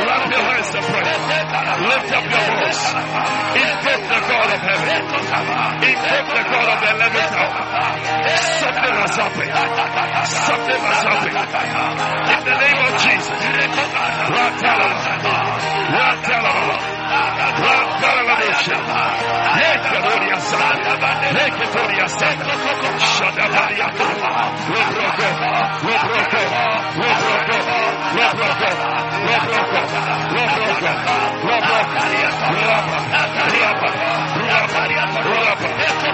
Clap 0.00 0.24
your 0.30 0.44
hands 0.50 0.70
and 0.74 0.84
pray. 0.90 1.04
Lift 1.90 2.10
up 2.14 2.24
your 2.30 2.44
voice. 2.50 2.84
Invoke 3.60 4.04
the 4.10 4.20
God 4.30 4.48
of 4.54 4.60
heaven. 4.60 5.02
Invoke 5.90 6.28
the 6.30 6.44
God 6.50 6.68
of 6.70 6.78
the 6.80 6.90
eleventh 6.94 7.34
hour. 7.34 7.54
Something 8.30 8.94
must 9.00 9.16
happen. 9.20 9.48
Something 10.26 10.80
must 10.80 11.02
happen. 11.10 11.32
In 12.30 12.40
the 12.46 12.56
name 12.60 12.80
of 12.86 12.92
Jesus. 13.00 13.40
Ratalaba. 14.30 15.00
Ratalaba. 15.98 17.00
Rapa. 18.60 19.00
Rapa. 20.10 20.50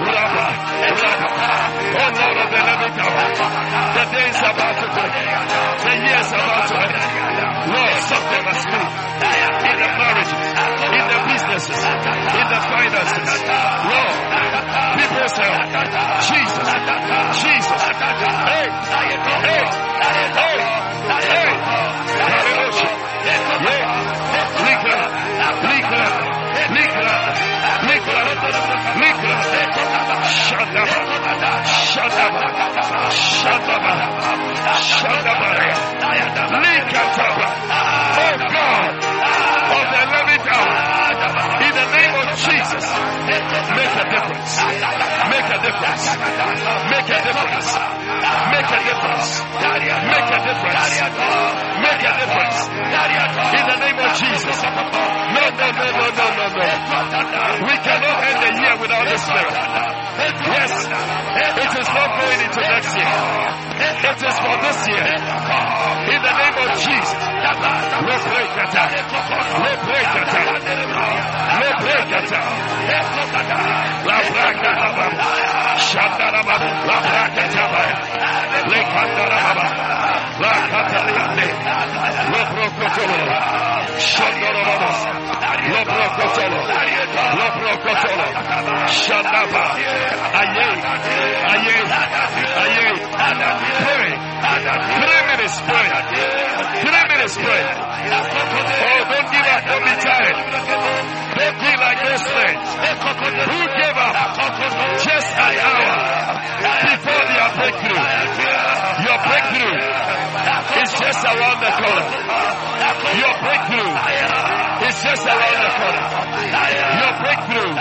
Rapa. 0.05 0.45
Rapa. 1.01 1.66
Oh 1.97 2.13
Lord 2.13 2.37
of 2.37 2.49
the 2.51 4.05
day 4.13 4.29
is 4.29 4.37
about 4.37 4.75
to 4.77 4.87
break. 4.93 5.13
The 5.17 5.93
year 5.97 6.21
is 6.21 6.31
about 6.31 6.69
to 6.69 6.75
end. 6.77 6.93
Lord, 7.73 7.97
something 8.05 8.43
must 8.45 8.65
move. 8.69 8.93
In 9.57 9.75
the 9.81 9.89
marriages, 9.97 10.37
in 10.37 11.03
the 11.09 11.19
businesses, 11.25 11.81
in 11.81 12.45
the 12.53 12.59
finances. 12.69 13.29
Lord, 13.89 14.15
people's 14.93 15.35
health. 15.41 15.73
Jesus. 16.29 16.69
Jesus. 17.41 17.81
Hey. 17.81 18.67
Hey. 18.93 19.17
Hey. 19.41 20.57
Hey. 21.33 21.49
Hallelujah. 22.29 23.07
Yeah. 23.25 23.57
Likra. 24.65 24.99
Likra. 25.67 26.05
Likra. 26.75 27.09
Likra. 27.87 28.19
Likra. 29.01 30.06
Shandaba. 30.27 30.99
Shandaba. 31.87 32.43
Shandaba. 33.11 33.93
Shandaba. 34.83 35.49
Likataba. 36.63 37.47
Oh 38.17 38.35
God. 38.51 38.93
Of 39.67 39.85
the 39.91 39.99
eleventh 40.07 40.47
hour. 40.47 40.97
In 41.63 41.73
the 41.75 41.87
name 41.95 42.13
of 42.15 42.27
Jesus. 42.37 42.85
Make 43.27 43.95
a 43.95 44.05
difference. 44.11 44.53
Make 45.31 45.47
a 45.47 45.57
difference. 45.63 46.05
Make 46.91 47.07
a 47.07 47.19
difference. 47.23 47.69
Make 48.51 48.67
a 48.67 48.79
difference. 48.87 49.29
Make 50.07 50.29
a 50.31 50.39
difference. 50.47 50.87
Make 51.83 52.03
a 52.03 52.11
difference. 52.19 52.57
In 52.67 53.63
the 53.67 53.77
name 53.79 53.99
of 53.99 54.11
Jesus. 54.17 54.57
No, 54.63 55.43
no, 55.47 55.67
no, 55.71 55.87
no, 55.91 56.07
no, 56.17 56.45
no. 56.47 56.65
We 57.67 57.75
cannot 57.83 58.17
without 58.87 59.03
the 59.03 59.17
Spirit. 59.19 59.51
Yes, 60.47 60.71
it 60.87 61.71
is 61.75 61.89
not 61.91 62.09
going 62.17 62.39
into 62.39 62.61
next 62.63 62.95
year. 62.95 63.11
It 63.77 64.19
is 64.23 64.35
for 64.39 64.55
this 64.63 64.79
year. 64.87 65.03
In 66.07 66.19
the 66.23 66.33
name 66.39 66.57
of 66.63 66.71
Jesus. 66.79 67.19
Leprekata. 68.07 68.83
Leprekata. 69.59 70.41
Leprekata. 71.59 72.39
Laprakata. 74.07 75.05
Shandaraba. 75.87 76.55
Laprakata. 76.87 77.83
Lekandaraba. 78.71 79.67
Lakataliande. 80.39 81.47
Leprokotolo. 82.31 83.19
Shandaraba. 83.99 84.89
Leprokotolo. 87.07 88.27
Leprokotolo. 88.27 88.87
Shandaba. 88.91 89.65
Aye. 90.37 90.67
Aye. 91.47 91.71
Aye. 92.57 93.47
Pray. 93.83 94.11
Three 94.37 95.21
minutes 95.31 95.57
pray. 95.67 95.87
Three 96.83 97.03
minutes 97.11 97.35
pray. 97.37 97.63
Oh, 97.67 99.01
don't 99.07 99.27
give 99.31 99.47
up. 99.47 99.61
Don't 99.67 99.83
be 99.87 99.93
tired. 100.03 100.37
Don't 101.37 101.57
be 101.61 101.71
like 101.77 101.99
those 102.03 102.25
men 102.37 102.53
who 103.47 103.59
gave 103.77 103.97
up 103.97 104.13
just 105.05 105.29
an 105.37 105.53
hour 105.63 105.89
before 106.87 107.23
their 107.27 107.49
breakthrough. 107.57 108.03
Your 109.05 109.17
breakthrough 109.27 109.77
is 110.87 110.93
just 110.99 111.19
around 111.19 111.59
the 111.59 111.67
corner. 111.67 112.07
Your 113.19 113.35
breakthrough 113.43 113.91
is 114.87 114.95
just 115.03 115.25
around 115.27 115.59
the 115.59 115.71
corner. 115.75 116.03
Your 116.95 117.13
breakthrough 117.19 117.75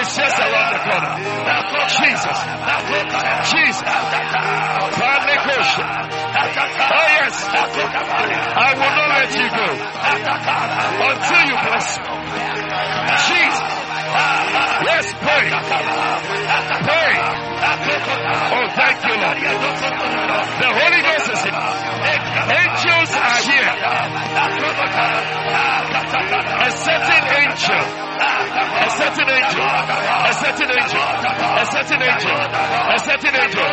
is 0.00 0.08
just 0.16 0.38
around 0.40 0.70
the 0.72 0.80
corner. 0.80 1.12
Jesus. 1.92 2.38
Jesus. 3.52 3.84
Oh 6.88 7.06
yes. 7.20 7.36
I 7.52 8.72
will 8.80 8.94
not 8.96 9.08
let 9.12 9.30
you 9.36 9.48
go 9.52 9.68
until 11.04 11.42
you 11.44 11.56
bless 11.68 12.00
me. 12.00 12.04
Jesus. 13.28 13.76
Yes, 14.86 15.12
pray. 15.20 15.46
Pray. 16.86 17.12
Oh, 18.56 18.66
thank 18.76 19.04
you, 19.04 19.14
Lord. 19.20 19.36
Certain 29.06 29.30
angel. 29.30 29.62
A 29.62 30.32
certain 30.34 30.70
angel. 30.70 30.98
A 30.98 31.64
certain 31.70 32.02
angel. 32.02 32.34
A 32.34 32.98
certain 32.98 33.34
angel 33.38 33.70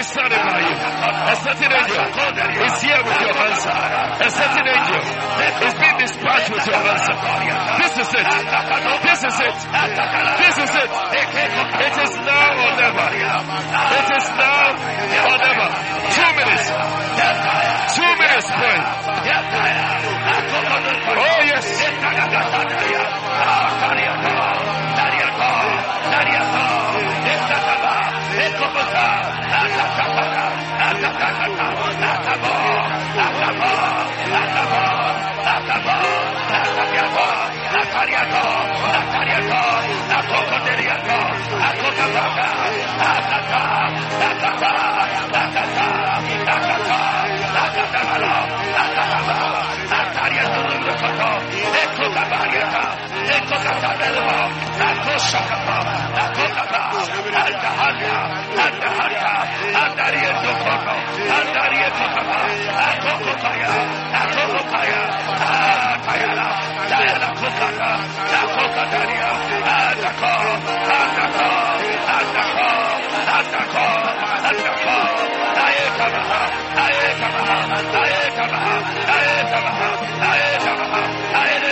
is 0.00 0.06
standing 0.08 0.42
by 0.48 0.60
you. 0.64 0.72
A 0.72 1.36
certain 1.44 1.72
angel 1.72 2.00
is 2.64 2.76
here 2.80 3.02
with 3.04 3.18
your 3.20 3.34
answer. 3.36 3.74
A 3.76 4.30
certain 4.32 4.66
angel 4.72 5.02
is 5.66 5.74
being 5.76 5.98
dispatched 6.00 6.50
with 6.52 6.64
your 6.64 6.80
answer. 6.80 7.14
This 7.84 7.94
is 8.00 8.10
it. 8.16 8.28
This 9.04 9.20
is 9.28 9.36
it. 9.44 9.56
This 10.40 10.56
is 10.56 10.72
it. 10.72 10.90
It 11.12 11.94
is 12.00 12.12
now 12.24 12.48
or 12.56 12.72
never. 12.80 13.06
It 13.12 14.08
is 14.16 14.26
now 14.40 14.72
or 14.72 15.36
never. 15.36 15.68
Two 16.16 16.30
minutes. 16.32 16.66
Two 17.92 18.12
minutes, 18.16 18.48
pray. 18.48 18.78
Oh, 21.12 21.38
yes. 21.44 22.81
acabó, 31.52 31.86
la 32.00 32.12
acabó, 32.12 32.56
la 33.16 33.26
acabó, 33.26 33.74
la 34.32 34.40
acabó, 34.42 34.84
la 35.44 35.54
acabó, 35.56 35.98
la 36.50 36.58
acabó, 36.62 37.28
la 37.72 37.82
cariató, 37.92 38.46
la 38.92 39.02
cariató, 39.12 39.62
la 40.08 40.18
cocoteliató, 40.30 41.18
la 41.58 41.70
cocapaca, 41.80 42.48
la 42.98 43.12
tata, 43.28 43.62
la 44.20 44.30
tata, 44.40 44.72
la 45.32 45.44
tata, 45.52 45.84
la 46.02 46.40
tata, 46.42 46.96
la 47.52 47.66
tata, 47.72 48.02
la 48.02 48.26
tata, 50.96 51.41
I 81.34 81.48
am 81.56 81.71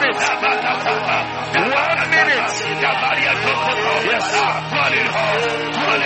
minute. 0.00 0.22
One 1.56 2.10
minute. 2.10 2.52
Yes. 4.06 4.26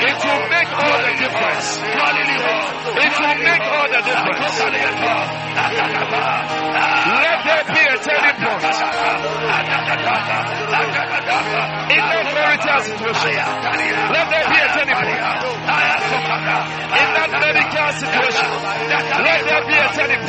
It 0.00 0.16
will 0.24 0.48
make 0.50 0.70
all 0.70 0.98
the 1.00 1.12
difference. 1.18 1.68
It 1.80 1.84
will 3.20 3.38
make 3.42 3.60
all 3.60 3.88
the 3.88 4.00
difference. 4.06 4.60
Let 7.20 7.38
there 7.44 7.64
be 7.74 7.80
a 7.80 7.82
turning 7.98 8.36
point. 8.40 8.62
That 12.00 12.32
marital 12.32 12.80
situation, 12.80 13.44
let 14.08 14.26
there 14.32 14.48
be 14.48 14.56
a 14.56 14.68
turning. 14.72 14.96
In 16.96 17.08
that 17.12 17.30
medical 17.44 17.90
situation, 18.00 18.48
let 19.20 19.40
there 19.44 19.64
be 19.68 19.76
a 19.76 19.88
turning. 19.92 20.22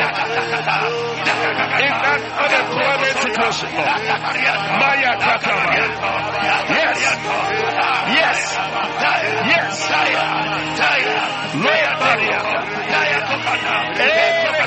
In 1.81 1.93
that 1.95 2.21
unemployment 2.43 3.15
situation, 3.23 3.71
Maya 3.71 5.15
Katama. 5.15 5.71
Yes. 6.75 6.99
Yes. 8.19 8.39
Yes. 9.47 9.71
Lord 11.55 11.95
Maria. 11.99 12.39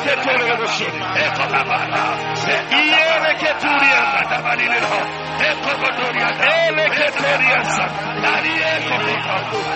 Σε 0.05 0.15
πέρασε. 0.25 0.89
Έχω 1.27 1.45
τα 1.55 1.63
μάτα. 1.71 2.03
Σε 2.43 2.55
πιέρε 2.71 3.33
και. 3.41 3.51
Τα 4.31 4.39
μάτα 4.45 4.63
είναι 4.65 4.79
εδώ. 4.83 5.01
Έχω 5.51 5.71
Τα 8.25 8.33
ριέχω. 8.45 8.97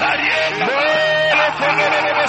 Τα 0.02 0.10
ριέχω. 0.20 0.70
Τα 1.38 1.46
κόμμα 1.58 1.86
με 1.88 1.98
το 2.04 2.28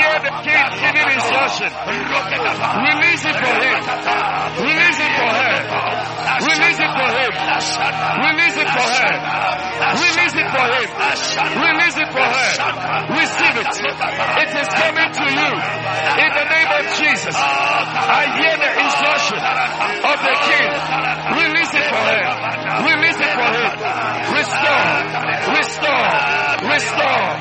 hear 0.00 0.16
the 0.24 0.32
king 0.40 0.64
giving 0.80 1.08
instruction. 1.12 1.68
Release 1.68 3.24
it 3.28 3.36
for 3.36 3.54
him. 3.60 3.80
Release 4.64 5.00
it 5.00 5.12
for 5.20 5.30
her. 5.40 5.56
Release 6.40 6.80
it 6.80 6.92
for 6.96 7.08
him. 7.20 7.32
Release 8.24 8.56
it 8.56 8.68
for 8.72 8.86
her. 8.96 9.12
Release 10.00 10.36
it 10.40 10.48
for 10.48 10.66
him. 10.72 10.88
Release 11.60 11.96
it 12.00 12.10
for 12.16 12.26
her. 12.32 12.50
Receive 13.20 13.56
it. 13.60 13.72
It 14.40 14.50
is 14.56 14.68
coming 14.72 15.10
to 15.20 15.26
you. 15.28 15.52
In 16.24 16.30
the 16.32 16.46
name 16.48 16.70
of 16.80 16.84
Jesus. 16.96 17.36
I 17.36 18.22
hear 18.40 18.54
the 18.56 18.70
instruction 18.80 19.40
of 19.40 20.16
the 20.24 20.34
king. 20.48 20.70
Release 21.44 21.72
it 21.76 21.86
for 21.92 22.02
her. 22.08 22.24
Release 22.88 23.20
it 23.20 23.32
for 23.36 23.48
him. 23.52 23.70
Restore. 24.32 24.88
Restore. 25.56 26.08
Restore. 26.70 26.70
Restore. 26.70 27.39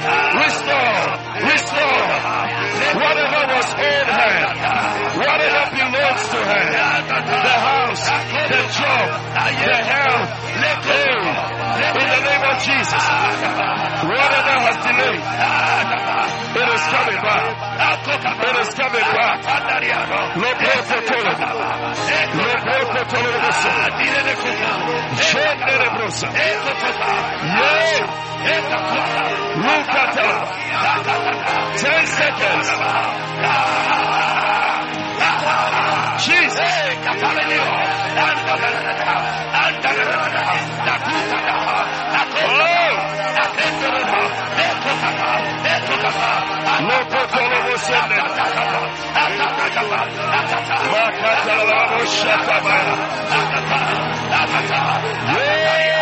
The. 8.70 9.10
The 9.66 9.78
health. 9.82 10.30
Hey, 10.90 11.14
in 11.90 12.08
the 12.10 12.22
name 12.22 12.44
of 12.50 12.58
Jesus. 12.64 13.04
Whatever 14.10 14.56
has 14.66 14.78
delayed. 14.86 15.24
It 16.50 16.68
is 16.76 16.82
coming 16.90 17.22
back. 17.22 17.54
It 18.10 18.56
is 18.60 18.70
coming 18.76 19.08
back. 19.16 19.38
Lo 20.36 20.50
posso 20.60 20.98
toledo. 21.10 21.48
Lo 22.36 22.54
posso 22.66 23.02
toledo. 23.10 23.50
Scende 25.16 25.74
le 25.78 25.90
brusa. 25.96 26.28
Yeah. 26.30 28.06
Look 29.60 29.90
at 29.90 30.16
her. 30.16 30.38
Ten 31.78 32.06
seconds. 32.08 32.68
Yeah, 55.31 55.99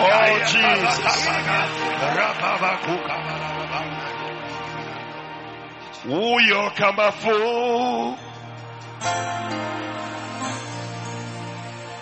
Oh, 0.00 0.38
Jesus. 0.46 0.98
Uyo. 6.06 6.70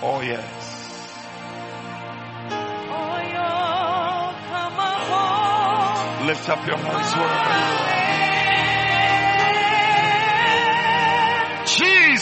Oh, 0.02 0.20
yes. 0.22 0.64
Lift 6.26 6.48
up 6.48 6.66
your 6.66 6.76
hands 6.76 7.14
wherever 7.14 7.58
you 7.58 7.82
are. 7.82 7.85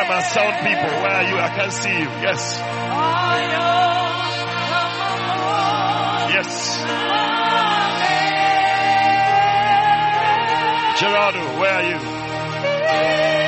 Am 0.00 0.10
I 0.12 0.22
sound 0.22 0.54
people? 0.64 0.90
Where 1.02 1.10
are 1.10 1.24
you? 1.24 1.36
I 1.38 1.48
can't 1.48 1.72
see 1.72 1.90
you. 1.90 2.08
Yes. 2.22 2.60
Yes. 6.34 6.78
Gerardo, 11.00 11.60
where 11.60 11.74
are 11.74 11.82
you? 13.42 13.47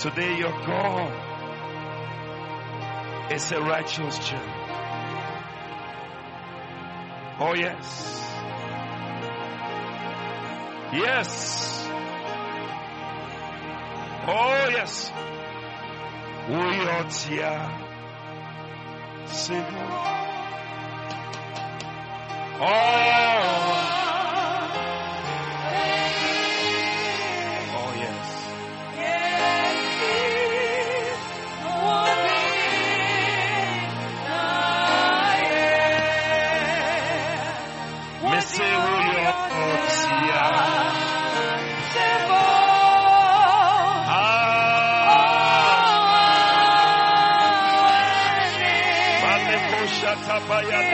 Today 0.00 0.38
your 0.38 0.52
God 0.64 1.12
is 3.30 3.52
a 3.52 3.60
righteous 3.60 4.18
judge. 4.18 4.40
Oh, 7.38 7.52
yes. 7.54 8.24
Yes. 10.94 11.86
Oh, 14.26 14.68
yes. 14.70 15.12
We 16.48 16.54
are 16.54 17.04
here. 17.28 17.70
Oh. 19.26 19.64
Oh, 22.62 23.69
Lift 50.62 50.89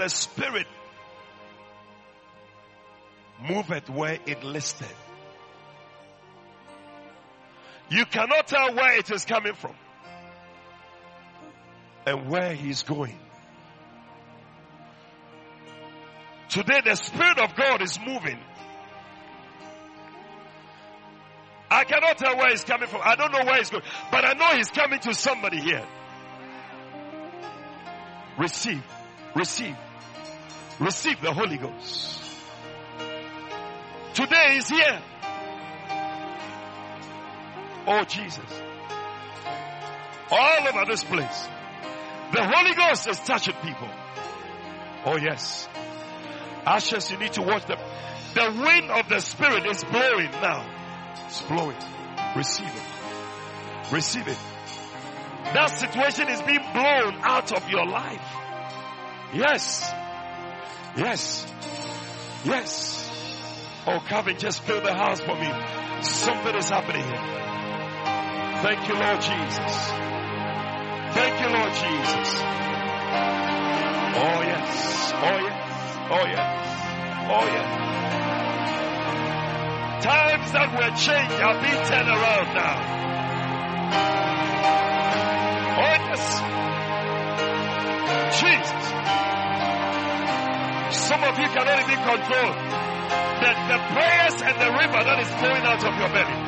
the 0.00 0.08
Spirit 0.08 0.66
moveth 3.46 3.90
where 3.90 4.18
it 4.24 4.42
listed. 4.42 4.88
You 7.90 8.06
cannot 8.06 8.46
tell 8.46 8.74
where 8.74 8.96
it 8.96 9.10
is 9.10 9.26
coming 9.26 9.52
from 9.52 9.74
and 12.06 12.30
where 12.30 12.54
he's 12.54 12.82
going. 12.82 13.18
Today, 16.48 16.80
the 16.82 16.94
Spirit 16.94 17.38
of 17.38 17.54
God 17.54 17.82
is 17.82 17.98
moving. 18.00 18.38
I 21.70 21.84
cannot 21.84 22.16
tell 22.16 22.38
where 22.38 22.48
he's 22.48 22.64
coming 22.64 22.88
from. 22.88 23.02
I 23.04 23.16
don't 23.16 23.32
know 23.32 23.44
where 23.44 23.58
he's 23.58 23.68
going, 23.68 23.84
but 24.10 24.24
I 24.24 24.32
know 24.32 24.56
he's 24.56 24.70
coming 24.70 24.98
to 25.00 25.12
somebody 25.12 25.60
here. 25.60 25.84
Receive, 28.38 28.82
receive, 29.34 29.76
receive 30.80 31.20
the 31.20 31.32
Holy 31.32 31.58
Ghost. 31.58 32.22
Today 34.14 34.56
is 34.56 34.68
here. 34.68 35.00
Oh, 37.86 38.04
Jesus. 38.04 38.62
All 40.30 40.68
over 40.68 40.84
this 40.90 41.04
place. 41.04 41.48
The 42.32 42.44
Holy 42.44 42.74
Ghost 42.74 43.08
is 43.08 43.18
touching 43.20 43.54
people. 43.62 43.88
Oh, 45.04 45.16
yes. 45.16 45.68
Ashes, 46.64 47.10
you 47.10 47.18
need 47.18 47.32
to 47.34 47.42
watch 47.42 47.66
them. 47.66 47.78
The 48.34 48.62
wind 48.62 48.90
of 48.90 49.08
the 49.08 49.20
Spirit 49.20 49.66
is 49.66 49.82
blowing 49.84 50.30
now. 50.30 50.64
It's 51.26 51.42
blowing. 51.42 51.76
Receive 52.36 52.66
it. 52.66 53.92
Receive 53.92 54.28
it. 54.28 54.38
That 55.44 55.66
situation 55.66 56.28
is 56.28 56.40
being 56.42 56.62
blown 56.72 57.16
out 57.22 57.52
of 57.52 57.68
your 57.68 57.86
life. 57.86 58.22
Yes. 59.34 59.92
Yes. 60.96 61.46
Yes. 62.44 63.10
Oh, 63.86 64.00
and 64.26 64.38
just 64.38 64.62
fill 64.62 64.80
the 64.82 64.92
house 64.92 65.20
for 65.20 65.34
me. 65.34 65.50
Something 66.02 66.54
is 66.56 66.68
happening 66.68 67.02
here. 67.02 67.40
Thank 68.62 68.88
you, 68.88 68.94
Lord 68.94 69.20
Jesus. 69.20 69.90
Thank 71.14 71.40
you, 71.40 71.48
Lord 71.48 71.72
Jesus. 71.72 72.28
Oh, 74.12 74.42
yes. 74.42 75.12
Oh, 75.14 75.38
yes. 75.38 75.60
Oh, 76.10 76.26
yes. 76.26 76.50
Oh, 77.30 77.46
yes. 77.46 77.90
Times 80.04 80.52
that 80.52 80.72
were 80.72 80.96
changed 80.96 81.40
are 81.40 81.60
being 81.60 81.84
turned 81.84 82.08
around 82.08 82.54
now. 82.54 82.89
Some 91.10 91.26
of 91.26 91.34
you 91.42 91.48
cannot 91.50 91.74
even 91.82 91.98
control 92.06 92.54
the, 93.42 93.50
the 93.66 93.78
prayers 93.90 94.36
and 94.46 94.54
the 94.62 94.70
river 94.78 95.00
that 95.02 95.18
is 95.18 95.26
flowing 95.42 95.66
out 95.66 95.82
of 95.82 95.90
your 95.98 96.06
belly. 96.06 96.38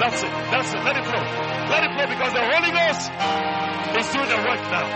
That's 0.00 0.24
it. 0.24 0.32
That's 0.48 0.72
it. 0.72 0.80
Let 0.80 0.96
it 0.96 1.04
flow. 1.04 1.20
Let 1.68 1.84
it 1.84 1.92
flow 1.92 2.08
because 2.08 2.32
the 2.32 2.40
Holy 2.40 2.72
Ghost 2.72 3.04
is 4.00 4.08
doing 4.08 4.32
the 4.32 4.40
work 4.48 4.64
now. 4.72 4.88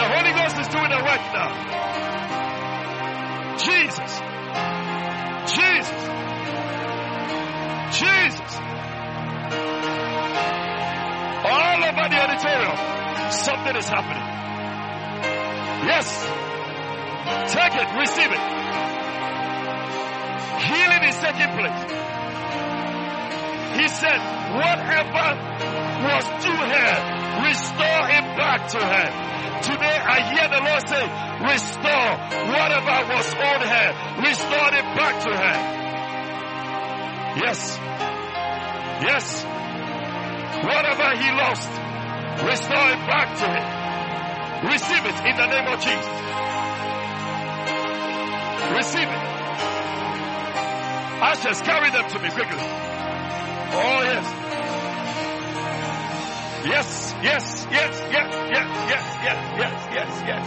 The 0.00 0.06
Holy 0.16 0.32
Ghost 0.32 0.56
is 0.64 0.68
doing 0.72 0.88
the 0.88 1.02
work 1.04 1.20
now. 1.36 1.52
Jesus. 3.60 4.10
Jesus. 5.52 6.00
Jesus. 8.00 8.50
All 11.52 11.84
over 11.84 12.08
the 12.08 12.16
auditorium, 12.16 12.80
something 13.28 13.76
is 13.76 13.88
happening. 13.92 14.24
Yes. 15.84 16.53
Take 17.54 17.74
it, 17.78 17.88
receive 17.94 18.32
it. 18.34 18.44
Healing 20.58 21.02
is 21.06 21.16
taking 21.22 21.50
place. 21.54 21.82
He 23.78 23.86
said, 23.88 24.20
whatever 24.58 25.28
was 26.02 26.24
to 26.46 26.52
her, 26.52 26.92
restore 27.46 28.04
it 28.10 28.26
back 28.34 28.68
to 28.74 28.80
her. 28.82 29.08
Today 29.62 29.98
I 30.02 30.18
hear 30.34 30.48
the 30.50 30.62
Lord 30.66 30.82
say, 30.88 31.04
restore 31.46 32.10
whatever 32.50 32.96
was 33.14 33.28
on 33.34 33.60
her, 33.70 33.88
restore 34.18 34.70
it 34.74 34.88
back 34.98 35.14
to 35.22 35.30
her. 35.30 35.56
Yes. 37.38 37.78
Yes. 39.02 39.44
Whatever 40.64 41.08
he 41.22 41.30
lost, 41.38 41.70
restore 42.42 42.88
it 42.90 43.02
back 43.06 43.28
to 43.38 43.46
him. 43.46 44.70
Receive 44.70 45.04
it 45.06 45.18
in 45.28 45.36
the 45.36 45.46
name 45.46 45.68
of 45.68 45.78
Jesus. 45.80 46.53
Receive 48.76 49.08
it. 49.08 49.24
Ashes, 51.22 51.60
carry 51.62 51.90
them 51.90 52.10
to 52.10 52.18
me 52.18 52.28
quickly. 52.30 52.58
Oh, 52.58 54.00
yes. 54.02 54.26
Yes, 56.66 57.14
yes, 57.22 57.66
yes, 57.70 58.00
yes, 58.10 58.34
yes, 58.50 58.68
yes, 58.90 59.04
yes, 59.22 59.38
yes, 59.58 59.88
yes, 59.94 60.22
yes. 60.26 60.44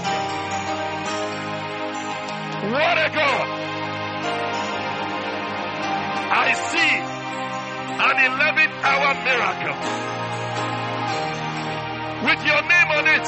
What 2.73 2.97
a 2.97 3.09
God! 3.13 3.47
I 6.29 6.53
see 6.71 6.93
an 8.07 8.17
11 8.33 8.71
hour 8.83 9.13
miracle 9.23 9.77
with 12.27 12.41
your 12.45 12.61
name 12.65 12.89
on 12.97 13.07
it 13.07 13.25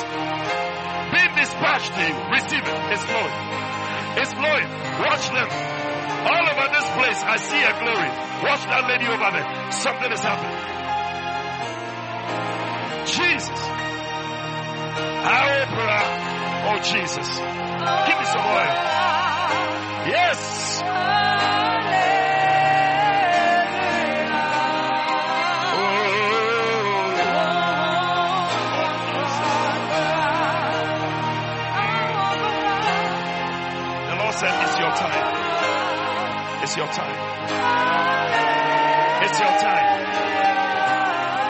being 1.14 1.34
dispatched 1.36 1.94
to 1.94 2.02
you. 2.02 2.16
Receive 2.34 2.66
it. 2.68 2.78
It's 2.92 3.06
flowing. 3.06 3.79
It's 4.18 4.34
flowing. 4.34 4.70
Watch 5.06 5.30
them. 5.30 5.50
All 6.26 6.46
over 6.50 6.68
this 6.74 6.88
place, 6.98 7.20
I 7.24 7.38
see 7.38 7.62
a 7.62 7.74
glory. 7.80 8.10
Watch 8.44 8.64
that 8.66 8.88
lady 8.90 9.06
over 9.06 9.30
there. 9.32 9.72
Something 9.72 10.12
is 10.12 10.22
happening. 10.22 10.80
Jesus. 13.06 13.60
Oprah. 15.30 16.06
Oh, 16.70 16.80
Jesus. 16.82 17.28
Give 18.08 18.18
me 18.20 18.26
some 18.26 18.46
oil. 18.46 18.74
Yes. 20.10 21.69
Time. 35.00 36.64
It's 36.64 36.76
your 36.76 36.88
time. 36.88 37.18
It's 39.24 39.40
your 39.40 39.56
time. 39.64 39.90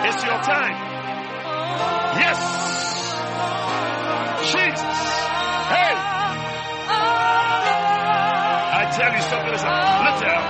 It's 0.07 0.23
your 0.23 0.39
time. 0.53 0.77
Yes. 2.21 2.39
Jesus. 4.53 4.99
Hey. 5.73 5.95
I 8.77 8.83
tell 8.97 9.11
you 9.13 9.21
something 9.31 9.53
it 10.21 10.29
up. 10.29 10.45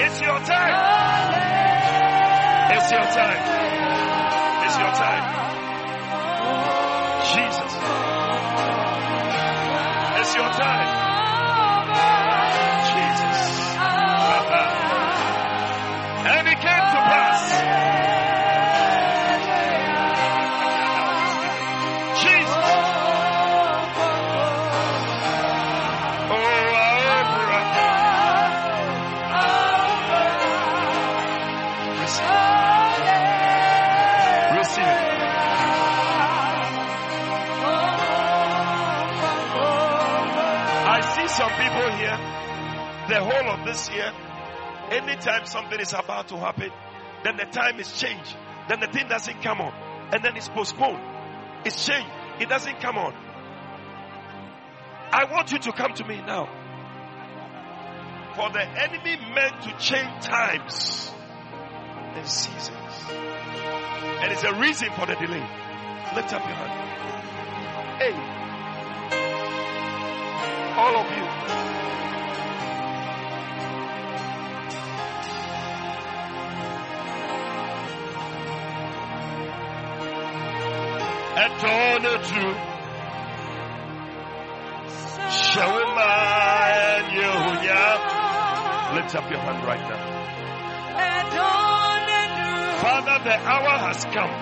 It's 0.00 0.20
your 0.20 0.38
time. 0.40 0.76
It's 2.76 2.90
your 2.90 3.06
time. 3.14 3.59
Anytime 45.20 45.46
something 45.46 45.78
is 45.80 45.92
about 45.92 46.28
to 46.28 46.36
happen, 46.36 46.70
then 47.24 47.36
the 47.36 47.44
time 47.44 47.78
is 47.78 47.92
changed. 48.00 48.36
Then 48.68 48.80
the 48.80 48.86
thing 48.86 49.08
doesn't 49.08 49.42
come 49.42 49.60
on. 49.60 49.72
And 50.12 50.24
then 50.24 50.36
it's 50.36 50.48
postponed. 50.48 51.02
It's 51.64 51.86
changed. 51.86 52.10
It 52.40 52.48
doesn't 52.48 52.80
come 52.80 52.96
on. 52.96 53.12
I 55.12 55.24
want 55.30 55.52
you 55.52 55.58
to 55.58 55.72
come 55.72 55.92
to 55.94 56.04
me 56.06 56.16
now. 56.22 56.48
For 58.34 58.50
the 58.50 58.62
enemy 58.62 59.16
meant 59.34 59.62
to 59.62 59.76
change 59.78 60.24
times 60.24 61.12
and 62.14 62.26
seasons. 62.26 62.94
And 63.10 64.32
it's 64.32 64.44
a 64.44 64.54
reason 64.54 64.88
for 64.96 65.06
the 65.06 65.14
delay. 65.16 65.46
Lift 66.14 66.32
up 66.32 66.44
your 66.44 66.56
hand. 66.56 66.72
Hey. 68.00 68.14
All 70.78 70.96
of 70.96 71.10
you. 71.16 72.09
Eternal 81.42 82.18
truth. 82.28 82.60
Shawama 85.40 86.10
and 86.76 87.06
Yehunya. 87.16 87.84
Lift 88.96 89.14
up 89.14 89.30
your 89.30 89.40
hand 89.40 89.64
right 89.64 89.80
now. 89.88 90.02
Father, 92.82 93.18
the 93.24 93.36
hour 93.36 93.74
has 93.86 94.04
come. 94.04 94.32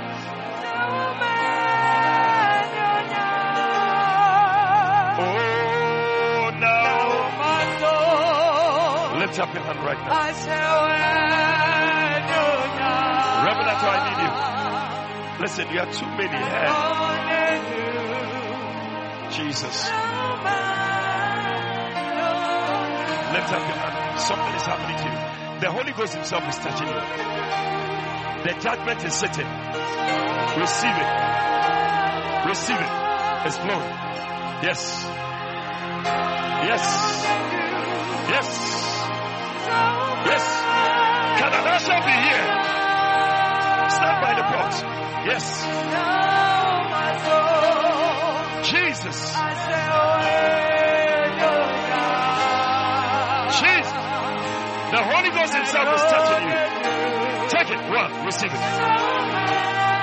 Oh, 5.20 6.50
now. 6.58 7.08
Lift 9.20 9.38
up 9.38 9.54
your 9.54 9.62
hand 9.62 9.78
right 9.84 9.98
now. 9.98 10.10
Reverend, 13.44 13.68
I 13.68 13.98
need 14.10 14.18
you. 14.24 14.57
Listen, 15.40 15.68
you 15.70 15.78
have 15.78 15.94
too 15.96 16.06
many 16.06 16.36
here. 16.36 16.68
Jesus. 19.30 19.84
Lift 23.32 23.52
up 23.52 23.62
your 23.62 23.78
hand. 23.78 24.20
Something 24.20 24.54
is 24.56 24.62
happening 24.66 24.98
to 24.98 25.04
you. 25.04 25.60
The 25.60 25.70
Holy 25.70 25.92
Ghost 25.92 26.14
Himself 26.14 26.42
is 26.48 26.56
touching 26.56 26.88
you. 26.88 27.00
The 28.42 28.60
judgment 28.60 29.04
is 29.04 29.14
sitting. 29.14 29.46
Receive 30.58 30.96
it. 30.98 31.10
Receive 32.48 32.80
it. 32.80 32.92
It's 33.46 33.58
flowing. 33.58 33.94
Yes. 34.66 35.04
Yes. 36.66 36.84
Yes. 38.28 38.48
Yes. 40.26 40.44
Can 41.38 41.52
an 41.52 41.66
usher 41.68 42.00
be 42.06 42.16
here? 42.26 42.47
Stand 43.98 44.18
by 44.22 44.32
the 44.38 44.46
pot. 44.46 44.72
Yes. 45.26 45.44
Jesus. 48.70 49.18
Jesus. 53.58 53.92
The 54.94 55.02
Holy 55.02 55.30
Ghost 55.34 55.54
Himself 55.54 55.88
is 55.96 56.02
touching 56.12 56.44
you. 56.46 56.56
Take 57.50 57.70
it. 57.74 57.80
One. 57.90 58.12
Receive 58.26 58.52
it. 58.54 58.62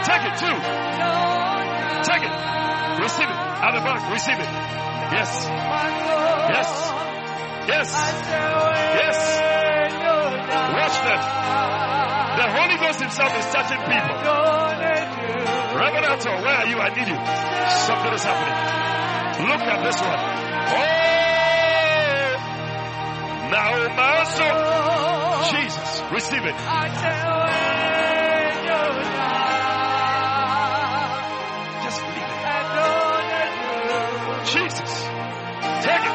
Take 0.03 0.23
it. 0.27 0.35
Two. 0.43 0.57
Take 2.03 2.23
it. 2.27 2.35
Receive 2.99 3.29
it. 3.31 3.39
At 3.63 3.71
the 3.75 3.81
back. 3.81 4.11
Receive 4.11 4.39
it. 4.39 4.51
Yes. 5.15 5.45
Yes. 6.51 6.69
Yes. 7.67 7.89
Yes. 8.99 9.17
Watch 10.75 10.97
that. 11.07 11.74
The 12.45 12.51
Holy 12.51 12.77
Ghost 12.77 13.01
Himself 13.01 13.33
is 13.39 13.45
touching 13.49 13.81
people. 13.89 14.21
Reverend 15.81 16.05
where 16.45 16.57
are 16.61 16.67
you? 16.69 16.77
I 16.77 16.93
need 16.93 17.09
you. 17.09 17.17
Something 17.89 18.13
is 18.13 18.21
happening. 18.21 19.49
Look 19.49 19.65
at 19.65 19.81
this 19.81 19.97
one. 19.97 20.21
Oh! 20.69 20.85
Now, 23.49 23.81
Master. 23.97 24.45
Jesus, 25.57 26.05
receive 26.13 26.45
it. 26.45 26.53
Just 31.81 31.97
believe 32.05 32.29
it. 32.29 32.45
Jesus, 34.53 34.91
take 35.81 35.97
it. 35.97 36.13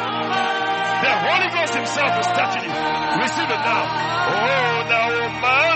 The 1.02 1.10
Holy 1.26 1.50
Ghost 1.58 1.74
Himself 1.74 2.14
is 2.22 2.26
touching 2.38 2.70
you. 2.70 2.74
Receive 3.18 3.50
it 3.50 3.62
now. 3.66 3.82
Oh, 4.30 4.86
now, 4.86 5.10
Master. 5.42 5.69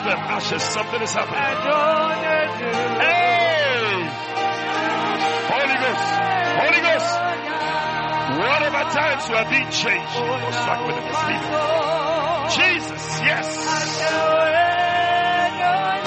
Watch 0.00 0.08
them, 0.08 0.24
ashes. 0.32 0.62
Something 0.62 1.02
is 1.02 1.12
happening. 1.12 1.36
Hey! 3.04 4.00
Holy 5.52 5.76
Ghost, 5.76 6.08
Holy 6.56 6.80
Ghost. 6.80 7.12
Whatever 8.40 8.82
times 8.96 9.28
you 9.28 9.34
are 9.36 9.44
being 9.50 9.68
changed, 9.68 10.16
oh, 10.16 10.50
struck 10.56 10.86
with 10.86 10.96
it. 10.96 11.04
Receive 11.04 11.44
it. 11.44 11.52
Jesus, 12.56 13.20
yes. 13.20 13.60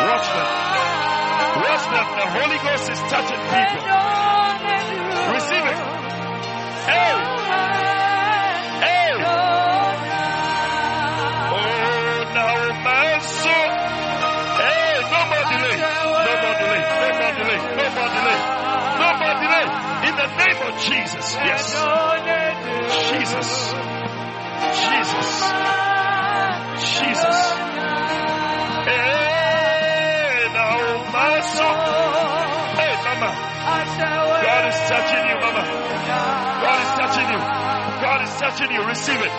Watch 0.10 0.28
them. 0.34 0.50
Watch 1.62 1.86
them. 1.94 2.08
The 2.18 2.26
Holy 2.34 2.58
Ghost 2.66 2.90
is 2.90 3.00
touching 3.14 3.42
people. 3.46 5.03
Of 20.74 20.82
Jesus. 20.82 21.36
Yes. 21.36 21.74
Jesus. 23.10 23.50
Jesus. 24.74 25.30
Jesus. 26.98 27.40
Oh, 30.56 30.96
Maso. 31.14 31.70
Hey, 32.78 32.94
Mama. 33.06 33.30
God 34.44 34.64
is 34.70 34.80
touching 34.90 35.26
you, 35.30 35.38
Mama. 35.42 35.64
God 36.64 36.80
is 36.82 36.92
touching 37.00 37.28
you. 37.30 37.40
God 38.02 38.20
is 38.24 38.34
touching 38.42 38.72
you. 38.72 38.82
Receive 38.88 39.22
it. 39.22 39.34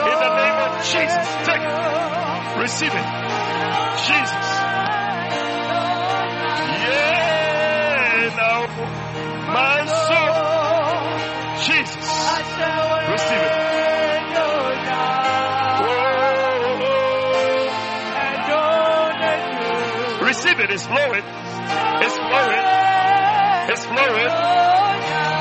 In 0.00 0.16
the 0.24 0.32
name 0.40 0.58
of 0.66 0.72
Jesus. 0.84 1.26
Take 1.46 1.62
it. 1.62 1.74
Receive 2.60 2.94
it. 2.94 3.06
Jesus. 4.06 4.48
Yeah, 6.80 8.34
now, 8.36 8.66
oh, 8.68 9.10
my 9.52 9.84
it. 20.60 20.70
It's 20.70 20.86
flowing. 20.86 21.24
It's 21.24 22.16
flowing. 22.16 22.64
It's 23.70 23.84
flowing. 23.86 24.32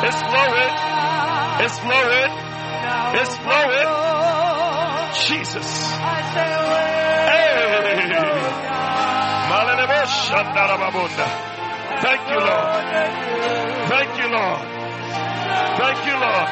It's 0.04 0.22
flowing. 0.22 0.74
It's 1.60 1.80
flowing. 1.80 2.32
It's 3.20 3.36
flowing. 3.38 3.90
Jesus. 5.28 5.70
Hey. 7.30 7.60
Thank 12.02 12.22
you, 12.30 12.40
Lord. 12.40 12.68
Thank 13.90 14.12
you, 14.20 14.30
Lord. 14.30 14.62
Thank 15.80 16.00
you, 16.08 16.16
Lord. 16.16 16.48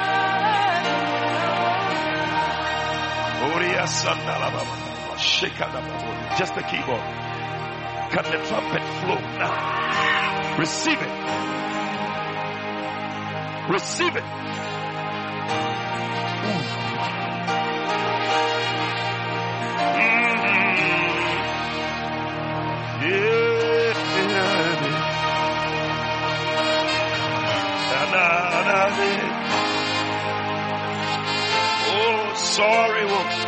Just 6.38 6.53
the 6.56 6.61
keyboard. 6.64 7.02
Can 8.09 8.23
the 8.23 8.39
trumpet 8.47 8.84
flow 9.01 9.19
now? 9.38 10.57
Receive 10.57 11.01
it. 11.01 11.11
Receive 13.69 14.15
it. 14.15 14.23
Mm-hmm. 23.03 24.97
Oh, 31.89 32.34
sorry, 32.35 33.05
woman. 33.05 33.47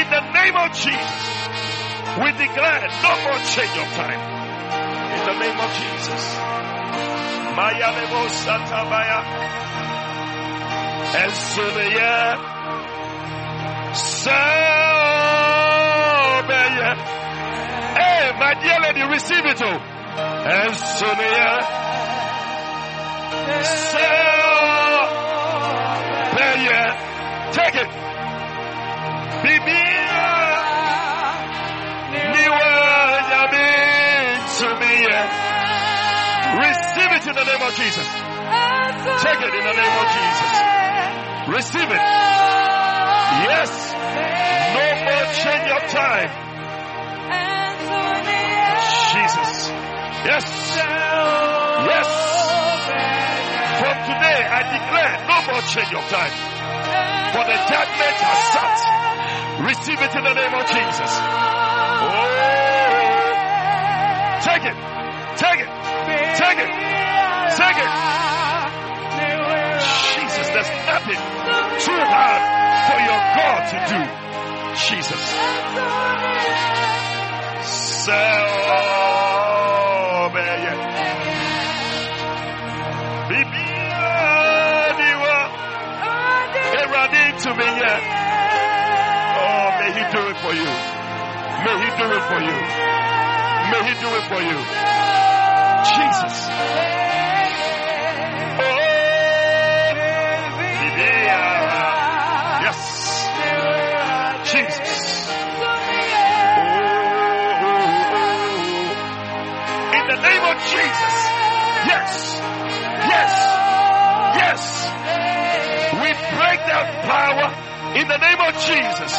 In 0.00 0.06
the 0.08 0.20
name 0.32 0.56
of 0.56 0.70
Jesus, 0.72 1.22
we 2.22 2.30
declare 2.32 2.86
no 3.02 3.12
more 3.24 3.40
change 3.50 3.76
of 3.76 3.88
time. 3.98 4.20
In 5.14 5.20
the 5.26 5.34
name 5.38 5.58
of 5.58 5.70
Jesus. 5.74 6.22
Maya 7.56 7.90
lebo 7.96 8.28
satabaya. 8.30 9.20
And 11.20 11.32
so 11.34 11.64
the. 11.74 12.60
Sabaya. 13.92 14.50
Hey, 17.98 18.32
my 18.38 18.54
dear 18.62 18.78
lady, 18.80 19.02
receive 19.10 19.44
it 19.44 19.60
all. 19.62 19.80
And 19.80 20.76
so 20.76 21.06
the 21.06 21.90
Take 27.52 27.74
it. 27.74 27.88
Bibia. 29.42 29.90
Receive 36.60 37.12
it 37.12 37.26
in 37.26 37.34
the 37.34 37.44
name 37.44 37.62
of 37.62 37.74
Jesus. 37.74 38.06
Take 39.22 39.40
it 39.40 39.54
in 39.54 39.64
the 39.64 39.72
name 39.72 39.96
of 40.02 40.06
Jesus. 40.10 40.50
Receive 41.48 41.90
it. 41.90 42.04
Yes. 43.46 43.70
No 44.74 44.86
more 45.06 45.24
change 45.38 45.70
of 45.70 45.82
time. 45.90 46.30
Jesus. 49.14 49.70
Yes. 50.26 50.44
Yes. 51.86 52.08
From 53.78 53.96
today, 54.10 54.40
I 54.44 54.60
declare 54.74 55.12
no 55.30 55.36
more 55.52 55.62
change 55.62 55.94
of 55.94 56.04
time. 56.10 56.49
For 57.30 57.44
the 57.46 57.58
judgment 57.70 58.16
has 58.26 58.40
sat. 58.50 58.78
Receive 59.62 60.00
it 60.02 60.14
in 60.16 60.24
the 60.24 60.34
name 60.34 60.54
of 60.54 60.66
Jesus. 60.66 61.10
Oh. 62.02 62.50
Take 64.42 64.64
it. 64.66 64.74
Take 65.38 65.60
it. 65.62 65.70
Take 66.34 66.58
it. 66.58 66.70
Take 67.54 67.78
it. 67.78 67.90
Jesus, 70.10 70.46
there's 70.50 70.72
nothing 70.90 71.20
too 71.86 72.02
hard 72.02 72.42
for 72.90 72.98
your 72.98 73.20
God 73.38 73.62
to 73.70 73.78
do. 73.94 74.00
Jesus. 74.74 75.22
Salve. 78.04 79.29
To 87.42 87.54
me 87.54 87.64
yet. 87.64 88.02
Oh, 89.40 89.72
may 89.80 89.90
he 89.96 90.04
do 90.12 90.20
it 90.28 90.36
for 90.44 90.52
you. 90.52 90.70
May 91.64 91.76
he 91.80 91.88
do 91.96 92.06
it 92.12 92.24
for 92.28 92.40
you. 92.40 92.56
May 93.72 93.82
he 93.88 93.94
do 93.96 94.08
it 94.12 94.24
for 94.28 94.40
you. 94.44 94.58
Jesus. 95.88 96.34
Oh. 98.60 98.90
Yes. 102.62 102.80
Jesus. 104.52 105.28
Oh, 105.30 106.90
in 109.96 110.04
the 110.08 110.16
name 110.28 110.44
of 110.44 110.56
Jesus. 110.60 111.16
Yes. 111.88 112.36
Yes. 113.08 113.10
Yes. 113.10 113.49
Power 117.02 117.48
in 117.96 118.06
the 118.08 118.18
name 118.18 118.40
of 118.40 118.54
Jesus. 118.62 119.12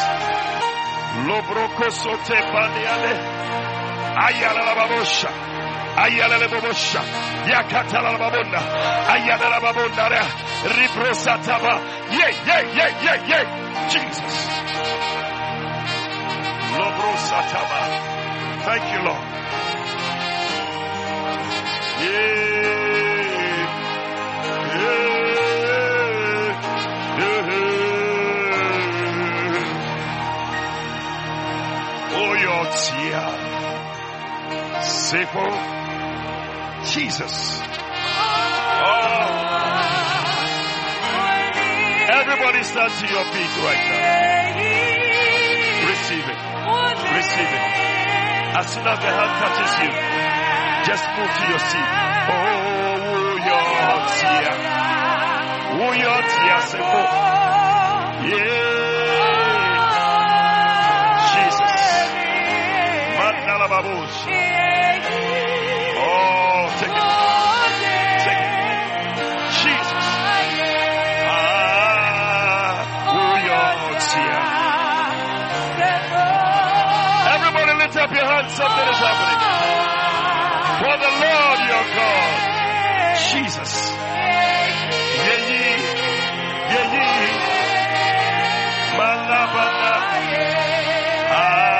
Jesus. 13.89 14.35
Thank 18.63 18.83
you, 18.93 19.01
Lord. 19.03 19.25
Yeah. 22.01 22.80
Simple. 35.11 35.51
Jesus. 36.87 37.59
Oh. 37.59 39.27
Everybody 42.15 42.63
stand 42.63 42.95
to 42.95 43.05
your 43.11 43.25
feet 43.27 43.53
right 43.59 43.83
now. 43.91 44.07
Receive 45.91 46.23
it. 46.23 46.39
Receive 47.11 47.51
it. 47.51 47.63
As 48.55 48.71
soon 48.71 48.87
as 48.87 48.99
the 49.03 49.11
hand 49.11 49.35
touches 49.35 49.71
you, 49.83 49.91
just 50.87 51.03
move 51.19 51.27
to 51.27 51.43
your 51.51 51.59
seat. 51.59 51.91
Oh, 52.31 53.35
your 53.51 53.99
tear. 54.15 54.55
Oh, 55.75 55.91
your 55.91 56.23
tear. 56.23 56.59
Simple. 56.71 57.03
Yeah. 58.31 58.71
Jesus. 61.35 61.75
Mandala. 63.19 64.90
Up 77.95 78.11
your 78.11 78.25
hands. 78.25 78.53
Something 78.53 78.87
is 78.87 78.99
happening. 79.03 79.39
For 80.81 80.95
the 80.97 81.11
Lord 81.23 81.59
your 81.71 81.85
God. 81.95 82.31
Jesus. 83.31 83.91
Ah. 91.33 91.71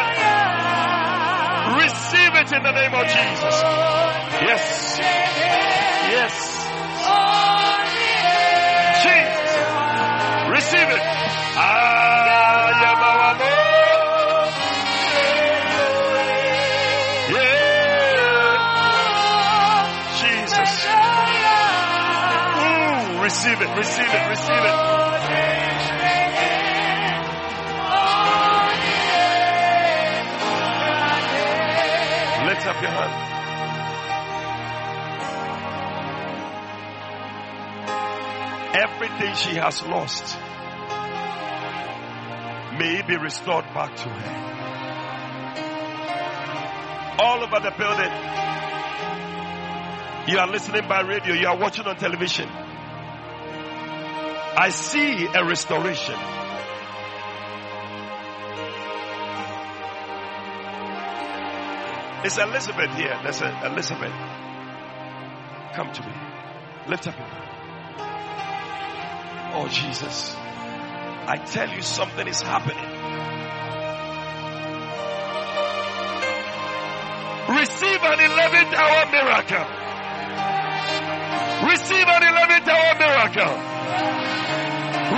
Receive 1.81 2.35
it 2.35 2.53
in 2.53 2.62
the 2.62 2.73
name 2.73 2.95
of 2.95 3.07
Jesus. 3.07 3.57
Yes. 4.43 4.99
Yes. 6.11 6.35
Jesus. 9.05 9.55
Receive 10.51 10.89
it. 10.91 11.01
Ayamawamo. 11.01 11.80
Receive 23.31 23.61
it, 23.62 23.77
receive 23.77 24.12
it, 24.12 24.28
receive 24.28 24.65
it. 24.70 24.77
Lift 32.48 32.66
up 32.66 32.82
your 32.82 32.90
hand. 32.90 33.15
Everything 38.74 39.35
she 39.36 39.55
has 39.61 39.82
lost, 39.86 40.36
may 42.81 43.02
be 43.07 43.16
restored 43.16 43.65
back 43.73 43.94
to 43.94 44.09
her. 44.09 44.47
All 47.20 47.44
over 47.44 47.61
the 47.61 47.70
building, 47.78 48.12
you 50.27 50.39
are 50.40 50.48
listening 50.48 50.89
by 50.89 51.02
radio, 51.02 51.35
you 51.35 51.47
are 51.47 51.57
watching 51.57 51.86
on 51.86 51.94
television. 51.97 52.48
I 54.62 54.69
see 54.69 55.24
a 55.24 55.43
restoration. 55.43 56.20
It's 62.27 62.37
Elizabeth 62.37 62.95
here. 62.95 63.19
There's 63.23 63.41
a 63.41 63.66
Elizabeth. 63.73 64.12
Come 65.73 65.91
to 65.93 66.03
me. 66.07 66.12
Lift 66.89 67.07
up 67.07 67.16
your 67.16 67.27
hand. 67.27 67.47
Oh, 69.55 69.66
Jesus. 69.69 70.37
I 70.37 71.39
tell 71.39 71.70
you, 71.70 71.81
something 71.81 72.28
is 72.28 72.43
happening. 72.43 72.85
Receive 77.57 78.03
an 78.03 78.19
11th 78.19 78.74
hour 78.77 79.07
miracle. 79.11 79.66
Receive 81.66 82.07
an 82.07 82.23
11th 82.28 82.69
hour 82.69 82.95
miracle. 82.99 83.69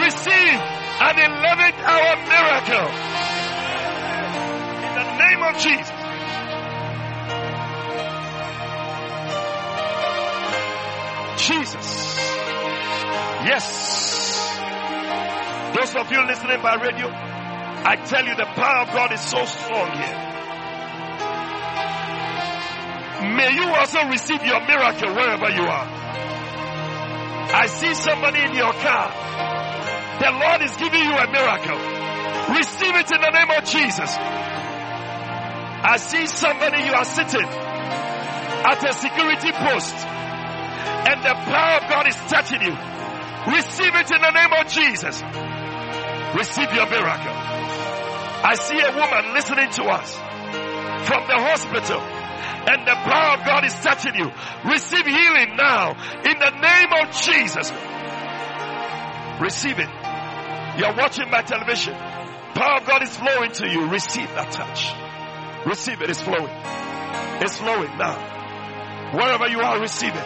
Receive 0.02 0.58
an 1.00 1.14
11th 1.14 1.78
hour 1.78 2.16
miracle. 2.26 2.88
In 4.82 4.92
the 4.98 5.06
name 5.22 5.42
of 5.44 5.54
Jesus. 5.62 6.02
Jesus. 11.46 12.16
Yes. 13.46 13.66
Those 15.76 15.94
of 15.94 16.10
you 16.10 16.26
listening 16.26 16.62
by 16.62 16.74
radio, 16.82 17.08
I 17.08 17.96
tell 18.04 18.24
you 18.24 18.34
the 18.34 18.44
power 18.44 18.82
of 18.82 18.88
God 18.92 19.12
is 19.12 19.20
so 19.20 19.44
strong 19.44 19.90
here. 19.92 20.32
May 23.36 23.54
you 23.54 23.64
also 23.64 24.04
receive 24.08 24.44
your 24.44 24.60
miracle 24.66 25.14
wherever 25.14 25.48
you 25.50 25.62
are. 25.62 25.86
I 27.54 27.66
see 27.66 27.94
somebody 27.94 28.40
in 28.42 28.54
your 28.54 28.72
car. 28.72 29.61
The 30.23 30.31
Lord 30.31 30.62
is 30.62 30.70
giving 30.77 31.03
you 31.03 31.19
a 31.19 31.27
miracle. 31.35 31.78
Receive 32.55 32.94
it 32.94 33.11
in 33.11 33.20
the 33.20 33.31
name 33.35 33.51
of 33.59 33.65
Jesus. 33.66 34.15
I 35.82 35.97
see 35.99 36.27
somebody 36.27 36.85
you 36.85 36.94
are 36.94 37.05
sitting 37.05 37.43
at 37.43 38.78
a 38.86 38.93
security 38.94 39.51
post 39.51 39.97
and 41.11 41.19
the 41.27 41.35
power 41.35 41.82
of 41.82 41.90
God 41.90 42.07
is 42.07 42.15
touching 42.31 42.62
you. 42.62 42.70
Receive 43.51 43.94
it 43.99 44.11
in 44.15 44.23
the 44.23 44.31
name 44.31 44.53
of 44.62 44.70
Jesus. 44.70 45.19
Receive 46.39 46.70
your 46.70 46.86
miracle. 46.86 47.35
I 48.47 48.55
see 48.55 48.78
a 48.78 48.94
woman 48.94 49.35
listening 49.35 49.70
to 49.70 49.90
us 49.90 50.15
from 51.03 51.27
the 51.27 51.39
hospital 51.51 51.99
and 51.99 52.86
the 52.86 52.94
power 52.94 53.39
of 53.39 53.44
God 53.44 53.65
is 53.65 53.74
touching 53.82 54.15
you. 54.15 54.31
Receive 54.70 55.05
healing 55.05 55.57
now 55.57 55.97
in 56.23 56.39
the 56.39 56.51
name 56.62 56.93
of 57.03 57.11
Jesus. 57.11 57.73
Receive 59.40 59.81
it. 59.81 60.01
You're 60.78 60.94
watching 60.97 61.28
my 61.31 61.43
television. 61.43 61.94
Power 61.94 62.81
of 62.81 62.86
God 62.86 63.03
is 63.03 63.15
flowing 63.16 63.51
to 63.53 63.69
you. 63.69 63.89
Receive 63.90 64.28
that 64.35 64.51
touch. 64.53 64.93
Receive 65.66 66.01
it. 66.03 66.11
It's 66.11 66.23
flowing. 66.23 66.49
It's 67.43 67.57
flowing 67.59 67.97
now. 67.99 69.12
Wherever 69.15 69.49
you 69.49 69.61
are, 69.61 69.81
receive 69.81 70.15
it. 70.15 70.24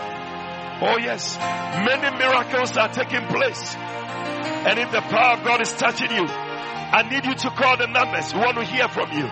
Oh 0.79 0.99
yes, 0.99 1.39
many 1.39 2.19
miracles 2.19 2.77
are 2.77 2.89
taking 2.89 3.27
place. 3.27 3.75
And 3.75 4.79
if 4.79 4.93
the 4.93 5.01
power 5.01 5.39
of 5.39 5.45
God 5.45 5.61
is 5.63 5.73
touching 5.73 6.11
you, 6.11 6.27
I 6.27 7.03
need 7.09 7.25
you 7.25 7.35
to 7.35 7.51
call 7.51 7.77
the 7.77 7.87
numbers. 7.87 8.35
We 8.35 8.41
want 8.41 8.59
to 8.59 8.65
hear 8.65 8.87
from 8.89 9.11
you. 9.13 9.29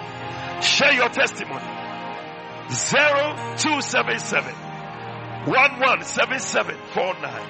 Share 0.63 0.95
your 0.95 1.09
testimony. 1.11 1.65
0277 2.71 4.55
117749 5.47 7.47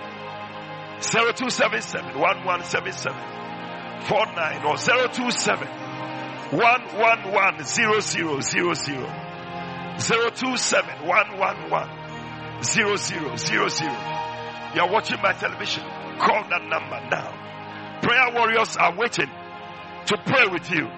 0277 1.00 2.18
1177 2.18 3.14
49 4.08 4.64
or 4.66 4.76
027 4.76 5.68
111 6.52 7.64
0000 7.64 9.24
027 9.98 11.06
111 11.06 12.04
zero 12.62 12.96
zero 12.96 13.36
zero 13.36 13.68
zero. 13.68 13.96
You 14.74 14.80
are 14.82 14.90
watching 14.90 15.18
my 15.22 15.32
television. 15.32 15.82
Call 16.18 16.44
that 16.50 16.62
number 16.62 17.00
now. 17.10 18.00
Prayer 18.02 18.30
warriors 18.34 18.76
are 18.76 18.94
waiting 18.96 19.30
to 20.06 20.16
pray 20.26 20.46
with 20.50 20.70
you. 20.70 20.88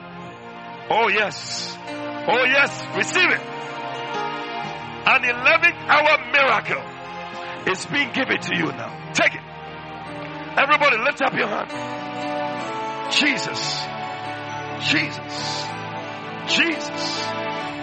Oh 0.91 1.09
yes. 1.09 1.77
Oh 1.89 2.45
yes. 2.45 2.85
Receive 2.97 3.31
it. 3.31 3.41
An 5.09 5.25
11 5.25 5.73
hour 5.87 6.19
miracle 6.33 6.83
is 7.73 7.87
being 7.87 8.11
given 8.13 8.41
to 8.41 8.57
you 8.57 8.67
now. 8.73 9.13
Take 9.13 9.35
it. 9.35 9.43
Everybody 10.59 10.99
lift 10.99 11.23
up 11.23 11.33
your 11.35 11.49
hand. 11.49 11.71
Jesus. 13.11 13.83
Jesus. 14.91 15.67
Jesus. 16.49 17.27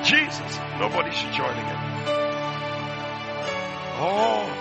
Jesus. 0.03 0.59
Nobody 0.79 1.11
should 1.11 1.33
join 1.33 1.51
again. 1.51 1.79
Oh. 3.95 4.59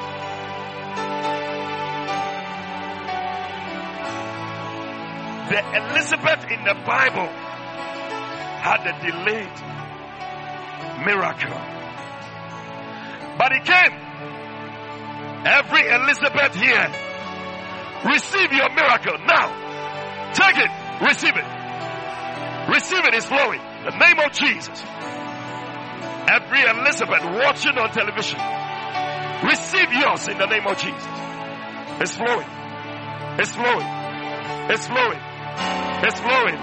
The 5.50 5.60
Elizabeth 5.76 6.50
in 6.50 6.64
the 6.64 6.74
Bible 6.86 7.28
had 8.62 8.86
a 8.86 8.94
delayed 9.02 9.58
miracle. 11.04 11.60
But 13.36 13.52
it 13.52 13.64
came. 13.64 13.98
Every 15.44 15.88
Elizabeth 15.88 16.54
here, 16.54 16.88
receive 18.04 18.52
your 18.52 18.70
miracle 18.70 19.18
now. 19.26 19.61
Take 20.34 20.58
it. 20.58 20.70
Receive 21.02 21.36
it. 21.36 21.46
Receive 22.68 23.04
it. 23.04 23.14
It's 23.14 23.26
flowing. 23.26 23.60
The 23.84 23.90
name 23.98 24.18
of 24.20 24.32
Jesus. 24.32 24.82
Every 26.28 26.62
Elizabeth 26.62 27.24
watching 27.24 27.76
on 27.76 27.90
television, 27.90 28.38
receive 29.42 29.92
yours 29.92 30.28
in 30.28 30.38
the 30.38 30.46
name 30.46 30.66
of 30.66 30.78
Jesus. 30.78 31.08
It's 32.00 32.16
flowing. 32.16 32.46
It's 33.38 33.52
flowing. 33.52 33.86
It's 34.70 34.86
flowing. 34.86 35.20
It's 36.04 36.20
flowing. 36.20 36.58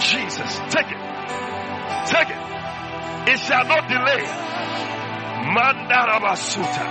Jesus, 0.00 0.58
take 0.74 0.90
it. 0.90 1.00
Take 2.06 2.30
it. 2.30 2.40
It 3.30 3.38
shall 3.38 3.64
not 3.64 3.88
delay. 3.88 4.24
Mandarabasuta. 5.54 6.84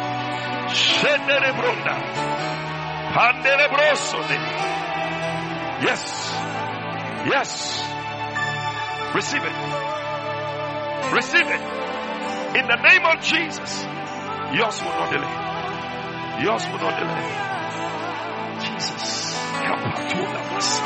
Shenderebrunda. 0.69 1.95
Panderebrosode. 3.13 4.88
Yes. 5.81 6.01
Yes. 7.25 7.83
Receive 9.15 9.43
it. 9.43 9.55
Receive 11.13 11.47
it. 11.47 11.61
In 12.59 12.67
the 12.67 12.75
name 12.75 13.05
of 13.05 13.21
Jesus. 13.23 13.83
Yours 14.53 14.81
will 14.81 14.95
not 14.97 15.11
delay. 15.11 15.35
Yours 16.43 16.65
will 16.67 16.79
not 16.79 16.99
delay. 16.99 17.29
Jesus. 18.65 19.33
Help 19.33 19.79
us. 20.57 20.79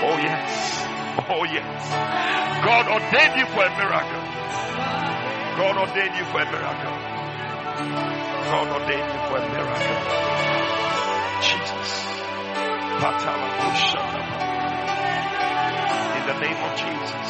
Oh 0.00 0.16
yes. 0.22 0.86
Oh 1.28 1.44
yes. 1.44 1.82
God 2.64 2.86
ordained 2.88 3.36
you 3.38 3.46
for 3.52 3.64
a 3.64 3.70
miracle. 3.76 4.22
God 5.58 5.76
ordained 5.76 6.16
you 6.16 6.24
for 6.24 6.40
a 6.40 6.50
miracle. 6.50 6.96
God 8.48 8.68
ordained 8.80 9.10
you 9.12 9.20
for 9.28 9.36
a 9.36 9.48
miracle. 9.52 9.98
Jesus. 11.42 11.77
In 12.98 13.04
the 16.26 16.40
name 16.40 16.56
of 16.64 16.72
Jesus. 16.76 17.28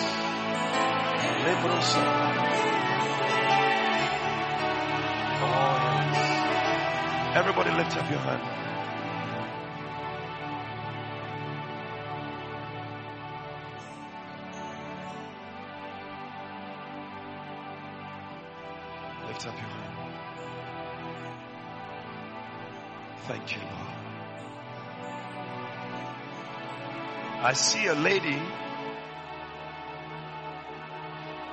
Oh, 5.41 6.09
yes. 6.15 7.37
Everybody 7.37 7.71
lift 7.73 7.97
up 7.99 8.11
your 8.11 8.19
hand. 8.21 8.43
Lift 19.29 19.47
up 19.47 19.55
your 19.55 19.69
hand. 19.69 20.15
Thank 23.27 23.55
you, 23.55 23.61
Lord. 23.61 23.88
I 27.41 27.53
see 27.53 27.87
a 27.87 27.95
lady. 27.95 28.37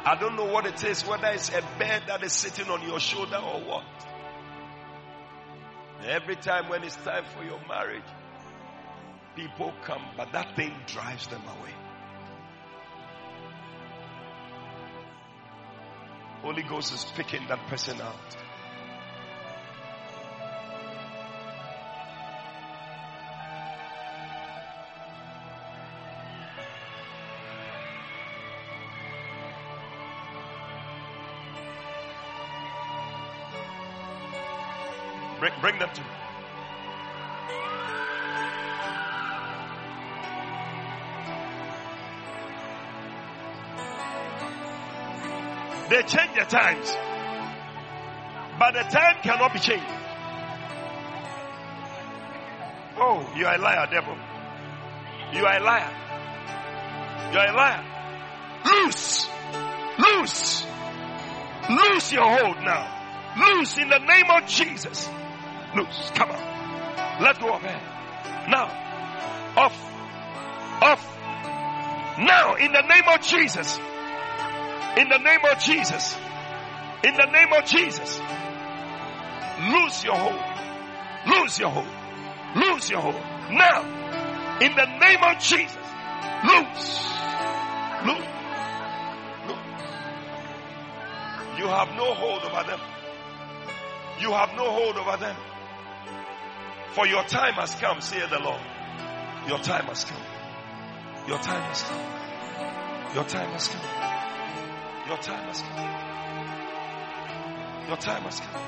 I 0.04 0.16
don't 0.20 0.36
know 0.36 0.46
what 0.46 0.66
it 0.66 0.84
is, 0.84 1.06
whether 1.06 1.28
it's 1.28 1.50
a 1.50 1.62
bed 1.78 2.04
that 2.08 2.24
is 2.24 2.34
sitting 2.34 2.72
on 2.72 2.82
your 2.82 3.00
shoulder 3.00 3.38
or 3.38 3.62
what. 3.62 3.86
Every 6.08 6.36
time 6.38 6.70
when 6.70 6.84
it's 6.84 6.96
time 6.96 7.24
for 7.38 7.44
your 7.44 7.60
marriage, 7.68 8.04
people 9.36 9.74
come, 9.84 10.04
but 10.18 10.32
that 10.34 10.56
thing 10.56 10.74
drives 10.88 11.28
them 11.28 11.42
away. 11.42 11.74
Holy 16.42 16.64
Ghost 16.64 16.94
is 16.96 17.06
picking 17.16 17.48
that 17.48 17.60
person 17.68 18.02
out. 18.02 18.45
Them 35.80 35.90
to. 35.94 36.02
They 45.90 46.02
change 46.02 46.36
the 46.36 46.46
times, 46.46 46.92
but 48.58 48.74
the 48.74 48.84
time 48.90 49.18
cannot 49.22 49.54
be 49.54 49.60
changed. 49.60 49.86
Oh, 52.98 53.32
you 53.36 53.46
are 53.46 53.56
a 53.56 53.58
liar, 53.58 53.88
devil. 53.92 54.18
You 55.34 55.46
are 55.46 55.58
a 55.58 55.64
liar. 55.64 55.94
You 57.32 57.40
are 57.40 57.48
a 57.48 57.54
liar. 57.54 57.84
Loose. 58.66 59.28
Loose. 60.00 60.66
Loose 61.70 62.12
your 62.14 62.26
hold 62.26 62.58
now. 62.64 62.92
Loose 63.38 63.78
in 63.78 63.90
the 63.90 64.00
name 64.00 64.32
of 64.32 64.48
Jesus. 64.48 65.10
Loose. 65.76 66.12
Come 66.16 66.32
on. 66.32 67.22
Let 67.22 67.40
go 67.40 67.54
of 67.54 67.62
her. 67.62 68.48
Now. 68.50 68.72
Off. 69.58 69.78
Off. 70.82 71.18
Now 72.18 72.56
in 72.56 72.72
the 72.72 72.82
name 72.82 73.04
of 73.14 73.22
Jesus. 73.22 73.78
In 74.98 75.10
the 75.10 75.18
name 75.18 75.40
of 75.52 75.60
Jesus. 75.60 76.16
In 77.04 77.16
the 77.16 77.26
name 77.26 77.54
of 77.54 77.66
Jesus. 77.66 78.22
Lose 79.60 80.04
your 80.04 80.16
hold. 80.16 80.42
Lose 81.28 81.60
your 81.60 81.70
hold. 81.70 81.88
Lose 82.56 82.90
your 82.90 83.02
hold. 83.02 83.16
Now. 83.52 83.84
In 84.62 84.74
the 84.76 84.86
name 84.86 85.24
of 85.24 85.40
Jesus. 85.40 85.78
Loose. 86.46 87.12
Loose. 88.06 88.28
Loose. 89.48 89.76
You 91.58 91.68
have 91.68 91.90
no 91.96 92.14
hold 92.14 92.44
over 92.44 92.64
them. 92.68 92.80
You 94.20 94.32
have 94.32 94.50
no 94.56 94.72
hold 94.72 94.96
over 94.98 95.18
them. 95.18 95.36
For 96.96 97.06
your 97.06 97.26
time 97.26 97.56
has 97.56 97.76
come, 97.76 98.00
saith 98.00 98.30
the 98.30 98.40
Lord. 98.40 98.62
Your 99.50 99.60
time 99.60 99.84
has 99.88 100.06
come. 100.06 100.22
Your 101.28 101.38
time 101.40 101.62
has 101.64 101.82
come. 101.82 102.00
Your 103.14 103.26
time 103.26 103.52
has 103.52 103.68
come. 103.68 103.82
Your 105.06 105.18
time 105.18 105.46
has 105.46 105.62
come. 105.62 105.76
Your 107.90 107.98
time 107.98 108.24
has 108.24 108.40
come. 108.40 108.62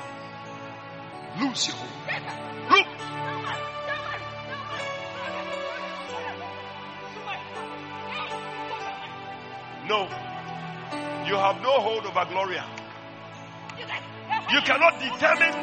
Lose 1.40 1.68
your 1.68 1.76
hold. 1.76 1.90
No. 9.88 10.02
You 11.26 11.34
have 11.34 11.62
no 11.62 11.80
hold 11.80 12.04
over 12.04 12.26
Gloria. 12.28 12.66
You 14.52 14.60
cannot 14.60 15.00
determine 15.00 15.54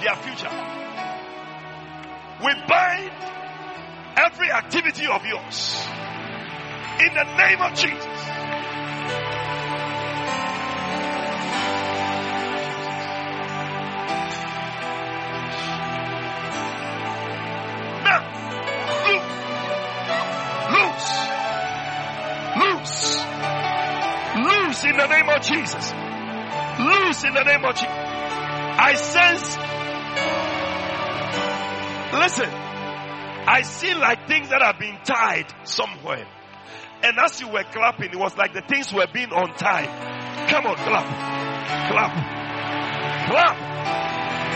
their 0.00 0.14
future. 0.22 0.85
We 2.38 2.52
bind 2.68 3.10
every 4.16 4.50
activity 4.50 5.06
of 5.06 5.24
yours 5.24 5.86
in 7.00 7.14
the 7.14 7.24
name 7.38 7.62
of 7.62 7.72
Jesus. 7.74 8.06
Loose, 19.06 19.30
loose, 20.72 21.08
loose, 22.56 23.24
loose 24.36 24.84
in 24.84 24.96
the 24.96 25.06
name 25.06 25.28
of 25.30 25.40
Jesus. 25.40 25.92
Loose 26.78 27.24
in 27.24 27.32
the 27.32 27.44
name 27.44 27.64
of 27.64 27.74
Jesus. 27.74 27.88
I 27.88 28.94
sense. 28.94 29.75
Listen, 32.18 32.48
I 32.48 33.62
see 33.62 33.94
like 33.94 34.26
things 34.26 34.48
that 34.48 34.62
have 34.62 34.78
been 34.78 34.98
tied 35.04 35.46
somewhere. 35.64 36.26
And 37.02 37.18
as 37.22 37.40
you 37.40 37.48
were 37.48 37.64
clapping, 37.64 38.10
it 38.10 38.18
was 38.18 38.36
like 38.36 38.54
the 38.54 38.62
things 38.62 38.92
were 38.92 39.06
being 39.12 39.28
untied. 39.30 40.48
Come 40.48 40.66
on, 40.66 40.76
clap. 40.76 41.06
Clap. 41.90 42.12
Clap. 43.28 43.56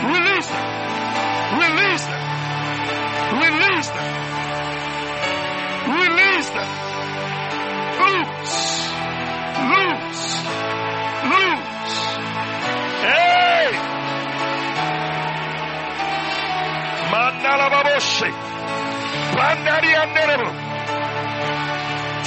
Release 0.05 0.49
them. 0.49 0.81
Release 1.61 2.05
them. 2.07 2.31
Release 3.41 3.91
them. 3.91 4.09
Release 6.01 6.51
them. 6.51 6.69
Loose. 8.01 8.91
Loose. 9.71 10.40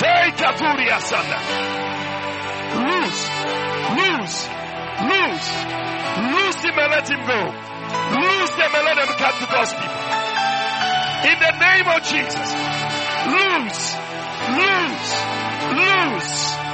Take 0.02 0.36
Katuri 0.42 0.88
Asanda. 0.90 1.40
Loose, 2.82 3.24
loose, 3.98 4.40
loose, 5.10 5.50
loose 6.34 6.60
him 6.66 6.78
and 6.80 6.92
let 6.92 7.08
him 7.10 7.22
go. 7.28 7.42
Loose 7.94 8.54
them 8.58 8.72
and 8.74 8.86
let 8.86 8.96
them 8.98 9.12
come 9.22 9.36
to 9.40 9.48
God's 9.54 9.74
people. 9.74 10.04
In 11.30 11.38
the 11.40 11.54
name 11.62 11.88
of 11.88 12.02
Jesus. 12.04 12.50
Loose, 13.34 13.96
loose, 14.58 15.12
loose. 15.78 16.73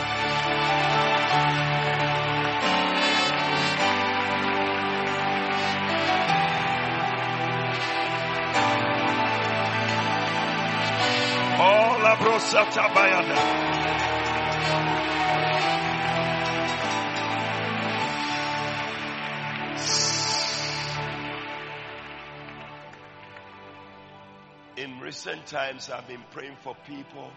In 24.78 25.00
recent 25.02 25.46
times, 25.48 25.90
I've 25.90 26.08
been 26.08 26.24
praying 26.32 26.56
for 26.64 26.74
people 26.88 27.30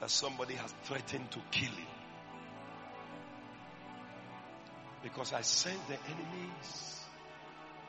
that 0.00 0.10
somebody 0.10 0.54
has 0.54 0.74
threatened 0.82 1.30
to 1.30 1.38
kill 1.52 1.70
you. 1.70 1.86
Because 5.04 5.32
I 5.32 5.42
sense 5.42 5.78
the 5.86 5.96
enemies 6.10 7.00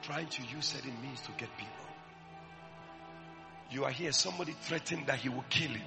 trying 0.04 0.28
to 0.28 0.44
use 0.44 0.66
certain 0.66 0.94
means 1.02 1.22
to 1.22 1.32
get 1.32 1.50
people. 1.58 1.85
You 3.72 3.84
are 3.86 3.92
here, 3.92 4.12
somebody 4.12 4.54
threatened 4.62 5.08
that 5.08 5.20
he 5.20 5.30
will 5.30 5.46
kill 5.50 5.72
you. 5.72 5.82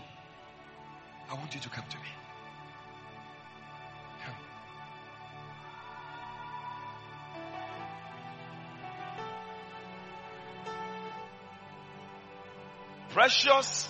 I 1.31 1.35
want 1.35 1.55
you 1.55 1.61
to 1.61 1.69
come 1.69 1.85
to 1.89 1.97
me. 1.97 2.03
Come. 4.25 4.35
Precious 13.11 13.89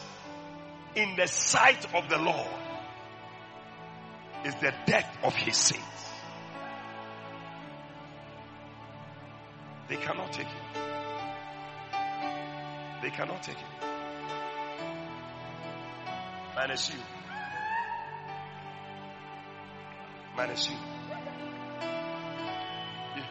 in 0.94 1.16
the 1.16 1.27
sight 1.27 1.94
of 1.94 2.09
the 2.09 2.19
Lord 2.19 2.47
is 4.44 4.55
the 4.56 4.73
death 4.86 5.16
of 5.23 5.35
his 5.35 5.56
saints. 5.56 5.85
They 9.89 9.97
cannot 9.97 10.32
take 10.32 10.47
it. 10.47 10.78
They 13.00 13.10
cannot 13.10 13.42
take 13.42 13.56
it. 13.56 13.64
Minus 16.56 16.90
you. 16.90 16.98
Minus 20.36 20.68
you. 20.68 20.76
Yeah. 23.16 23.26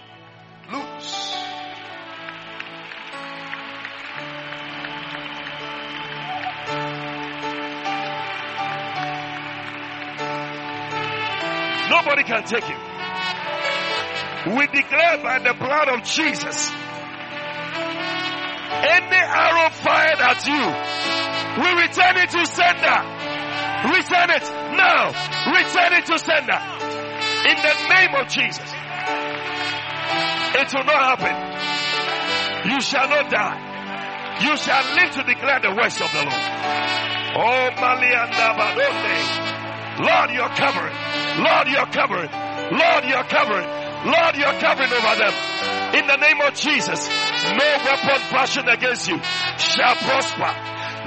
Nobody 11.90 12.24
can 12.24 12.44
take 12.46 12.64
him. 12.64 12.80
We 14.56 14.68
declare 14.68 15.18
by 15.22 15.40
the 15.40 15.54
blood 15.54 15.90
of 15.90 16.04
Jesus. 16.04 16.72
Arrow 19.38 19.70
fired 19.70 20.20
at 20.20 20.42
you, 20.50 20.64
we 21.62 21.70
return 21.86 22.18
it 22.18 22.30
to 22.34 22.42
sender. 22.46 23.00
Return 23.94 24.30
it 24.34 24.46
now. 24.74 25.14
Return 25.54 25.94
it 25.94 26.06
to 26.10 26.18
sender. 26.18 26.60
In 27.46 27.58
the 27.62 27.74
name 27.94 28.16
of 28.18 28.28
Jesus. 28.28 28.66
It 30.58 30.74
will 30.74 30.86
not 30.86 31.18
happen. 31.18 31.36
You 32.72 32.82
shall 32.82 33.08
not 33.08 33.30
die. 33.30 34.40
You 34.42 34.58
shall 34.58 34.84
live 34.96 35.12
to 35.12 35.24
declare 35.24 35.60
the 35.62 35.74
works 35.78 36.02
of 36.02 36.12
the 36.12 36.24
Lord. 36.26 36.44
Oh, 37.38 37.70
Malianda. 37.78 38.58
Lord, 39.98 40.30
you're 40.32 40.50
covering. 40.50 40.96
Lord, 41.44 41.68
you're 41.68 41.90
covering. 41.90 42.30
Lord, 42.78 43.04
you're 43.06 43.24
covering. 43.24 43.68
Lord, 44.06 44.36
you're 44.38 44.60
covering 44.60 44.94
over 44.94 45.16
them. 45.18 45.34
In 45.98 46.06
the 46.06 46.16
name 46.18 46.42
of 46.42 46.54
Jesus, 46.54 47.10
no 47.10 47.68
weapon 47.86 48.20
fashioned 48.30 48.70
against 48.70 49.08
you 49.08 49.18
shall 49.58 49.96
prosper. 49.96 50.52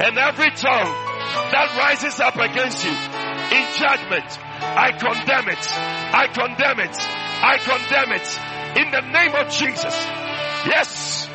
And 0.03 0.19
every 0.19 0.51
tongue 0.51 0.93
that 1.53 1.77
rises 1.79 2.19
up 2.19 2.35
against 2.37 2.85
you 2.85 2.91
in 2.91 3.65
judgment, 3.79 4.27
I 4.61 4.91
condemn 4.91 5.49
it. 5.49 5.63
I 5.71 6.27
condemn 6.27 6.81
it. 6.81 6.97
I 6.99 7.59
condemn 7.59 8.13
it. 8.19 8.27
In 8.83 8.91
the 8.91 9.01
name 9.13 9.35
of 9.35 9.51
Jesus. 9.53 9.95
Yes, 10.67 11.29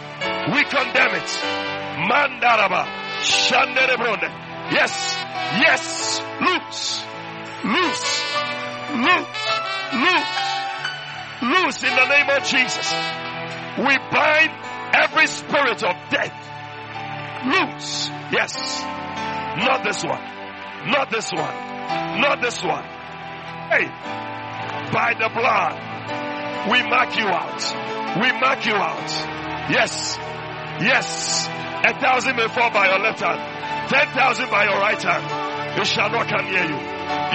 we 0.52 0.64
condemn 0.66 1.16
it. 1.16 1.30
Mandaraba. 2.12 2.86
Shanderebronde. 3.24 4.30
Yes, 4.72 5.16
yes, 5.62 6.22
loose, 6.42 7.06
loose, 7.64 8.24
loose, 8.94 9.30
loose, 9.94 10.36
loose 11.42 11.84
in 11.84 11.96
the 11.96 12.06
name 12.10 12.30
of 12.30 12.44
Jesus. 12.44 13.25
We 13.78 13.98
bind 14.12 14.52
every 14.94 15.28
spirit 15.28 15.84
of 15.84 15.96
death. 16.10 16.34
Loose. 17.46 18.10
Yes. 18.32 18.82
Not 19.58 19.84
this 19.84 20.04
one. 20.04 20.24
Not 20.90 21.10
this 21.12 21.32
one. 21.32 21.56
Not 22.22 22.42
this 22.42 22.64
one. 22.64 22.84
Hey. 23.70 23.88
By 24.92 25.14
the 25.20 25.30
blood. 25.30 26.72
We 26.72 26.82
mark 26.90 27.16
you 27.18 27.28
out. 27.28 28.22
We 28.22 28.32
mark 28.40 28.66
you 28.66 28.74
out. 28.74 29.10
Yes. 29.70 30.18
Yes. 30.80 31.48
A 31.48 32.00
thousand 32.00 32.36
may 32.38 32.48
fall 32.48 32.72
by 32.72 32.88
your 32.90 33.00
left 33.00 33.20
hand. 33.20 33.90
Ten 33.90 34.08
thousand 34.16 34.50
by 34.50 34.64
your 34.66 34.80
right 34.80 35.02
hand. 35.02 35.80
It 35.80 35.86
shall 35.88 36.10
not 36.10 36.28
come 36.28 36.46
near 36.46 36.64
you. 36.64 36.80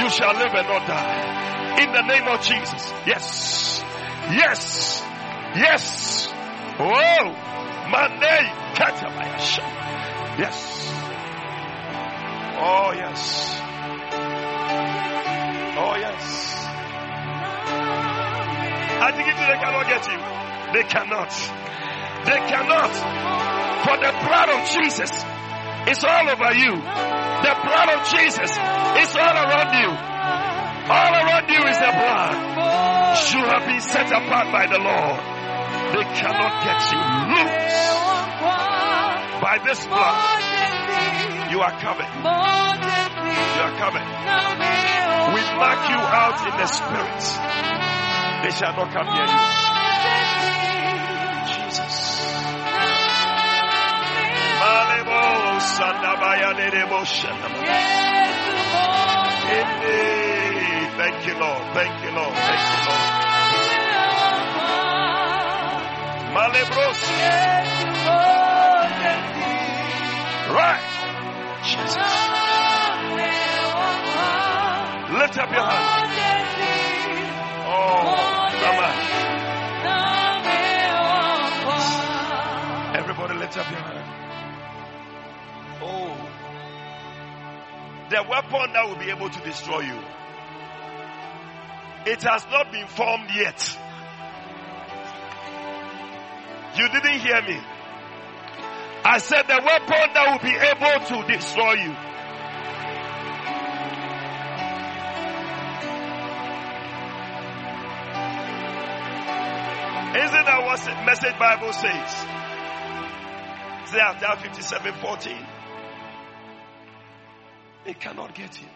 You 0.03 0.11
shall 0.11 0.33
live 0.35 0.55
and 0.55 0.67
not 0.67 0.87
die. 0.87 1.83
In 1.83 1.93
the 1.93 2.03
name 2.03 2.27
of 2.27 2.41
Jesus. 2.43 2.93
Yes. 3.07 3.83
Yes. 4.33 5.03
Yes. 5.57 6.29
Oh. 6.79 7.51
Monday. 7.91 8.43
Yes. 10.39 10.87
Oh 12.63 12.93
yes. 12.95 13.61
Oh 15.77 15.97
yes. 15.99 16.55
I 19.03 19.11
think 19.13 19.27
they 19.27 19.59
cannot 19.59 19.87
get 19.91 20.07
you. 20.07 20.21
They 20.73 20.85
cannot. 20.87 21.31
They 22.25 22.41
cannot. 22.47 22.93
For 23.85 23.97
the 23.97 24.13
blood 24.23 24.49
of 24.55 24.69
Jesus 24.71 25.11
is 25.91 26.05
all 26.05 26.29
over 26.31 26.53
you. 26.55 26.77
The 26.79 27.55
blood 27.65 27.89
of 27.91 28.07
Jesus 28.09 28.51
is 28.55 29.17
all 29.17 29.35
around 29.35 29.73
you. 29.83 29.91
All 30.91 31.13
around 31.15 31.49
you 31.49 31.67
is 31.67 31.79
the 31.79 31.91
blood. 31.91 32.35
You 33.33 33.45
have 33.51 33.67
been 33.67 33.81
set 33.81 34.13
apart 34.13 34.53
by 34.53 34.67
the 34.67 34.79
Lord. 34.79 35.40
They 35.95 36.05
cannot 36.19 36.55
get 36.65 36.81
you 36.93 37.01
loose. 37.31 37.71
By 39.41 39.57
this 39.65 39.81
blood, 39.87 40.21
you 41.51 41.61
are 41.61 41.75
covered. 41.81 42.11
You 42.11 43.63
are 43.67 43.75
covered. 43.79 44.07
We 45.35 45.43
mark 45.57 45.83
you 45.91 46.01
out 46.01 46.39
in 46.47 46.55
the 46.61 46.67
spirit. 46.67 47.23
They 48.43 48.51
shall 48.57 48.75
not 48.77 48.91
come 48.93 49.07
near 49.07 49.27
you. 49.27 49.39
Jesus. 51.53 51.97
Thank 61.01 61.27
you, 61.27 61.35
Lord. 61.41 61.63
Thank 61.75 62.05
you, 62.05 62.11
Lord. 62.11 62.35
Thank 62.35 62.61
you, 62.73 62.91
Lord. 62.91 63.20
Right. 70.55 70.85
Jesus. 71.65 71.97
Lift 75.19 75.39
up 75.39 75.51
your 75.51 75.65
hand. 75.65 76.11
Oh, 77.67 78.03
Mama. 78.63 78.89
Everybody 82.99 83.35
lift 83.35 83.57
up 83.59 83.71
your 83.71 83.81
hand. 83.81 84.07
Oh. 85.83 86.17
The 88.11 88.23
weapon 88.29 88.73
that 88.73 88.89
will 88.89 88.97
be 88.99 89.11
able 89.11 89.31
to 89.31 89.41
destroy 89.41 89.81
you. 89.81 89.99
It 92.07 92.23
has 92.23 92.47
not 92.51 92.71
been 92.73 92.87
formed 92.87 93.31
yet. 93.35 93.79
You 96.77 96.89
didn't 96.89 97.21
hear 97.21 97.43
me. 97.43 97.61
I 99.05 99.19
said 99.19 99.43
the 99.49 99.61
weapon 99.65 100.13
that 100.15 100.31
will 100.31 100.39
be 100.39 100.55
able 100.55 101.07
to 101.07 101.33
destroy 101.33 101.73
you. 101.73 101.97
Isn't 110.13 110.45
that 110.45 110.63
what 110.65 110.81
the 110.81 110.95
message 111.07 111.39
Bible 111.39 111.73
says? 111.73 112.27
Isaiah 113.89 114.37
57 114.41 114.95
14. 114.95 115.47
They 117.85 117.95
cannot 117.95 118.35
get 118.35 118.61
you. 118.61 118.69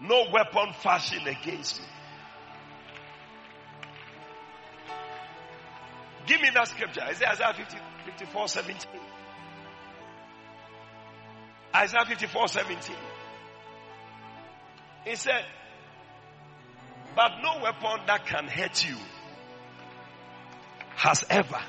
No 0.00 0.24
weapon 0.32 0.72
fashioned 0.82 1.26
against 1.28 1.80
you 1.80 1.91
Give 6.26 6.40
me 6.40 6.48
that 6.54 6.68
scripture. 6.68 7.02
Isaiah 7.02 7.52
50, 7.54 7.76
54 8.04 8.48
17. 8.48 9.00
Isaiah 11.74 12.04
54 12.04 12.48
17. 12.48 12.96
He 15.04 15.16
said, 15.16 15.44
But 17.16 17.32
no 17.42 17.62
weapon 17.62 18.06
that 18.06 18.26
can 18.26 18.46
hurt 18.46 18.86
you 18.88 18.96
has 20.94 21.24
ever. 21.28 21.60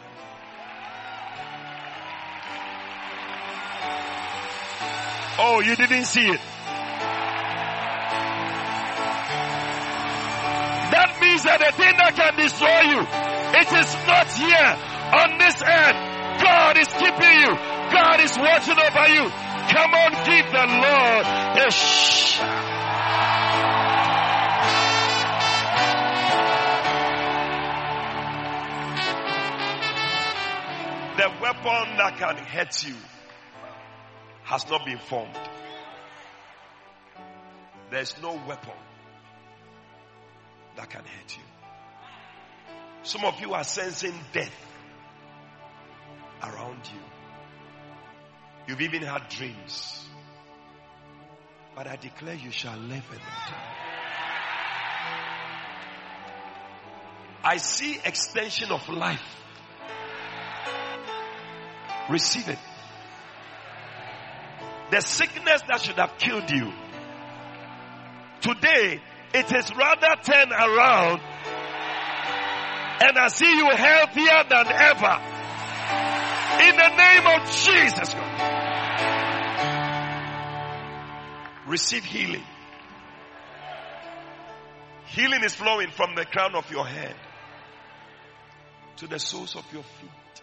Oh, 5.39 5.61
you 5.61 5.75
didn't 5.75 6.05
see 6.05 6.27
it. 6.27 6.39
That 10.91 11.17
means 11.19 11.41
that 11.43 11.59
the 11.59 11.71
thing 11.75 11.97
that 11.97 12.13
can 12.15 12.35
destroy 12.37 12.81
you, 12.93 13.32
it 13.53 13.67
is 13.71 13.93
not 14.07 14.27
here 14.33 14.77
on 15.13 15.37
this 15.37 15.61
earth. 15.61 16.13
God 16.41 16.77
is 16.77 16.87
keeping 16.87 17.39
you. 17.39 17.55
God 17.91 18.19
is 18.19 18.37
watching 18.37 18.77
over 18.79 19.07
you. 19.13 19.29
Come 19.69 19.93
on, 19.93 20.11
give 20.25 20.51
the 20.51 20.65
Lord 20.67 21.25
a 21.65 21.71
shh. 21.71 22.39
The 31.15 31.29
weapon 31.41 31.97
that 31.97 32.15
can 32.17 32.37
hurt 32.37 32.83
you 32.87 32.95
has 34.43 34.67
not 34.69 34.85
been 34.85 34.97
formed. 34.97 35.37
There's 37.91 38.15
no 38.21 38.33
weapon 38.47 38.73
that 40.75 40.89
can 40.89 41.01
hurt 41.01 41.37
you. 41.37 41.52
Some 43.03 43.25
of 43.25 43.39
you 43.41 43.53
are 43.53 43.65
sensing 43.65 44.13
death 44.31 44.53
around 46.41 46.79
you. 46.85 46.99
You've 48.67 48.81
even 48.81 49.01
had 49.01 49.27
dreams. 49.27 50.07
But 51.75 51.87
I 51.87 51.97
declare 51.97 52.35
you 52.35 52.51
shall 52.51 52.77
live 52.77 53.03
them. 53.09 53.19
I 57.43 57.57
see 57.57 57.99
extension 58.05 58.71
of 58.71 58.87
life. 58.87 59.21
Receive 62.09 62.47
it. 62.47 62.59
The 64.91 65.01
sickness 65.01 65.61
that 65.67 65.81
should 65.81 65.97
have 65.97 66.17
killed 66.17 66.49
you. 66.49 66.71
Today, 68.39 69.01
it 69.33 69.51
is 69.51 69.75
rather 69.75 70.21
turned 70.21 70.51
around 70.51 71.21
and 73.03 73.17
I 73.17 73.27
see 73.27 73.53
you 73.53 73.69
healthier 73.69 74.43
than 74.49 74.67
ever. 74.67 75.19
In 76.63 76.75
the 76.77 76.89
name 76.95 77.27
of 77.27 77.51
Jesus 77.51 78.13
Christ. 78.13 78.43
Receive 81.67 82.05
healing. 82.05 82.43
Healing 85.07 85.43
is 85.43 85.53
flowing 85.53 85.89
from 85.89 86.15
the 86.15 86.25
crown 86.25 86.55
of 86.55 86.69
your 86.71 86.85
head 86.87 87.15
to 88.97 89.07
the 89.07 89.19
soles 89.19 89.55
of 89.55 89.65
your 89.73 89.83
feet. 89.83 90.41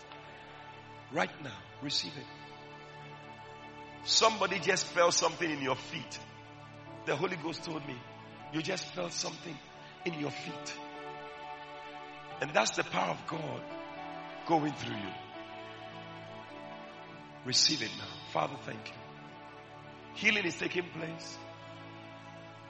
Right 1.12 1.30
now, 1.42 1.56
receive 1.82 2.12
it. 2.16 2.26
Somebody 4.04 4.58
just 4.58 4.86
felt 4.86 5.14
something 5.14 5.50
in 5.50 5.62
your 5.62 5.76
feet. 5.76 6.18
The 7.06 7.16
Holy 7.16 7.36
Ghost 7.36 7.64
told 7.64 7.86
me, 7.86 7.96
you 8.52 8.60
just 8.60 8.84
felt 8.94 9.12
something 9.12 9.56
in 10.04 10.14
your 10.20 10.30
feet. 10.30 10.74
And 12.40 12.52
that's 12.54 12.72
the 12.72 12.84
power 12.84 13.10
of 13.10 13.26
God 13.26 13.60
going 14.46 14.72
through 14.72 14.96
you. 14.96 15.12
Receive 17.44 17.82
it 17.82 17.90
now. 17.98 18.08
Father, 18.32 18.56
thank 18.64 18.78
you. 18.86 18.94
Healing 20.14 20.44
is 20.44 20.56
taking 20.56 20.84
place. 20.84 21.38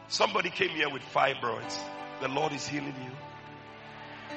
Somebody 0.09 0.51
came 0.51 0.71
here 0.71 0.91
with 0.91 1.03
fibroids. 1.03 1.79
The 2.21 2.29
Lord 2.29 2.53
is 2.53 2.67
healing 2.67 2.95
you. 3.05 4.37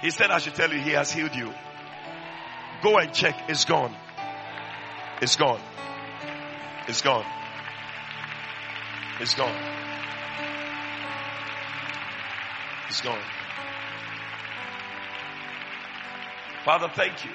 He 0.00 0.10
said, 0.10 0.30
I 0.30 0.38
should 0.38 0.54
tell 0.54 0.72
you, 0.72 0.80
He 0.80 0.90
has 0.90 1.12
healed 1.12 1.34
you. 1.34 1.52
Go 2.82 2.98
and 2.98 3.12
check. 3.12 3.48
It's 3.48 3.64
gone. 3.64 3.94
It's 5.22 5.36
gone. 5.36 5.60
It's 6.88 7.00
gone. 7.00 7.24
It's 9.20 9.34
gone. 9.34 9.56
It's 12.88 13.00
gone. 13.00 13.43
Father, 16.64 16.90
thank 16.94 17.24
you 17.26 17.30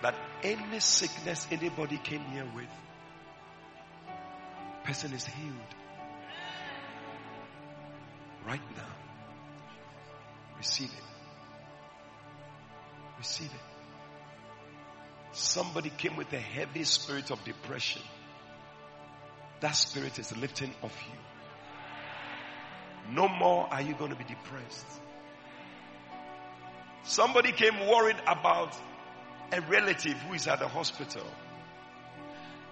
that 0.00 0.14
any 0.44 0.78
sickness 0.78 1.46
anybody 1.50 1.98
came 1.98 2.20
here 2.26 2.46
with, 2.54 2.68
person 4.84 5.12
is 5.12 5.24
healed 5.24 5.74
right 8.46 8.60
now. 8.76 8.94
Receive 10.56 10.88
it. 10.88 11.04
Receive 13.18 13.48
it. 13.48 13.60
Somebody 15.32 15.90
came 15.90 16.14
with 16.14 16.32
a 16.32 16.38
heavy 16.38 16.84
spirit 16.84 17.32
of 17.32 17.42
depression. 17.42 18.02
That 19.58 19.72
spirit 19.72 20.20
is 20.20 20.36
lifting 20.36 20.72
off 20.82 20.96
you. 21.08 21.18
No 23.12 23.26
more 23.28 23.66
are 23.68 23.82
you 23.82 23.94
going 23.94 24.10
to 24.10 24.16
be 24.16 24.24
depressed. 24.24 24.86
Somebody 27.04 27.52
came 27.52 27.78
worried 27.86 28.16
about 28.26 28.76
a 29.52 29.60
relative 29.62 30.14
who 30.14 30.34
is 30.34 30.46
at 30.46 30.60
the 30.60 30.68
hospital. 30.68 31.26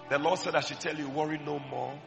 The 0.09 0.19
Lord 0.19 0.39
said, 0.39 0.55
I 0.55 0.61
should 0.61 0.79
tell 0.79 0.95
you, 0.95 1.09
worry 1.09 1.37
no 1.37 1.59
more. 1.59 1.97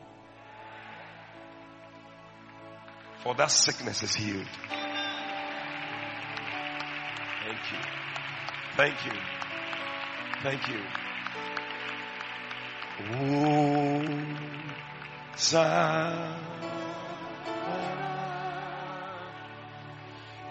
For 3.22 3.34
that 3.34 3.50
sickness 3.50 4.02
is 4.02 4.14
healed. 4.14 4.46
Thank 7.44 7.58
you. 7.72 7.78
Thank 8.76 9.04
you. 9.06 9.12
Thank 10.42 10.68
you. 10.68 10.80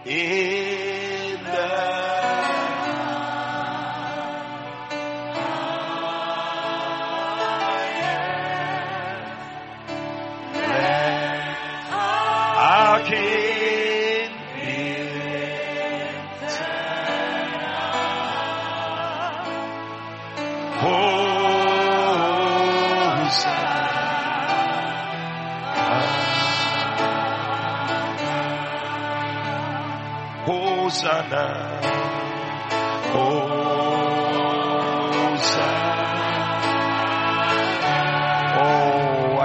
In 0.06 0.83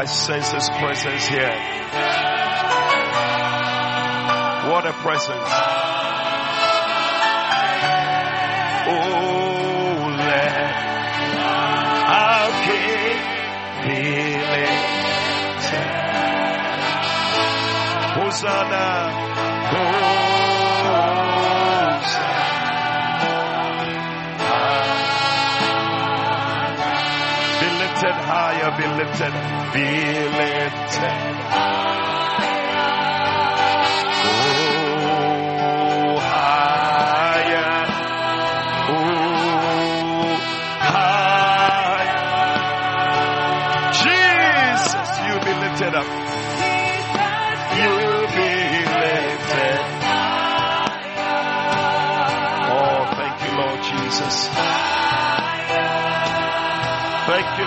sense 0.09 0.53
His 0.53 0.69
presence 0.71 1.27
here. 1.27 1.55
What 4.71 4.87
a 4.87 4.93
presence. 4.93 5.53
Oh, 8.91 10.07
let 10.19 10.55
our 12.09 12.51
King 12.65 13.19
be 13.85 14.03
lifted. 14.53 15.89
Hosanna. 18.15 19.48
Be 28.77 28.87
lifted, 28.87 29.33
be 29.73 30.29
lifted. 30.29 31.78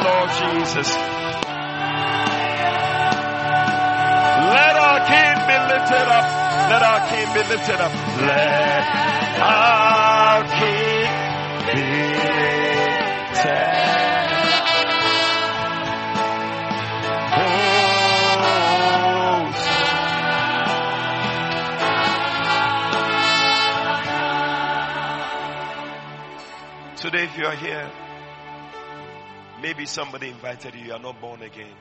Lord 0.03 0.29
Jesus. 0.29 0.89
Let 4.51 4.75
our 4.75 4.99
King 5.05 5.35
be 5.47 5.57
lifted 5.73 6.07
up. 6.09 6.25
Let 6.71 6.81
our 6.81 7.01
King 7.09 7.27
be 7.33 7.41
lifted 7.49 7.79
up. 7.79 7.93
Let 8.21 8.83
our 9.39 10.43
King 10.59 11.07
be 11.75 11.81
lifted. 11.81 12.41
Today, 26.97 27.23
if 27.23 27.35
you 27.35 27.45
are 27.45 27.55
here, 27.55 27.91
maybe 29.61 29.85
somebody 29.85 30.29
invited 30.29 30.75
you, 30.75 30.85
you 30.87 30.93
are 30.93 30.99
not 30.99 31.21
born 31.21 31.41
again. 31.41 31.75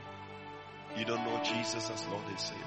You 0.97 1.05
don't 1.05 1.23
know 1.23 1.41
Jesus 1.43 1.89
as 1.89 2.07
Lord 2.07 2.23
and 2.27 2.39
Savior. 2.39 2.65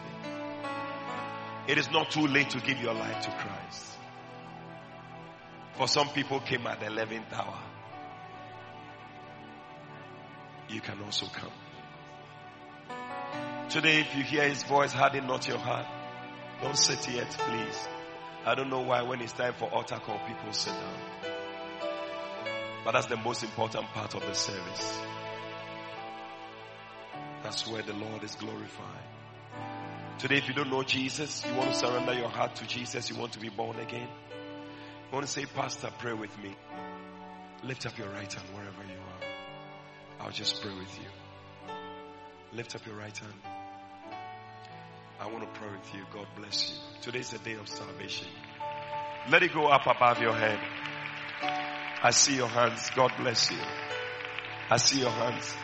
It 1.66 1.78
is 1.78 1.90
not 1.90 2.10
too 2.10 2.26
late 2.26 2.50
to 2.50 2.60
give 2.60 2.78
your 2.80 2.94
life 2.94 3.22
to 3.22 3.30
Christ. 3.30 3.92
For 5.76 5.88
some 5.88 6.08
people 6.08 6.40
came 6.40 6.66
at 6.66 6.80
the 6.80 6.86
11th 6.86 7.32
hour. 7.32 7.58
You 10.68 10.80
can 10.80 11.00
also 11.02 11.26
come. 11.26 11.50
Today, 13.68 14.00
if 14.00 14.14
you 14.14 14.22
hear 14.22 14.48
his 14.48 14.62
voice, 14.62 14.92
harden 14.92 15.26
not 15.26 15.48
your 15.48 15.58
heart. 15.58 15.86
Don't 16.62 16.76
sit 16.78 17.08
yet, 17.10 17.30
please. 17.30 17.88
I 18.46 18.54
don't 18.54 18.70
know 18.70 18.82
why 18.82 19.02
when 19.02 19.20
it's 19.20 19.32
time 19.32 19.54
for 19.54 19.66
altar 19.70 19.96
call, 19.96 20.18
people 20.26 20.52
sit 20.52 20.72
down. 20.72 21.33
But 22.84 22.92
that's 22.92 23.06
the 23.06 23.16
most 23.16 23.42
important 23.42 23.86
part 23.88 24.14
of 24.14 24.20
the 24.20 24.34
service. 24.34 25.00
That's 27.42 27.66
where 27.66 27.82
the 27.82 27.94
Lord 27.94 28.22
is 28.22 28.34
glorified. 28.34 29.04
Today, 30.18 30.36
if 30.36 30.48
you 30.48 30.54
don't 30.54 30.70
know 30.70 30.82
Jesus, 30.82 31.44
you 31.46 31.54
want 31.54 31.70
to 31.70 31.76
surrender 31.76 32.14
your 32.14 32.28
heart 32.28 32.56
to 32.56 32.66
Jesus, 32.66 33.10
you 33.10 33.16
want 33.16 33.32
to 33.32 33.40
be 33.40 33.48
born 33.48 33.78
again. 33.78 34.08
You 34.08 35.12
want 35.12 35.26
to 35.26 35.32
say, 35.32 35.44
Pastor, 35.46 35.90
pray 35.98 36.12
with 36.12 36.36
me. 36.42 36.54
Lift 37.62 37.86
up 37.86 37.96
your 37.98 38.08
right 38.08 38.32
hand 38.32 38.48
wherever 38.54 38.82
you 38.82 38.98
are. 38.98 40.24
I'll 40.24 40.30
just 40.30 40.62
pray 40.62 40.72
with 40.74 40.98
you. 40.98 41.08
Lift 42.52 42.76
up 42.76 42.86
your 42.86 42.96
right 42.96 43.16
hand. 43.16 43.34
I 45.20 45.26
want 45.26 45.42
to 45.42 45.60
pray 45.60 45.70
with 45.70 45.94
you. 45.94 46.04
God 46.12 46.26
bless 46.36 46.70
you. 46.70 47.00
Today's 47.02 47.30
the 47.30 47.38
day 47.38 47.54
of 47.54 47.68
salvation. 47.68 48.28
Let 49.30 49.42
it 49.42 49.52
go 49.52 49.66
up 49.66 49.86
above 49.86 50.20
your 50.20 50.34
head. 50.34 50.58
I 52.04 52.10
see 52.10 52.36
your 52.36 52.48
hands. 52.48 52.90
God 52.94 53.12
bless 53.16 53.50
you. 53.50 53.56
I 54.68 54.76
see 54.76 55.00
your 55.00 55.10
hands. 55.10 55.54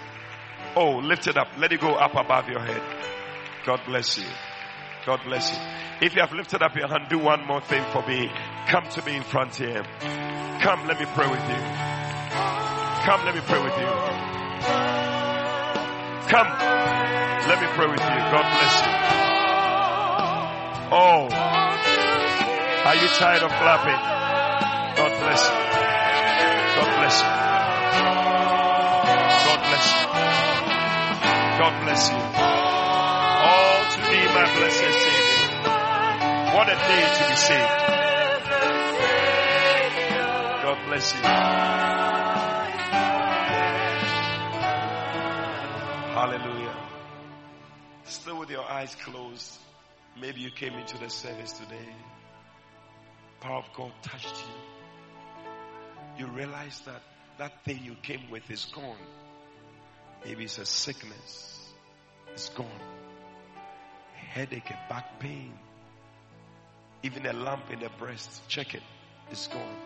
Oh, 0.75 0.97
lift 0.97 1.27
it 1.27 1.37
up. 1.37 1.49
Let 1.59 1.71
it 1.71 1.83
go 1.83 1.95
up 1.95 2.15
above 2.15 2.49
your 2.49 2.61
head. 2.61 2.81
God 3.67 3.83
bless 3.85 4.17
you. 4.17 4.25
God 5.05 5.21
bless 5.27 5.53
you. 5.53 5.59
If 6.01 6.15
you 6.15 6.23
have 6.23 6.33
lifted 6.33 6.63
up 6.63 6.75
your 6.75 6.89
hand, 6.89 7.11
do 7.11 7.19
one 7.19 7.47
more 7.47 7.61
thing 7.61 7.85
for 7.93 8.01
me. 8.09 8.31
Come 8.69 8.89
to 8.89 9.05
me 9.05 9.17
in 9.17 9.23
front 9.23 9.55
here. 9.55 9.83
Come, 10.63 10.89
let 10.89 10.99
me 10.99 11.05
pray 11.13 11.29
with 11.29 11.45
you. 11.45 11.61
Come, 13.05 13.25
let 13.27 13.35
me 13.35 13.43
pray 13.45 13.63
with 13.63 13.77
you. 13.77 13.91
Come, 16.25 16.49
let 17.49 17.61
me 17.61 17.67
pray 17.77 17.87
with 17.87 18.01
you. 18.01 18.21
God 18.33 18.47
bless 18.49 18.81
you. 18.81 18.93
Oh, 20.93 21.29
are 22.87 22.97
you 22.97 23.09
tired 23.09 23.43
of 23.43 23.51
clapping? 23.51 24.97
God 24.97 25.21
bless 25.21 25.51
you. 25.51 25.60
God 31.61 31.77
bless 31.85 32.09
you. 32.09 32.17
All 32.17 33.85
to 33.93 34.01
thee, 34.01 34.27
my 34.33 34.47
blessed 34.57 34.79
Savior. 34.79 35.61
What 36.57 36.67
a 36.71 36.75
day 36.75 37.05
to 37.19 37.23
be 37.29 37.37
saved. 37.37 37.75
God 40.63 40.79
bless 40.89 41.15
you. 41.15 41.21
Hallelujah. 46.17 46.77
Still 48.05 48.39
with 48.39 48.49
your 48.49 48.65
eyes 48.65 48.95
closed. 48.95 49.59
Maybe 50.19 50.41
you 50.41 50.51
came 50.51 50.73
into 50.73 50.97
the 50.97 51.11
service 51.11 51.53
today. 51.53 51.95
Power 53.41 53.59
of 53.59 53.71
God 53.77 53.93
touched 54.01 54.47
you. 54.47 56.25
You 56.25 56.33
realize 56.33 56.81
that 56.87 57.03
that 57.37 57.65
thing 57.67 57.81
you 57.85 57.97
came 58.03 58.31
with 58.31 58.51
is 58.51 58.65
gone. 58.75 58.97
Maybe 60.25 60.45
it's 60.45 60.59
a 60.59 60.67
sickness. 60.67 61.59
It's 62.33 62.49
gone. 62.51 62.67
A 64.15 64.19
headache, 64.19 64.71
a 64.71 64.79
back 64.89 65.19
pain, 65.19 65.53
even 67.03 67.27
a 67.27 67.33
lump 67.33 67.71
in 67.71 67.81
the 67.81 67.91
breast. 67.99 68.49
Check 68.49 68.75
it. 68.75 68.83
It's 69.31 69.47
gone. 69.47 69.77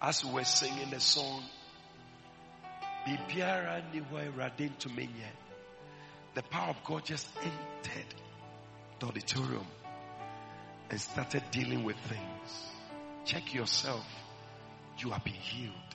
As 0.00 0.24
we 0.24 0.32
were 0.32 0.44
singing 0.44 0.90
the 0.90 1.00
song, 1.00 1.42
the 3.06 3.18
power 6.50 6.70
of 6.70 6.84
God 6.84 7.04
just 7.04 7.28
entered 7.42 8.14
the 8.98 9.06
auditorium 9.06 9.66
and 10.90 11.00
started 11.00 11.42
dealing 11.50 11.84
with 11.84 11.96
things. 12.08 12.70
Check 13.24 13.54
yourself. 13.54 14.06
You 14.98 15.10
have 15.10 15.24
been 15.24 15.34
healed. 15.34 15.91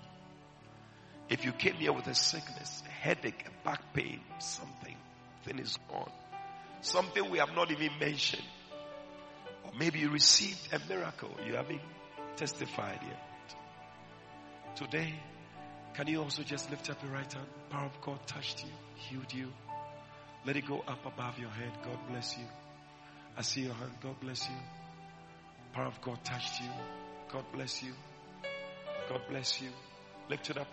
If 1.30 1.44
you 1.44 1.52
came 1.52 1.74
here 1.74 1.92
with 1.92 2.08
a 2.08 2.16
sickness, 2.16 2.84
a 2.86 2.90
headache, 2.90 3.46
a 3.48 3.66
back 3.66 3.94
pain, 3.94 4.22
something, 4.40 4.96
thing 5.44 5.60
is 5.60 5.78
gone. 5.90 6.12
Something 6.82 7.30
we 7.30 7.40
have 7.40 7.54
not 7.54 7.72
even 7.72 7.92
mentioned. 8.00 8.46
Or 9.66 9.72
maybe 9.78 10.00
you 10.00 10.10
received 10.10 10.74
a 10.74 10.80
miracle 10.88 11.30
you 11.46 11.56
haven't 11.56 11.82
testified 12.38 13.00
yet. 13.04 13.56
Today, 14.76 15.14
can 15.96 16.08
you 16.08 16.22
also 16.22 16.44
just 16.44 16.70
lift 16.70 16.90
up 16.90 17.02
your 17.04 17.12
right 17.12 17.32
hand? 17.32 17.48
Power 17.72 17.88
of 17.88 18.02
God 18.02 18.20
touched 18.28 18.64
you, 18.64 18.70
healed 18.96 19.34
you. 19.34 19.52
Let 20.46 20.56
it 20.56 20.66
go 20.66 20.82
up 20.88 21.06
above 21.06 21.40
your 21.40 21.50
head. 21.50 21.72
God 21.84 21.98
bless 22.10 22.38
you. 22.38 22.46
I 23.36 23.42
see 23.42 23.62
your 23.62 23.74
hand. 23.74 23.92
God 24.02 24.20
bless 24.22 24.48
you. 24.48 24.56
The 24.56 25.76
Power 25.76 25.88
of 25.88 26.00
God 26.02 26.24
touched 26.24 26.62
you. 26.62 26.70
God 27.32 27.44
bless 27.54 27.84
you. 27.84 27.92
God 29.10 29.22
bless 29.30 29.62
you. 29.62 29.70
Lift 30.30 30.50
it 30.50 30.58
up. 30.58 30.68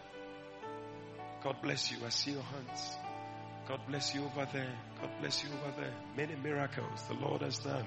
God 1.44 1.56
bless 1.62 1.92
you. 1.92 1.98
I 2.06 2.08
see 2.08 2.30
your 2.32 2.42
hands. 2.42 2.96
God 3.68 3.80
bless 3.86 4.14
you 4.14 4.24
over 4.24 4.48
there. 4.50 4.72
God 4.98 5.10
bless 5.20 5.44
you 5.44 5.50
over 5.50 5.78
there. 5.78 5.92
Many 6.16 6.36
miracles 6.36 7.02
the 7.06 7.14
Lord 7.14 7.42
has 7.42 7.58
done. 7.58 7.86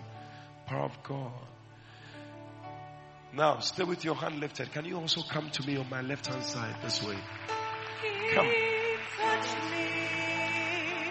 Power 0.68 0.86
of 0.86 1.04
God. 1.04 1.32
Now, 3.34 3.58
stay 3.60 3.84
with 3.84 4.06
your 4.06 4.14
hand 4.14 4.40
lifted. 4.40 4.72
Can 4.72 4.86
you 4.86 4.98
also 4.98 5.22
come 5.24 5.50
to 5.50 5.66
me 5.66 5.76
on 5.78 5.90
my 5.90 6.02
left 6.02 6.28
hand 6.28 6.44
side 6.44 6.76
this 6.84 7.04
way? 7.04 7.18
Come. 8.36 8.48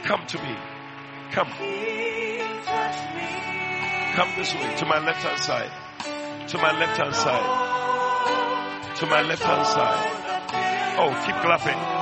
Come 0.05 0.27
to 0.28 0.43
me. 0.43 0.56
Come. 1.32 1.48
Come 4.14 4.32
this 4.36 4.55
way 4.55 4.77
to 4.77 4.86
my 4.86 4.98
left 5.05 5.23
hand 5.24 5.40
side. 5.40 6.48
To 6.48 6.59
my 6.59 6.78
left 6.78 6.97
hand 6.97 7.14
side. 7.14 8.97
To 8.98 9.06
my 9.06 9.23
left 9.23 9.43
hand 9.43 9.66
side. 9.66 10.97
Oh, 10.98 11.23
keep 11.27 11.35
clapping. 11.43 11.95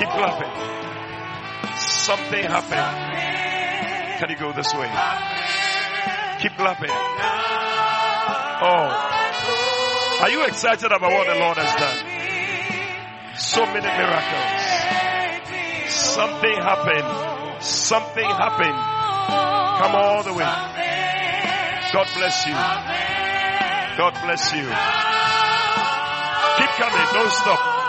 Keep 0.00 0.08
clapping. 0.08 0.48
Something 1.76 2.44
happened. 2.44 4.18
Can 4.18 4.30
you 4.30 4.36
go 4.36 4.50
this 4.50 4.72
way? 4.72 4.88
Keep 6.40 6.56
clapping. 6.56 6.88
Oh. 8.62 8.88
Are 10.22 10.30
you 10.30 10.44
excited 10.44 10.90
about 10.90 11.12
what 11.12 11.26
the 11.26 11.34
Lord 11.34 11.58
has 11.58 11.74
done? 11.76 11.98
So 13.36 13.66
many 13.66 13.84
miracles. 13.84 15.92
Something 15.92 16.56
happened. 16.56 17.62
Something 17.62 18.24
happened. 18.24 18.80
Come 19.84 19.94
all 19.96 20.22
the 20.22 20.32
way. 20.32 20.48
God 21.92 22.08
bless 22.16 22.46
you. 22.46 22.54
God 23.98 24.14
bless 24.24 24.50
you. 24.54 24.64
Keep 26.56 26.70
coming. 26.80 27.06
Don't 27.12 27.32
stop. 27.32 27.79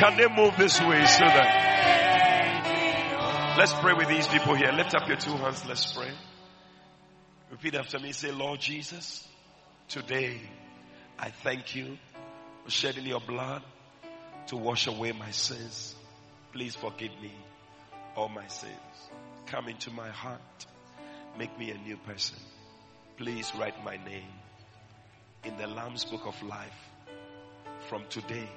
Can 0.00 0.16
they 0.16 0.28
move 0.28 0.56
this 0.56 0.80
way 0.80 1.04
so 1.04 1.24
that? 1.24 1.78
Let's 3.58 3.74
pray 3.74 3.92
with 3.92 4.08
these 4.08 4.26
people 4.26 4.54
here. 4.54 4.72
Lift 4.72 4.94
up 4.94 5.06
your 5.06 5.18
two 5.18 5.36
hands. 5.36 5.62
Let's 5.68 5.92
pray. 5.92 6.10
Repeat 7.50 7.74
after 7.74 7.98
me. 7.98 8.12
Say, 8.12 8.30
Lord 8.30 8.60
Jesus, 8.60 9.28
today 9.88 10.40
I 11.18 11.28
thank 11.28 11.76
you 11.76 11.98
for 12.64 12.70
shedding 12.70 13.04
your 13.04 13.20
blood 13.20 13.62
to 14.46 14.56
wash 14.56 14.86
away 14.86 15.12
my 15.12 15.32
sins. 15.32 15.94
Please 16.54 16.74
forgive 16.74 17.12
me 17.20 17.34
all 18.16 18.30
my 18.30 18.46
sins. 18.46 18.72
Come 19.48 19.68
into 19.68 19.90
my 19.90 20.08
heart. 20.08 20.66
Make 21.36 21.58
me 21.58 21.72
a 21.72 21.78
new 21.78 21.98
person. 21.98 22.38
Please 23.18 23.52
write 23.54 23.84
my 23.84 23.98
name 23.98 24.32
in 25.44 25.58
the 25.58 25.66
Lamb's 25.66 26.06
book 26.06 26.24
of 26.24 26.42
life. 26.42 26.88
From 27.90 28.04
today, 28.08 28.48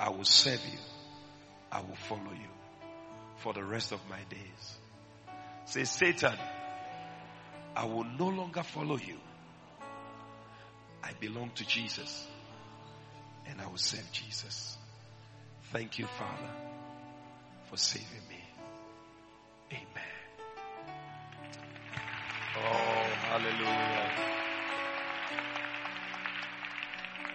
I 0.00 0.08
will 0.08 0.24
serve 0.24 0.64
you. 0.72 0.78
I 1.70 1.82
will 1.82 1.94
follow 2.08 2.32
you 2.32 2.48
for 3.36 3.52
the 3.52 3.62
rest 3.62 3.92
of 3.92 4.00
my 4.08 4.18
days. 4.30 4.78
Say, 5.66 5.84
Satan, 5.84 6.38
I 7.76 7.84
will 7.84 8.04
no 8.04 8.28
longer 8.28 8.62
follow 8.62 8.96
you. 8.96 9.18
I 11.04 11.12
belong 11.20 11.50
to 11.56 11.66
Jesus 11.66 12.26
and 13.46 13.60
I 13.60 13.66
will 13.66 13.76
serve 13.76 14.10
Jesus. 14.10 14.78
Thank 15.70 15.98
you, 15.98 16.06
Father, 16.06 16.50
for 17.68 17.76
saving 17.76 18.26
me. 18.28 18.42
Amen. 19.70 20.10
Oh, 22.56 23.06
hallelujah. 23.28 24.09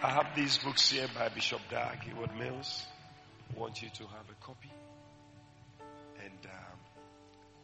I 0.05 0.09
have 0.11 0.35
these 0.35 0.59
books 0.59 0.91
here 0.91 1.07
by 1.17 1.29
Bishop 1.29 1.61
Dag 1.71 2.03
Heward 2.03 2.29
Mills. 2.37 2.85
I 3.49 3.59
want 3.59 3.81
you 3.81 3.89
to 3.89 4.03
have 4.03 4.29
a 4.29 4.45
copy. 4.45 4.69
And 6.23 6.45
um, 6.45 6.77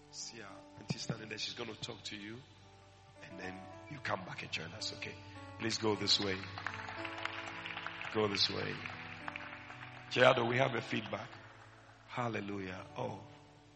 see 0.10 0.42
our 0.42 0.80
auntie 0.80 0.98
standing 0.98 1.30
there. 1.30 1.38
She's 1.38 1.54
going 1.54 1.70
to 1.70 1.80
talk 1.82 2.02
to 2.06 2.16
you. 2.16 2.38
And 3.30 3.40
then 3.40 3.54
you 3.92 3.98
come 4.02 4.22
back 4.26 4.42
and 4.42 4.52
join 4.52 4.74
us, 4.76 4.92
okay? 4.98 5.14
Please 5.60 5.78
go 5.78 5.94
this 5.94 6.20
way. 6.20 6.34
Go 8.16 8.28
this 8.28 8.50
way. 8.50 8.74
Gerardo, 10.10 10.44
we 10.44 10.58
have 10.58 10.74
a 10.74 10.82
feedback. 10.82 11.30
Hallelujah. 12.08 12.80
Oh, 12.98 13.20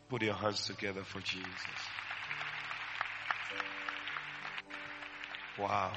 put 0.09 0.23
your 0.23 0.33
hands 0.33 0.65
together 0.65 1.03
for 1.03 1.19
Jesus. 1.19 1.45
Wow. 5.59 5.93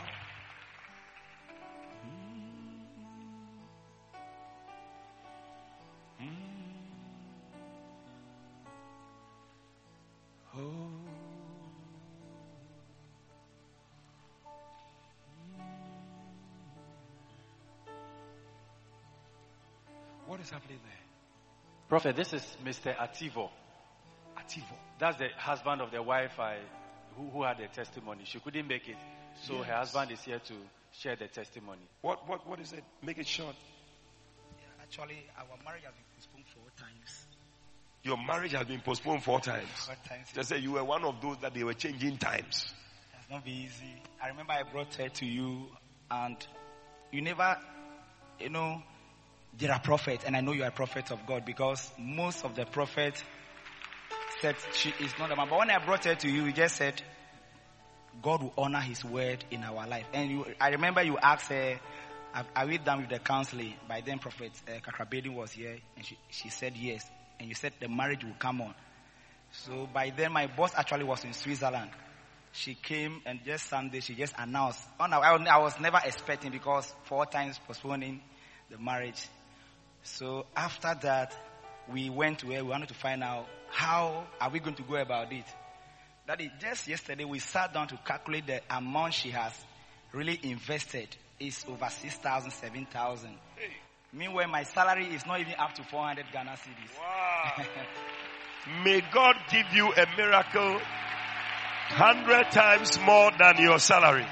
Prophet, 21.88 22.16
this 22.16 22.34
is 22.34 22.42
Mr. 22.64 22.94
Ativo. 22.96 23.48
Ativo. 24.36 24.74
That's 24.98 25.16
the 25.16 25.28
husband 25.36 25.80
of 25.80 25.90
the 25.90 26.02
wife 26.02 26.38
I, 26.38 26.58
who, 27.16 27.30
who 27.30 27.42
had 27.44 27.60
a 27.60 27.68
testimony. 27.68 28.24
She 28.24 28.38
couldn't 28.40 28.68
make 28.68 28.88
it. 28.88 28.96
So 29.42 29.62
her 29.62 29.72
husband 29.72 30.10
is 30.10 30.20
here 30.20 30.38
to 30.38 30.54
share 30.92 31.16
the 31.16 31.28
testimony. 31.28 31.80
What, 32.02 32.28
what, 32.28 32.46
what 32.46 32.60
is 32.60 32.72
it? 32.72 32.84
Make 33.02 33.18
it 33.18 33.26
short. 33.26 33.56
Actually, 34.82 35.26
our 35.38 35.44
marriage 35.64 35.82
has 35.84 35.92
been 35.94 36.04
postponed 36.16 36.44
four 36.54 36.70
times. 36.78 37.26
Your 38.02 38.16
marriage 38.16 38.52
has 38.52 38.66
been 38.66 38.80
postponed 38.80 39.22
four 39.22 39.40
times. 39.40 39.68
Four 39.86 39.96
times. 40.06 40.28
They 40.34 40.42
say 40.42 40.58
you 40.58 40.72
were 40.72 40.84
one 40.84 41.04
of 41.04 41.20
those 41.20 41.38
that 41.38 41.54
they 41.54 41.64
were 41.64 41.74
changing 41.74 42.16
times. 42.18 42.72
It's 43.18 43.30
not 43.30 43.44
be 43.44 43.50
easy. 43.52 44.02
I 44.22 44.28
remember 44.28 44.52
I 44.52 44.62
brought 44.62 44.94
her 44.94 45.08
to 45.08 45.26
you, 45.26 45.66
and 46.10 46.36
you 47.12 47.20
never, 47.20 47.58
you 48.40 48.48
know, 48.48 48.82
you're 49.58 49.72
a 49.72 49.80
prophet, 49.80 50.22
and 50.26 50.36
I 50.36 50.40
know 50.40 50.52
you're 50.52 50.66
a 50.66 50.70
prophet 50.72 51.10
of 51.10 51.26
God 51.26 51.44
because 51.44 51.90
most 51.98 52.44
of 52.44 52.54
the 52.54 52.64
prophets 52.64 53.22
said 54.40 54.56
she 54.72 54.90
is 55.00 55.12
not 55.18 55.30
a 55.32 55.36
man. 55.36 55.48
But 55.50 55.58
when 55.58 55.70
I 55.70 55.84
brought 55.84 56.04
her 56.04 56.14
to 56.14 56.28
you, 56.28 56.44
you 56.44 56.52
just 56.52 56.76
said, 56.76 57.00
God 58.22 58.42
will 58.42 58.52
honor 58.56 58.80
His 58.80 59.04
word 59.04 59.44
in 59.50 59.64
our 59.64 59.86
life. 59.86 60.06
And 60.12 60.30
you, 60.30 60.46
I 60.60 60.70
remember 60.70 61.02
you 61.02 61.18
asked 61.18 61.48
her, 61.50 61.78
"Are- 62.34 62.46
"Are 62.54 62.66
we 62.66 62.78
done 62.78 63.00
with 63.02 63.10
the 63.10 63.18
counseling?" 63.18 63.74
By 63.88 64.00
then, 64.00 64.18
Prophet 64.18 64.52
uh, 64.66 64.72
Kakrabedi 64.80 65.32
was 65.32 65.52
here, 65.52 65.76
and 65.96 66.04
she, 66.04 66.16
she 66.30 66.48
said 66.50 66.76
yes. 66.76 67.04
And 67.40 67.48
you 67.48 67.54
said 67.54 67.72
the 67.80 67.88
marriage 67.88 68.24
will 68.24 68.34
come 68.38 68.60
on. 68.60 68.74
So 69.52 69.88
by 69.92 70.10
then, 70.10 70.32
my 70.32 70.46
boss 70.46 70.72
actually 70.76 71.04
was 71.04 71.24
in 71.24 71.32
Switzerland. 71.32 71.90
She 72.52 72.74
came 72.74 73.22
and 73.26 73.40
just 73.44 73.66
Sunday 73.66 74.00
she 74.00 74.14
just 74.14 74.34
announced. 74.38 74.80
Oh, 74.98 75.06
no, 75.06 75.20
I 75.20 75.58
was 75.58 75.78
never 75.80 76.00
expecting 76.04 76.50
because 76.50 76.92
four 77.04 77.26
times 77.26 77.58
postponing 77.66 78.20
the 78.70 78.78
marriage. 78.78 79.28
So 80.16 80.46
after 80.56 80.94
that, 81.02 81.34
we 81.92 82.10
went 82.10 82.42
her. 82.42 82.48
We 82.48 82.62
wanted 82.62 82.88
to 82.88 82.94
find 82.94 83.22
out 83.22 83.46
how 83.70 84.26
are 84.40 84.50
we 84.50 84.58
going 84.60 84.76
to 84.76 84.82
go 84.82 84.96
about 84.96 85.32
it. 85.32 85.44
That 86.26 86.40
is 86.40 86.50
just 86.60 86.88
yesterday 86.88 87.24
we 87.24 87.38
sat 87.38 87.72
down 87.72 87.88
to 87.88 87.96
calculate 88.04 88.46
the 88.46 88.60
amount 88.70 89.14
she 89.14 89.30
has 89.30 89.52
really 90.12 90.38
invested. 90.42 91.08
It's 91.40 91.64
over 91.68 91.88
six 91.90 92.14
thousand, 92.16 92.50
seven 92.50 92.86
thousand. 92.90 93.36
Meanwhile, 94.12 94.48
my 94.48 94.62
salary 94.64 95.06
is 95.06 95.24
not 95.26 95.40
even 95.40 95.54
up 95.58 95.74
to 95.74 95.84
400 95.84 96.26
Ghana 96.32 96.52
cedis. 96.52 96.98
Wow. 96.98 97.64
May 98.84 99.02
God 99.12 99.36
give 99.50 99.66
you 99.72 99.92
a 99.92 100.06
miracle 100.16 100.80
hundred 101.90 102.50
times 102.50 102.98
more 103.00 103.30
than 103.38 103.58
your 103.58 103.78
salary. 103.78 104.26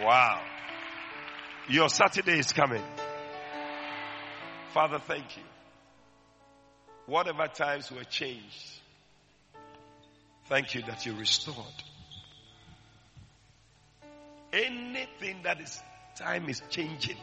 Wow. 0.00 0.42
Your 1.68 1.88
Saturday 1.88 2.38
is 2.38 2.52
coming. 2.52 2.82
Father, 4.72 4.98
thank 4.98 5.36
you. 5.36 5.42
Whatever 7.06 7.46
times 7.46 7.92
were 7.92 8.04
changed, 8.04 8.80
thank 10.48 10.74
you 10.74 10.82
that 10.82 11.06
you 11.06 11.14
restored. 11.14 11.56
Anything 14.52 15.42
that 15.44 15.60
is 15.60 15.80
time 16.16 16.48
is 16.48 16.62
changing, 16.70 17.16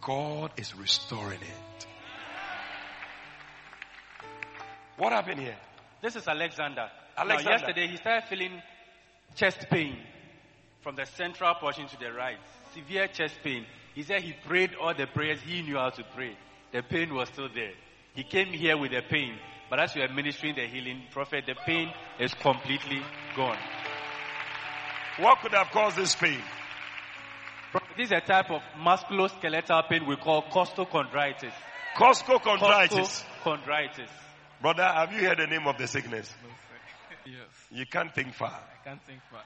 God 0.00 0.52
is 0.56 0.74
restoring 0.76 1.40
it. 1.40 1.86
What 4.96 5.12
happened 5.12 5.40
here? 5.40 5.56
This 6.02 6.16
is 6.16 6.26
Alexander. 6.28 6.88
Alexander. 7.16 7.44
Now, 7.44 7.56
yesterday 7.56 7.86
he 7.88 7.96
started 7.96 8.28
feeling 8.28 8.62
chest 9.34 9.66
pain 9.70 9.96
from 10.84 10.94
the 10.96 11.06
central 11.06 11.54
portion 11.54 11.88
to 11.88 11.98
the 11.98 12.12
right. 12.12 12.36
Severe 12.74 13.08
chest 13.08 13.34
pain. 13.42 13.64
He 13.94 14.02
said 14.02 14.20
he 14.22 14.34
prayed 14.46 14.72
all 14.80 14.94
the 14.94 15.06
prayers 15.06 15.40
he 15.44 15.62
knew 15.62 15.76
how 15.76 15.88
to 15.90 16.04
pray. 16.14 16.36
The 16.72 16.82
pain 16.82 17.12
was 17.14 17.28
still 17.30 17.48
there. 17.52 17.72
He 18.14 18.22
came 18.22 18.48
here 18.48 18.76
with 18.76 18.90
the 18.92 19.00
pain. 19.08 19.34
But 19.70 19.80
as 19.80 19.94
we 19.94 20.02
are 20.02 20.12
ministering 20.12 20.54
the 20.54 20.66
healing 20.66 21.02
prophet, 21.10 21.44
the 21.46 21.54
pain 21.66 21.90
is 22.20 22.34
completely 22.34 23.00
gone. 23.34 23.56
What 25.18 25.38
could 25.40 25.52
have 25.54 25.70
caused 25.70 25.96
this 25.96 26.14
pain? 26.14 26.40
This 27.96 28.06
is 28.08 28.12
a 28.12 28.20
type 28.20 28.50
of 28.50 28.60
musculoskeletal 28.78 29.88
pain 29.88 30.06
we 30.06 30.16
call 30.16 30.42
costochondritis. 30.42 31.52
Costochondritis. 31.96 33.24
Costochondritis. 33.42 34.08
Brother, 34.60 34.84
have 34.84 35.12
you 35.12 35.20
heard 35.26 35.38
the 35.38 35.46
name 35.46 35.66
of 35.66 35.78
the 35.78 35.86
sickness? 35.86 36.32
No, 36.42 36.50
Yes, 37.32 37.48
You 37.70 37.86
can't 37.86 38.14
think 38.14 38.34
far. 38.34 38.50
I 38.50 38.86
can't 38.86 39.02
think 39.06 39.20
far. 39.30 39.40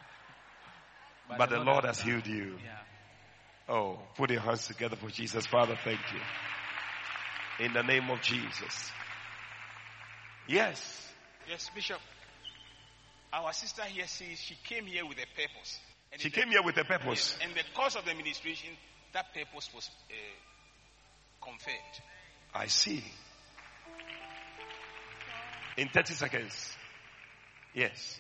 But 1.37 1.51
the 1.51 1.59
Lord 1.59 1.85
has 1.85 2.01
healed 2.01 2.27
you. 2.27 2.57
Yeah. 2.65 3.75
Oh, 3.75 3.99
put 4.17 4.31
your 4.31 4.41
hands 4.41 4.67
together 4.67 4.97
for 4.97 5.11
Jesus. 5.11 5.47
Father, 5.47 5.77
thank 5.85 6.01
you. 6.13 7.67
In 7.67 7.73
the 7.73 7.83
name 7.83 8.09
of 8.11 8.23
Jesus. 8.23 8.91
Yes. 10.47 11.13
Yes, 11.49 11.71
Bishop. 11.75 11.99
Our 13.33 13.53
sister 13.53 13.83
here 13.83 14.07
says 14.07 14.39
she 14.39 14.57
came 14.65 14.87
here 14.87 15.05
with 15.05 15.19
a 15.19 15.27
purpose. 15.37 15.79
And 16.13 16.21
She 16.21 16.31
came 16.31 16.47
the, 16.47 16.53
here 16.53 16.63
with 16.63 16.79
a 16.79 16.85
purpose. 16.85 17.37
Yes, 17.39 17.47
and 17.47 17.55
the 17.55 17.65
course 17.75 17.95
of 17.97 18.05
the 18.07 18.11
administration, 18.13 18.71
that 19.13 19.35
purpose 19.35 19.69
was 19.75 19.91
uh, 20.11 21.45
confirmed. 21.45 21.77
I 22.55 22.67
see. 22.69 23.05
In 25.77 25.89
30 25.89 26.15
seconds. 26.15 26.73
Yes. 27.75 28.19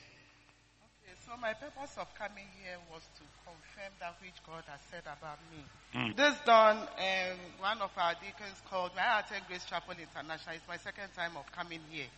My 1.40 1.54
purpose 1.54 1.94
of 1.98 2.10
coming 2.18 2.50
here 2.58 2.74
was 2.90 3.06
to 3.14 3.22
confirm 3.46 3.94
that 4.02 4.18
which 4.18 4.34
God 4.42 4.66
has 4.66 4.82
said 4.90 5.06
about 5.06 5.38
me. 5.54 5.62
Mm. 5.94 6.16
This 6.18 6.34
done, 6.44 6.78
um, 6.82 7.38
one 7.62 7.78
of 7.78 7.94
our 7.94 8.14
deacons 8.18 8.58
called 8.68 8.90
me. 8.98 9.02
I 9.06 9.20
attend 9.20 9.46
Grace 9.46 9.64
Chapel 9.64 9.94
International. 9.94 10.58
It's 10.58 10.66
my 10.66 10.82
second 10.82 11.14
time 11.14 11.38
of 11.38 11.46
coming 11.54 11.78
here. 11.94 12.10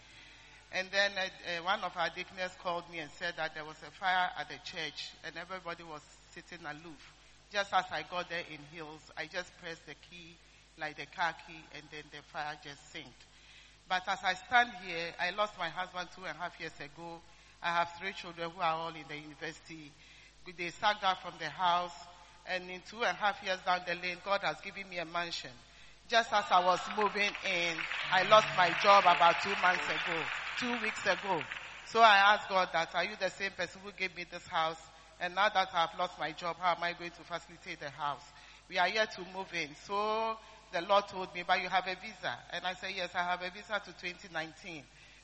And 0.73 0.89
then 0.89 1.13
uh, 1.21 1.29
uh, 1.29 1.65
one 1.69 1.85
of 1.85 1.93
our 2.01 2.09
deaconess 2.09 2.57
called 2.65 2.89
me 2.89 3.05
and 3.05 3.11
said 3.21 3.35
that 3.37 3.53
there 3.53 3.65
was 3.69 3.77
a 3.85 3.93
fire 4.01 4.33
at 4.41 4.49
the 4.49 4.57
church 4.65 5.13
and 5.21 5.37
everybody 5.37 5.85
was 5.85 6.01
sitting 6.33 6.65
aloof. 6.65 7.03
Just 7.53 7.75
as 7.77 7.85
I 7.93 8.09
got 8.09 8.31
there 8.33 8.47
in 8.49 8.61
heels, 8.73 9.05
I 9.21 9.29
just 9.29 9.53
pressed 9.61 9.85
the 9.85 10.01
key, 10.09 10.33
like 10.81 10.97
the 10.97 11.05
car 11.13 11.37
key, 11.45 11.61
and 11.77 11.85
then 11.93 12.09
the 12.09 12.25
fire 12.33 12.57
just 12.65 12.81
synced. 12.89 13.21
But 13.85 14.09
as 14.09 14.25
I 14.25 14.33
stand 14.33 14.71
here, 14.87 15.13
I 15.21 15.37
lost 15.37 15.59
my 15.59 15.69
husband 15.69 16.09
two 16.17 16.25
and 16.25 16.39
a 16.39 16.41
half 16.41 16.57
years 16.57 16.73
ago. 16.81 17.21
I 17.63 17.69
have 17.69 17.91
three 17.99 18.13
children 18.13 18.51
who 18.51 18.61
are 18.61 18.75
all 18.75 18.89
in 18.89 19.05
the 19.09 19.17
university. 19.17 19.93
They 20.57 20.71
sacked 20.71 21.05
out 21.05 21.23
from 21.23 21.35
the 21.39 21.49
house, 21.49 21.95
and 22.47 22.71
in 22.71 22.81
two 22.89 23.05
and 23.05 23.17
a 23.17 23.21
half 23.21 23.37
years 23.45 23.59
down 23.65 23.81
the 23.87 23.95
lane, 23.95 24.17
God 24.25 24.41
has 24.43 24.61
given 24.61 24.89
me 24.89 24.99
a 24.99 25.05
mansion. 25.05 25.51
Just 26.09 26.33
as 26.33 26.45
I 26.51 26.65
was 26.65 26.81
moving 26.97 27.31
in, 27.45 27.77
I 28.13 28.25
lost 28.29 28.49
my 28.57 28.75
job 28.83 29.05
about 29.05 29.37
two 29.43 29.55
months 29.63 29.85
ago, 29.87 30.19
two 30.59 30.73
weeks 30.83 31.05
ago. 31.05 31.41
So 31.87 32.01
I 32.01 32.35
asked 32.35 32.49
God 32.49 32.69
that, 32.73 32.95
are 32.95 33.05
you 33.05 33.15
the 33.21 33.31
same 33.31 33.53
person 33.53 33.81
who 33.85 33.93
gave 33.93 34.17
me 34.17 34.25
this 34.31 34.47
house? 34.47 34.81
And 35.21 35.35
now 35.35 35.51
that 35.51 35.69
I've 35.75 35.97
lost 35.99 36.19
my 36.19 36.33
job, 36.33 36.57
how 36.59 36.75
am 36.75 36.83
I 36.83 36.95
going 36.95 37.11
to 37.11 37.23
facilitate 37.23 37.81
the 37.81 37.91
house? 37.91 38.23
We 38.69 38.79
are 38.79 38.87
here 38.87 39.07
to 39.07 39.21
move 39.37 39.53
in. 39.53 39.69
So 39.87 40.37
the 40.73 40.81
Lord 40.83 41.09
told 41.09 41.35
me, 41.35 41.45
but 41.47 41.63
you 41.63 41.69
have 41.69 41.87
a 41.87 41.95
visa. 42.01 42.39
And 42.53 42.65
I 42.65 42.75
said, 42.75 42.91
yes, 42.97 43.11
I 43.15 43.23
have 43.23 43.43
a 43.43 43.51
visa 43.51 43.81
to 43.85 43.93
2019. 44.01 44.83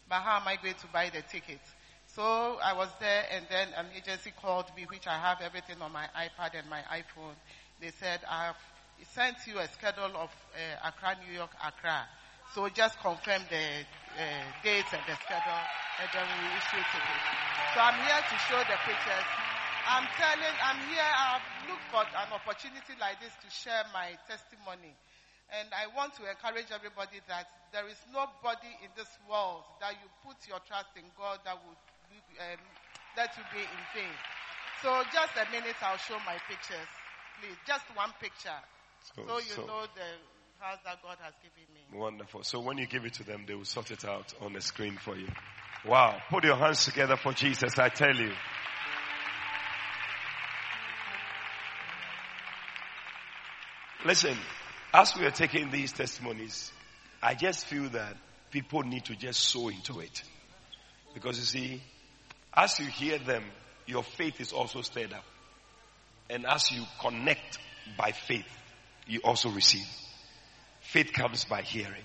But 0.08 0.20
how 0.20 0.36
am 0.36 0.46
I 0.46 0.56
going 0.56 0.74
to 0.74 0.86
buy 0.92 1.10
the 1.10 1.22
ticket? 1.22 1.60
So 2.16 2.56
I 2.64 2.72
was 2.72 2.88
there 2.97 3.28
and 3.28 3.44
then 3.52 3.68
an 3.76 3.93
agency 3.93 4.32
called 4.40 4.64
me, 4.72 4.88
which 4.88 5.05
I 5.05 5.20
have 5.20 5.44
everything 5.44 5.76
on 5.84 5.93
my 5.93 6.09
iPad 6.16 6.56
and 6.56 6.64
my 6.72 6.80
iPhone. 6.88 7.36
They 7.76 7.93
said, 7.93 8.24
I 8.24 8.48
have 8.48 8.60
sent 9.12 9.36
you 9.44 9.60
a 9.60 9.68
schedule 9.68 10.16
of 10.16 10.32
uh, 10.56 10.88
Accra, 10.88 11.20
New 11.20 11.36
York, 11.36 11.52
Accra. 11.60 12.09
So 12.56 12.72
just 12.72 12.97
confirm 13.05 13.44
the 13.52 13.84
uh, 14.16 14.48
dates 14.64 14.97
and 14.97 15.05
the 15.05 15.12
schedule 15.28 15.60
and 16.01 16.09
then 16.09 16.24
we 16.24 16.56
issue 16.56 16.80
tickets. 16.88 17.28
So 17.76 17.84
I'm 17.84 18.01
here 18.01 18.22
to 18.24 18.36
show 18.48 18.64
the 18.64 18.80
pictures. 18.88 19.28
I'm 19.84 20.09
telling, 20.16 20.56
I'm 20.64 20.80
here, 20.88 21.05
I've 21.05 21.44
looked 21.68 21.84
for 21.93 22.01
an 22.01 22.32
opportunity 22.32 22.97
like 22.97 23.20
this 23.20 23.36
to 23.44 23.48
share 23.52 23.84
my 23.93 24.16
testimony. 24.24 24.97
And 25.52 25.68
I 25.76 25.93
want 25.93 26.16
to 26.16 26.24
encourage 26.24 26.72
everybody 26.72 27.20
that 27.28 27.44
there 27.76 27.84
is 27.93 28.01
nobody 28.09 28.72
in 28.80 28.88
this 28.97 29.12
world 29.28 29.68
that 29.84 30.01
you 30.01 30.09
put 30.24 30.40
your 30.48 30.64
trust 30.64 30.97
in 30.97 31.05
God 31.20 31.44
that 31.44 31.60
would 31.60 31.76
um, 32.40 32.58
let 33.16 33.36
you 33.36 33.42
be 33.52 33.60
in 33.60 33.84
vain. 33.94 34.14
So 34.82 35.02
just 35.12 35.32
a 35.36 35.50
minute, 35.50 35.76
I'll 35.82 35.96
show 35.96 36.18
my 36.26 36.36
pictures, 36.48 36.88
please. 37.40 37.56
Just 37.66 37.85
one 37.94 38.12
picture, 38.20 38.60
So- 39.14 39.26
so, 39.26 39.38
you 39.38 39.54
so- 39.54 39.66
know 39.66 39.86
the 39.94 40.18
house 40.64 40.78
that 40.85 41.02
God 41.02 41.18
has 41.22 41.35
given 41.43 41.72
me. 41.74 41.98
Wonderful. 41.98 42.43
So 42.44 42.60
when 42.60 42.78
you 42.78 42.86
give 42.86 43.04
it 43.04 43.14
to 43.14 43.24
them, 43.24 43.44
they 43.46 43.54
will 43.54 43.64
sort 43.64 43.90
it 43.90 44.04
out 44.04 44.32
on 44.40 44.52
the 44.52 44.60
screen 44.60 44.96
for 44.98 45.16
you. 45.16 45.28
Wow. 45.85 46.20
Put 46.28 46.44
your 46.44 46.56
hands 46.56 46.85
together 46.85 47.16
for 47.16 47.32
Jesus, 47.32 47.78
I 47.78 47.88
tell 47.88 48.14
you. 48.14 48.35
Listen, 54.04 54.36
as 54.93 55.16
we 55.16 55.26
are 55.26 55.30
taking 55.30 55.70
these 55.70 55.93
testimonies, 55.93 56.70
I 57.22 57.35
just 57.35 57.66
feel 57.66 57.88
that 57.90 58.16
people 58.51 58.82
need 58.82 59.04
to 59.06 59.16
just 59.16 59.40
sow 59.40 59.68
into 59.68 60.01
it. 60.01 60.22
Because 61.14 61.38
you 61.38 61.44
see, 61.44 61.82
as 62.56 62.78
you 62.78 62.86
hear 62.86 63.18
them, 63.18 63.44
your 63.86 64.02
faith 64.02 64.40
is 64.40 64.52
also 64.52 64.82
stirred 64.82 65.12
up. 65.12 65.24
And 66.28 66.46
as 66.46 66.70
you 66.72 66.82
connect 67.01 67.59
by 67.96 68.12
faith, 68.12 68.46
you 69.06 69.20
also 69.22 69.51
receive. 69.51 69.86
Faith 70.80 71.12
comes 71.12 71.44
by 71.44 71.62
hearing. 71.62 72.02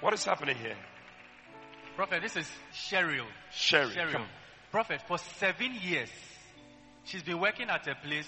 What 0.00 0.14
is 0.14 0.24
happening 0.24 0.56
here? 0.56 0.76
Prophet, 1.96 2.22
this 2.22 2.36
is 2.36 2.50
Cheryl. 2.72 3.26
Sherry, 3.52 3.94
Cheryl. 3.94 4.24
Prophet, 4.70 5.02
for 5.06 5.18
seven 5.18 5.74
years, 5.82 6.08
she's 7.04 7.22
been 7.22 7.38
working 7.38 7.68
at 7.68 7.86
a 7.86 7.94
place 7.94 8.26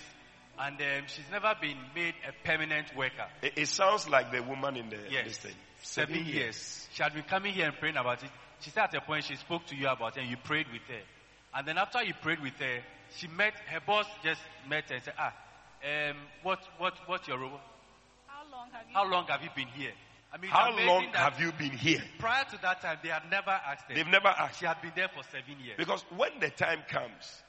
and 0.58 0.76
um, 0.76 1.04
she's 1.06 1.24
never 1.32 1.54
been 1.60 1.78
made 1.94 2.14
a 2.28 2.46
permanent 2.46 2.94
worker. 2.96 3.26
It, 3.42 3.54
it 3.56 3.68
sounds 3.68 4.08
like 4.08 4.30
the 4.30 4.42
woman 4.42 4.76
in 4.76 4.90
the 4.90 4.98
Yes. 5.10 5.26
this 5.26 5.38
thing. 5.38 5.54
Seven, 5.82 6.24
years. 6.24 6.86
She 6.92 7.02
had 7.02 7.12
been 7.14 7.24
coming 7.24 7.52
here 7.52 7.66
and 7.66 7.76
praying 7.78 7.96
about 7.96 8.22
it. 8.22 8.30
She 8.64 8.70
said 8.70 8.84
at 8.84 8.94
a 8.94 9.00
point 9.02 9.24
she 9.24 9.36
spoke 9.36 9.66
to 9.66 9.76
you 9.76 9.88
about 9.88 10.16
it 10.16 10.22
and 10.22 10.30
you 10.30 10.38
prayed 10.38 10.66
with 10.72 10.80
her. 10.88 11.02
And 11.54 11.68
then 11.68 11.76
after 11.76 12.02
you 12.02 12.14
prayed 12.14 12.40
with 12.40 12.54
her, 12.54 12.80
she 13.14 13.28
met, 13.28 13.52
her 13.66 13.80
boss 13.86 14.06
just 14.24 14.40
met 14.66 14.88
her 14.88 14.94
and 14.94 15.04
said, 15.04 15.14
ah, 15.18 15.34
um, 15.84 16.16
what, 16.42 16.60
what, 16.78 16.94
what's 17.06 17.28
your 17.28 17.38
role? 17.38 17.60
How 18.26 18.50
long 18.50 18.68
have 18.72 18.86
you? 18.88 18.94
How 18.94 19.10
long 19.10 19.26
have 19.26 19.42
you 19.42 19.50
been 19.54 19.68
here? 19.68 19.92
I 20.32 20.38
mean, 20.38 20.50
How 20.50 20.74
long 20.74 21.12
have 21.12 21.38
you 21.38 21.52
been 21.52 21.70
here? 21.72 22.02
Prior 22.18 22.44
to 22.44 22.58
that 22.62 22.80
time, 22.80 22.98
they 23.02 23.10
had 23.10 23.30
never 23.30 23.50
asked 23.50 23.84
her. 23.88 23.94
They've 23.94 24.06
never 24.06 24.28
asked. 24.28 24.60
She 24.60 24.66
had 24.66 24.80
been 24.80 24.92
there 24.96 25.08
for 25.08 25.22
seven 25.24 25.62
years. 25.62 25.76
Because 25.76 26.02
when 26.16 26.40
the 26.40 26.48
time 26.48 26.80
comes, 26.88 27.42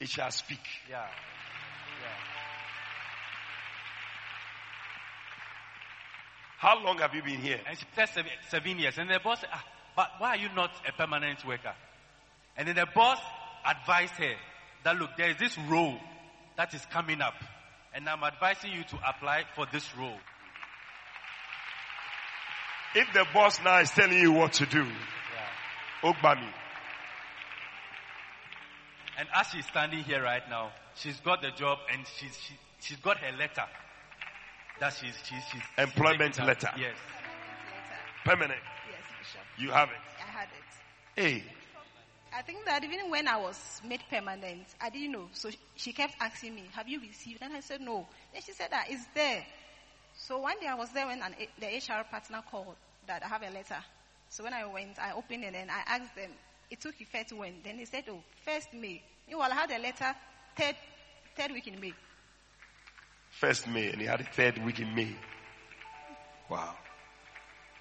it 0.00 0.08
shall 0.08 0.30
speak. 0.30 0.58
Yeah. 0.90 1.02
Yeah. 1.02 2.08
How 6.58 6.82
long 6.82 6.98
have 6.98 7.14
you 7.14 7.22
been 7.22 7.40
here? 7.40 7.60
And 7.68 7.78
she 7.78 7.84
said 7.94 8.08
seven, 8.08 8.30
seven 8.48 8.78
years. 8.78 8.96
And 8.98 9.10
the 9.10 9.20
boss 9.22 9.40
said, 9.40 9.50
ah, 9.52 9.64
but 9.96 10.10
why 10.18 10.30
are 10.30 10.36
you 10.36 10.48
not 10.54 10.70
a 10.88 10.92
permanent 10.92 11.44
worker? 11.46 11.74
And 12.56 12.68
then 12.68 12.76
the 12.76 12.86
boss 12.94 13.18
advised 13.66 14.14
her 14.14 14.34
that 14.84 14.96
look, 14.96 15.10
there 15.16 15.30
is 15.30 15.36
this 15.36 15.56
role 15.68 15.98
that 16.56 16.74
is 16.74 16.84
coming 16.86 17.20
up. 17.20 17.34
And 17.94 18.08
I'm 18.08 18.22
advising 18.24 18.72
you 18.72 18.84
to 18.84 18.96
apply 19.06 19.44
for 19.54 19.66
this 19.72 19.86
role. 19.96 20.18
If 22.94 23.12
the 23.12 23.26
boss 23.32 23.62
now 23.62 23.78
is 23.80 23.90
telling 23.90 24.18
you 24.18 24.32
what 24.32 24.54
to 24.54 24.66
do, 24.66 24.86
Ogbami, 26.02 26.48
And 29.18 29.28
as 29.34 29.48
she's 29.48 29.66
standing 29.66 30.02
here 30.04 30.22
right 30.22 30.42
now, 30.50 30.72
she's 30.96 31.20
got 31.20 31.42
the 31.42 31.50
job 31.50 31.78
and 31.92 32.04
she's, 32.18 32.36
she, 32.38 32.54
she's 32.80 32.96
got 32.98 33.18
her 33.18 33.36
letter. 33.36 33.64
That 34.80 34.94
she's, 34.94 35.14
she's, 35.24 35.42
she's 35.52 35.62
Employment 35.78 36.34
she's 36.34 36.44
letter. 36.44 36.70
Yes. 36.76 36.96
permanent, 38.24 38.52
Yes, 38.58 38.58
Bishop. 38.58 38.81
You 39.58 39.70
have 39.70 39.88
it. 39.90 39.96
I 40.20 40.30
had 40.30 40.48
it. 40.48 41.20
Hey, 41.20 41.44
I 42.34 42.40
think 42.42 42.64
that 42.64 42.82
even 42.82 43.10
when 43.10 43.28
I 43.28 43.36
was 43.36 43.80
made 43.86 44.02
permanent, 44.08 44.66
I 44.80 44.88
didn't 44.88 45.12
know. 45.12 45.28
So 45.32 45.50
she 45.76 45.92
kept 45.92 46.14
asking 46.20 46.54
me, 46.54 46.64
"Have 46.74 46.88
you 46.88 47.00
received?" 47.00 47.42
And 47.42 47.52
I 47.54 47.60
said, 47.60 47.80
"No." 47.80 48.06
Then 48.32 48.42
she 48.42 48.52
said 48.52 48.70
that 48.70 48.86
it's 48.88 49.04
there. 49.14 49.44
So 50.16 50.38
one 50.38 50.58
day 50.60 50.66
I 50.66 50.74
was 50.74 50.90
there 50.92 51.06
when 51.06 51.20
an, 51.22 51.34
the 51.58 51.66
HR 51.66 52.04
partner 52.10 52.42
called 52.50 52.76
that 53.06 53.22
I 53.24 53.28
have 53.28 53.42
a 53.42 53.50
letter. 53.50 53.82
So 54.28 54.44
when 54.44 54.54
I 54.54 54.64
went, 54.64 54.98
I 54.98 55.12
opened 55.12 55.44
it 55.44 55.54
and 55.54 55.70
I 55.70 55.82
asked 55.86 56.14
them. 56.16 56.30
It 56.70 56.80
took 56.80 56.98
effect 57.00 57.32
when? 57.32 57.60
Then 57.62 57.76
they 57.76 57.84
said, 57.84 58.04
"Oh, 58.08 58.22
first 58.44 58.72
May." 58.72 59.02
Meanwhile, 59.28 59.52
I 59.52 59.54
had 59.54 59.70
a 59.70 59.78
letter 59.78 60.14
third 60.56 60.76
third 61.36 61.52
week 61.52 61.66
in 61.66 61.78
May. 61.80 61.92
first 63.30 63.66
May, 63.68 63.90
and 63.90 64.00
he 64.00 64.06
had 64.06 64.20
a 64.20 64.24
third 64.24 64.56
week 64.64 64.80
in 64.80 64.94
May. 64.94 65.14
Wow. 66.48 66.74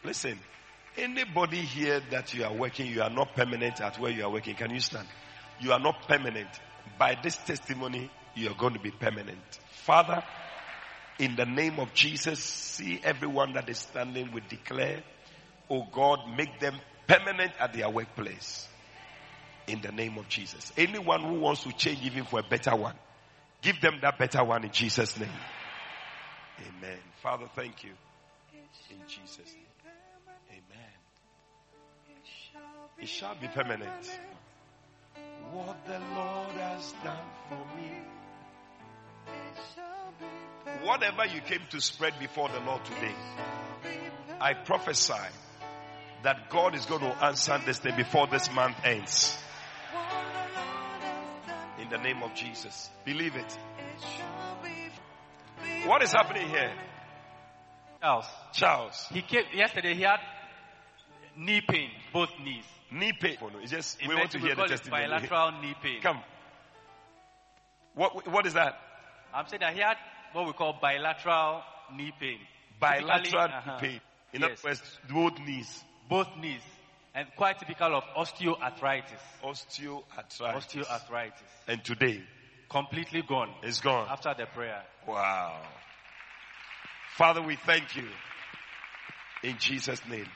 Listen, 0.03 0.39
anybody 0.97 1.57
here 1.57 2.01
that 2.11 2.33
you 2.33 2.43
are 2.43 2.53
working, 2.53 2.87
you 2.87 3.01
are 3.01 3.09
not 3.09 3.35
permanent 3.35 3.81
at 3.81 3.99
where 3.99 4.11
you 4.11 4.23
are 4.23 4.29
working. 4.31 4.55
Can 4.55 4.71
you 4.71 4.79
stand? 4.79 5.07
You 5.59 5.73
are 5.73 5.79
not 5.79 6.07
permanent. 6.07 6.49
By 6.97 7.17
this 7.21 7.35
testimony, 7.37 8.09
you 8.35 8.49
are 8.49 8.55
going 8.55 8.73
to 8.73 8.79
be 8.79 8.91
permanent. 8.91 9.59
Father, 9.85 10.23
in 11.19 11.35
the 11.35 11.45
name 11.45 11.79
of 11.79 11.93
Jesus, 11.93 12.39
see 12.39 12.99
everyone 13.03 13.53
that 13.53 13.69
is 13.69 13.77
standing, 13.77 14.31
we 14.31 14.41
declare, 14.49 15.03
oh 15.69 15.87
God, 15.91 16.19
make 16.35 16.59
them 16.59 16.75
permanent 17.07 17.51
at 17.59 17.73
their 17.73 17.89
workplace. 17.89 18.67
In 19.67 19.81
the 19.81 19.91
name 19.91 20.17
of 20.17 20.27
Jesus. 20.27 20.71
Anyone 20.75 21.21
who 21.23 21.35
wants 21.35 21.63
to 21.63 21.71
change 21.71 21.99
even 22.03 22.25
for 22.25 22.39
a 22.39 22.43
better 22.43 22.75
one, 22.75 22.95
give 23.61 23.79
them 23.79 23.99
that 24.01 24.17
better 24.17 24.43
one 24.43 24.63
in 24.63 24.71
Jesus' 24.71 25.19
name. 25.19 25.29
Amen. 26.59 26.97
Father, 27.21 27.45
thank 27.55 27.83
you. 27.83 27.91
In 28.89 28.97
Jesus' 29.07 29.53
name. 29.53 29.60
It 33.01 33.09
shall 33.09 33.33
be 33.35 33.47
permanent. 33.47 34.19
What 35.51 35.85
the 35.87 35.99
Lord 35.99 36.51
has 36.51 36.93
done 37.03 37.17
for 37.49 37.65
me. 37.75 37.91
Whatever 40.83 41.25
you 41.25 41.41
came 41.41 41.61
to 41.71 41.81
spread 41.81 42.13
before 42.19 42.49
the 42.49 42.59
Lord 42.59 42.85
today, 42.85 43.15
I 44.39 44.53
prophesy 44.53 45.13
that 46.23 46.49
God 46.51 46.75
is 46.75 46.85
going 46.85 47.01
to 47.01 47.25
answer 47.25 47.59
this 47.65 47.79
thing 47.79 47.95
before 47.95 48.27
this 48.27 48.51
month 48.53 48.77
ends. 48.83 49.35
In 51.79 51.89
the 51.89 51.97
name 51.97 52.21
of 52.21 52.35
Jesus. 52.35 52.91
Believe 53.03 53.35
it. 53.35 53.57
What 55.87 56.03
is 56.03 56.11
happening 56.11 56.47
here? 56.47 56.71
Charles. 57.99 58.25
Charles. 58.53 59.07
He 59.11 59.23
came 59.23 59.45
yesterday. 59.55 59.95
He 59.95 60.03
had 60.03 60.19
knee 61.35 61.61
pain, 61.67 61.89
both 62.13 62.29
knees. 62.43 62.65
Knee 62.91 63.13
pain. 63.13 63.37
It's 63.61 63.71
just, 63.71 64.01
In 64.01 64.09
we 64.09 64.15
want 64.15 64.31
to 64.31 64.39
hear 64.39 64.55
the 64.55 64.65
testimony. 64.67 65.03
Bilateral 65.03 65.61
knee 65.61 65.75
pain. 65.81 66.01
Come. 66.01 66.21
What, 67.95 68.27
what 68.27 68.45
is 68.45 68.53
that? 68.53 68.77
I'm 69.33 69.47
saying 69.47 69.61
that 69.61 69.73
he 69.73 69.79
had 69.79 69.97
what 70.33 70.45
we 70.45 70.53
call 70.53 70.77
bilateral 70.81 71.61
knee 71.95 72.11
pain. 72.19 72.39
Bilateral 72.79 73.43
uh-huh. 73.43 73.79
knee 73.81 73.87
pain. 73.87 74.01
In 74.33 74.41
Yes. 74.41 74.59
other 74.63 74.69
words, 74.69 74.99
both 75.09 75.39
knees. 75.39 75.83
Both 76.09 76.27
knees. 76.37 76.61
And 77.13 77.27
quite 77.35 77.59
typical 77.59 77.95
of 77.95 78.03
osteoarthritis. 78.15 79.19
Osteoarthritis. 79.43 80.85
Osteoarthritis. 80.85 81.31
And 81.67 81.83
today, 81.83 82.21
Completely 82.69 83.21
gone. 83.21 83.53
it's 83.63 83.81
gone. 83.81 84.07
After 84.09 84.33
the 84.37 84.45
prayer. 84.45 84.81
Wow. 85.05 85.61
Father, 87.17 87.41
we 87.41 87.57
thank 87.57 87.95
you. 87.97 88.07
In 89.43 89.57
Jesus' 89.57 90.01
name. 90.07 90.27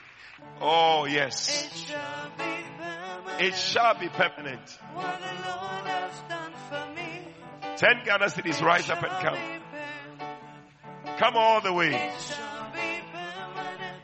Oh, 0.60 1.06
yes. 1.06 1.64
It 1.64 1.78
shall 1.78 2.30
be 2.36 2.44
permanent. 2.78 3.40
It 3.42 3.54
shall 3.56 3.94
be 3.98 4.08
permanent. 4.08 4.78
What 4.94 5.18
the 5.20 5.48
Lord 5.48 5.86
has 5.86 6.20
done 6.28 6.52
for 6.68 6.94
me. 6.94 7.76
Ten 7.76 8.02
Ghana 8.04 8.26
cedis 8.26 8.62
rise 8.62 8.88
up 8.90 9.02
and 9.02 9.12
come. 9.24 11.16
Come 11.18 11.36
all 11.36 11.60
the 11.60 11.72
way. 11.72 11.94
It 11.94 12.20
shall 12.20 12.70
be 12.72 13.00
permanent. 13.12 14.02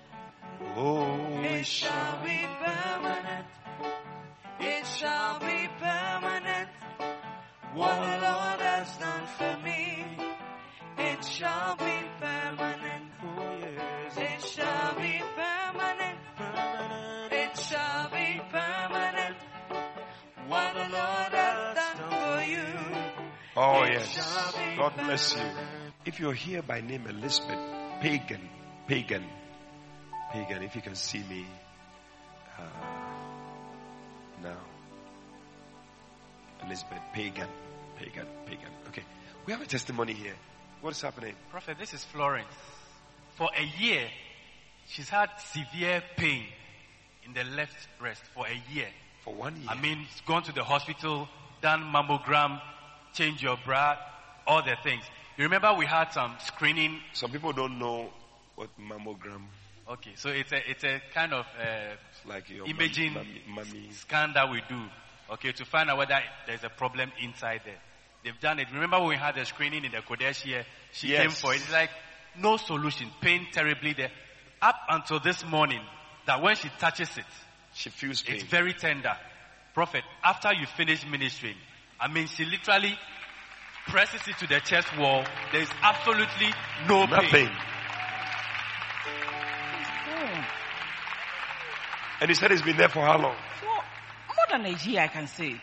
Oh, 0.77 1.43
It 1.43 1.67
shall 1.67 2.23
be 2.25 2.47
permanent. 2.65 3.47
It 4.61 4.87
shall 4.87 5.39
be 5.41 5.69
permanent. 5.79 6.69
What 7.75 7.95
the 7.97 8.19
Lord 8.21 8.61
has 8.61 8.97
done 8.99 9.27
for 9.39 9.57
me. 9.65 10.05
It 10.99 11.25
shall 11.25 11.77
Oh, 23.65 23.85
yes. 23.85 24.19
God 24.77 24.93
bless 24.97 25.37
you. 25.37 25.43
If 26.05 26.19
you're 26.19 26.33
here 26.33 26.63
by 26.63 26.81
name 26.81 27.07
Elizabeth, 27.07 27.61
pagan, 28.01 28.41
pagan, 28.89 29.25
pagan, 30.33 30.65
if 30.65 30.75
you 30.75 30.83
can 30.83 30.97
see 30.97 31.23
me 31.31 31.47
uh, 32.59 32.63
now. 34.43 34.59
Elizabeth, 36.67 36.99
pagan, 37.13 37.47
pagan, 37.97 38.27
pagan. 38.47 38.69
Okay. 38.89 39.05
We 39.47 39.53
have 39.53 39.63
a 39.63 39.67
testimony 39.67 40.15
here. 40.15 40.35
What 40.81 40.91
is 40.91 41.01
happening? 41.01 41.35
Prophet, 41.53 41.77
this 41.79 41.95
is 41.95 42.03
Florence. 42.03 42.53
For 43.37 43.49
a 43.57 43.81
year, 43.81 44.09
she's 44.89 45.09
had 45.09 45.29
severe 45.39 46.03
pain 46.17 46.47
in 47.25 47.33
the 47.33 47.45
left 47.45 47.77
breast 48.01 48.23
for 48.35 48.45
a 48.45 48.75
year. 48.75 48.89
For 49.23 49.33
one 49.33 49.55
year. 49.57 49.69
I 49.69 49.81
mean, 49.81 50.05
she's 50.11 50.23
gone 50.23 50.43
to 50.43 50.53
the 50.53 50.65
hospital, 50.65 51.29
done 51.61 51.83
mammogram, 51.95 52.61
change 53.13 53.43
your 53.43 53.57
bra, 53.65 53.97
all 54.47 54.63
the 54.63 54.77
things. 54.83 55.03
You 55.37 55.45
remember 55.45 55.73
we 55.75 55.87
had 55.87 56.13
some 56.13 56.35
screening. 56.47 57.01
Some 57.13 57.31
people 57.31 57.53
don't 57.53 57.79
know 57.79 58.11
what 58.57 58.69
mammogram 58.79 59.45
Okay, 59.89 60.13
so 60.15 60.29
it's 60.31 60.53
a 60.53 60.71
it's 60.71 60.85
a 60.85 61.03
kind 61.13 61.33
of 61.33 61.45
uh, 61.61 61.97
like. 62.27 62.49
Your 62.51 62.67
imaging 62.67 63.17
scan 63.93 64.33
that 64.35 64.49
we 64.51 64.63
do. 64.69 64.81
Okay, 65.33 65.51
to 65.53 65.65
find 65.65 65.91
out 65.91 65.99
whether 65.99 66.19
there's 66.47 66.63
a 66.63 66.69
problem 66.69 67.11
inside 67.21 67.63
there. 67.65 67.79
They've 68.25 68.39
done 68.41 68.61
it. 68.61 68.69
Remember 68.73 69.01
when 69.01 69.09
we 69.09 69.17
had 69.17 69.35
the 69.35 69.45
screening 69.45 69.85
in 69.85 69.91
the 69.91 69.99
Qodesh 69.99 70.43
here? 70.43 70.65
She 70.93 71.09
Yes. 71.09 71.21
came 71.23 71.31
for 71.31 71.53
it. 71.55 71.57
It's 71.57 71.73
like 71.73 71.91
no 72.39 72.57
solution. 72.59 73.09
Pain 73.21 73.49
terribly 73.53 73.93
there. 73.95 74.13
Up 74.61 74.77
until 74.89 75.19
this 75.19 75.45
morning, 75.45 75.81
that 76.27 76.41
when 76.41 76.55
she 76.55 76.69
touches 76.79 77.17
it, 77.19 77.25
She 77.75 77.91
feels 77.91 78.23
pain. 78.23 78.37
it's 78.37 78.45
very 78.45 78.75
tender. 78.75 79.17
Prophet, 79.75 80.05
after 80.23 80.53
you 80.55 80.67
finish 80.67 81.05
ministering, 81.05 81.57
I 82.03 82.09
mean, 82.09 82.27
she 82.27 82.45
literally 82.45 82.99
presses 83.87 84.21
it 84.27 84.37
to 84.39 84.47
the 84.49 84.59
chest 84.61 84.89
wall. 84.99 85.25
There 85.53 85.63
is 85.63 85.71
absolutely 85.83 86.49
no 86.89 87.05
Nothing. 87.07 87.31
pain. 87.31 87.51
And 92.21 92.29
he 92.31 92.35
said 92.35 92.53
it's 92.53 92.63
been 92.63 92.77
there 92.77 92.89
for 92.89 93.01
how 93.01 93.19
long? 93.21 93.37
For 93.61 93.67
more 93.67 94.47
than 94.51 94.67
a 94.67 94.77
year, 94.79 95.01
I 95.03 95.09
can 95.09 95.27
say. 95.27 95.61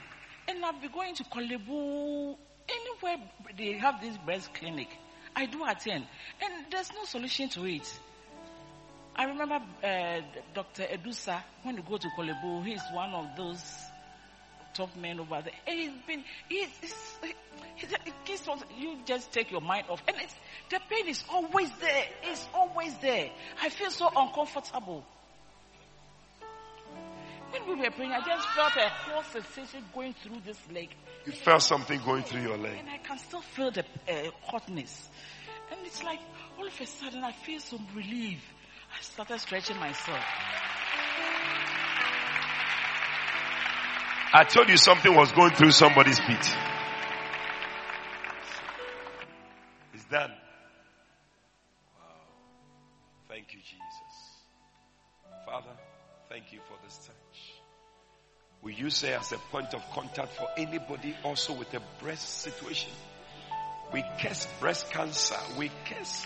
And 0.48 0.64
I've 0.66 0.82
been 0.82 0.92
going 0.92 1.16
to 1.16 1.24
Korle 1.26 1.58
Bu, 1.66 2.35
anywhere 2.69 3.18
they 3.58 3.74
have 3.77 4.01
this 4.01 4.18
breast 4.18 4.53
clinic. 4.53 4.90
I 5.35 5.45
do 5.45 5.64
attend. 5.66 6.06
And 6.42 6.66
there's 6.72 6.92
no 6.93 7.06
solution 7.06 7.50
to 7.50 7.66
it. 7.66 7.88
I 9.16 9.26
remember 9.26 9.56
uh, 9.84 10.22
Dr. 10.53 10.84
Edusa, 10.84 11.42
when 11.64 11.76
you 11.77 11.84
go 11.84 11.98
to 11.98 12.08
Korle 12.18 12.42
Bu, 12.42 12.61
he's 12.64 12.82
one 12.93 13.11
of 13.11 13.27
those 13.38 13.64
top 14.80 14.95
men 14.95 15.19
over 15.19 15.41
there. 15.43 15.53
And 15.67 15.80
he's 15.80 15.91
been, 16.08 16.24
he's, 16.48 16.69
he's, 16.80 17.17
he's, 18.25 18.48
you 18.80 18.98
just 19.06 19.32
take 19.32 19.51
your 19.51 19.61
mind 19.61 19.85
off. 19.90 20.01
And 20.08 20.16
it's, 20.22 20.35
the 20.69 20.80
pain 20.90 21.08
is 21.08 21.24
always 21.30 21.69
there. 21.82 22.06
It's 22.24 22.48
always 22.53 22.95
there. 22.98 23.30
I 23.61 23.69
feel 23.69 23.91
so 23.91 24.09
uncomfortable. 24.16 25.03
When 27.51 27.67
we 27.67 27.83
were 27.83 27.91
praying, 27.91 28.11
I 28.11 28.19
just 28.25 28.48
felt 28.49 28.74
a 28.77 28.90
whole 28.90 29.24
sensation 29.24 29.83
going 29.93 30.14
through 30.14 30.41
this 30.45 30.59
leg. 30.72 30.90
You 31.25 31.33
felt 31.33 31.64
something 31.64 31.99
going 32.06 32.24
through 32.24 32.41
your 32.41 32.58
leg. 32.58 32.77
And 32.80 32.90
I 32.90 32.99
can 32.99 33.17
still 33.17 33.41
feel 33.41 33.72
the 33.72 33.83
uh, 34.08 34.32
hotness. 34.43 35.09
And 35.72 35.80
it's 35.85 36.03
like, 36.03 36.19
all 36.58 36.67
of 36.67 36.80
a 36.80 36.85
sudden, 36.85 37.24
I 37.24 37.32
feel 37.32 37.59
some 37.59 37.85
relief. 37.95 38.41
I 38.98 39.01
started 39.01 39.40
stretching 39.40 39.77
myself. 39.77 40.24
I 44.32 44.43
told 44.43 44.69
you 44.69 44.77
something 44.77 45.16
was 45.16 45.32
going 45.32 45.56
through 45.56 45.72
somebody's 45.72 46.19
feet. 46.19 46.56
It's 49.93 50.06
done. 50.06 50.32
Wow. 51.95 52.06
Thank 53.27 53.53
you, 53.53 53.59
Jesus. 53.59 53.80
Father, 55.48 55.72
thank 56.30 56.53
you 56.53 56.59
for 56.67 56.77
this 56.85 56.95
touch. 56.98 57.53
Will 58.61 58.74
you 58.74 58.91
say 58.91 59.14
as 59.14 59.32
a 59.32 59.38
point 59.51 59.74
of 59.74 59.82
contact 59.93 60.33
for 60.33 60.48
anybody 60.58 61.16
also 61.24 61.53
with 61.53 61.74
a 61.74 61.82
breast 61.99 62.41
situation? 62.41 62.91
We 63.91 64.03
curse 64.19 64.48
breast 64.59 64.91
cancer. 64.91 65.38
We 65.58 65.72
curse 65.85 66.24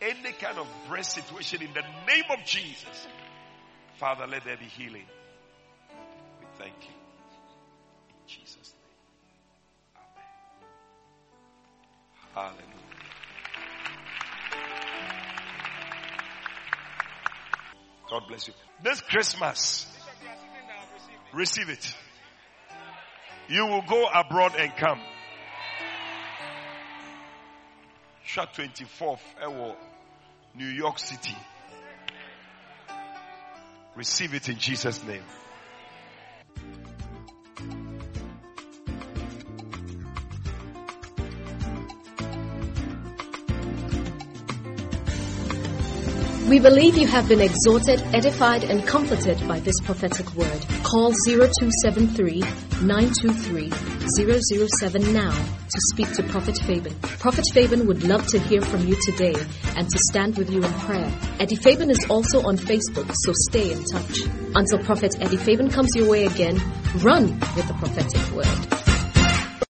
any 0.00 0.32
kind 0.34 0.58
of 0.58 0.68
breast 0.88 1.14
situation 1.14 1.62
in 1.62 1.74
the 1.74 1.82
name 2.06 2.24
of 2.30 2.44
Jesus. 2.44 3.08
Father, 3.96 4.28
let 4.28 4.44
there 4.44 4.56
be 4.56 4.66
healing. 4.66 5.06
We 6.38 6.46
thank 6.58 6.74
you. 6.82 6.97
Jesus' 8.28 8.74
name. 8.74 10.04
Amen. 12.36 12.54
Hallelujah. 12.54 12.78
God 18.10 18.22
bless 18.28 18.48
you. 18.48 18.54
This 18.82 19.00
Christmas, 19.00 19.86
receive 21.32 21.68
it. 21.68 21.94
You 23.48 23.66
will 23.66 23.82
go 23.88 24.06
abroad 24.06 24.54
and 24.58 24.76
come. 24.76 25.00
Shot 28.24 28.52
24th, 28.54 29.20
Ewo, 29.42 29.74
New 30.54 30.66
York 30.66 30.98
City. 30.98 31.36
Receive 33.96 34.34
it 34.34 34.48
in 34.50 34.58
Jesus' 34.58 35.02
name. 35.02 35.24
We 46.48 46.60
believe 46.60 46.96
you 46.96 47.06
have 47.08 47.28
been 47.28 47.42
exhorted, 47.42 48.00
edified, 48.14 48.64
and 48.64 48.82
comforted 48.86 49.46
by 49.46 49.60
this 49.60 49.78
prophetic 49.84 50.34
word. 50.34 50.64
Call 50.82 51.12
0273 51.26 52.40
923 52.86 53.70
007 54.80 55.12
now 55.12 55.30
to 55.30 55.80
speak 55.92 56.10
to 56.14 56.22
Prophet 56.22 56.56
Fabian. 56.56 56.98
Prophet 57.00 57.44
Fabian 57.52 57.86
would 57.86 58.02
love 58.02 58.26
to 58.28 58.38
hear 58.38 58.62
from 58.62 58.88
you 58.88 58.96
today 59.04 59.34
and 59.76 59.90
to 59.90 59.98
stand 60.08 60.38
with 60.38 60.48
you 60.48 60.64
in 60.64 60.72
prayer. 60.72 61.12
Eddie 61.38 61.56
Fabian 61.56 61.90
is 61.90 62.06
also 62.08 62.40
on 62.40 62.56
Facebook, 62.56 63.12
so 63.14 63.32
stay 63.50 63.70
in 63.70 63.84
touch. 63.84 64.20
Until 64.54 64.78
Prophet 64.78 65.16
Eddie 65.20 65.36
Fabian 65.36 65.68
comes 65.68 65.94
your 65.94 66.08
way 66.08 66.24
again, 66.24 66.56
run 66.96 67.38
with 67.56 67.68
the 67.68 67.74
prophetic 67.74 68.34
word. 68.34 68.77